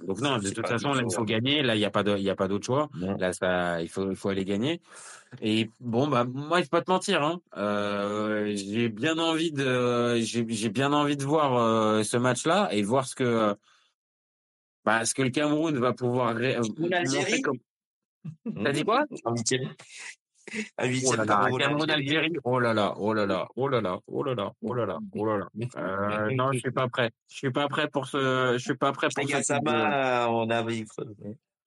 Donc 0.01 0.21
non, 0.21 0.39
de 0.39 0.51
toute 0.51 0.67
façon, 0.67 0.93
là, 0.95 1.03
il 1.09 1.15
faut 1.15 1.25
gagner. 1.25 1.63
Là, 1.63 1.75
il 1.77 1.81
y 1.81 1.85
a 1.85 1.91
pas 1.91 2.03
de, 2.03 2.17
il 2.17 2.23
y 2.25 2.31
a 2.31 2.35
pas 2.35 2.49
d'autre 2.49 2.67
choix. 2.67 2.89
Non. 2.95 3.17
Là, 3.17 3.33
ça, 3.33 3.81
il 3.83 3.89
faut, 3.89 4.11
il 4.11 4.17
faut 4.17 4.31
aller 4.31 4.45
gagner. 4.45 4.81
Et 5.41 5.71
bon, 5.81 6.09
bah, 6.09 6.25
moi, 6.25 6.59
je 6.59 6.65
vais 6.65 6.69
pas 6.69 6.83
te 6.83 6.91
mentir, 6.91 7.23
hein. 7.23 7.41
Euh, 7.57 8.53
j'ai 8.55 8.89
bien 8.89 9.19
envie 9.19 9.53
de, 9.53 10.17
j'ai, 10.17 10.45
j'ai 10.49 10.69
bien 10.71 10.93
envie 10.93 11.17
de 11.17 11.25
voir 11.25 11.57
euh, 11.57 12.03
ce 12.03 12.17
match-là 12.17 12.69
et 12.73 12.83
voir 12.83 13.07
ce 13.07 13.15
que, 13.15 13.55
bah, 14.85 15.05
ce 15.05 15.15
que 15.15 15.23
le 15.23 15.31
Cameroun 15.31 15.79
va 15.79 15.93
pouvoir 15.93 16.35
ré- 16.35 16.59
L'Algérie. 16.79 17.43
T'as 18.65 18.73
dit 18.73 18.85
quoi? 18.85 19.05
En 19.25 19.35
huitième. 19.35 19.71
Un 20.79 20.85
Oh 20.85 20.87
huitième 20.87 21.25
là 21.25 21.25
là, 21.25 21.51
Cameroun, 21.59 21.91
Algérie. 21.91 22.33
Oh 22.45 22.59
là 22.59 22.75
là, 22.75 22.95
oh 22.97 23.15
là 23.15 23.27
là, 23.27 23.49
oh 23.57 23.69
là 23.69 23.81
là, 23.81 23.99
oh 24.07 24.23
là 24.23 24.35
là, 24.35 24.53
oh 24.63 24.75
là 24.75 24.87
là, 24.87 24.99
oh 25.17 25.27
là 25.27 25.39
là. 25.39 25.49
Euh, 25.77 26.31
non, 26.35 26.53
je 26.53 26.59
suis 26.59 26.71
pas 26.71 26.89
prêt. 26.89 27.11
Je 27.29 27.37
suis 27.37 27.51
pas 27.51 27.69
prêt 27.69 27.89
pour 27.89 28.07
ce, 28.07 28.55
je 28.55 28.59
suis 28.59 28.77
pas 28.77 28.93
prêt 28.93 29.09
pour 29.15 29.25
Gassama, 29.25 30.29
on 30.29 30.49
avait. 30.51 30.85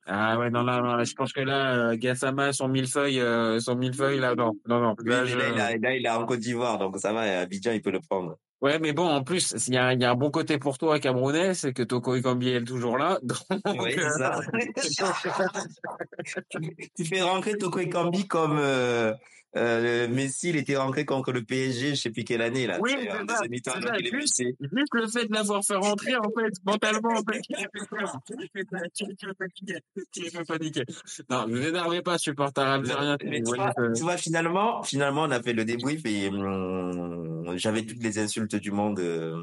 Ah 0.07 0.37
ouais, 0.37 0.51
non, 0.51 0.63
là, 0.63 0.81
non, 0.81 1.03
je 1.03 1.13
pense 1.15 1.33
que 1.33 1.41
là, 1.41 1.95
Gassama, 1.95 2.53
son 2.53 2.67
millefeuille, 2.67 3.19
euh, 3.19 3.59
son 3.59 3.75
millefeuille, 3.75 4.19
là, 4.19 4.35
non, 4.35 4.53
non, 4.67 4.79
non. 4.79 4.95
Là, 5.03 5.23
là, 5.23 5.49
il 5.49 5.59
a, 5.59 5.77
là, 5.77 5.95
il 5.95 6.05
est 6.05 6.09
en 6.09 6.25
Côte 6.25 6.39
d'Ivoire, 6.39 6.77
donc 6.77 6.97
ça 6.99 7.11
va, 7.11 7.39
Abidjan, 7.39 7.71
il 7.71 7.81
peut 7.81 7.91
le 7.91 8.01
prendre. 8.01 8.37
Ouais, 8.61 8.79
mais 8.79 8.93
bon, 8.93 9.07
en 9.07 9.23
plus, 9.23 9.53
il 9.67 9.73
y 9.73 9.77
a, 9.77 9.93
il 9.93 10.01
y 10.01 10.05
a 10.05 10.11
un 10.11 10.15
bon 10.15 10.31
côté 10.31 10.57
pour 10.57 10.77
toi, 10.77 10.99
Camerounais, 10.99 11.53
c'est 11.53 11.73
que 11.73 11.83
Toko 11.83 12.15
Ekambi 12.15 12.49
est 12.49 12.63
toujours 12.63 12.97
là. 12.97 13.19
Donc, 13.23 13.37
Oui, 13.79 13.95
euh, 13.97 14.09
ça. 14.17 14.39
tu 16.97 17.05
fais 17.05 17.21
rentrer 17.21 17.57
Toko 17.57 17.79
Ekambi 17.79 18.27
comme 18.27 18.57
euh, 18.57 19.13
euh, 19.57 20.07
Messi, 20.07 20.49
il 20.49 20.57
était 20.57 20.75
rentré 20.75 21.05
contre 21.05 21.31
le 21.31 21.43
PSG, 21.43 21.91
je 21.95 22.01
sais 22.01 22.09
plus 22.09 22.23
quelle 22.23 22.41
année, 22.41 22.67
là. 22.67 22.77
Oui, 22.81 22.91
C'est 22.97 23.09
un 23.09 23.25
ça, 23.27 23.41
c'est 23.49 23.69
ça, 23.69 23.95
il 23.99 24.09
juste- 24.11 24.43
le 24.93 25.07
fait 25.07 25.25
de 25.27 25.33
l'avoir 25.33 25.63
fait 25.63 25.75
rentrer, 25.75 26.15
en 26.15 26.23
fait, 26.29 26.51
mentalement, 26.65 27.13
en 27.13 27.23
fait, 27.23 27.41
les 30.17 30.29
fais 30.29 30.43
paniquer. 30.43 30.83
Non, 31.29 31.47
ne 31.47 31.57
vous 31.57 31.67
énervez 31.67 32.01
pas, 32.01 32.17
supporter 32.17 32.61
algérien. 32.61 33.17
Tu 33.17 33.43
tu 33.95 34.01
vois, 34.03 34.17
finalement, 34.17 34.83
finalement, 34.83 35.23
on 35.23 35.31
a 35.31 35.41
fait 35.41 35.53
le 35.53 35.65
débrief 35.65 36.01
et 36.05 36.29
hum, 36.29 37.57
j'avais 37.57 37.83
toutes 37.85 38.01
les 38.03 38.19
insultes 38.19 38.55
du 38.55 38.71
monde. 38.71 38.99
euh, 38.99 39.35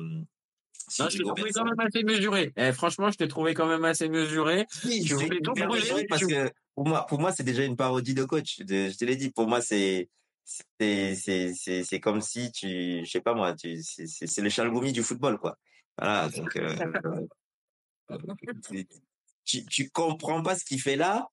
Non, 0.99 1.09
je 1.09 1.19
t'ai 1.19 1.25
trouvé 1.25 1.51
quand 1.55 1.65
même 1.65 1.81
assez 1.81 2.03
mesuré. 2.03 2.53
Eh, 2.57 2.73
franchement, 2.73 3.11
je 3.11 3.17
t'ai 3.17 3.29
trouvé 3.29 3.55
quand 3.55 3.67
même 3.67 3.85
assez 3.85 4.09
mesuré. 4.09 4.67
Oui, 4.85 5.03
Tu 5.07 5.15
voulais 5.15 5.29
l'ai 5.31 5.41
tout 5.41 5.53
brûler, 5.55 6.07
parce 6.09 6.21
tu- 6.21 6.29
que 6.29 6.51
pour 6.75 6.87
moi, 6.87 7.07
pour 7.07 7.21
moi, 7.21 7.33
c'est 7.33 7.43
déjà 7.45 7.65
une 7.65 7.77
parodie 7.77 8.15
de 8.15 8.25
coach. 8.25 8.61
De- 8.61 8.89
je 8.89 8.97
te 8.97 9.05
l'ai 9.05 9.17
dit. 9.17 9.31
Pour 9.31 9.47
moi, 9.49 9.61
c'est 9.61 10.09
c'est 10.45 11.15
c'est 11.15 11.55
c'est 11.55 11.85
c'est 11.85 12.01
comme 12.01 12.21
si 12.21 12.51
tu, 12.53 13.05
je 13.05 13.11
sais 13.11 13.21
pas 13.21 13.35
moi, 13.35 13.55
tu 13.55 13.81
c'est 13.83 14.07
c'est 14.07 14.27
c'est 14.27 14.43
le 14.43 14.49
Chalgoumi 14.51 14.93
du 14.93 15.03
football 15.03 15.39
quoi. 15.39 15.57
Voilà. 15.99 16.29
Donc 16.31 16.57
euh, 16.57 16.77
euh, 18.11 18.17
tu- 18.71 18.87
tu 19.45 19.67
tu 19.67 19.91
comprends 19.91 20.43
pas 20.43 20.57
ce 20.57 20.65
qu'il 20.65 20.81
fait 20.81 20.97
là. 20.97 21.29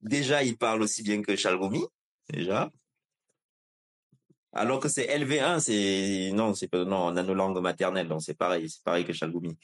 Déjà, 0.00 0.42
il 0.42 0.56
parle 0.56 0.82
aussi 0.82 1.02
bien 1.02 1.22
que 1.22 1.36
Chalgoumi. 1.36 1.84
Déjà. 2.30 2.70
Alors 4.52 4.80
que 4.80 4.88
c'est 4.88 5.06
LV1, 5.06 5.60
c'est 5.60 6.32
non, 6.34 6.54
c'est 6.54 6.66
pas 6.66 6.84
non, 6.84 7.06
on 7.06 7.16
a 7.16 7.22
nos 7.22 7.34
langues 7.34 7.60
maternelles, 7.60 8.08
donc 8.08 8.20
c'est 8.22 8.34
pareil, 8.34 8.68
c'est 8.68 8.82
pareil 8.82 9.04
que 9.04 9.12
Chalgoumi. 9.12 9.56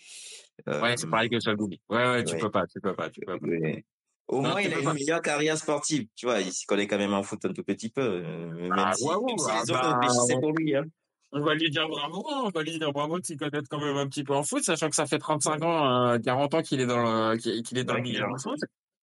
Euh, 0.69 0.81
Ouais, 0.81 0.97
c'est 0.97 1.09
pareil 1.11 1.29
que 1.29 1.41
Chalgoumi. 1.41 1.81
Ouais, 1.89 1.97
ouais, 2.09 2.25
tu 2.25 2.35
ouais. 2.35 2.41
peux 2.41 2.51
pas, 2.51 2.67
tu 2.69 2.81
peux 2.81 2.95
pas, 2.95 3.11
tu 3.11 3.21
peux 3.21 3.39
pas. 3.39 3.47
Ouais. 3.47 3.85
Au 4.29 4.43
Non, 4.43 4.51
moins, 4.51 4.61
il 4.61 4.75
a 4.75 4.79
une 4.81 4.93
meilleure 4.93 5.23
carrière 5.23 5.57
sportive. 5.57 6.07
Tu 6.17 6.27
vois, 6.27 6.41
il 6.41 6.53
s'y 6.53 6.67
connaît 6.67 6.87
quand 6.87 6.99
même 6.99 7.15
en 7.15 7.23
foot 7.23 7.45
un 7.45 7.53
tout 7.53 7.63
petit 7.63 7.91
peu. 7.91 8.01
euh, 8.03 8.51
Même 8.69 8.73
Ah, 8.77 8.93
si, 8.95 9.05
ouais, 9.05 9.15
ouais, 9.15 9.25
même 9.27 9.39
si 9.39 9.47
ah, 9.49 9.63
les 9.65 9.71
autres 9.73 10.29
bah, 10.35 10.41
pour 10.41 10.53
lui. 10.53 10.75
Hein. 10.77 10.85
On 11.33 11.41
va 11.41 11.55
lui 11.55 11.71
dire 11.71 11.89
bravo, 11.89 12.25
on 12.31 12.49
va 12.51 12.63
lui 12.63 12.79
dire 12.79 12.93
bravo 12.93 13.19
de 13.21 13.27
s'y 13.27 13.37
connaître 13.37 13.69
quand 13.69 13.81
même 13.81 13.97
un 13.97 14.07
petit 14.09 14.25
peu 14.25 14.35
en 14.35 14.43
foot, 14.43 14.63
sachant 14.63 14.89
que 14.89 14.97
ça 14.97 15.07
fait 15.07 15.19
35 15.19 15.63
ans, 15.63 16.11
euh, 16.13 16.19
40 16.19 16.55
ans 16.55 16.63
qu'il 16.63 16.81
est 16.81 16.87
dans 16.87 17.03
le, 17.03 17.37
qu'il 17.37 17.79
est 17.79 17.85
dans 17.85 17.95
le 17.95 18.01
milieu 18.03 18.21
du 18.21 18.43
foot. 18.43 18.59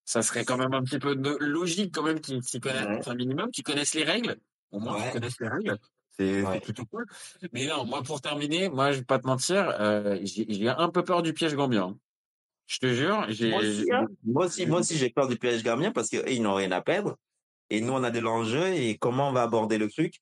Ça 0.05 0.21
serait 0.21 0.43
quand 0.43 0.57
même 0.57 0.73
un 0.73 0.83
petit 0.83 0.99
peu 0.99 1.15
de 1.15 1.37
logique 1.39 1.93
quand 1.93 2.03
même 2.03 2.19
qu'il 2.19 2.41
s'y 2.43 2.59
connaisse 2.59 3.07
un 3.07 3.15
minimum, 3.15 3.51
qu'il 3.51 3.63
connaisse 3.63 3.93
les 3.93 4.03
règles. 4.03 4.37
Au 4.71 4.79
moins, 4.79 5.01
qu'il 5.01 5.11
connaisse 5.11 5.39
les 5.39 5.47
règles. 5.47 5.77
C'est 6.17 6.43
plutôt 6.61 6.85
cool. 6.85 7.05
Mais 7.53 7.65
non, 7.67 7.85
moi, 7.85 8.01
pour 8.03 8.21
terminer, 8.21 8.69
moi, 8.69 8.91
je 8.91 8.99
vais 8.99 9.05
pas 9.05 9.19
te 9.19 9.25
mentir, 9.27 9.73
euh, 9.79 10.19
j'ai 10.23 10.67
un 10.69 10.89
peu 10.89 11.03
peur 11.03 11.21
du 11.23 11.33
piège 11.33 11.55
gambien. 11.55 11.97
Je 12.67 12.79
te 12.79 12.93
jure, 12.93 13.25
j'ai, 13.29 13.49
Moi 13.49 13.59
aussi, 13.61 13.91
hein. 13.91 14.07
moi 14.23 14.45
aussi, 14.45 14.65
moi 14.65 14.79
aussi, 14.79 14.97
j'ai 14.97 15.09
peur 15.09 15.27
du 15.27 15.37
PSG 15.37 15.63
Gambien 15.63 15.91
parce 15.91 16.09
que 16.09 16.17
eux, 16.17 16.31
ils 16.31 16.41
n'ont 16.41 16.55
rien 16.55 16.71
à 16.71 16.81
perdre. 16.81 17.17
Et 17.69 17.81
nous, 17.81 17.93
on 17.93 18.03
a 18.03 18.11
de 18.11 18.19
l'enjeu. 18.19 18.67
Et 18.73 18.97
comment 18.97 19.29
on 19.29 19.33
va 19.33 19.43
aborder 19.43 19.77
le 19.77 19.89
truc 19.89 20.15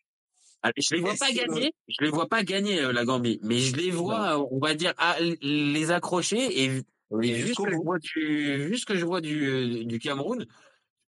Ah, 0.63 0.71
je 0.75 0.95
les 0.95 1.01
vois 1.01 1.15
pas 1.19 1.31
gagner, 1.31 1.71
je 1.87 2.03
les 2.03 2.09
vois 2.09 2.27
pas 2.27 2.43
gagner 2.43 2.81
euh, 2.81 2.91
la 2.93 3.05
Gambie, 3.05 3.39
mais 3.43 3.57
je 3.59 3.75
les 3.75 3.91
vois, 3.91 4.39
euh, 4.39 4.47
on 4.51 4.59
va 4.59 4.73
dire, 4.75 4.93
à 4.97 5.19
l- 5.19 5.37
les 5.41 5.91
accrocher 5.91 6.63
et, 6.63 6.65
et 6.65 7.31
vu 7.33 7.53
ce 7.53 7.59
que 7.59 7.71
je 7.71 7.77
vois 7.77 7.99
du, 7.99 8.57
vu 8.67 8.77
ce 8.77 8.85
que 8.85 8.95
je 8.95 9.05
vois 9.05 9.21
du, 9.21 9.47
euh, 9.47 9.83
du 9.85 9.99
Cameroun, 9.99 10.45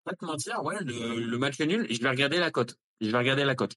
pas 0.04 0.14
te 0.14 0.26
mentir, 0.26 0.64
ouais, 0.64 0.78
le, 0.84 1.20
le 1.26 1.38
match 1.38 1.60
nul, 1.62 1.88
je 1.90 2.02
vais 2.02 2.10
regarder 2.10 2.38
la 2.40 2.52
cote, 2.52 2.78
je 3.02 3.10
vais 3.12 3.18
regarder 3.18 3.44
la 3.46 3.56
cote. 3.56 3.76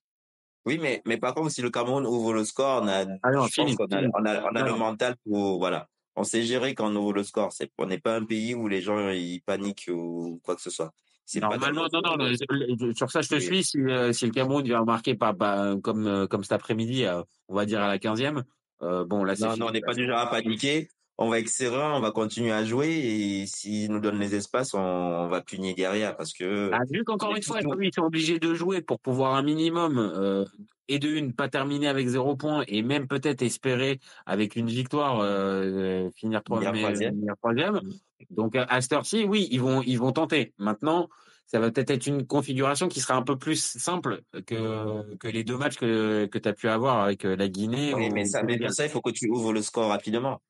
Oui, 0.65 0.77
mais, 0.79 1.01
mais 1.05 1.17
par 1.17 1.33
contre, 1.33 1.51
si 1.51 1.61
le 1.61 1.69
Cameroun 1.69 2.05
ouvre 2.05 2.33
le 2.33 2.43
score, 2.43 2.83
on 2.83 2.87
a, 2.87 3.05
Ah 3.23 3.31
non, 3.31 3.45
je 3.45 3.55
pense 3.55 3.75
qu'on 3.75 3.85
a, 3.91 4.01
on 4.01 4.25
a, 4.25 4.43
on 4.43 4.55
a 4.55 4.61
Non. 4.61 4.65
le 4.65 4.75
mental 4.75 5.15
pour, 5.23 5.59
voilà. 5.59 5.87
On 6.19 6.23
sait 6.23 6.41
gérer 6.41 6.73
quand 6.73 6.91
on 6.91 6.95
ouvre 6.95 7.13
le 7.13 7.23
score. 7.23 7.51
C'est, 7.53 7.71
on 7.77 7.85
n'est 7.85 7.99
pas 7.99 8.15
un 8.17 8.25
pays 8.25 8.55
où 8.55 8.67
les 8.67 8.81
gens, 8.81 9.09
ils 9.11 9.39
paniquent 9.41 9.89
ou 9.93 10.41
quoi 10.43 10.55
que 10.55 10.61
ce 10.61 10.71
soit. 10.71 10.91
C'est 11.25 11.39
pas 11.41 11.49
Normalement, 11.49 11.87
non, 11.93 12.01
non, 12.01 12.15
le- 12.17 12.93
sur 12.95 13.11
ça, 13.11 13.21
je 13.21 13.29
te 13.29 13.39
suis. 13.39 13.63
Si, 13.63 13.77
euh, 13.79 14.11
si 14.13 14.25
le 14.25 14.31
Cameroun 14.31 14.63
vient 14.63 14.83
marquer 14.83 15.13
par, 15.13 15.37
par- 15.37 15.79
comme, 15.81 16.07
euh, 16.07 16.25
comme 16.25 16.41
cet 16.43 16.53
après-midi, 16.53 17.05
euh, 17.05 17.21
on 17.49 17.55
va 17.55 17.65
dire 17.65 17.81
à 17.81 17.87
la 17.87 17.99
15e, 17.99 18.43
euh, 18.81 19.05
bon, 19.05 19.23
là, 19.23 19.35
c'est 19.35 19.43
Non, 19.45 19.51
fini. 19.51 19.59
non, 19.59 19.67
on 19.67 19.71
n'est 19.71 19.81
pas 19.81 19.93
du 19.93 20.07
genre 20.07 20.17
à 20.19 20.27
paniquer. 20.27 20.89
On 21.19 21.29
va 21.29 21.39
être 21.39 21.49
serein, 21.49 21.95
on 21.95 21.99
va 21.99 22.11
continuer 22.11 22.51
à 22.51 22.63
jouer 22.63 22.89
et 22.89 23.45
s'ils 23.47 23.91
nous 23.91 23.99
donnent 23.99 24.19
les 24.19 24.35
espaces, 24.35 24.73
on, 24.75 24.79
on 24.79 25.27
va 25.27 25.41
punir 25.41 25.73
derrière 25.75 26.15
parce 26.15 26.31
que. 26.31 26.69
Ah, 26.73 26.81
vu 26.89 27.03
qu'encore 27.03 27.35
une 27.35 27.41
fois, 27.41 27.59
ils 27.59 27.93
sont 27.93 28.03
obligés 28.03 28.39
de 28.39 28.53
jouer 28.53 28.81
pour 28.81 28.99
pouvoir 28.99 29.33
un 29.33 29.41
minimum, 29.41 29.97
euh, 29.97 30.45
et 30.87 30.99
de 30.99 31.09
une, 31.09 31.33
pas 31.33 31.49
terminer 31.49 31.87
avec 31.87 32.07
zéro 32.07 32.35
point, 32.35 32.63
et 32.67 32.81
même 32.81 33.07
peut-être 33.07 33.41
espérer 33.41 33.99
avec 34.25 34.55
une 34.55 34.67
victoire 34.67 35.19
euh, 35.21 36.09
finir 36.15 36.41
Finir 36.45 37.35
troisième. 37.41 37.81
Donc 38.29 38.55
à 38.55 38.81
cette 38.81 38.93
heure-ci, 38.93 39.25
oui, 39.25 39.47
ils 39.51 39.61
vont, 39.61 39.81
ils 39.81 39.97
vont 39.97 40.11
tenter. 40.11 40.53
Maintenant, 40.57 41.09
ça 41.45 41.59
va 41.59 41.71
peut-être 41.71 41.91
être 41.91 42.07
une 42.07 42.27
configuration 42.27 42.89
qui 42.89 42.99
sera 42.99 43.15
un 43.15 43.21
peu 43.21 43.37
plus 43.37 43.61
simple 43.61 44.21
que 44.45 45.15
que 45.17 45.27
les 45.27 45.43
deux 45.43 45.57
matchs 45.57 45.77
que 45.77 46.25
que 46.25 46.37
tu 46.37 46.49
as 46.49 46.53
pu 46.53 46.67
avoir 46.67 47.03
avec 47.03 47.25
euh, 47.25 47.35
la 47.35 47.47
Guinée. 47.47 47.93
Oui, 47.93 48.09
ou 48.09 48.13
mais 48.13 48.25
ça, 48.25 48.41
le 48.41 48.47
mais 48.47 48.53
Sénégal. 48.53 48.67
pour 48.67 48.75
ça, 48.75 48.85
il 48.85 48.89
faut 48.89 49.01
que 49.01 49.11
tu 49.11 49.29
ouvres 49.29 49.53
le 49.53 49.61
score 49.61 49.87
rapidement. 49.87 50.41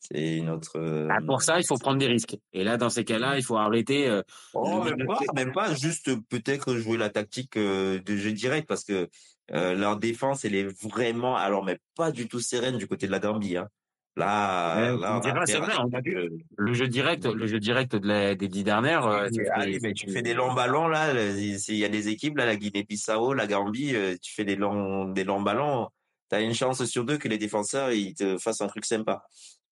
C'est 0.00 0.36
une 0.38 0.48
autre. 0.50 0.78
euh, 0.78 1.08
Ah, 1.10 1.18
pour 1.26 1.42
ça, 1.42 1.58
il 1.58 1.66
faut 1.66 1.76
prendre 1.76 1.98
des 1.98 2.06
risques. 2.06 2.36
Et 2.52 2.64
là, 2.64 2.76
dans 2.76 2.88
ces 2.90 3.04
cas-là, 3.04 3.36
il 3.36 3.42
faut 3.44 3.56
arrêter. 3.56 4.08
euh, 4.08 4.22
Oh, 4.54 4.82
même 4.82 5.06
pas, 5.06 5.18
même 5.34 5.52
pas, 5.52 5.74
juste 5.74 6.10
peut-être 6.28 6.76
jouer 6.76 6.96
la 6.96 7.10
tactique 7.10 7.56
euh, 7.56 7.98
de 8.00 8.16
jeu 8.16 8.32
direct 8.32 8.66
parce 8.68 8.84
que 8.84 9.08
euh, 9.52 9.74
leur 9.74 9.96
défense, 9.96 10.44
elle 10.44 10.54
est 10.54 10.68
vraiment, 10.82 11.36
alors, 11.36 11.64
mais 11.64 11.78
pas 11.96 12.10
du 12.12 12.28
tout 12.28 12.40
sereine 12.40 12.78
du 12.78 12.86
côté 12.86 13.06
de 13.06 13.12
la 13.12 13.18
Gambie. 13.18 13.56
Hein. 13.56 13.68
Là, 14.16 14.76
Ouais, 14.94 15.00
là, 15.00 15.12
on 15.14 15.16
on 15.18 15.20
dira, 15.20 15.34
va 15.40 15.46
c'est 15.46 15.58
vrai, 15.58 15.74
on 15.78 15.92
a 15.92 16.00
euh, 16.08 16.28
le 16.56 16.74
jeu 16.74 16.88
direct, 16.88 17.24
le 17.26 17.46
jeu 17.46 17.60
direct 17.60 17.94
de 17.94 18.08
la- 18.08 18.34
des 18.34 18.48
dix 18.48 18.64
dernières. 18.64 19.06
allez, 19.06 19.78
mais 19.80 19.92
tu 19.92 20.10
fais 20.10 20.22
des 20.22 20.34
longs 20.34 20.54
ballons 20.54 20.88
là. 20.88 21.12
Il 21.30 21.76
y 21.76 21.84
a 21.84 21.88
des 21.88 22.08
équipes 22.08 22.36
là, 22.36 22.44
la 22.46 22.56
Guinée-Bissau, 22.56 23.32
la 23.34 23.46
Gambie. 23.46 23.94
tu 24.20 24.34
fais 24.34 24.44
des 24.44 24.56
longs, 24.56 25.08
des 25.08 25.24
longs 25.24 25.42
ballons. 25.42 25.88
T'as 26.30 26.42
une 26.42 26.52
chance 26.52 26.84
sur 26.84 27.04
deux 27.04 27.16
que 27.16 27.28
les 27.28 27.38
défenseurs 27.38 27.92
ils 27.92 28.14
te 28.14 28.36
fassent 28.38 28.60
un 28.60 28.66
truc 28.66 28.84
sympa. 28.84 29.22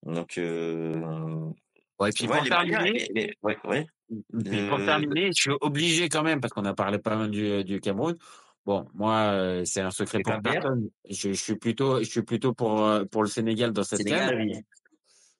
Donc, 0.06 0.38
euh, 0.38 1.50
Ouais, 1.98 2.10
puis 2.12 2.26
ouais, 2.28 2.38
pour 2.38 2.48
terminer, 2.48 3.08
les- 3.14 3.34
ouais, 3.42 3.56
ouais. 3.64 3.86
Puis 4.44 4.68
pour 4.68 4.78
Euh, 4.78 4.84
terminer, 4.86 5.26
je 5.34 5.40
suis 5.40 5.50
obligé 5.60 6.08
quand 6.08 6.22
même, 6.22 6.40
parce 6.40 6.52
qu'on 6.52 6.64
a 6.64 6.74
parlé 6.74 6.98
pas 6.98 7.16
mal 7.16 7.30
du, 7.30 7.64
du 7.64 7.80
Cameroun. 7.80 8.14
Bon, 8.64 8.86
moi, 8.94 9.62
c'est 9.64 9.80
un 9.80 9.90
secret 9.90 10.20
pour 10.20 10.40
personne. 10.42 10.90
Je, 11.08 11.32
je 11.32 11.42
suis 11.42 11.56
plutôt, 11.56 11.98
je 12.00 12.04
suis 12.08 12.22
plutôt 12.22 12.52
pour 12.52 12.84
euh, 12.84 13.04
pour 13.04 13.22
le 13.22 13.28
Sénégal 13.28 13.72
dans 13.72 13.82
cette 13.82 13.98
Sénégal, 13.98 14.36
oui. 14.36 14.60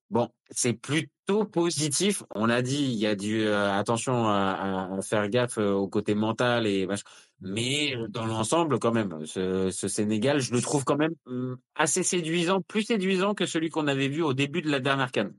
Bon, 0.09 0.29
c'est 0.51 0.75
plutôt 0.75 1.45
positif. 1.45 2.23
On 2.35 2.49
a 2.49 2.63
dit, 2.63 2.85
il 2.85 2.95
y 2.99 3.07
a 3.07 3.17
du 3.17 3.41
euh, 3.45 3.73
attention 3.73 4.27
à, 4.29 4.89
à- 4.93 4.97
à 4.97 5.03
faire 5.03 5.29
gaffe 5.29 5.59
euh, 5.59 5.73
au 5.73 5.89
côté 5.89 6.15
mental 6.15 6.67
et 6.67 6.87
machin. 6.87 7.03
Mais 7.41 7.95
euh, 7.95 8.09
dans 8.09 8.27
l'ensemble, 8.27 8.79
quand 8.79 8.93
même, 8.93 9.27
ce, 9.27 9.71
Sénégal, 9.71 10.41
je 10.41 10.53
le 10.53 10.61
trouve 10.61 10.85
quand 10.85 10.97
même 10.97 11.15
hum, 11.27 11.57
assez 11.75 12.03
séduisant, 12.03 12.63
plus 12.63 12.83
séduisant 12.83 13.35
que 13.35 13.47
celui 13.47 13.71
qu'on 13.71 13.87
avait 13.87 14.09
vu 14.09 14.23
au 14.23 14.33
début 14.33 14.63
de 14.63 14.71
la 14.71 14.81
dernière 14.81 15.13
canne. 15.13 15.35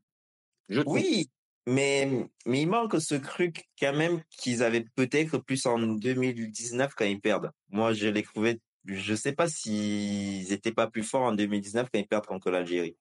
Oui, 0.86 1.30
mais, 1.66 2.30
mais 2.46 2.62
il 2.62 2.68
manque 2.68 3.00
ce 3.02 3.16
truc 3.16 3.68
quand 3.80 3.96
même 3.96 4.22
qu'ils 4.30 4.64
avaient 4.64 4.86
peut-être 4.96 5.38
plus 5.38 5.66
en 5.66 5.80
2019 5.80 6.94
quand 6.96 7.06
ils 7.06 7.20
perdent. 7.20 7.52
Moi, 7.70 7.94
je 7.94 8.08
les 8.08 8.24
trouvais, 8.24 8.60
je 8.86 9.16
sais 9.16 9.34
pas 9.34 9.48
s'ils 9.48 10.52
étaient 10.52 10.74
pas 10.74 10.88
plus 10.88 11.04
forts 11.04 11.24
en 11.24 11.34
2019 11.34 11.90
quand 11.92 12.00
ils 12.00 12.08
perdent 12.08 12.26
contre 12.26 12.52
l'Algérie. 12.52 12.96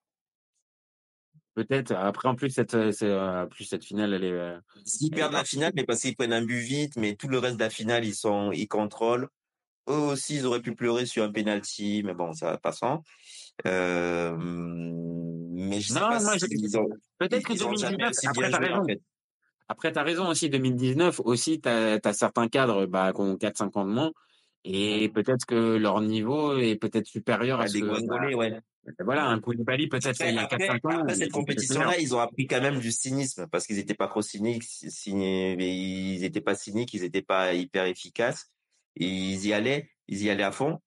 Peut-être. 1.56 1.92
Après, 1.92 2.28
en 2.28 2.34
plus, 2.34 2.50
cette, 2.50 2.74
euh, 2.74 2.92
euh, 3.02 3.46
plus 3.46 3.64
cette 3.64 3.82
finale, 3.82 4.12
elle 4.12 4.24
est. 4.24 4.30
euh, 4.32 4.58
est 4.76 5.10
perdent 5.14 5.32
la 5.32 5.42
finale, 5.42 5.72
mais 5.74 5.84
parce 5.84 6.02
qu'ils 6.02 6.14
prennent 6.14 6.34
un 6.34 6.44
but 6.44 6.60
vite, 6.60 6.96
mais 6.96 7.16
tout 7.16 7.28
le 7.28 7.38
reste 7.38 7.56
de 7.56 7.62
la 7.62 7.70
finale, 7.70 8.04
ils 8.04 8.14
sont, 8.14 8.52
ils 8.52 8.68
contrôlent. 8.68 9.28
Eux 9.88 9.94
aussi, 9.94 10.36
ils 10.36 10.46
auraient 10.46 10.60
pu 10.62 10.74
pleurer 10.74 11.06
sur 11.06 11.24
un 11.24 11.32
penalty, 11.32 12.02
mais 12.04 12.14
bon, 12.14 12.32
ça 12.34 12.58
passant. 12.58 13.02
Euh, 13.66 14.36
mais 14.38 15.80
je 15.80 15.88
sais 15.92 16.00
Non, 16.00 16.08
pas 16.08 16.20
moi, 16.20 16.36
je- 16.38 16.46
s'ils 16.46 16.78
ont, 16.78 16.88
peut-être 17.18 17.40
ils, 17.40 17.44
que 17.44 17.52
ils 17.54 17.64
ont 17.64 17.74
jamais 17.76 17.96
2019, 17.96 18.10
aussi 18.10 18.26
après, 18.26 18.50
t'as 18.50 18.56
joué, 18.58 18.66
en 18.66 18.72
raison. 18.74 18.86
fait. 18.86 19.00
Après, 19.68 19.92
t'as 19.92 20.02
raison 20.02 20.28
aussi, 20.28 20.50
2019, 20.50 21.20
aussi, 21.20 21.60
t'as, 21.60 21.98
t'as 22.00 22.12
certains 22.12 22.48
cadres, 22.48 22.86
bah, 22.86 23.12
qui 23.14 23.20
ont 23.22 23.36
4-5 23.36 23.76
ans 23.76 23.84
de 23.86 23.92
moins. 23.92 24.12
Et 24.64 25.08
peut-être 25.08 25.46
que 25.46 25.76
leur 25.76 26.00
niveau 26.00 26.56
est 26.58 26.76
peut-être 26.76 27.06
supérieur 27.06 27.60
à 27.60 27.64
À 27.64 27.66
ce 27.68 27.78
que, 27.78 28.06
bah, 28.06 28.36
ouais. 28.36 28.60
Voilà, 29.00 29.26
un 29.26 29.40
Koulibaly, 29.40 29.88
peut-être, 29.88 30.20
il 30.20 30.34
y 30.34 30.38
a 30.38 30.42
après, 30.42 30.68
4-5 30.68 30.86
ans, 30.86 31.00
après 31.00 31.14
cette 31.14 31.32
compétition-là, 31.32 31.98
ils 31.98 32.14
ont 32.14 32.20
appris 32.20 32.46
quand 32.46 32.60
même 32.60 32.78
du 32.78 32.92
cynisme 32.92 33.46
parce 33.50 33.66
qu'ils 33.66 33.78
étaient 33.78 33.94
pas 33.94 34.08
trop 34.08 34.22
cyniques, 34.22 34.64
cyni- 34.64 35.56
ils 35.58 36.24
étaient 36.24 36.40
pas 36.40 36.54
cyniques, 36.54 36.94
ils 36.94 37.04
étaient 37.04 37.22
pas 37.22 37.54
hyper 37.54 37.86
efficaces. 37.86 38.50
Ils 38.96 39.44
y 39.44 39.52
allaient, 39.52 39.90
ils 40.08 40.22
y 40.22 40.30
allaient 40.30 40.42
à 40.42 40.52
fond. 40.52 40.80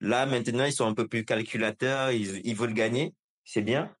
Là, 0.00 0.26
maintenant, 0.26 0.64
ils 0.64 0.72
sont 0.72 0.86
un 0.86 0.94
peu 0.94 1.08
plus 1.08 1.24
calculateurs, 1.24 2.12
ils, 2.12 2.40
ils 2.46 2.54
veulent 2.54 2.74
gagner, 2.74 3.14
c'est 3.44 3.62
bien. 3.62 3.94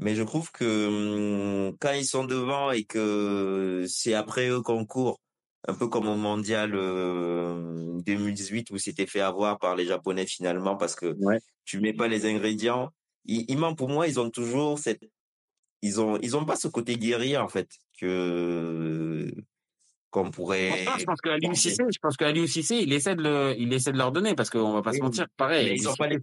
Mais 0.00 0.14
je 0.14 0.22
trouve 0.22 0.50
que 0.52 1.68
hum, 1.68 1.76
quand 1.80 1.92
ils 1.92 2.06
sont 2.06 2.24
devant 2.24 2.70
et 2.70 2.84
que 2.84 3.84
c'est 3.88 4.14
après 4.14 4.48
eux 4.48 4.62
qu'on 4.62 4.84
court, 4.86 5.20
un 5.66 5.74
peu 5.74 5.88
comme 5.88 6.08
au 6.08 6.14
mondial 6.16 6.72
euh, 6.74 7.98
2018 8.06 8.70
où 8.70 8.78
c'était 8.78 9.06
fait 9.06 9.20
avoir 9.20 9.58
par 9.58 9.74
les 9.76 9.86
Japonais 9.86 10.26
finalement 10.26 10.76
parce 10.76 10.94
que 10.94 11.14
Ouais. 11.18 11.38
tu 11.64 11.80
mets 11.80 11.92
pas 11.92 12.08
les 12.08 12.26
ingrédients. 12.26 12.90
Ils, 13.24 13.44
ils 13.48 13.58
manquent 13.58 13.76
pour 13.78 13.88
moi, 13.88 14.06
ils 14.06 14.20
ont 14.20 14.30
toujours 14.30 14.78
cette, 14.78 15.02
ils 15.82 16.00
ont, 16.00 16.16
ils 16.22 16.36
ont 16.36 16.44
pas 16.44 16.56
ce 16.56 16.68
côté 16.68 16.96
guerrier 16.96 17.36
en 17.36 17.48
fait 17.48 17.68
que 18.00 19.30
qu'on 20.10 20.30
pourrait. 20.30 20.86
Je 20.98 21.04
pense 21.04 21.20
que 21.20 21.28
Aliou. 21.28 21.54
Cissé, 21.54 21.82
je 21.92 21.98
pense 22.00 22.16
que 22.16 22.24
Aliou 22.24 22.46
Cissé, 22.46 22.76
il 22.76 22.92
essaie 22.94 23.14
de 23.14 23.22
le, 23.22 23.54
il 23.58 23.70
essaie 23.74 23.92
de 23.92 23.98
leur 23.98 24.10
donner 24.10 24.34
parce 24.34 24.48
qu'on 24.48 24.72
va 24.72 24.80
pas 24.82 24.92
se 24.94 25.00
mentir, 25.00 25.26
pareil. 25.36 25.66
mais 25.70 25.76
ils 25.76 25.88
ont 25.88 25.94
pas 25.94 26.06
les, 26.06 26.16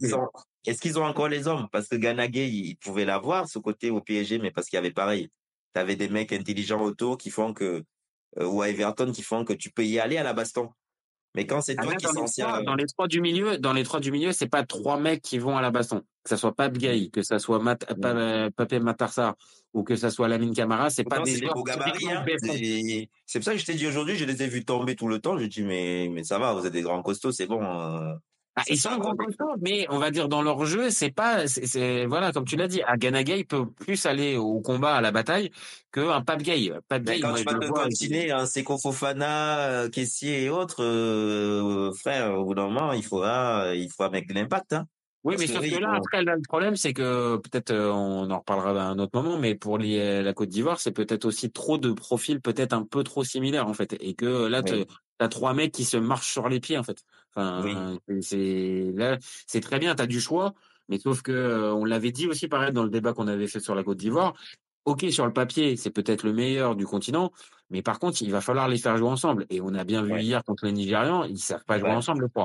est-ce 0.65 0.81
qu'ils 0.81 0.97
ont 0.97 1.03
encore 1.05 1.27
les 1.27 1.47
hommes? 1.47 1.67
Parce 1.71 1.87
que 1.87 1.95
Ganagay, 1.95 2.49
il 2.49 2.77
pouvait 2.77 3.05
l'avoir, 3.05 3.47
ce 3.47 3.59
côté 3.59 3.91
au 3.91 4.01
PSG, 4.01 4.39
mais 4.39 4.49
parce 4.49 4.67
qu'il 4.67 4.77
y 4.77 4.79
avait 4.79 4.91
pareil. 4.91 5.29
T'avais 5.73 5.95
des 5.95 6.07
mecs 6.09 6.33
intelligents 6.33 6.81
autour 6.81 7.17
qui 7.19 7.29
font 7.29 7.53
que, 7.53 7.63
euh, 7.63 7.83
ou 8.39 8.61
à 8.61 8.69
Everton 8.69 9.11
qui 9.11 9.21
font 9.21 9.43
que 9.45 9.53
tu 9.53 9.71
peux 9.71 9.85
y 9.85 9.99
aller 9.99 10.17
à 10.17 10.23
la 10.23 10.33
baston. 10.33 10.69
Mais 11.35 11.45
quand 11.45 11.59
c'est 11.59 11.75
Ah, 11.77 11.83
toi 11.83 11.91
là, 11.91 11.97
qui 11.97 12.05
dans 12.05 12.11
les 12.21 12.27
s'en 12.27 12.55
euh, 12.55 12.63
dans 12.63 12.75
les 12.75 12.85
trois 12.85 13.07
du 13.09 13.19
milieu, 13.19 13.57
dans 13.57 13.73
les 13.73 13.83
trois 13.83 13.99
du 13.99 14.09
milieu, 14.09 14.31
c'est 14.31 14.47
pas 14.47 14.63
trois 14.63 14.97
mecs 14.97 15.21
qui 15.21 15.37
vont 15.37 15.57
à 15.57 15.61
la 15.61 15.69
baston. 15.69 15.99
Que 16.23 16.29
ça 16.29 16.37
soit 16.37 16.55
Pape 16.55 16.77
Gaï, 16.77 17.11
que 17.11 17.23
ça 17.23 17.39
soit 17.39 17.59
Mat, 17.59 17.85
Mm. 17.91 17.99
Pa- 17.99 18.49
Papé 18.55 18.79
Matarsar 18.79 19.35
ou 19.73 19.83
que 19.83 19.97
ça 19.97 20.09
soit 20.11 20.29
Lamine 20.29 20.53
Camara, 20.53 20.89
c'est 20.89 21.03
pas 21.03 21.17
des 21.19 21.41
beaux 21.53 21.63
gabarits, 21.63 22.07
hein. 22.09 22.23
c'est 23.25 23.39
pour 23.39 23.43
ça 23.43 23.51
que 23.51 23.57
je 23.59 23.65
t'ai 23.65 23.73
dit 23.73 23.85
aujourd'hui, 23.85 24.15
je 24.15 24.23
les 24.23 24.41
ai 24.43 24.47
vus 24.47 24.63
tomber 24.63 24.95
tout 24.95 25.09
le 25.09 25.19
temps. 25.19 25.37
J'ai 25.37 25.49
dit, 25.49 25.63
mais, 25.63 26.07
mais 26.09 26.23
ça 26.23 26.39
va, 26.39 26.53
vous 26.53 26.65
êtes 26.65 26.71
des 26.71 26.81
grands 26.81 27.01
costauds, 27.03 27.33
c'est 27.33 27.47
bon. 27.47 27.61
Ah, 28.57 28.63
c'est 28.65 28.75
ils 28.75 28.79
sont 28.79 28.91
ça, 29.37 29.45
mais 29.59 29.85
on 29.89 29.97
va 29.97 30.11
dire 30.11 30.29
dans 30.29 30.41
leur 30.41 30.65
jeu, 30.65 30.89
c'est 30.89 31.11
pas, 31.11 31.45
c'est, 31.47 31.65
c'est- 31.65 32.05
voilà, 32.05 32.31
comme 32.31 32.45
tu 32.45 32.55
l'as 32.55 32.69
dit, 32.69 32.81
un 32.87 32.95
Ganagay 32.95 33.43
peut 33.43 33.69
plus 33.69 34.05
aller 34.05 34.37
au 34.37 34.61
combat, 34.61 34.95
à 34.95 35.01
la 35.01 35.11
bataille, 35.11 35.51
qu'un 35.91 36.21
Pape 36.21 36.41
Gay. 36.41 36.71
Pape 36.87 37.03
Mais 37.03 37.17
Gay, 37.17 37.19
quand 37.19 37.31
moi, 37.31 37.39
tu 37.43 37.43
je 37.43 37.57
vois. 37.67 37.87
continuer, 37.89 38.31
un 38.31 38.45
Seko 38.45 38.77
Fofana, 38.77 39.59
euh, 39.83 39.89
Kessier 39.89 40.43
et 40.45 40.49
autres, 40.49 40.83
euh, 40.83 41.91
frère, 41.93 42.33
au 42.39 42.45
bout 42.45 42.55
d'un 42.55 42.63
moment, 42.69 42.93
il 42.93 43.03
faudra, 43.03 43.75
il 43.75 43.89
faudra 43.91 44.09
mettre 44.09 44.27
de 44.27 44.33
l'impact, 44.33 44.73
hein. 44.73 44.87
Oui, 45.23 45.33
Parce 45.33 45.41
mais 45.41 45.47
sauf 45.47 45.67
que 45.67 45.75
là, 45.75 45.93
après, 45.95 46.23
là, 46.23 46.35
le 46.35 46.41
problème, 46.47 46.75
c'est 46.75 46.93
que 46.93 47.37
peut-être 47.37 47.71
euh, 47.71 47.91
on 47.91 48.29
en 48.29 48.39
reparlera 48.39 48.69
à 48.83 48.85
un 48.89 48.99
autre 48.99 49.19
moment, 49.19 49.39
mais 49.39 49.55
pour 49.55 49.79
les, 49.79 50.21
la 50.21 50.33
Côte 50.35 50.49
d'Ivoire, 50.49 50.79
c'est 50.79 50.91
peut-être 50.91 51.25
aussi 51.25 51.51
trop 51.51 51.79
de 51.79 51.91
profils, 51.93 52.39
peut-être 52.41 52.73
un 52.73 52.83
peu 52.85 53.03
trop 53.03 53.23
similaires 53.23 53.67
en 53.67 53.73
fait, 53.73 53.95
et 53.99 54.13
que 54.13 54.45
là, 54.45 54.61
Oui. 54.63 54.85
T'as 55.17 55.27
trois 55.27 55.53
mecs 55.53 55.71
qui 55.71 55.85
se 55.85 55.97
marchent 55.97 56.31
sur 56.31 56.49
les 56.49 56.59
pieds 56.59 56.77
en 56.77 56.83
fait. 56.83 57.03
Enfin, 57.35 57.97
c'est- 58.07 58.21
c'est 58.21 58.91
là, 58.95 59.17
c'est 59.47 59.61
très 59.61 59.79
bien, 59.79 59.95
t'as 59.95 60.07
du 60.07 60.19
choix, 60.21 60.53
mais 60.89 60.99
sauf 60.99 61.21
que 61.21 61.31
euh, 61.31 61.73
on 61.73 61.85
l'avait 61.85 62.11
dit 62.11 62.27
aussi 62.27 62.47
pareil 62.47 62.71
dans 62.73 62.83
le 62.83 62.89
débat 62.89 63.13
qu'on 63.13 63.27
avait 63.27 63.47
fait 63.47 63.59
sur 63.59 63.75
la 63.75 63.83
Côte 63.83 63.97
d'Ivoire. 63.97 64.33
Ok, 64.85 65.03
sur 65.09 65.25
le 65.25 65.33
papier, 65.33 65.77
c'est 65.77 65.89
peut-être 65.89 66.21
le 66.23 66.31
meilleur 66.31 66.75
du 66.75 66.85
continent, 66.85 67.31
mais 67.71 67.81
par 67.81 67.97
contre, 67.97 68.21
il 68.21 68.31
va 68.31 68.39
falloir 68.39 68.67
les 68.67 68.77
faire 68.77 68.95
jouer 68.97 69.09
ensemble. 69.09 69.47
Et 69.49 69.59
on 69.59 69.73
a 69.73 69.83
bien 69.83 70.03
vu 70.03 70.13
Ouais. 70.13 70.23
hier 70.23 70.43
contre 70.43 70.65
les 70.65 70.71
Nigérians, 70.71 71.23
ils 71.23 71.39
savent 71.39 71.65
pas 71.65 71.79
jouer 71.79 71.89
ensemble, 71.89 72.21
le 72.21 72.43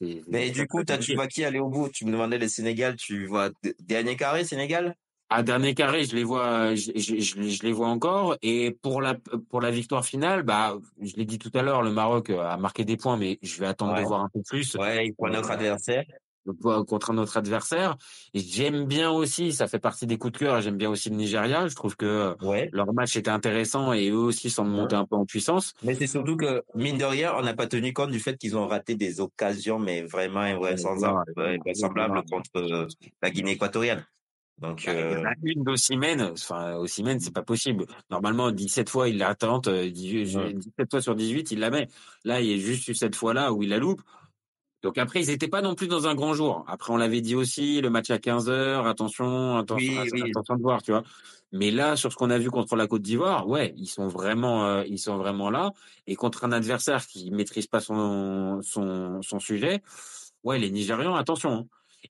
c'est- 0.00 0.22
Mais 0.28 0.50
du 0.50 0.66
coup, 0.66 0.82
t'as, 0.84 0.98
tu 0.98 1.14
vois 1.14 1.26
qui 1.26 1.44
aller 1.44 1.58
au 1.58 1.68
bout? 1.68 1.90
Tu 1.90 2.06
me 2.06 2.12
demandais 2.12 2.38
le 2.38 2.48
Sénégal, 2.48 2.96
tu 2.96 3.26
vois 3.26 3.50
dernier 3.80 4.16
carré 4.16 4.44
Sénégal? 4.44 4.96
À 5.34 5.42
dernier 5.42 5.74
carré, 5.74 6.04
je 6.04 6.14
les 6.14 6.24
vois, 6.24 6.74
je, 6.74 6.92
je, 6.94 7.18
je, 7.20 7.42
je 7.42 7.62
les 7.62 7.72
vois 7.72 7.88
encore. 7.88 8.36
Et 8.42 8.70
pour 8.82 9.00
la 9.00 9.14
pour 9.48 9.60
la 9.60 9.70
victoire 9.70 10.04
finale, 10.04 10.42
bah, 10.42 10.78
je 11.00 11.14
l'ai 11.16 11.24
dit 11.24 11.38
tout 11.38 11.50
à 11.54 11.62
l'heure, 11.62 11.82
le 11.82 11.90
Maroc 11.90 12.30
a 12.30 12.56
marqué 12.56 12.84
des 12.84 12.96
points, 12.96 13.16
mais 13.16 13.38
je 13.42 13.58
vais 13.60 13.66
attendre 13.66 13.94
Ouais. 13.94 14.02
de 14.02 14.06
voir 14.06 14.20
un 14.22 14.28
peu 14.32 14.40
plus 14.42 14.74
Ouais, 14.76 15.06
il 15.06 15.14
prend 15.14 15.28
notre 15.28 15.50
euh, 15.50 15.54
adversaire. 15.54 16.04
contre 16.88 17.12
notre 17.12 17.36
adversaire. 17.36 17.96
Et 18.34 18.40
j'aime 18.40 18.84
bien 18.86 19.10
aussi, 19.10 19.52
ça 19.52 19.68
fait 19.68 19.78
partie 19.78 20.06
des 20.06 20.18
coups 20.18 20.32
de 20.32 20.38
cœur. 20.38 20.60
J'aime 20.60 20.76
bien 20.76 20.90
aussi 20.90 21.08
le 21.08 21.16
Nigeria. 21.16 21.68
Je 21.68 21.74
trouve 21.76 21.96
que 21.96 22.34
Ouais. 22.42 22.68
leur 22.72 22.92
match 22.92 23.16
était 23.16 23.30
intéressant 23.30 23.92
et 23.92 24.08
eux 24.10 24.16
aussi 24.16 24.50
sont 24.50 24.64
montés 24.64 24.96
un 24.96 25.06
peu 25.06 25.14
en 25.16 25.24
puissance. 25.24 25.72
Mais 25.84 25.94
c'est 25.94 26.08
surtout 26.08 26.36
que, 26.36 26.62
mine 26.74 26.98
de 26.98 27.04
rien, 27.04 27.32
on 27.38 27.42
n'a 27.42 27.54
pas 27.54 27.68
tenu 27.68 27.92
compte 27.92 28.10
du 28.10 28.18
fait 28.20 28.36
qu'ils 28.36 28.56
ont 28.56 28.66
raté 28.66 28.96
des 28.96 29.20
occasions, 29.20 29.78
mais 29.78 30.02
vraiment 30.02 30.40
invraisemblables, 30.40 31.22
Ouais, 31.36 31.58
contre 32.28 32.50
euh, 32.56 32.86
la 33.22 33.30
Guinée 33.30 33.52
équatoriale. 33.52 34.04
Donc, 34.58 34.84
Bah, 34.86 34.92
Il 34.94 35.00
y 35.00 35.14
euh, 35.14 35.20
en 35.20 35.24
a 35.24 35.34
une 35.42 35.64
d'Ossimène, 35.64 36.22
enfin 36.32 36.74
Ossimène, 36.76 37.18
c'est 37.20 37.32
pas 37.34 37.42
possible. 37.42 37.86
Normalement, 38.10 38.50
17 38.52 38.88
fois 38.88 39.08
il 39.08 39.18
la 39.18 39.34
tente, 39.34 39.68
euh, 39.68 39.90
18 39.90 40.36
Ouais. 40.36 40.52
17 40.54 40.90
fois 40.90 41.00
sur 41.00 41.14
18 41.14 41.50
il 41.50 41.58
la 41.60 41.70
met. 41.70 41.88
Là, 42.24 42.40
il 42.40 42.46
y 42.48 42.54
a 42.54 42.58
juste 42.58 42.86
eu 42.88 42.94
cette 42.94 43.16
fois-là 43.16 43.52
où 43.52 43.62
il 43.62 43.70
la 43.70 43.78
loupe. 43.78 44.02
Donc 44.82 44.98
après, 44.98 45.20
ils 45.20 45.30
étaient 45.30 45.48
pas 45.48 45.62
non 45.62 45.76
plus 45.76 45.86
dans 45.86 46.08
un 46.08 46.14
grand 46.16 46.34
jour. 46.34 46.64
Après, 46.66 46.92
on 46.92 46.96
l'avait 46.96 47.20
dit 47.20 47.36
aussi, 47.36 47.80
le 47.80 47.88
match 47.88 48.10
à 48.10 48.18
15 48.18 48.48
heures, 48.50 48.86
attention, 48.88 49.56
attention, 49.56 49.92
Oui, 50.02 50.10
oui. 50.12 50.30
attention 50.30 50.56
de 50.56 50.62
voir, 50.62 50.82
tu 50.82 50.90
vois. 50.90 51.04
Mais 51.52 51.70
là, 51.70 51.94
sur 51.96 52.10
ce 52.10 52.16
qu'on 52.16 52.30
a 52.30 52.38
vu 52.38 52.50
contre 52.50 52.74
la 52.74 52.88
Côte 52.88 53.02
d'Ivoire, 53.02 53.46
ouais, 53.48 53.74
ils 53.76 53.86
sont 53.86 54.08
vraiment, 54.08 54.66
euh, 54.66 54.84
ils 54.88 54.98
sont 54.98 55.18
vraiment 55.18 55.50
là. 55.50 55.70
Et 56.08 56.16
contre 56.16 56.44
un 56.44 56.50
adversaire 56.52 57.06
qui 57.06 57.30
maîtrise 57.30 57.68
pas 57.68 57.78
son 57.80 58.60
son 58.62 59.22
son 59.22 59.38
sujet, 59.38 59.82
ouais, 60.42 60.58
les 60.58 60.70
Nigérians, 60.72 61.14
attention. 61.14 61.52
hein. 61.52 61.66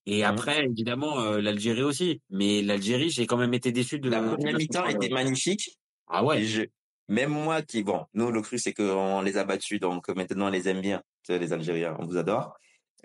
Et 0.07 0.19
Mhm. 0.19 0.25
après, 0.25 0.65
évidemment, 0.65 1.21
euh, 1.21 1.41
l'Algérie 1.41 1.83
aussi. 1.83 2.21
Mais 2.31 2.63
l'Algérie, 2.63 3.11
j'ai 3.11 3.27
quand 3.27 3.37
même 3.37 3.55
été 3.55 3.73
déçu 3.73 3.99
de. 3.99 4.09
la 4.11 4.23
première 4.23 4.53
la 4.53 4.59
mi-temps 4.59 4.87
était 4.87 5.09
magnifique. 5.09 5.79
Ah 6.09 6.25
ouais. 6.25 6.43
Je, 6.43 6.63
même 7.09 7.31
moi 7.31 7.63
qui, 7.63 7.83
bon, 7.83 8.05
nous, 8.15 8.31
le 8.31 8.41
cru, 8.43 8.59
c'est 8.59 8.73
qu'on 8.73 9.23
les 9.23 9.37
a 9.37 9.45
battus, 9.45 9.81
donc 9.81 10.09
maintenant 10.09 10.47
on 10.47 10.51
les 10.51 10.69
aime 10.69 10.81
bien. 10.81 10.99
Tu 11.25 11.33
sais, 11.33 11.39
les 11.39 11.53
Algériens, 11.53 11.97
on 11.99 12.07
vous 12.07 12.17
adore. 12.17 12.55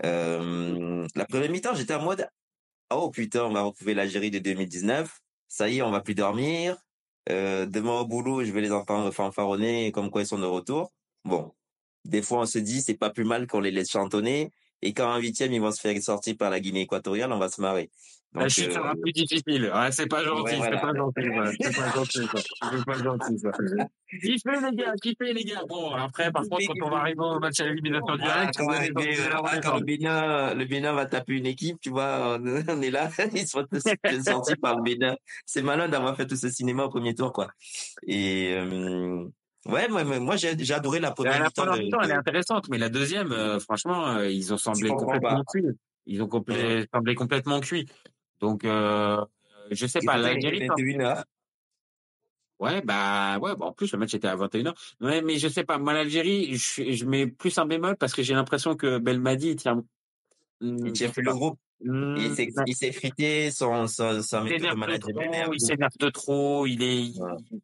Euh, 0.05 1.07
la 1.15 1.25
première 1.25 1.49
mi-temps, 1.51 1.73
j'étais 1.75 1.93
en 1.95 2.03
mode, 2.03 2.27
oh 2.91 3.09
putain, 3.11 3.45
on 3.45 3.51
va 3.53 3.61
retrouver 3.63 3.93
l'Algérie 3.93 4.31
de 4.31 4.39
2019. 4.39 5.19
Ça 5.47 5.69
y 5.69 5.77
est, 5.79 5.81
on 5.81 5.91
va 5.91 6.01
plus 6.01 6.15
dormir. 6.15 6.77
Euh, 7.29 7.65
demain 7.65 7.99
au 8.01 8.05
boulot, 8.05 8.43
je 8.43 8.51
vais 8.51 8.61
les 8.61 8.71
entendre 8.71 9.11
fanfaronner 9.11 9.91
comme 9.91 10.09
quoi 10.11 10.21
ils 10.21 10.27
sont 10.27 10.39
de 10.39 10.45
retour. 10.45 10.91
Bon. 11.25 11.53
Des 12.05 12.21
fois, 12.21 12.39
on 12.41 12.45
se 12.45 12.59
dit, 12.59 12.81
c'est 12.81 12.95
pas 12.97 13.09
plus 13.09 13.25
mal 13.25 13.47
qu'on 13.47 13.59
les 13.59 13.71
laisse 13.71 13.89
chantonner. 13.91 14.51
Et 14.81 14.93
quand 14.93 15.11
en 15.11 15.17
huitième, 15.17 15.53
ils 15.53 15.61
vont 15.61 15.71
se 15.71 15.81
faire 15.81 15.99
sortir 16.01 16.35
par 16.37 16.49
la 16.49 16.59
Guinée 16.59 16.81
équatoriale, 16.81 17.31
on 17.31 17.39
va 17.39 17.49
se 17.49 17.61
marrer. 17.61 17.89
La 18.33 18.41
Donc, 18.41 18.49
chute 18.49 18.69
euh, 18.69 18.73
sera 18.73 18.93
plus 18.95 19.13
difficile. 19.13 19.71
Ouais, 19.73 19.91
c'est 19.91 20.07
pas 20.07 20.23
gentil, 20.23 20.41
Ouais, 20.41 20.51
c'est 20.51 20.57
voilà. 20.57 20.77
pas 20.79 20.93
gentil, 20.93 21.21
ça. 21.23 21.51
C'est 21.61 21.75
pas 21.75 21.91
gentil, 21.93 22.27
ça. 22.27 22.69
C'est 22.71 22.85
pas 22.85 22.97
gentil, 22.97 23.39
ça. 23.39 23.51
Kiffez, 24.21 24.71
les 24.71 24.75
gars, 24.75 24.93
kiffez, 25.01 25.33
les 25.33 25.43
gars? 25.45 25.63
Bon, 25.67 25.91
après, 25.91 26.31
par 26.31 26.43
contre, 26.43 26.67
quand 26.67 26.87
on 26.87 26.89
va 26.89 26.97
arriver 26.97 27.19
au 27.19 27.39
match 27.39 27.59
à 27.61 27.65
l'élimination 27.65 28.15
Ah, 28.21 28.45
directe, 28.45 28.57
quand, 28.57 28.65
on 28.67 29.37
avoir 29.37 29.53
ah, 29.53 29.59
quand 29.61 29.77
le. 29.77 29.85
Bénin, 29.85 30.53
le 30.53 30.65
Bénin 30.65 30.93
va 30.93 31.05
taper 31.05 31.33
une 31.33 31.45
équipe, 31.45 31.79
tu 31.81 31.89
vois, 31.89 32.37
on, 32.39 32.81
est 32.81 32.91
là, 32.91 33.09
ils 33.33 33.47
sont 33.47 33.65
sortis 34.23 34.55
par 34.57 34.75
le 34.77 34.83
Bénin. 34.83 35.15
C'est 35.45 35.61
malin 35.61 35.87
d'avoir 35.87 36.15
fait 36.15 36.27
tout 36.27 36.35
ce 36.35 36.49
cinéma 36.49 36.83
au 36.83 36.89
premier 36.89 37.15
tour, 37.15 37.31
quoi. 37.31 37.49
Et 38.05 38.53
euh, 38.53 39.25
ouais, 39.71 39.87
moi, 39.89 40.03
moi 40.19 40.35
j'ai 40.35 40.49
adoré 40.73 40.99
la 40.99 41.09
La 41.09 41.13
première 41.13 41.39
la 41.39 41.45
mi-temps. 41.45 41.63
première 41.63 41.77
de- 41.77 41.83
mi-temps, 41.83 42.01
elle 42.01 42.11
est 42.11 42.13
intéressante, 42.13 42.69
mais 42.69 42.77
la 42.77 42.89
deuxième, 42.89 43.31
euh, 43.31 43.59
franchement, 43.59 44.07
euh, 44.07 44.29
ils 44.29 44.53
ont 44.53 44.57
semblé 44.57 44.89
complètement 44.89 45.43
cuits. 45.43 45.65
Ils 46.05 46.23
ont 46.23 46.29
semblé 46.29 47.15
complètement 47.15 47.59
cuits. 47.59 47.87
Donc, 48.39 48.65
euh, 48.65 49.23
je 49.71 49.85
sais 49.87 50.01
pas, 50.01 50.17
l'Algérie, 50.17 50.59
21h. 50.59 51.23
Ouais, 52.59 52.81
bah, 52.81 53.37
ouais, 53.39 53.55
bah, 53.55 53.67
en 53.67 53.71
plus, 53.71 53.91
le 53.91 53.99
match 53.99 54.15
était 54.15 54.27
à 54.27 54.35
21h. 54.35 54.73
Ouais, 54.99 55.21
mais 55.21 55.37
je 55.37 55.47
sais 55.47 55.63
pas, 55.63 55.77
moi, 55.77 55.93
l'Algérie, 55.93 56.55
je, 56.55 57.05
mets 57.05 57.27
plus 57.27 57.55
un 57.59 57.67
bémol 57.67 57.97
parce 57.97 58.13
que 58.13 58.23
j'ai 58.23 58.33
l'impression 58.33 58.75
que 58.75 58.97
Belmadi, 58.97 59.49
il 59.49 59.55
tient, 59.57 59.83
Il 60.61 60.67
Hmm, 60.67 60.91
tient 60.93 61.11
plus 61.11 61.21
le 61.21 61.33
groupe. 61.33 61.59
Il 61.79 62.35
s'est, 62.35 62.49
il 62.65 62.75
s'est 62.75 62.91
frité, 62.91 63.51
son, 63.51 63.87
son, 63.87 64.21
son 64.23 64.45
Il 64.45 64.53
de 64.53 64.59
s'énerve 64.59 64.87
de 64.87 64.97
trop, 64.97 65.53
il 65.53 65.61
s'énerve 65.61 65.97
de 65.99 66.09
trop, 66.09 66.65
il 66.65 66.81
est, 66.83 67.11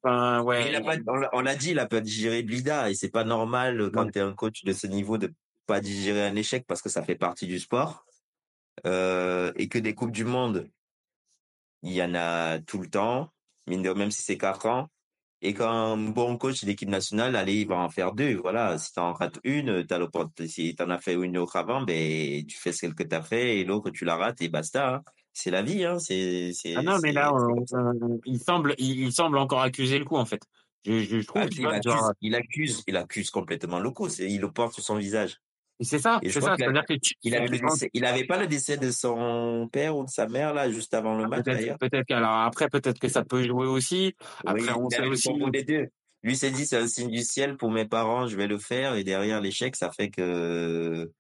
enfin, 0.04 0.42
ouais. 0.44 0.70
Il 0.70 0.76
a 0.76 0.82
pas, 0.82 0.98
on 1.34 1.42
l'a- 1.42 1.56
dit, 1.56 1.72
il 1.72 1.80
a 1.80 1.88
pas 1.88 2.02
digéré 2.02 2.44
Blida 2.44 2.90
et 2.92 2.94
c'est 2.94 3.10
pas 3.10 3.24
normal 3.24 3.90
quand 3.92 4.10
tu 4.12 4.20
es 4.20 4.22
un 4.22 4.34
coach 4.34 4.64
de 4.64 4.74
ce 4.74 4.86
niveau 4.88 5.18
de 5.18 5.34
pas 5.66 5.82
digérer 5.82 6.26
un 6.28 6.36
échec 6.36 6.66
parce 6.68 6.82
que 6.82 6.90
ça 6.90 7.02
fait 7.04 7.16
partie 7.16 7.48
du 7.48 7.58
sport 7.58 8.06
euh, 8.86 9.52
et 9.56 9.68
que 9.68 9.80
des 9.80 9.96
coupes 9.96 10.12
du 10.12 10.26
monde, 10.26 10.70
il 11.82 11.94
y 11.94 12.04
en 12.04 12.14
a 12.14 12.60
tout 12.60 12.80
le 12.80 12.90
temps, 12.90 13.34
mine 13.68 13.82
de 13.82 13.92
même 13.92 14.12
si 14.12 14.22
c'est 14.22 14.38
quatre 14.38 14.66
ans. 14.68 14.90
Et 15.46 15.54
quand 15.54 15.70
un 15.70 15.98
bon 15.98 16.38
coach 16.38 16.64
d'équipe 16.64 16.88
nationale, 16.88 17.36
allez, 17.36 17.56
il 17.62 17.68
va 17.68 17.76
en 17.76 17.90
faire 17.90 18.14
deux. 18.14 18.36
Voilà, 18.38 18.78
si 18.78 18.94
t'en 18.94 19.12
rates 19.12 19.40
une, 19.44 19.86
t'as 19.86 19.98
l'opportunité. 19.98 20.48
Si 20.48 20.74
t'en 20.74 20.90
as 20.90 21.00
fait 21.00 21.14
une 21.16 21.38
autre 21.38 21.58
avant, 21.58 21.82
ben 21.82 22.46
tu 22.46 22.58
fais 22.58 22.72
celle 22.72 22.96
que 22.96 23.04
t'as 23.04 23.22
fait 23.22 23.60
et 23.60 23.66
l'autre 23.66 23.90
tu 23.90 24.06
la 24.06 24.16
rates 24.16 24.42
et 24.42 24.48
basta. 24.48 24.96
hein. 24.96 25.02
C'est 25.34 25.52
la 25.52 25.62
vie, 25.62 25.84
hein. 25.84 26.00
C'est, 26.00 26.52
c'est. 26.54 26.76
Ah 26.78 26.82
non, 26.82 26.98
mais 27.04 27.12
là, 27.12 27.34
on- 27.34 27.66
on- 27.74 28.20
il 28.26 28.40
semble, 28.40 28.74
il, 28.78 29.12
semble 29.12 29.38
encore 29.38 29.62
accuser 29.62 30.00
le 30.00 30.06
coup, 30.06 30.16
en 30.16 30.26
fait. 30.26 30.42
Je, 30.86 31.00
je 31.00 31.18
trouve, 31.26 31.42
Ah, 31.42 31.48
tu 31.48 31.58
il, 31.60 31.64
vois, 31.64 31.74
accuse, 31.74 31.92
genre, 31.92 32.14
il 32.22 32.36
accuse, 32.36 32.84
il 32.88 32.96
accuse 32.98 33.30
complètement 33.30 33.80
le 33.80 33.92
coup. 33.92 34.08
Il 34.20 34.40
le 34.40 34.52
porte 34.52 34.74
sur 34.76 34.84
son 34.84 34.96
visage. 34.96 35.40
Et 35.80 35.84
c'est 35.86 36.00
ça, 36.00 36.20
c'est 36.24 36.40
ça, 36.42 36.56
qu'il 36.56 36.64
a- 36.64 36.68
c'est-à-dire 36.68 36.86
que 36.86 36.94
tu, 36.94 37.14
Il 37.24 37.36
avait, 37.36 37.48
le 37.48 37.58
tu- 37.58 37.64
décès, 37.66 37.90
il 37.94 38.06
avait 38.06 38.26
pas 38.26 38.40
le 38.40 38.48
décès 38.48 38.78
de 38.78 38.92
son 38.92 39.68
père 39.72 39.98
ou 39.98 40.04
de 40.06 40.10
sa 40.10 40.28
mère 40.28 40.54
là 40.54 40.70
juste 40.72 40.94
avant 40.94 41.16
le 41.16 41.28
match 41.28 41.44
peut-être, 41.44 41.60
d'ailleurs? 41.60 41.78
peut-être 41.80 42.08
que, 42.08 42.14
alors 42.14 42.32
après, 42.32 42.70
peut-être 42.70 43.00
que 43.00 43.08
ça 43.08 43.24
peut 43.24 43.44
jouer 43.44 43.68
aussi. 43.68 44.14
Après, 44.46 44.72
Oui, 44.72 44.80
on 44.80 44.90
sait 44.90 45.06
aussi. 45.08 45.30
deux. 45.68 45.88
Lui 46.22 46.38
s'est 46.38 46.52
dit 46.52 46.66
c'est 46.66 46.78
un 46.78 46.88
signe 46.88 47.10
du 47.12 47.22
ciel 47.22 47.58
pour 47.58 47.70
mes 47.72 47.86
parents, 47.86 48.28
je 48.28 48.38
vais 48.38 48.48
le 48.48 48.58
faire 48.58 48.96
et 48.96 49.04
derrière 49.04 49.42
l'échec 49.42 49.76
ça 49.76 49.92
fait 49.92 50.10
que 50.10 51.12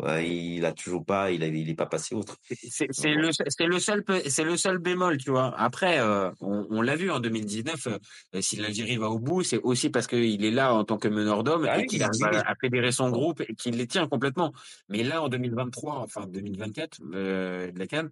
ouais, 0.00 0.28
il 0.28 0.64
a 0.64 0.72
toujours 0.72 1.04
pas, 1.04 1.30
il 1.30 1.42
a, 1.42 1.46
il 1.46 1.68
est 1.70 1.74
pas 1.74 1.86
passé 1.86 2.14
outre. 2.14 2.36
C'est 2.70 2.86
le 3.14 3.30
c'est 3.32 3.66
le 3.66 3.78
seul 3.78 4.04
pe- 4.04 4.22
c'est 4.28 4.44
le 4.44 4.56
seul 4.56 4.78
bémol 4.78 5.16
tu 5.18 5.30
vois. 5.30 5.54
Après 5.58 5.98
euh, 6.00 6.30
on, 6.40 6.66
on 6.70 6.82
l'a 6.82 6.96
vu 6.96 7.10
en 7.10 7.20
2019 7.20 7.86
euh, 7.88 8.40
si 8.40 8.56
l'Algérie 8.56 8.96
va 8.96 9.08
au 9.10 9.18
bout 9.18 9.42
c'est 9.42 9.58
aussi 9.62 9.90
parce 9.90 10.06
qu'il 10.06 10.44
est 10.44 10.50
là 10.50 10.74
en 10.74 10.84
tant 10.84 10.98
que 10.98 11.08
meneur 11.08 11.42
d'hommes 11.44 11.66
Ah 11.68 11.78
et 11.78 11.80
oui, 11.82 11.86
qu'il 11.86 12.02
arrive 12.02 12.24
à, 12.24 12.50
à 12.50 12.54
fédérer 12.60 12.92
son 12.92 13.10
groupe 13.10 13.40
et 13.40 13.54
qu'il 13.54 13.76
les 13.76 13.86
tient 13.86 14.06
complètement. 14.08 14.52
Mais 14.88 15.02
là 15.02 15.22
en 15.22 15.28
2023 15.28 15.94
enfin 16.00 16.26
2024 16.26 17.00
euh, 17.14 17.70
de 17.72 17.78
la 17.78 17.86
CAN 17.86 18.08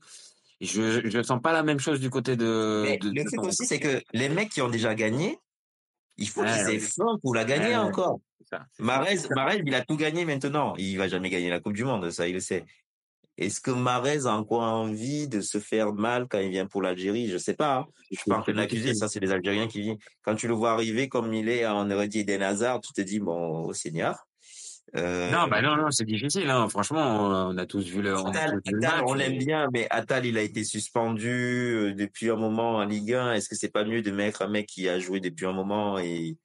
je 0.61 1.09
je 1.09 1.23
sens 1.23 1.41
pas 1.43 1.53
la 1.53 1.63
même 1.63 1.81
chose 1.81 2.01
du 2.01 2.11
côté 2.11 2.37
de, 2.37 2.83
Mais 2.85 2.99
de- 2.99 3.11
le 3.11 3.25
truc 3.25 3.43
aussi 3.45 3.67
c'est 3.67 3.81
que 3.81 4.01
les 4.13 4.29
mecs 4.29 4.51
qui 4.51 4.63
ont 4.63 4.69
déjà 4.71 4.95
gagné, 4.95 5.39
il 6.17 6.29
faut 6.29 6.43
Ouais, 6.43 6.49
qu'ils 6.53 6.75
aient 6.75 6.79
faim 6.79 7.19
pour 7.23 7.35
la 7.35 7.45
gagner 7.45 7.67
Ouais, 7.67 7.71
ouais. 7.73 7.77
encore. 7.79 8.21
Marez, 8.79 9.17
Marez, 9.35 9.63
il 9.67 9.75
a 9.75 9.85
tout 9.85 9.97
gagné 9.97 10.25
maintenant. 10.25 10.75
Il 10.77 10.97
va 10.99 11.09
jamais 11.09 11.31
gagner 11.31 11.51
la 11.51 11.61
Coupe 11.61 11.73
du 11.73 11.85
Monde, 11.85 12.11
ça 12.11 12.29
il 12.29 12.35
le 12.35 12.41
sait. 12.41 12.65
Est-ce 13.37 13.61
que 13.61 13.73
Marez 13.73 14.27
a 14.27 14.37
encore 14.37 14.63
envie 14.63 15.27
de 15.27 15.41
se 15.41 15.59
faire 15.59 15.93
mal 15.93 16.29
quand 16.29 16.39
il 16.39 16.51
vient 16.51 16.67
pour 16.67 16.83
l'Algérie? 16.83 17.29
Je 17.29 17.37
sais 17.39 17.55
pas. 17.55 17.79
hein. 17.79 17.87
Je 18.13 18.19
suis 18.19 18.29
pas 18.31 18.37
en 18.39 18.43
train 18.43 18.53
de 18.53 18.59
l'accuser, 18.59 18.95
ça 18.95 19.09
c'est 19.09 19.19
les 19.19 19.33
Algériens 19.33 19.67
qui 19.67 19.81
viennent. 19.81 19.99
Quand 20.23 20.37
tu 20.37 20.47
le 20.47 20.55
vois 20.55 20.71
arriver 20.73 21.09
comme 21.09 21.33
il 21.35 21.49
est 21.49 21.67
en 21.67 21.91
Heredie 21.91 22.21
Eden 22.21 22.43
Hazard, 22.43 22.81
tu 22.81 22.93
te 22.93 23.01
dis 23.01 23.19
bon, 23.19 23.65
au 23.65 23.73
Seigneur. 23.73 24.25
Euh, 24.97 25.31
non 25.31 25.49
bah 25.49 25.61
non 25.61 25.77
non 25.77 25.91
c'est 25.91 26.05
difficile 26.05 26.49
hein. 26.51 26.69
franchement 26.69 27.49
on 27.49 27.59
a 27.59 27.67
tous 27.67 27.85
vu 27.85 28.01
le 28.01 28.15
on 28.17 28.27
Attal, 28.27 28.61
le 28.65 28.79
Attal, 28.79 29.03
on 29.07 29.15
l'aime 29.15 29.39
bien, 29.39 29.67
mais 29.73 29.89
Attal, 29.91 30.25
il 30.25 30.39
a 30.39 30.43
été 30.43 30.63
suspendu 30.63 31.29
euh, 31.31 31.95
depuis 31.95 32.31
un 32.31 32.37
moment 32.37 32.77
en 32.77 32.85
Ligue 32.85 33.15
1. 33.15 33.33
Est-ce 33.33 33.49
que 33.49 33.57
c'est 33.57 33.73
pas 33.73 33.85
mieux 33.85 34.03
de 34.03 34.11
mettre 34.13 34.43
un 34.43 34.49
mec 34.49 34.67
qui 34.67 34.89
a 34.89 34.99
joué 35.01 35.19
depuis 35.21 35.47
un 35.47 35.53
moment 35.53 35.99
et 35.99 36.37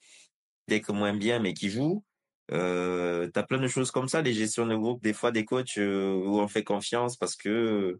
dès 0.68 0.82
que 0.82 0.92
moins 0.92 1.14
bien, 1.14 1.40
mais 1.40 1.54
qui 1.54 1.70
joue? 1.70 2.04
Euh, 2.52 3.28
T'as 3.34 3.44
plein 3.44 3.60
de 3.60 3.68
choses 3.68 3.92
comme 3.92 4.08
ça, 4.08 4.22
les 4.22 4.34
gestions 4.34 4.66
de 4.66 4.76
groupe, 4.76 5.04
des 5.04 5.14
fois 5.14 5.32
des 5.32 5.46
coachs 5.46 5.78
euh, 5.78 6.14
où 6.14 6.40
on 6.40 6.48
fait 6.48 6.64
confiance 6.64 7.18
parce 7.18 7.36
que 7.36 8.00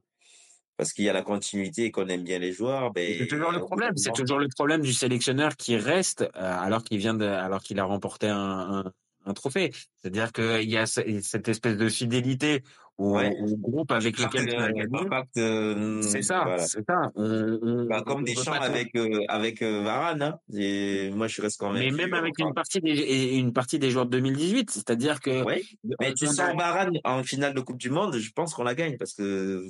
parce 0.78 0.94
qu'il 0.94 1.04
y 1.04 1.10
a 1.10 1.14
la 1.14 1.24
continuité 1.24 1.84
et 1.86 1.92
qu'on 1.92 2.08
aime 2.08 2.24
bien 2.24 2.40
les 2.40 2.54
joueurs. 2.54 2.92
Ben, 2.94 3.18
C'est 3.20 3.28
toujours 3.28 3.52
le 3.52 3.60
problème. 3.60 3.92
C'est 3.98 4.14
toujours 4.14 4.40
le 4.40 4.48
problème 4.48 4.82
du 4.82 4.94
sélectionneur 4.94 5.58
qui 5.58 5.76
reste 5.76 6.22
euh, 6.22 6.28
alors 6.36 6.86
qu'il 6.86 6.98
vient 7.00 7.14
de, 7.14 7.26
alors 7.26 7.62
qu'il 7.62 7.80
a 7.80 7.84
remporté 7.84 8.30
un, 8.30 8.86
un, 8.86 8.94
un 9.30 9.34
trophée. 9.34 9.72
C'est-à-dire 9.98 10.32
qu'il 10.32 10.70
y 10.70 10.78
a 10.78 10.86
ce- 10.86 11.02
cette 11.22 11.48
espèce 11.48 11.78
de 11.78 11.88
fidélité 11.90 12.64
au, 12.98 13.16
Ouais. 13.16 13.34
au 13.42 13.56
groupe 13.56 13.92
avec 13.94 14.20
lequel 14.20 14.46
tu 14.48 14.56
as 14.58 14.72
gagné. 14.74 14.98
Impact, 15.00 15.38
euh, 15.38 16.02
C'est 16.02 16.22
ça, 16.22 16.42
voilà. 16.44 16.64
c'est 16.68 16.84
ça. 16.86 17.12
On, 17.16 17.60
on, 17.62 17.86
Bah, 17.86 18.02
comme 18.06 18.20
on 18.20 18.22
des 18.24 18.34
pas- 18.36 18.58
avec 18.58 18.94
euh, 18.96 19.22
avec 19.30 19.62
euh, 19.62 19.84
Varane. 19.84 20.22
Hein. 20.22 20.40
Et 20.54 21.10
moi, 21.12 21.28
je 21.28 21.42
reste 21.42 21.60
quand 21.62 21.72
même. 21.72 21.82
Mais 21.84 21.92
même 21.92 22.14
avec 22.14 22.38
une 22.40 22.54
partie 22.54 22.82
des 22.82 23.36
une 23.38 23.54
partie 23.54 23.80
des 23.80 23.90
joueurs 23.90 24.06
de 24.06 24.12
2018, 24.12 24.70
c'est-à-dire 24.72 25.22
que 25.22 25.44
Ouais. 25.46 25.64
Mais 26.02 26.14
tu 26.14 26.28
sors 26.28 26.54
Varane 26.58 26.98
en 27.06 27.24
finale 27.24 27.54
de 27.54 27.62
Coupe 27.62 27.78
du 27.78 27.90
Monde, 27.90 28.18
je 28.18 28.32
pense 28.32 28.54
qu'on 28.54 28.64
la 28.64 28.76
gagne 28.76 28.98
parce 28.98 29.14
que 29.14 29.64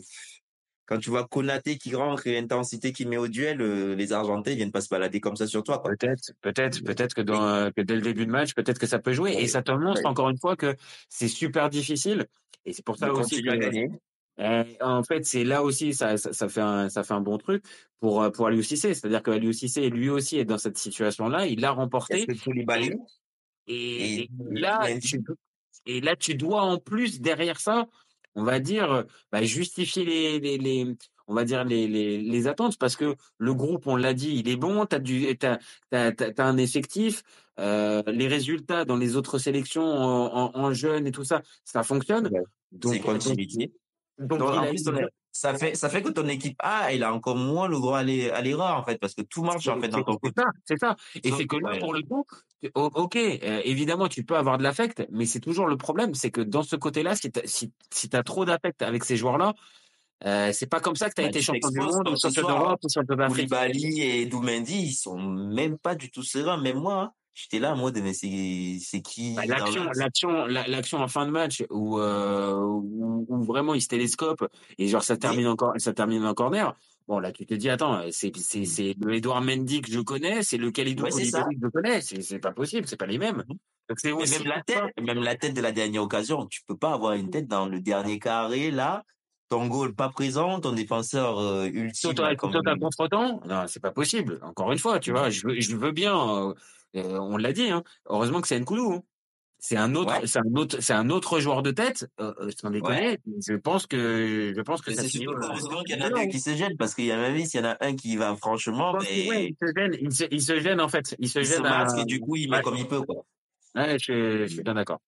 quand 0.89 0.97
tu 0.97 1.11
vois 1.11 1.27
Konaté 1.27 1.77
qui 1.77 1.95
rentre 1.95 2.25
et 2.25 2.33
l'intensité 2.33 2.91
qu'il 2.91 3.07
met 3.07 3.17
au 3.17 3.27
duel, 3.27 3.61
euh, 3.61 3.93
les 3.95 4.11
Argentais 4.11 4.53
ils 4.53 4.57
viennent 4.57 4.71
pas 4.71 4.81
se 4.81 4.89
balader 4.89 5.19
comme 5.19 5.35
ça 5.35 5.45
sur 5.45 5.63
toi. 5.63 5.83
Peut-être, 5.83 6.33
peut-être, 6.41 6.83
peut-être 6.83 7.13
que 7.13 7.21
dans 7.21 7.47
euh, 7.47 7.69
que 7.69 7.81
dès 7.81 7.95
le 7.95 8.01
début 8.01 8.25
de 8.25 8.31
match, 8.31 8.55
peut-être 8.55 8.79
que 8.79 8.87
ça 8.87 8.97
peut 8.97 9.13
jouer. 9.13 9.33
Et 9.37 9.47
ça 9.47 9.61
te 9.61 9.71
montre 9.71 10.03
encore 10.05 10.29
une 10.29 10.39
fois 10.39 10.55
que 10.55 10.75
c'est 11.07 11.27
super 11.27 11.69
difficile. 11.69 12.25
Et 12.65 12.73
c'est 12.73 12.83
pour 12.83 12.97
ça 12.97 13.05
De 13.05 13.11
aussi 13.11 13.47
à 13.47 13.53
que 13.53 13.57
gagner. 13.57 13.89
Euh, 14.39 14.63
en 14.81 15.03
fait, 15.03 15.25
c'est 15.25 15.43
là 15.43 15.61
aussi 15.63 15.93
ça, 15.93 16.15
ça, 16.17 16.33
ça 16.33 16.47
fait 16.49 16.61
un 16.61 16.89
ça 16.89 17.03
fait 17.03 17.13
un 17.13 17.21
bon 17.21 17.37
truc 17.37 17.63
pour 17.99 18.23
euh, 18.23 18.29
pour 18.31 18.47
Aliou 18.47 18.63
Cissé, 18.63 18.93
c'est-à-dire 18.93 19.21
que 19.21 19.31
Aliou 19.31 19.51
Cissé 19.53 19.89
lui 19.89 20.09
aussi 20.09 20.39
est 20.39 20.45
dans 20.45 20.57
cette 20.57 20.77
situation-là, 20.77 21.45
il 21.45 21.59
l'a 21.59 21.71
remporté 21.71 22.25
et, 22.25 22.65
Et- 23.67 24.21
et 24.23 24.29
là 24.51 24.87
tu, 25.01 25.21
et 25.85 26.01
là 26.01 26.15
tu 26.15 26.35
dois 26.35 26.61
en 26.63 26.77
plus 26.77 27.19
derrière 27.21 27.59
ça, 27.59 27.85
on 28.35 28.43
va 28.43 28.59
dire 28.59 29.05
bah, 29.31 29.43
justifier 29.43 30.05
les, 30.05 30.39
les 30.39 30.57
les 30.57 30.95
on 31.27 31.35
va 31.35 31.43
dire 31.45 31.63
les, 31.63 31.87
les 31.87 32.19
les 32.21 32.47
attentes 32.47 32.77
parce 32.77 32.95
que 32.95 33.15
le 33.37 33.53
groupe 33.53 33.85
on 33.87 33.95
l'a 33.95 34.13
dit, 34.13 34.35
il 34.35 34.49
est 34.49 34.55
bon, 34.55 34.85
t'as 34.85 34.99
du 34.99 35.37
t'as 35.37 35.57
t'as 35.89 36.11
t'as, 36.11 36.31
t'as 36.31 36.45
un 36.45 36.57
effectif, 36.57 37.23
euh, 37.59 38.01
les 38.07 38.27
résultats 38.27 38.85
dans 38.85 38.97
les 38.97 39.15
autres 39.15 39.37
sélections 39.37 39.83
en, 39.83 40.33
en, 40.55 40.57
en 40.59 40.73
jeunes 40.73 41.05
et 41.07 41.11
tout 41.11 41.23
ça, 41.23 41.41
ça 41.65 41.83
fonctionne. 41.83 42.27
Ouais. 42.27 42.41
Donc, 42.71 42.93
donc, 43.13 43.21
Donc, 44.39 44.39
il 44.53 44.59
a- 44.63 44.71
ton- 45.01 45.07
ça 45.31 45.53
fait 45.53 45.75
ça 45.75 45.89
fait 45.89 46.01
que 46.01 46.09
ton 46.09 46.27
équipe 46.27 46.55
A, 46.59 46.91
elle 46.93 47.03
a 47.03 47.13
encore 47.13 47.35
moins 47.35 47.67
le 47.67 47.75
droit 47.77 47.99
à 47.99 48.03
l'e- 48.03 48.31
à 48.33 48.41
l'erreur 48.41 48.75
en 48.77 48.83
fait 48.83 48.97
parce 48.97 49.13
que 49.13 49.21
tout 49.21 49.43
marche 49.43 49.67
en 49.67 49.79
fait 49.79 49.89
dans 49.89 50.03
ton 50.03 50.17
ça, 50.35 50.43
c'est 50.65 50.77
ça. 50.79 50.95
Et 51.23 51.31
c'est 51.31 51.45
que 51.47 51.55
là, 51.57 51.77
pour 51.79 51.93
le 51.93 52.01
coup, 52.01 52.25
ok, 52.75 53.15
euh, 53.15 53.61
évidemment, 53.63 54.07
tu 54.07 54.23
peux 54.23 54.35
avoir 54.35 54.57
de 54.57 54.63
l'affect, 54.63 55.05
mais 55.11 55.25
c'est 55.25 55.39
toujours 55.39 55.67
le 55.67 55.77
problème, 55.77 56.13
c'est 56.13 56.31
que 56.31 56.41
dans 56.41 56.63
ce 56.63 56.75
côté-là, 56.75 57.15
si 57.15 57.31
t'as 57.31 57.41
si, 57.45 57.71
si 57.91 58.09
t'as 58.09 58.23
trop 58.23 58.45
d'affect 58.45 58.81
avec 58.81 59.03
ces 59.03 59.15
joueurs-là, 59.17 59.53
euh, 60.25 60.51
c'est 60.51 60.67
pas 60.67 60.81
comme 60.81 60.95
ça 60.95 61.09
que 61.09 61.21
Bah, 61.21 61.27
été 61.27 61.39
tu 61.39 61.45
champion 61.45 61.69
du 61.69 61.79
monde, 61.79 62.15
champion 62.19 62.31
soir, 62.31 62.57
d'Europe, 62.59 62.81
champion 62.93 63.15
d'Afrique. 63.15 63.49
Koulibaly 63.49 64.01
et 64.01 64.25
Doumendy, 64.25 64.81
ils 64.87 64.93
sont 64.93 65.17
même 65.17 65.77
pas 65.77 65.95
du 65.95 66.11
tout 66.11 66.23
sereins. 66.23 66.57
Même 66.61 66.79
moi, 66.79 67.01
hein. 67.01 67.11
J'étais 67.39 67.59
là 67.59 67.73
en 67.73 67.77
mode 67.77 67.97
mais 68.03 68.13
c'est 68.13 68.77
c'est 68.81 69.01
qui 69.01 69.35
Bah, 69.35 69.45
L'action, 69.45 69.83
l'action, 69.95 70.45
la- 70.45 70.67
l'action 70.67 70.97
en 70.99 71.07
fin 71.07 71.25
de 71.25 71.31
match 71.31 71.63
où, 71.69 71.99
euh, 71.99 72.55
où, 72.59 73.25
où 73.29 73.43
vraiment 73.43 73.73
il 73.73 73.81
se 73.81 73.87
télescope 73.87 74.47
et 74.77 74.87
genre 74.87 75.03
ça 75.03 75.17
termine 75.17 75.47
encore, 75.47 75.73
ça 75.77 75.93
termine 75.93 76.25
en 76.25 76.33
corner. 76.33 76.75
Bon 77.07 77.19
là, 77.19 77.31
tu 77.31 77.45
te 77.45 77.53
dis 77.55 77.69
attends, 77.69 78.01
c'est 78.11 78.35
c'est 78.37 78.65
c'est 78.65 78.95
le 78.99 79.15
Edouard 79.15 79.41
Mendy 79.41 79.81
que 79.81 79.91
je 79.91 79.99
connais, 79.99 80.43
c'est 80.43 80.57
le 80.57 80.69
Kalidou 80.71 81.03
Ouais, 81.05 81.09
que 81.09 81.17
je 81.17 81.67
connais, 81.69 82.01
c'est 82.01 82.21
c'est 82.21 82.39
pas 82.39 82.51
possible, 82.51 82.87
c'est 82.87 82.97
pas 82.97 83.07
les 83.07 83.17
mêmes. 83.17 83.43
Donc 83.47 83.97
c'est 83.97 84.11
aussi 84.11 84.37
même 84.39 84.47
la 84.47 84.61
tête, 84.61 84.83
même 85.01 85.23
la 85.23 85.35
tête 85.35 85.55
de 85.55 85.61
la 85.61 85.71
dernière 85.71 86.03
occasion, 86.03 86.45
tu 86.45 86.61
peux 86.67 86.77
pas 86.77 86.93
avoir 86.93 87.13
une 87.13 87.31
tête 87.31 87.47
dans 87.47 87.67
le 87.67 87.79
dernier 87.79 88.19
carré 88.19 88.69
là. 88.69 89.03
Ton 89.49 89.65
goal 89.65 89.95
pas 89.95 90.09
présent, 90.09 90.59
ton 90.59 90.73
défenseur 90.73 91.39
euh, 91.39 91.65
ultime. 91.65 92.11
Saute 92.11 92.19
à 92.19 92.35
contre-temps 92.35 93.41
Non, 93.47 93.65
c'est 93.65 93.79
pas 93.79 93.89
possible. 93.89 94.37
Encore 94.43 94.71
une 94.71 94.77
fois, 94.77 94.99
tu 94.99 95.09
vois, 95.09 95.31
je 95.31 95.47
veux, 95.47 95.59
je 95.59 95.75
veux 95.75 95.91
bien. 95.91 96.15
euh, 96.49 96.53
on 96.95 97.37
l'a 97.37 97.53
dit. 97.53 97.69
Hein, 97.69 97.83
heureusement 98.07 98.41
que 98.41 98.47
c'est 98.47 98.59
Nkoulou. 98.59 98.93
Hein. 98.93 99.03
C'est 99.61 99.75
un 99.75 99.93
autre, 99.95 100.13
Ouais. 100.21 100.25
c'est 100.25 100.39
un 100.39 100.55
autre, 100.55 100.77
c'est 100.79 100.93
un 100.93 101.09
autre 101.09 101.39
joueur 101.41 101.61
de 101.61 101.71
tête. 101.71 102.07
Euh, 102.21 102.33
euh, 102.39 102.49
sans 102.57 102.69
déconner. 102.69 103.17
Je 103.45 103.55
pense 103.55 103.87
que, 103.87 104.53
je 104.55 104.61
pense 104.61 104.81
que 104.81 104.91
Mais 104.91 104.95
ça 104.95 105.03
finit. 105.03 105.25
heureusement 105.27 105.83
qu'il 105.83 105.97
y 105.97 106.01
en 106.01 106.05
a 106.05 106.09
deux 106.09 106.29
qui 106.31 106.39
se 106.39 106.55
gênent 106.55 106.77
parce 106.77 106.95
qu'il 106.95 107.05
y 107.05 107.11
a 107.11 107.17
même 107.17 107.37
s'il 107.45 107.59
y 107.59 107.63
en 107.65 107.67
a 107.71 107.77
un 107.81 107.93
qui 107.93 108.15
va 108.15 108.33
franchement, 108.37 108.93
que, 108.93 109.03
ouais, 109.03 109.47
il 109.49 109.55
se 109.61 109.73
gêne, 109.75 109.97
il 109.99 110.13
se, 110.13 110.23
il 110.31 110.41
se 110.41 110.59
gêne 110.61 110.79
en 110.79 110.87
fait. 110.87 111.13
Il 111.19 111.27
se 111.27 111.39
il 111.39 111.45
se 111.45 111.55
gêne 111.57 111.65
à... 111.65 111.85
et 111.99 112.05
du 112.05 112.21
coup 112.21 112.37
il 112.37 112.49
met 112.49 112.61
comme 112.61 112.77
il 112.77 112.87
peut 112.87 113.01
quoi. 113.01 113.25
Ouais, 113.75 113.97
je, 113.99 114.45
je 114.47 114.53
suis 114.53 114.63
bien 114.63 114.75
d'accord. 114.75 115.01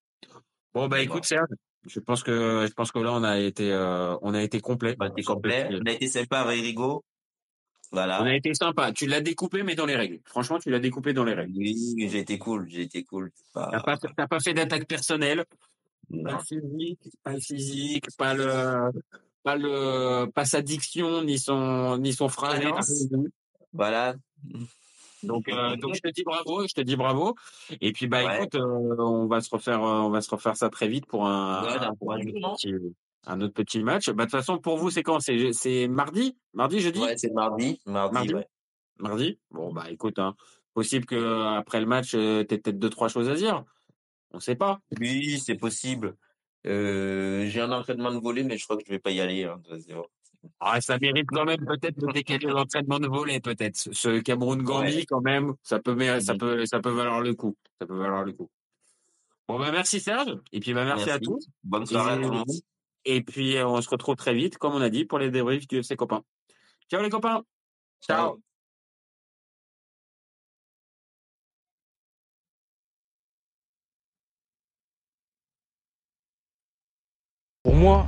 Bon 0.73 0.89
bah 0.89 0.99
écoute 1.01 1.23
Serge, 1.23 1.47
je 1.88 1.99
pense 2.01 2.21
que 2.21 2.65
je 2.67 2.73
pense 2.73 2.91
que 2.91 2.99
là 2.99 3.13
on 3.13 3.23
a 3.23 3.39
été 3.39 3.71
euh, 3.71 4.17
on 4.21 4.34
a 4.34 4.41
été 4.43 4.59
complet. 4.59 4.97
Bah, 4.99 5.09
t'es 5.15 5.23
complet. 5.23 5.69
On 5.71 5.86
a 5.89 5.91
été 5.93 6.07
sympa 6.07 6.39
avec 6.39 6.61
Rigo. 6.61 7.05
Voilà. 7.91 8.21
On 8.21 8.25
a 8.25 8.35
été 8.35 8.53
sympa. 8.53 8.91
Tu 8.93 9.05
l'as 9.05 9.19
découpé 9.21 9.63
mais 9.63 9.75
dans 9.75 9.85
les 9.85 9.95
règles. 9.97 10.19
Franchement, 10.25 10.59
tu 10.59 10.69
l'as 10.69 10.79
découpé 10.79 11.11
dans 11.13 11.25
les 11.25 11.33
règles. 11.33 11.57
Oui, 11.57 11.75
j'ai 12.09 12.19
été 12.19 12.37
cool, 12.39 12.67
j'ai 12.69 12.81
été 12.83 13.03
cool. 13.03 13.31
Pas- 13.53 13.69
T'as 13.71 13.81
pas, 13.81 13.97
t'as 13.97 14.27
pas 14.27 14.39
fait 14.39 14.53
d'attaque 14.53 14.87
personnelle? 14.87 15.43
Non. 16.09 16.23
Pas 16.23 16.37
le 16.37 16.43
physique, 16.43 16.99
pas 17.23 17.33
le 17.33 17.39
physique, 17.39 18.05
pas 18.17 18.33
le, 18.33 18.91
pas 19.43 19.55
le, 19.55 20.25
pas 20.31 20.45
sa 20.45 20.61
diction, 20.61 21.21
ni 21.23 21.37
son, 21.39 21.97
ni 21.97 22.13
son 22.13 22.27
phrase. 22.29 22.61
Voilà. 23.73 24.15
Donc, 25.23 25.47
euh, 25.49 25.75
donc 25.77 25.95
je 25.95 26.01
te 26.01 26.09
dis 26.09 26.23
bravo, 26.23 26.67
je 26.67 26.73
te 26.73 26.81
dis 26.81 26.95
bravo. 26.95 27.35
Et 27.81 27.91
puis 27.93 28.07
bah 28.07 28.23
Ouais. 28.25 28.37
écoute, 28.37 28.55
euh, 28.55 28.95
on 28.99 29.27
va 29.27 29.39
se 29.41 29.49
refaire, 29.49 29.83
euh, 29.83 29.99
on 29.99 30.09
va 30.09 30.21
se 30.21 30.29
refaire 30.31 30.55
ça 30.57 30.69
très 30.69 30.87
vite 30.87 31.05
pour 31.05 31.27
un, 31.27 31.63
Ouais, 31.65 31.79
dans- 31.79 31.95
pour 31.95 32.13
un 32.13 32.17
un 32.17 32.55
un 33.28 33.41
autre 33.41 33.53
petit 33.53 33.84
match. 33.84 34.09
Bah, 34.09 34.26
de 34.26 34.30
toute 34.32 34.39
façon, 34.39 34.57
pour 34.57 34.78
vous, 34.78 34.89
c'est 34.89 35.03
quand? 35.03 35.19
C'est 35.19 35.88
mardi? 35.88 36.38
Mardi, 36.53 36.80
jeudi? 36.80 36.99
Ouais, 36.99 37.17
c'est 37.17 37.32
mardi. 37.32 37.80
Mardi, 37.86 38.13
Mardi? 38.13 38.34
ouais. 38.36 38.47
Mardi? 38.99 39.39
Bon, 39.49 39.74
bah 39.74 39.86
écoute, 39.89 40.19
hein, 40.19 40.36
possible 40.74 41.05
que 41.05 41.15
euh, 41.15 41.49
après 41.57 41.80
le 41.80 41.86
match, 41.88 42.13
euh, 42.13 42.43
t'aies 42.43 42.57
peut-être 42.59 42.80
deux, 42.80 42.89
trois 42.89 43.07
choses 43.07 43.30
à 43.30 43.36
dire. 43.36 43.63
On 44.32 44.39
sait 44.39 44.55
pas. 44.55 44.80
Oui, 44.99 45.39
c'est 45.39 45.55
possible. 45.55 46.15
Euh, 46.67 47.45
j'ai 47.47 47.61
un 47.61 47.72
entraînement 47.72 48.11
de 48.11 48.19
volley, 48.19 48.43
mais 48.43 48.57
je 48.57 48.63
crois 48.63 48.78
que 48.78 48.84
je 48.86 48.91
vais 48.91 48.99
pas 48.99 49.11
y 49.11 49.19
aller. 49.19 49.43
Hein. 49.45 49.59
Ah, 50.59 50.80
ça 50.82 50.97
mérite 50.99 51.28
quand 51.28 51.45
même 51.45 51.65
peut-être 51.65 51.97
de 51.99 52.11
décaler 52.11 52.47
l'entraînement 52.47 52.99
de 52.99 53.07
volley, 53.07 53.39
peut-être. 53.39 53.76
Ce 53.76 54.19
Cameroun-Gambie, 54.19 54.95
Ouais. 54.97 55.05
quand 55.07 55.22
même, 55.22 55.53
ça 55.63 55.80
peut, 55.80 55.95
ça 56.19 56.36
peut, 56.36 56.65
ça 56.65 56.80
peut 56.80 56.91
valoir 56.91 57.22
le 57.22 57.34
coup. 57.34 57.55
Ça 57.80 57.86
peut 57.88 57.97
valoir 57.97 58.24
le 58.24 58.34
coup. 58.34 58.49
Bon, 59.47 59.59
bah 59.59 59.72
merci 59.72 59.99
Serge. 59.99 60.38
Et 60.51 60.59
puis, 60.59 60.74
bah 60.74 60.86
merci, 60.86 61.03
à 61.09 61.13
Merci. 61.13 61.26
tous. 61.26 61.45
Bonne 61.63 61.86
soirée 61.86 62.13
à 62.13 62.15
tout 62.17 62.30
le 62.30 62.38
monde. 62.38 62.51
Et 63.05 63.21
puis, 63.21 63.57
euh, 63.57 63.67
on 63.67 63.81
se 63.81 63.89
retrouve 63.89 64.15
très 64.15 64.33
vite, 64.33 64.57
comme 64.57 64.73
on 64.73 64.81
a 64.81 64.89
dit, 64.89 65.05
pour 65.05 65.19
les 65.19 65.31
débriefs 65.31 65.67
du 65.67 65.77
FC 65.79 65.95
Copain. 65.95 66.23
Ciao 66.89 67.01
les 67.01 67.09
copains. 67.09 67.43
Ciao. 68.01 68.41
Pour 77.63 77.75
moi, 77.75 78.07